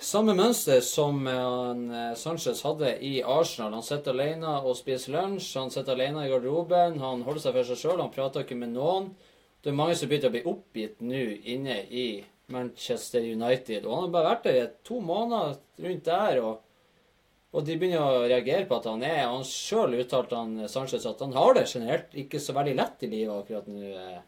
Samme 0.00 0.34
mønster 0.36 0.80
som 0.84 1.26
han, 1.26 1.82
eh, 1.90 2.14
Sanchez 2.18 2.62
hadde 2.66 2.94
i 3.04 3.22
Arsenal. 3.22 3.74
Han 3.78 3.86
sitter 3.86 4.16
alene 4.16 4.56
og 4.64 4.76
spiser 4.76 5.14
lunsj. 5.14 5.58
Han 5.58 5.70
sitter 5.70 5.92
alene 5.92 6.26
i 6.26 6.30
garderoben. 6.32 6.98
Han 7.00 7.22
holder 7.22 7.40
seg 7.40 7.58
for 7.58 7.68
seg 7.68 7.82
sjøl. 7.82 8.00
Han 8.00 8.14
prater 8.14 8.44
ikke 8.44 8.58
med 8.58 8.74
noen. 8.74 9.14
Det 9.62 9.70
er 9.70 9.76
mange 9.76 9.96
som 9.96 10.08
begynner 10.08 10.32
å 10.32 10.36
bli 10.36 10.46
oppgitt 10.48 11.00
nå 11.04 11.22
inne 11.44 11.82
i 11.90 12.24
Manchester 12.48 13.20
United. 13.20 13.84
Og 13.84 13.94
han 13.94 14.04
har 14.06 14.14
bare 14.16 14.32
vært 14.34 14.48
der 14.48 14.60
i 14.62 14.66
to 14.84 15.00
måneder 15.00 15.58
rundt 15.84 16.04
der. 16.04 16.42
og 16.42 16.58
og 17.50 17.64
de 17.66 17.74
begynner 17.76 17.98
å 17.98 18.26
reagere 18.30 18.66
på 18.68 18.76
at 18.78 18.84
han 18.86 19.02
er 19.02 19.24
Han 19.26 19.42
sjøl 19.42 19.96
uttalte 19.98 20.38
han 20.38 20.68
Sanchez 20.70 21.06
at 21.06 21.18
han 21.24 21.32
har 21.34 21.54
det 21.54 21.66
generelt 21.66 22.14
ikke 22.14 22.38
så 22.38 22.54
veldig 22.54 22.76
lett 22.78 23.02
i 23.02 23.10
livet 23.10 23.34
akkurat 23.34 23.66
nå. 23.66 24.20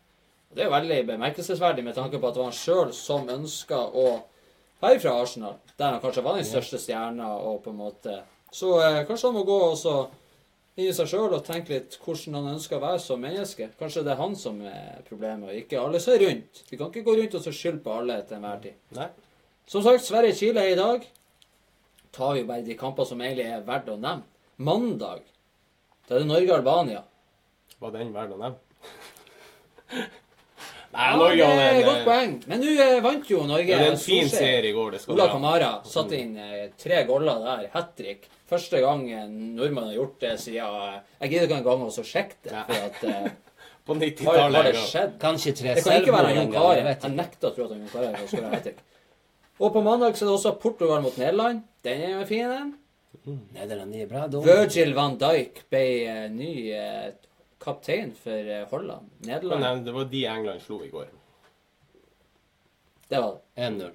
Det 0.53 0.65
er 0.65 0.69
jo 0.69 0.75
veldig 0.75 0.99
bemerkelsesverdig 1.07 1.85
med 1.87 1.95
tanke 1.95 2.19
på 2.19 2.29
at 2.29 2.35
det 2.35 2.43
var 2.43 2.51
han 2.51 2.59
sjøl 2.59 2.91
som 2.97 3.31
ønska 3.31 3.79
å 3.79 4.09
være 4.83 5.01
fra 5.03 5.15
Arsenal, 5.23 5.61
der 5.79 5.95
han 5.95 6.03
kanskje 6.03 6.25
var 6.25 6.39
den 6.39 6.49
største 6.49 6.81
stjerna 6.81 7.31
og 7.39 7.63
på 7.65 7.73
en 7.73 7.81
måte 7.81 8.19
Så 8.53 8.75
eh, 8.83 9.05
kanskje 9.09 9.31
han 9.31 9.39
må 9.39 9.47
gå 9.49 9.59
og 9.71 9.79
så 9.81 9.95
inn 10.77 10.89
i 10.89 10.95
seg 10.97 11.09
sjøl 11.09 11.33
og 11.33 11.45
tenke 11.45 11.73
litt 11.73 11.97
hvordan 12.01 12.37
han 12.39 12.55
ønsker 12.55 12.77
å 12.77 12.83
være 12.83 13.01
som 13.01 13.21
menneske. 13.21 13.71
Kanskje 13.79 14.03
det 14.05 14.13
er 14.13 14.21
han 14.21 14.35
som 14.37 14.59
er 14.69 15.03
problemet, 15.09 15.49
og 15.49 15.57
ikke 15.57 15.81
alle 15.81 16.01
som 16.01 16.15
er 16.15 16.25
rundt. 16.27 16.63
Vi 16.69 16.79
kan 16.81 16.91
ikke 16.91 17.05
gå 17.07 17.17
rundt 17.19 17.37
og 17.39 17.45
så 17.45 17.53
skylde 17.57 17.83
på 17.85 17.95
alle 17.97 18.19
til 18.29 18.39
enhver 18.39 18.63
tid. 18.65 18.79
Nei. 18.97 19.09
Som 19.69 19.85
sagt, 19.85 20.05
Sverige-Chile 20.05 20.65
i 20.73 20.79
dag. 20.79 21.07
Tar 22.13 22.37
jo 22.37 22.49
bare 22.49 22.65
de 22.67 22.77
kamper 22.77 23.09
som 23.09 23.21
egentlig 23.25 23.49
er 23.49 23.65
verdt 23.65 23.89
å 23.89 23.97
nevne. 23.97 24.29
Mandag, 24.61 25.23
da 26.09 26.19
er 26.19 26.25
det 26.25 26.29
Norge-Albania. 26.29 27.01
Var 27.81 27.95
den 27.95 28.13
verdt 28.13 28.37
å 28.37 28.43
nevne? 28.43 30.11
Nei, 30.93 31.07
Ja, 31.09 31.17
Norge 31.17 31.37
det 31.37 31.47
hadde 31.49 31.63
er 31.65 31.75
en, 31.79 31.87
godt 31.87 31.99
eh, 32.03 32.05
poeng. 32.05 32.33
Men 32.51 32.61
nå 32.61 32.73
eh, 32.85 32.99
vant 33.05 33.31
jo 33.31 33.43
Norge. 33.49 33.67
det 33.67 33.87
er 33.87 33.93
en 33.95 34.01
fin 34.03 34.29
seier 34.29 34.59
serie 34.59 34.71
i 34.71 34.75
går. 34.77 34.91
det 34.93 35.01
skal 35.01 35.15
Ola. 35.15 35.29
Kamara 35.33 35.71
satte 35.89 36.19
inn 36.19 36.35
eh, 36.37 36.67
tre 36.79 37.05
goller 37.09 37.41
der. 37.47 37.69
Hat 37.73 37.95
trick. 37.97 38.29
Første 38.53 38.81
gang 38.85 39.07
en 39.17 39.33
nordmann 39.57 39.87
har 39.89 39.95
gjort 39.97 40.19
det 40.21 40.35
siden 40.43 40.77
eh, 40.83 40.99
Jeg 41.23 41.31
gidder 41.33 41.47
ikke 41.49 41.61
engang 41.63 41.87
å 41.87 41.91
så 41.95 42.05
sjekke 42.05 42.37
det. 42.51 42.65
For 42.69 42.91
at 42.91 43.05
eh, 43.09 43.31
På 43.87 43.97
har, 43.97 44.05
har 44.05 44.13
90-tallet. 44.13 44.67
det 44.69 44.83
skjedd? 44.87 45.15
Kanskje 45.19 45.53
tre 45.59 45.73
Det 45.75 45.83
kan 45.83 45.97
ikke 46.03 46.13
være 46.15 46.35
Jon. 46.37 46.53
Carew. 46.53 46.77
jeg 46.85 46.99
Jeg 47.03 47.15
nekter 47.17 47.49
å 47.49 47.55
tro 47.57 47.65
at 47.65 47.73
Jon 47.75 47.89
Carew 47.91 48.29
skåre 48.31 48.53
hat 48.53 48.63
trick. 48.69 48.85
Og 49.63 49.73
på 49.75 49.81
mandag 49.83 50.15
så 50.19 50.25
er 50.25 50.29
det 50.29 50.37
også 50.37 50.53
Portugal 50.63 51.03
mot 51.03 51.17
Nederland. 51.19 51.65
Den 51.83 52.05
er 52.07 52.13
jo 52.15 52.23
fin, 52.29 52.53
den. 52.53 52.71
Nederland 53.57 53.95
er 53.97 54.07
bra. 54.11 54.23
Virgil 54.47 54.95
van 54.97 55.17
Dijk 55.19 55.65
ble 55.73 55.83
eh, 56.07 56.23
ny 56.31 56.53
eh, 56.77 57.11
kaptein 57.63 58.13
for 58.19 58.51
eh, 58.57 58.67
Holland. 58.71 59.11
Nederland. 59.27 59.63
Nei, 59.65 59.85
Det 59.87 59.95
var 59.97 60.11
de 60.13 60.25
England 60.35 60.63
slo 60.65 60.81
i 60.85 60.91
går. 60.93 61.09
Det 63.09 63.21
var 63.21 63.39
det. 63.55 63.63
1-0. 63.63 63.91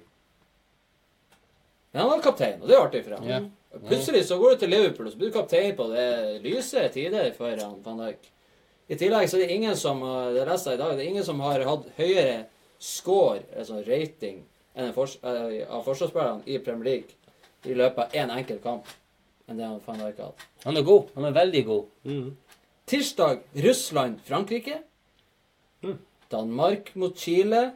Men 1.90 2.02
han 2.02 2.10
var 2.10 2.22
kaptein, 2.22 2.60
og 2.62 2.68
det 2.68 2.76
er 2.76 2.84
artig 2.84 3.04
for 3.04 3.16
ham. 3.16 3.28
Ja. 3.28 3.40
Plutselig 3.88 4.24
så 4.28 4.38
går 4.40 4.54
du 4.54 4.60
til 4.62 4.70
Liverpool, 4.72 5.06
og 5.08 5.12
så 5.12 5.18
blir 5.20 5.30
du 5.30 5.36
kaptein 5.38 5.74
på 5.76 5.88
det 5.92 6.08
lyse 6.44 6.84
tider 6.94 7.32
for 7.36 7.56
han 7.56 7.80
van 7.84 8.02
Dijk. 8.04 8.28
I 8.88 8.96
tillegg 8.96 9.28
så 9.28 9.36
er 9.36 9.44
det 9.44 9.56
ingen 9.58 9.76
som 9.76 10.00
det 10.32 10.46
leste 10.48 10.72
jeg 10.72 10.78
i 10.78 10.82
dag, 10.82 10.94
det 10.96 11.04
er 11.04 11.10
ingen 11.10 11.26
som 11.26 11.40
har 11.44 11.64
hatt 11.68 11.90
høyere 11.98 12.38
score, 12.80 13.42
altså 13.58 13.82
rating, 13.84 14.40
enn 14.78 14.88
en 14.88 14.94
fors 14.96 15.18
eh, 15.26 15.64
av 15.66 15.82
forsvarsspillerne 15.84 16.46
i 16.46 16.60
Premier 16.64 16.88
League 16.88 17.68
i 17.68 17.74
løpet 17.76 18.04
av 18.06 18.16
én 18.16 18.32
enkelt 18.32 18.62
kamp 18.64 18.88
enn 19.48 19.58
det 19.58 19.66
han 19.66 19.80
van 19.84 20.00
Dijk 20.04 20.22
hadde. 20.22 20.46
Han 20.64 20.76
er 20.78 20.86
god. 20.86 21.10
Han 21.16 21.28
er 21.28 21.36
veldig 21.36 21.64
god. 21.66 21.90
Mm. 22.08 22.28
Tirsdag 22.88 23.42
Russland-Frankrike. 23.52 24.78
Mm. 25.84 25.98
Danmark 26.30 26.94
mot 26.94 27.18
Chile. 27.18 27.70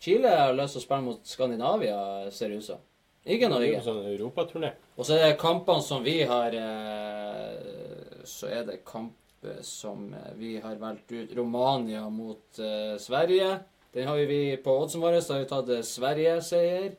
Chile 0.00 0.30
har 0.32 0.54
lyst 0.56 0.76
til 0.76 0.80
å 0.80 0.84
spille 0.86 1.04
mot 1.04 1.28
Skandinavia, 1.28 1.98
ser 2.32 2.52
det 2.52 2.60
ut 2.62 2.68
som. 2.70 2.80
Ikke 3.26 3.50
Norge. 3.50 3.82
sånn 3.82 4.04
europaturné. 4.14 4.70
Og 4.96 5.04
så 5.04 5.16
er 5.16 5.32
det 5.32 5.40
kampene 5.40 5.82
som 5.82 6.04
vi 6.06 6.20
har 6.28 6.54
eh, 6.54 8.22
Så 8.24 8.48
er 8.48 8.62
det 8.68 8.84
kamper 8.86 9.58
som 9.66 10.12
eh, 10.14 10.32
vi 10.38 10.52
har 10.62 10.78
valgt 10.80 11.12
ut. 11.12 11.34
Romania 11.36 12.06
mot 12.08 12.60
eh, 12.62 12.94
Sverige. 13.02 13.58
Den 13.92 14.06
har 14.08 14.22
vi 14.30 14.56
på 14.62 14.78
oddsen 14.78 15.02
vår. 15.02 15.18
Så 15.20 15.34
har 15.34 15.42
vi 15.42 15.50
tatt 15.50 15.74
eh, 15.74 15.84
Sverige-seier. 15.84 16.94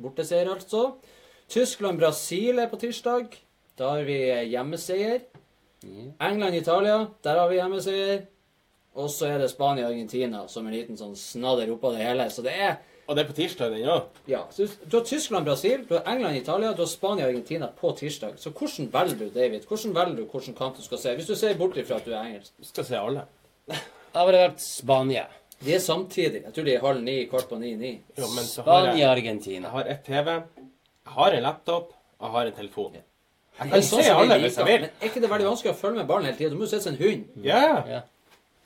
Borteseier, 0.00 0.52
altså. 0.54 0.94
Tyskland-Brasil 1.50 2.62
er 2.62 2.70
på 2.70 2.80
tirsdag. 2.80 3.34
Da 3.78 3.96
har 3.96 4.06
vi 4.06 4.20
eh, 4.30 4.46
hjemmeseier. 4.54 5.26
England-Italia. 6.20 7.06
Der 7.24 7.38
har 7.40 7.48
vi 7.50 7.56
hjemmeseier. 7.60 8.24
Og 8.94 9.08
så 9.10 9.26
er 9.26 9.38
det 9.42 9.50
Spania-Argentina 9.50 10.44
som 10.48 10.66
en 10.66 10.74
liten 10.74 10.98
sånn 10.98 11.16
snadder 11.18 11.72
oppå 11.74 11.90
det 11.96 12.04
hele. 12.06 12.28
Så 12.30 12.44
det 12.46 12.52
er 12.54 12.76
Og 13.06 13.16
det 13.16 13.24
er 13.24 13.28
på 13.28 13.34
tirsdag, 13.36 13.72
den 13.74 13.88
òg? 13.90 14.04
Ja, 14.30 14.38
ja. 14.56 14.66
Du 14.88 14.94
har 14.96 15.02
Tyskland, 15.04 15.44
Brasil, 15.44 15.82
du 15.84 15.90
har 15.98 16.06
England, 16.08 16.38
Italia, 16.38 16.70
du 16.72 16.80
har 16.80 16.88
Spania-Argentina 16.88 17.66
på 17.76 17.90
tirsdag. 17.98 18.38
Så 18.40 18.48
hvordan 18.50 18.88
velger 18.94 19.18
du, 19.18 19.26
David? 19.34 19.66
Hvordan 19.68 19.92
velger 19.94 20.16
du 20.16 20.22
hvilken 20.24 20.54
kamp 20.56 20.78
du 20.78 20.82
skal 20.82 20.98
se? 21.02 21.12
Hvis 21.18 21.26
du 21.28 21.34
ser 21.36 21.58
bort 21.58 21.76
ifra 21.76 21.98
at 22.00 22.06
du 22.06 22.14
er 22.14 22.22
engelsk. 22.22 22.54
Skal 22.62 22.84
se 22.88 22.96
alle. 22.96 23.26
Jeg 23.68 24.26
ville 24.26 24.40
vært 24.46 24.62
Spania. 24.64 25.26
De 25.60 25.74
er 25.74 25.82
samtidig. 25.84 26.44
Jeg 26.46 26.54
tror 26.54 26.64
de 26.64 26.74
er 26.74 26.80
halv 26.86 27.02
ni, 27.04 27.18
kvart 27.28 27.48
på 27.50 27.58
ni, 27.60 27.74
ni. 27.76 27.92
Jo, 28.16 28.30
men 28.32 28.44
så 28.48 28.62
har 28.62 28.86
jeg, 28.86 28.94
Spania-Argentina. 28.94 29.66
jeg 29.68 29.74
har 29.76 29.90
ett 29.96 30.04
TV, 30.06 30.30
jeg 31.04 31.12
har 31.18 31.36
en 31.36 31.42
laptop, 31.42 31.92
jeg 32.20 32.30
har 32.38 32.46
en 32.46 32.56
telefon. 32.62 32.96
Jeg 33.58 33.70
er 33.70 33.84
sånn 33.86 34.02
se 34.02 34.14
alle 34.14 34.38
hvis 34.42 34.56
jeg 34.58 34.66
vil. 34.66 34.86
Men 34.86 34.90
er 34.98 35.10
ikke 35.10 35.22
det 35.22 35.30
veldig 35.30 35.46
vanskelig 35.46 35.72
å 35.72 35.78
følge 35.78 36.00
med 36.00 36.08
ballen 36.08 36.26
hele 36.28 36.38
tida? 36.38 36.50
Du 36.50 36.58
må 36.58 36.66
jo 36.66 36.70
sitte 36.72 36.88
som 36.88 36.96
en 36.96 37.02
hund. 37.02 37.28
Ja. 37.46 37.60
Ja. 37.90 38.00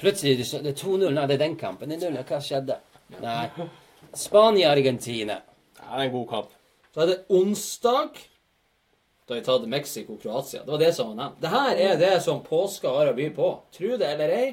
Plutselig 0.01 0.39
det 0.39 0.47
er 0.47 0.65
det 0.65 0.73
er 0.73 0.79
2-0. 0.81 1.11
Nei, 1.13 1.27
det 1.27 1.37
er 1.37 1.43
den 1.45 1.59
kampen. 1.61 1.93
Det 1.93 1.99
er 1.99 2.15
0. 2.15 2.25
Hva 2.29 2.41
skjedde? 2.45 2.79
Nei. 3.21 3.69
Spania-Argentina. 4.17 5.41
Det 5.77 5.91
er 5.91 6.05
en 6.07 6.15
god 6.15 6.29
kamp. 6.31 6.55
Da 6.95 7.05
er 7.05 7.13
det 7.13 7.19
onsdag. 7.35 8.23
Da 9.29 9.35
har 9.35 9.41
vi 9.43 9.45
tatt 9.45 9.69
Mexico-Kroatia. 9.69 10.63
Det 10.65 10.73
var 10.73 10.81
det 10.81 10.95
som 10.97 11.11
var 11.11 11.19
nevnt. 11.19 11.41
Det 11.43 11.53
her 11.53 11.83
er 11.85 12.01
det 12.01 12.15
som 12.25 12.41
påska 12.47 12.95
har 12.95 13.11
å 13.11 13.17
by 13.19 13.29
på. 13.37 13.51
Tro 13.77 13.97
det 14.01 14.09
eller 14.15 14.33
ei. 14.33 14.49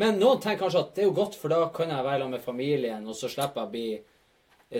Men 0.00 0.18
noen 0.20 0.40
tenker 0.40 0.66
kanskje 0.66 0.82
at 0.84 0.94
det 0.96 1.04
er 1.04 1.08
jo 1.08 1.16
godt, 1.16 1.38
for 1.40 1.52
da 1.52 1.66
kan 1.72 1.88
jeg 1.92 2.04
være 2.04 2.20
sammen 2.20 2.36
med 2.36 2.44
familien, 2.44 3.08
og 3.08 3.16
så 3.16 3.28
slipper 3.32 3.62
jeg 3.62 3.68
å 3.68 3.72
bli 3.72 3.88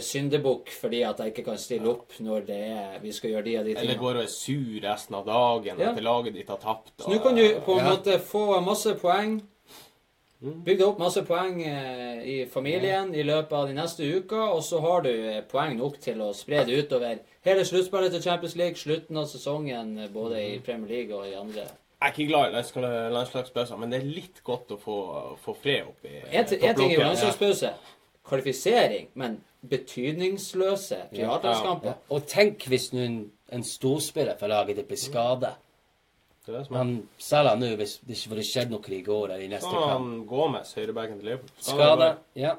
syndebukk 0.01 0.70
fordi 0.73 1.02
at 1.05 1.19
jeg 1.19 1.27
ikke 1.35 1.44
kan 1.44 1.59
stille 1.59 1.89
opp 1.90 2.12
når 2.20 2.47
det 2.47 2.56
er, 2.73 2.98
vi 3.02 3.12
skal 3.12 3.31
gjøre 3.31 3.44
de 3.44 3.56
og 3.59 3.64
de 3.66 3.74
tingene. 3.74 3.82
Eller 3.90 3.98
går 4.01 4.16
og 4.16 4.23
er 4.23 4.27
sur 4.32 4.81
resten 4.89 5.14
av 5.14 5.27
dagen 5.27 5.78
Ja. 5.78 5.90
etter 5.90 6.02
laget 6.02 6.35
ditt 6.35 6.48
har 6.48 6.56
tapt. 6.56 6.93
Så 6.98 7.10
nå 7.10 7.19
kan 7.23 7.35
du 7.36 7.60
på 7.60 7.78
en 7.78 7.85
Ja. 7.85 7.90
måte 7.97 8.19
få 8.20 8.60
masse 8.64 8.94
poeng. 8.94 9.43
Bygge 10.43 10.82
opp 10.85 10.98
masse 10.98 11.23
poeng 11.23 11.60
eh, 11.62 12.23
i 12.27 12.47
familien 12.51 13.12
i 13.14 13.23
løpet 13.23 13.52
av 13.52 13.69
de 13.69 13.74
neste 13.74 14.02
uka, 14.02 14.40
og 14.56 14.62
så 14.66 14.81
har 14.82 15.02
du 15.02 15.10
eh, 15.12 15.43
poeng 15.47 15.77
nok 15.78 16.01
til 16.02 16.19
å 16.20 16.32
spre 16.35 16.64
det 16.66 16.81
utover 16.82 17.20
hele 17.47 17.62
sluttspillet 17.64 18.10
til 18.10 18.23
Champions 18.24 18.56
League, 18.56 18.74
slutten 18.81 19.16
av 19.16 19.28
sesongen 19.31 19.93
eh, 20.02 20.09
både 20.10 20.40
i 20.43 20.59
Premier 20.59 20.89
League 20.90 21.14
og 21.14 21.28
i 21.31 21.36
andre. 21.39 21.69
Jeg 22.02 22.09
er 22.09 22.10
ikke 22.16 22.27
glad 22.32 22.48
i 22.51 22.56
landslag- 22.56 23.12
landslagspauser, 23.14 23.78
men 23.78 23.90
det 23.94 24.01
er 24.01 24.06
litt 24.16 24.43
godt 24.43 24.74
å 24.74 24.81
få, 24.82 24.97
få 25.44 25.55
fred 25.62 25.86
opp 25.86 26.05
i 26.10 26.16
En, 26.32 26.44
ting 26.51 26.90
er 26.90 26.97
jo 26.97 27.01
landslagspause. 27.05 27.70
Kvalifisering, 28.27 29.09
men 29.14 29.39
betydningsløse 29.62 30.98
privatlandskamper. 31.12 31.93
Ja. 31.93 32.14
Og 32.14 32.26
tenk 32.30 32.66
hvis 32.70 32.90
nå 32.94 33.02
en, 33.05 33.18
en 33.52 33.64
storspiller 33.66 34.39
for 34.40 34.51
laget 34.51 34.80
ditt 34.80 34.89
blir 34.90 35.01
skada. 35.01 35.55
Men 36.74 36.97
selger 37.22 37.59
nå 37.60 37.68
hvis 37.78 38.01
det 38.02 38.16
ikke 38.16 38.32
hadde 38.34 38.47
skjedd 38.48 38.72
noe 38.74 38.94
i 38.97 39.02
går 39.06 39.26
eller 39.28 39.44
i 39.44 39.51
neste 39.52 39.70
kamp. 39.70 39.90
han 39.93 40.09
Gomez, 40.26 40.72
høyrebacken 40.74 41.20
til 41.20 41.30
Liverpool. 41.30 41.52
Skada. 41.62 42.09
Ja. 42.34 42.56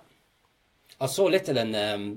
Jeg 0.93 1.11
så 1.11 1.27
litt 1.27 1.49
til 1.49 1.59
den 1.59 1.75
um, 1.75 2.07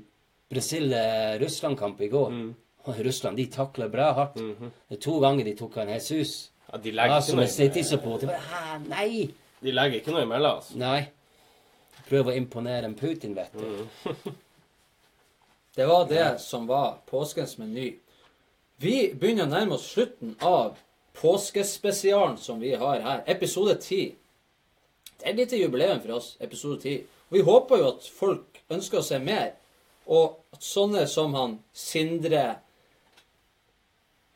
Brasil-Russland-kampen 0.53 2.07
i 2.07 2.13
går. 2.13 2.31
Mm. 2.37 2.55
Russland 2.87 3.41
de 3.41 3.49
takler 3.51 3.91
bra 3.91 4.13
hardt. 4.15 4.39
Mhm. 4.39 4.71
Det 4.89 4.99
er 4.99 5.03
to 5.03 5.19
ganger 5.19 5.45
de 5.45 5.57
tok 5.59 5.75
han 5.75 5.91
Jesus. 5.91 6.53
Ja, 6.71 6.79
de 6.79 6.93
legger 6.95 7.17
en 7.17 7.23
ikke 7.23 7.37
noe, 7.41 7.51
City-support. 7.51 8.23
Jeg 8.23 8.31
bare, 8.31 8.79
nei! 8.87 9.27
de 9.63 9.73
legger 9.75 10.01
ikke 10.01 10.15
noe 10.15 10.23
imellom. 10.23 10.61
Altså. 10.61 10.79
Nei. 10.79 11.07
Prøver 12.07 12.31
å 12.31 12.39
imponere 12.39 12.87
en 12.87 12.95
Putin, 12.95 13.35
vet 13.35 13.55
du. 13.59 13.67
Mm. 13.67 14.35
Det 15.77 15.87
var 15.87 16.07
det 16.09 16.41
som 16.41 16.67
var 16.67 16.95
påskens 17.07 17.59
meny. 17.59 17.91
Vi 18.81 19.13
begynner 19.13 19.45
å 19.45 19.51
nærme 19.51 19.77
oss 19.77 19.91
slutten 19.93 20.31
av 20.41 20.79
påskespesialen 21.21 22.39
som 22.41 22.63
vi 22.65 22.71
har 22.81 23.03
her. 23.05 23.21
Episode 23.29 23.75
10. 23.77 24.15
Det 25.19 25.27
er 25.27 25.35
et 25.35 25.43
lite 25.43 25.61
jubileum 25.61 26.01
for 26.01 26.15
oss, 26.17 26.31
episode 26.41 26.81
10. 26.81 27.05
Vi 27.29 27.45
håper 27.45 27.83
jo 27.83 27.91
at 27.91 28.09
folk 28.09 28.63
ønsker 28.73 29.03
å 29.03 29.05
se 29.05 29.21
mer. 29.21 29.53
Og 30.09 30.39
at 30.57 30.65
sånne 30.65 31.05
som 31.13 31.37
han 31.37 31.59
Sindre 31.77 32.57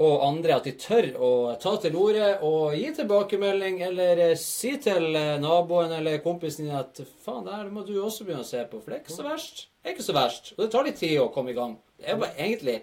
og 0.00 0.22
andre, 0.24 0.56
at 0.56 0.64
de 0.64 0.72
tør 0.80 1.10
å 1.20 1.30
ta 1.60 1.74
til 1.82 1.96
orde 2.00 2.30
og 2.46 2.72
gi 2.72 2.88
tilbakemelding, 2.96 3.82
eller 3.90 4.22
eh, 4.30 4.38
si 4.40 4.72
til 4.80 5.10
eh, 5.18 5.34
naboen 5.42 5.92
eller 5.98 6.22
kompisen 6.24 6.66
din 6.66 6.78
at 6.78 7.02
faen, 7.20 7.44
det 7.44 7.58
her 7.58 7.68
må 7.72 7.84
du 7.84 7.98
også 8.00 8.24
begynne 8.24 8.46
å 8.46 8.48
se 8.48 8.62
på, 8.70 8.80
for 8.80 8.92
det 8.92 8.96
er 8.96 9.02
ikke 9.04 9.18
så 9.18 9.26
verst. 9.26 9.66
Det 9.76 9.90
er 9.90 9.96
ikke 9.96 10.06
så 10.08 10.16
verst. 10.16 10.52
Og 10.56 10.64
det 10.64 10.70
tar 10.72 10.88
litt 10.88 11.00
tid 11.02 11.18
å 11.20 11.28
komme 11.34 11.52
i 11.52 11.58
gang. 11.58 11.76
Det 12.00 12.08
er 12.08 12.20
bare 12.20 12.36
egentlig 12.38 12.80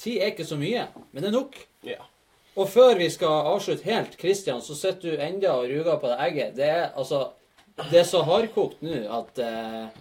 Tid 0.00 0.22
er 0.24 0.30
ikke 0.30 0.46
så 0.48 0.56
mye, 0.56 0.86
men 1.12 1.20
det 1.20 1.28
er 1.28 1.34
nok. 1.34 1.56
Ja. 1.84 1.98
Og 2.56 2.70
før 2.72 2.94
vi 2.96 3.10
skal 3.12 3.50
avslutte 3.50 3.84
helt, 3.84 4.14
Christian, 4.16 4.62
så 4.64 4.72
sitter 4.72 5.12
du 5.12 5.20
enda 5.20 5.50
og 5.58 5.66
ruger 5.68 5.98
på 6.00 6.08
det 6.08 6.16
egget. 6.24 6.54
Det 6.56 6.68
er 6.68 6.86
altså 6.88 7.34
Det 7.90 8.00
er 8.00 8.08
så 8.08 8.22
hardkokt 8.24 8.80
nå 8.84 8.96
at 9.18 9.38
eh, 9.44 10.00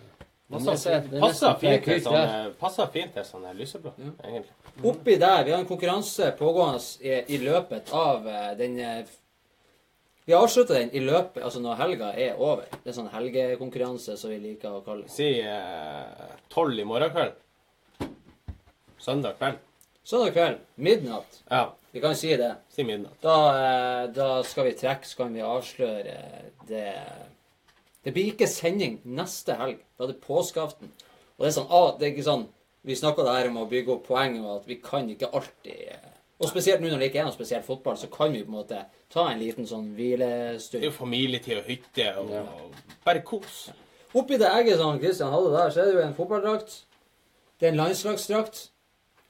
Det 0.50 0.58
er 0.90 1.22
Passer 1.22 2.90
fint 2.92 3.14
til 3.14 3.26
sånn, 3.26 3.44
sånn 3.46 3.58
lyseblå, 3.58 3.92
egentlig. 4.02 4.56
Oppi 4.90 5.18
der, 5.22 5.44
vi 5.46 5.54
har 5.54 5.60
en 5.62 5.70
konkurranse 5.70 6.32
pågående 6.40 6.82
i, 7.06 7.20
i 7.36 7.42
løpet 7.44 7.92
av 7.94 8.26
eh, 8.28 8.52
den 8.58 8.80
eh, 8.82 9.12
Vi 10.26 10.34
avslutter 10.34 10.80
den 10.80 10.92
i 10.94 11.04
løpet, 11.06 11.44
altså 11.44 11.62
når 11.62 11.78
helga 11.84 12.10
er 12.14 12.42
over. 12.42 12.66
Det 12.84 12.92
er 12.92 12.98
sånn 12.98 13.14
helgekonkurranse 13.14 14.18
som 14.18 14.34
vi 14.34 14.42
liker 14.42 14.78
å 14.78 14.84
kalle 14.86 15.08
det. 15.08 15.14
Si 15.14 15.30
tolv 16.54 16.78
i 16.78 16.86
morgen 16.86 17.14
kveld. 17.14 17.38
Søndag 19.00 19.40
kveld. 19.40 19.58
Søndag 20.04 20.34
kveld, 20.34 20.58
midnatt. 20.76 21.44
Ja, 21.50 21.74
Vi 21.92 22.02
kan 22.02 22.16
si 22.16 22.36
det. 22.38 22.56
si 22.70 22.84
midnatt. 22.84 23.22
Da, 23.22 23.38
eh, 24.04 24.08
da 24.14 24.44
skal 24.44 24.66
vi 24.66 24.72
trekke, 24.74 25.06
så 25.06 25.18
kan 25.18 25.34
vi 25.34 25.42
avsløre 25.42 26.14
eh, 26.14 26.46
det 26.68 26.94
Det 28.10 28.16
blir 28.16 28.32
ikke 28.32 28.48
sending 28.50 28.96
neste 29.06 29.54
helg. 29.54 29.84
Da 29.94 30.08
er 30.08 30.08
det 30.10 30.22
påskeaften. 30.24 30.90
Og 31.38 31.44
det 31.46 31.52
er 31.52 31.58
sånn, 31.60 31.68
ah, 31.70 31.92
det 31.94 32.08
er 32.08 32.16
ikke 32.16 32.26
sånn 32.26 32.48
Vi 32.82 32.96
snakka 32.96 33.22
der 33.28 33.50
om 33.52 33.58
å 33.60 33.68
bygge 33.70 33.92
opp 33.94 34.08
poeng, 34.08 34.40
og 34.42 34.62
at 34.62 34.68
vi 34.70 34.80
kan 34.82 35.06
ikke 35.12 35.30
alltid 35.36 36.08
Og 36.40 36.50
spesielt 36.50 36.82
nå 36.82 36.90
når 36.90 37.04
det 37.04 37.10
ikke 37.12 37.20
er 37.22 37.28
noe 37.28 37.36
spesielt 37.36 37.68
fotball, 37.68 38.00
så 38.00 38.10
kan 38.10 38.32
vi 38.34 38.42
på 38.42 38.50
en 38.50 38.56
måte 38.56 38.80
ta 39.14 39.28
en 39.30 39.38
liten 39.44 39.68
sånn 39.68 39.92
Det 39.94 40.16
er 40.24 40.88
jo 40.88 40.92
familietid 40.96 41.60
og 41.60 41.70
hytte 41.70 42.08
og, 42.18 42.32
Ja. 42.34 42.42
og 42.42 42.74
bare 43.06 43.22
kos. 43.22 43.70
Oppi 44.16 44.40
det 44.42 44.50
egget 44.50 44.80
som 44.82 44.98
Christian 44.98 45.32
hadde 45.32 45.54
der, 45.54 45.70
så 45.70 45.82
er 45.82 45.86
det 45.86 45.94
jo 45.94 46.08
en 46.08 46.18
fotballdrakt. 46.18 46.84
Det 47.60 47.68
er 47.68 47.72
en 47.76 47.82
landslagsdrakt. 47.84 48.72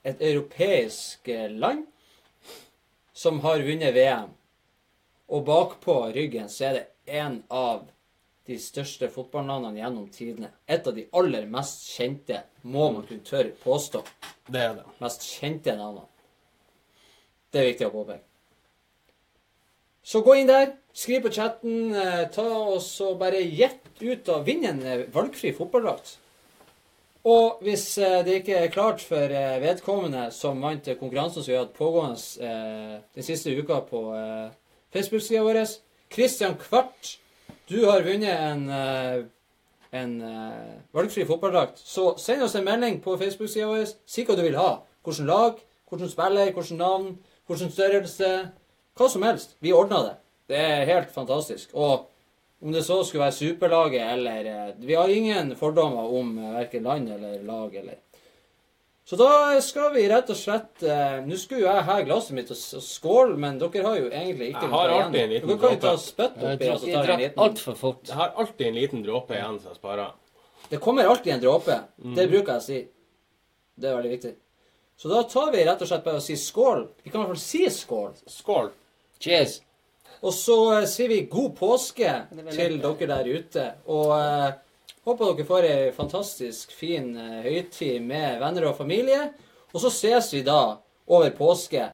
Et 0.05 0.21
europeisk 0.21 1.27
eh, 1.27 1.49
land 1.51 1.87
som 3.13 3.41
har 3.43 3.59
vunnet 3.59 3.93
VM. 3.93 4.29
Og 5.27 5.45
bakpå 5.45 6.13
ryggen 6.15 6.47
så 6.47 6.69
er 6.69 6.73
det 6.77 6.85
en 7.19 7.43
av 7.49 7.89
de 8.49 8.57
største 8.61 9.09
fotballnavnene 9.13 9.77
gjennom 9.79 10.07
tidene. 10.13 10.49
Et 10.65 10.87
av 10.87 10.95
de 10.95 11.05
aller 11.19 11.45
mest 11.49 11.85
kjente, 11.93 12.41
må 12.63 12.89
man 12.95 13.05
kunne 13.05 13.25
tørre 13.25 13.53
påstå. 13.63 14.01
Det 14.49 14.63
er 14.63 14.79
det. 14.79 14.87
Mest 15.03 15.27
kjente 15.37 15.75
navnene. 15.77 16.07
Det 17.49 17.61
er 17.61 17.69
viktig 17.71 17.87
å 17.89 17.93
påpeke. 17.93 18.25
Så 20.09 20.23
gå 20.25 20.39
inn 20.39 20.49
der, 20.49 20.71
skriv 20.95 21.21
på 21.25 21.33
chatten, 21.35 21.93
eh, 21.93 22.23
ta 22.33 22.45
og 22.47 23.19
bare 23.19 23.43
gjett 23.43 24.01
ut 24.01 24.31
og 24.33 24.47
vinn 24.47 24.65
en 24.65 24.81
eh, 24.81 25.05
valgfri 25.13 25.51
fotballdrakt. 25.53 26.15
Og 27.29 27.59
hvis 27.61 27.85
eh, 28.01 28.21
det 28.25 28.39
ikke 28.39 28.57
er 28.57 28.73
klart 28.73 29.03
for 29.05 29.35
vedkommende 29.61 30.29
som 30.33 30.61
vant 30.63 30.89
konkurransen 31.01 31.43
som 31.43 31.51
vi 31.51 31.57
har 31.57 31.67
hatt 31.67 31.77
pågående 31.77 33.01
den 33.13 33.27
siste 33.27 33.53
uka 33.53 33.83
på 33.89 34.01
Facebook-sida 34.95 35.43
vår 35.45 35.61
Christian 36.09 36.55
Kvart, 36.57 37.19
du 37.69 37.83
har 37.85 38.01
vunnet 38.01 38.33
en, 38.33 38.69
eh, 38.69 39.25
en 39.91 40.21
eh, 40.21 40.77
valgfri 40.93 41.25
fotballdrakt. 41.25 41.77
Så 41.77 42.15
send 42.17 42.41
oss 42.43 42.55
en 42.55 42.65
melding 42.65 42.97
på 43.03 43.17
Facebook-sida 43.17 43.67
vår. 43.69 43.91
Si 44.09 44.25
hva 44.25 44.37
du 44.37 44.41
vil 44.41 44.57
ha. 44.57 44.79
Hvilket 45.05 45.27
lag, 45.29 45.59
hvilken 45.89 46.09
spiller, 46.09 46.49
hvilket 46.53 46.79
navn, 46.79 47.11
hvilken 47.47 47.71
størrelse. 47.73 48.31
Hva 48.97 49.09
som 49.09 49.25
helst. 49.27 49.53
Vi 49.61 49.73
ordner 49.73 50.07
det. 50.07 50.15
Det 50.49 50.57
er 50.57 50.89
helt 50.89 51.13
fantastisk. 51.13 51.69
Og 51.73 52.09
om 52.59 52.73
det 52.73 52.81
så 52.87 53.03
skulle 53.03 53.27
være 53.27 53.37
superlaget 53.37 54.01
eller 54.13 54.49
eh, 54.49 54.73
Vi 54.81 54.97
har 54.97 55.07
ingen 55.07 55.55
fordommer 55.55 56.09
om 56.19 56.35
verken 56.55 56.83
land 56.83 57.09
eller 57.09 57.43
lag 57.43 57.75
eller 57.75 58.01
Så 59.09 59.15
da 59.17 59.61
skal 59.65 59.93
vi 59.95 60.03
rett 60.09 60.27
og 60.29 60.37
slett 60.37 60.83
eh, 60.85 61.15
Nå 61.25 61.37
skulle 61.41 61.63
jo 61.63 61.65
jeg 61.65 61.85
ha 61.87 61.93
glasset 62.05 62.35
mitt 62.37 62.51
og 62.53 62.59
og 62.77 62.83
skåle, 62.85 63.37
men 63.41 63.55
dere 63.57 63.81
har 63.87 63.95
jo 63.97 64.09
egentlig 64.09 64.51
ikke 64.51 64.67
Jeg 64.67 64.73
har 64.75 64.91
noe 64.91 64.99
alltid 65.05 65.21
en 65.21 65.31
liten 65.31 65.49
Dere 65.49 65.61
kan 65.63 65.73
jo 65.73 65.79
ta 65.85 65.93
spytt 66.03 66.35
oppi, 66.43 66.67
og 66.69 66.77
så 66.83 66.89
jeg 66.91 66.99
en 66.99 67.23
liten 67.23 67.41
altfor 67.45 67.79
fort. 67.79 68.03
Jeg 68.05 68.19
har 68.19 68.35
alltid 68.43 68.67
en 68.67 68.77
liten 68.77 69.01
dråpe 69.07 69.33
igjen 69.33 69.57
som 69.63 69.71
jeg 69.71 69.79
sparer. 69.79 70.11
Det 70.69 70.81
kommer 70.83 71.09
alltid 71.09 71.33
en 71.33 71.41
dråpe. 71.41 71.79
Mm. 72.03 72.13
Det 72.19 72.27
bruker 72.35 72.51
jeg 72.53 72.61
å 72.61 72.67
si. 72.67 72.83
Det 73.79 73.89
er 73.89 73.97
veldig 73.97 74.13
viktig. 74.13 74.35
Så 75.01 75.09
da 75.09 75.23
tar 75.33 75.51
vi 75.57 75.65
rett 75.65 75.81
og 75.81 75.89
slett 75.89 76.05
bare 76.05 76.21
og 76.21 76.27
sier 76.27 76.43
skål. 76.43 76.85
Vi 77.01 77.09
kan 77.09 77.23
i 77.23 77.23
hvert 77.23 77.33
fall 77.33 77.43
si 77.47 77.65
skål. 77.79 78.13
Skål. 78.29 78.71
Cheers. 79.25 79.57
Og 80.21 80.35
så 80.37 80.59
eh, 80.75 80.87
sier 80.91 81.09
vi 81.09 81.23
god 81.31 81.57
påske 81.57 82.13
til 82.51 82.77
dere 82.83 83.09
der 83.15 83.33
ute. 83.33 83.69
Og 83.89 84.13
eh, 84.19 84.49
håper 85.09 85.33
dere 85.33 85.47
får 85.47 85.65
ei 85.67 85.91
fantastisk 85.95 86.73
fin 86.75 87.13
eh, 87.17 87.39
høytid 87.45 88.03
med 88.05 88.39
venner 88.43 88.69
og 88.69 88.77
familie. 88.77 89.29
Og 89.73 89.81
så 89.83 89.91
ses 89.93 90.31
vi 90.33 90.43
da 90.45 90.79
over 91.09 91.31
påske 91.37 91.87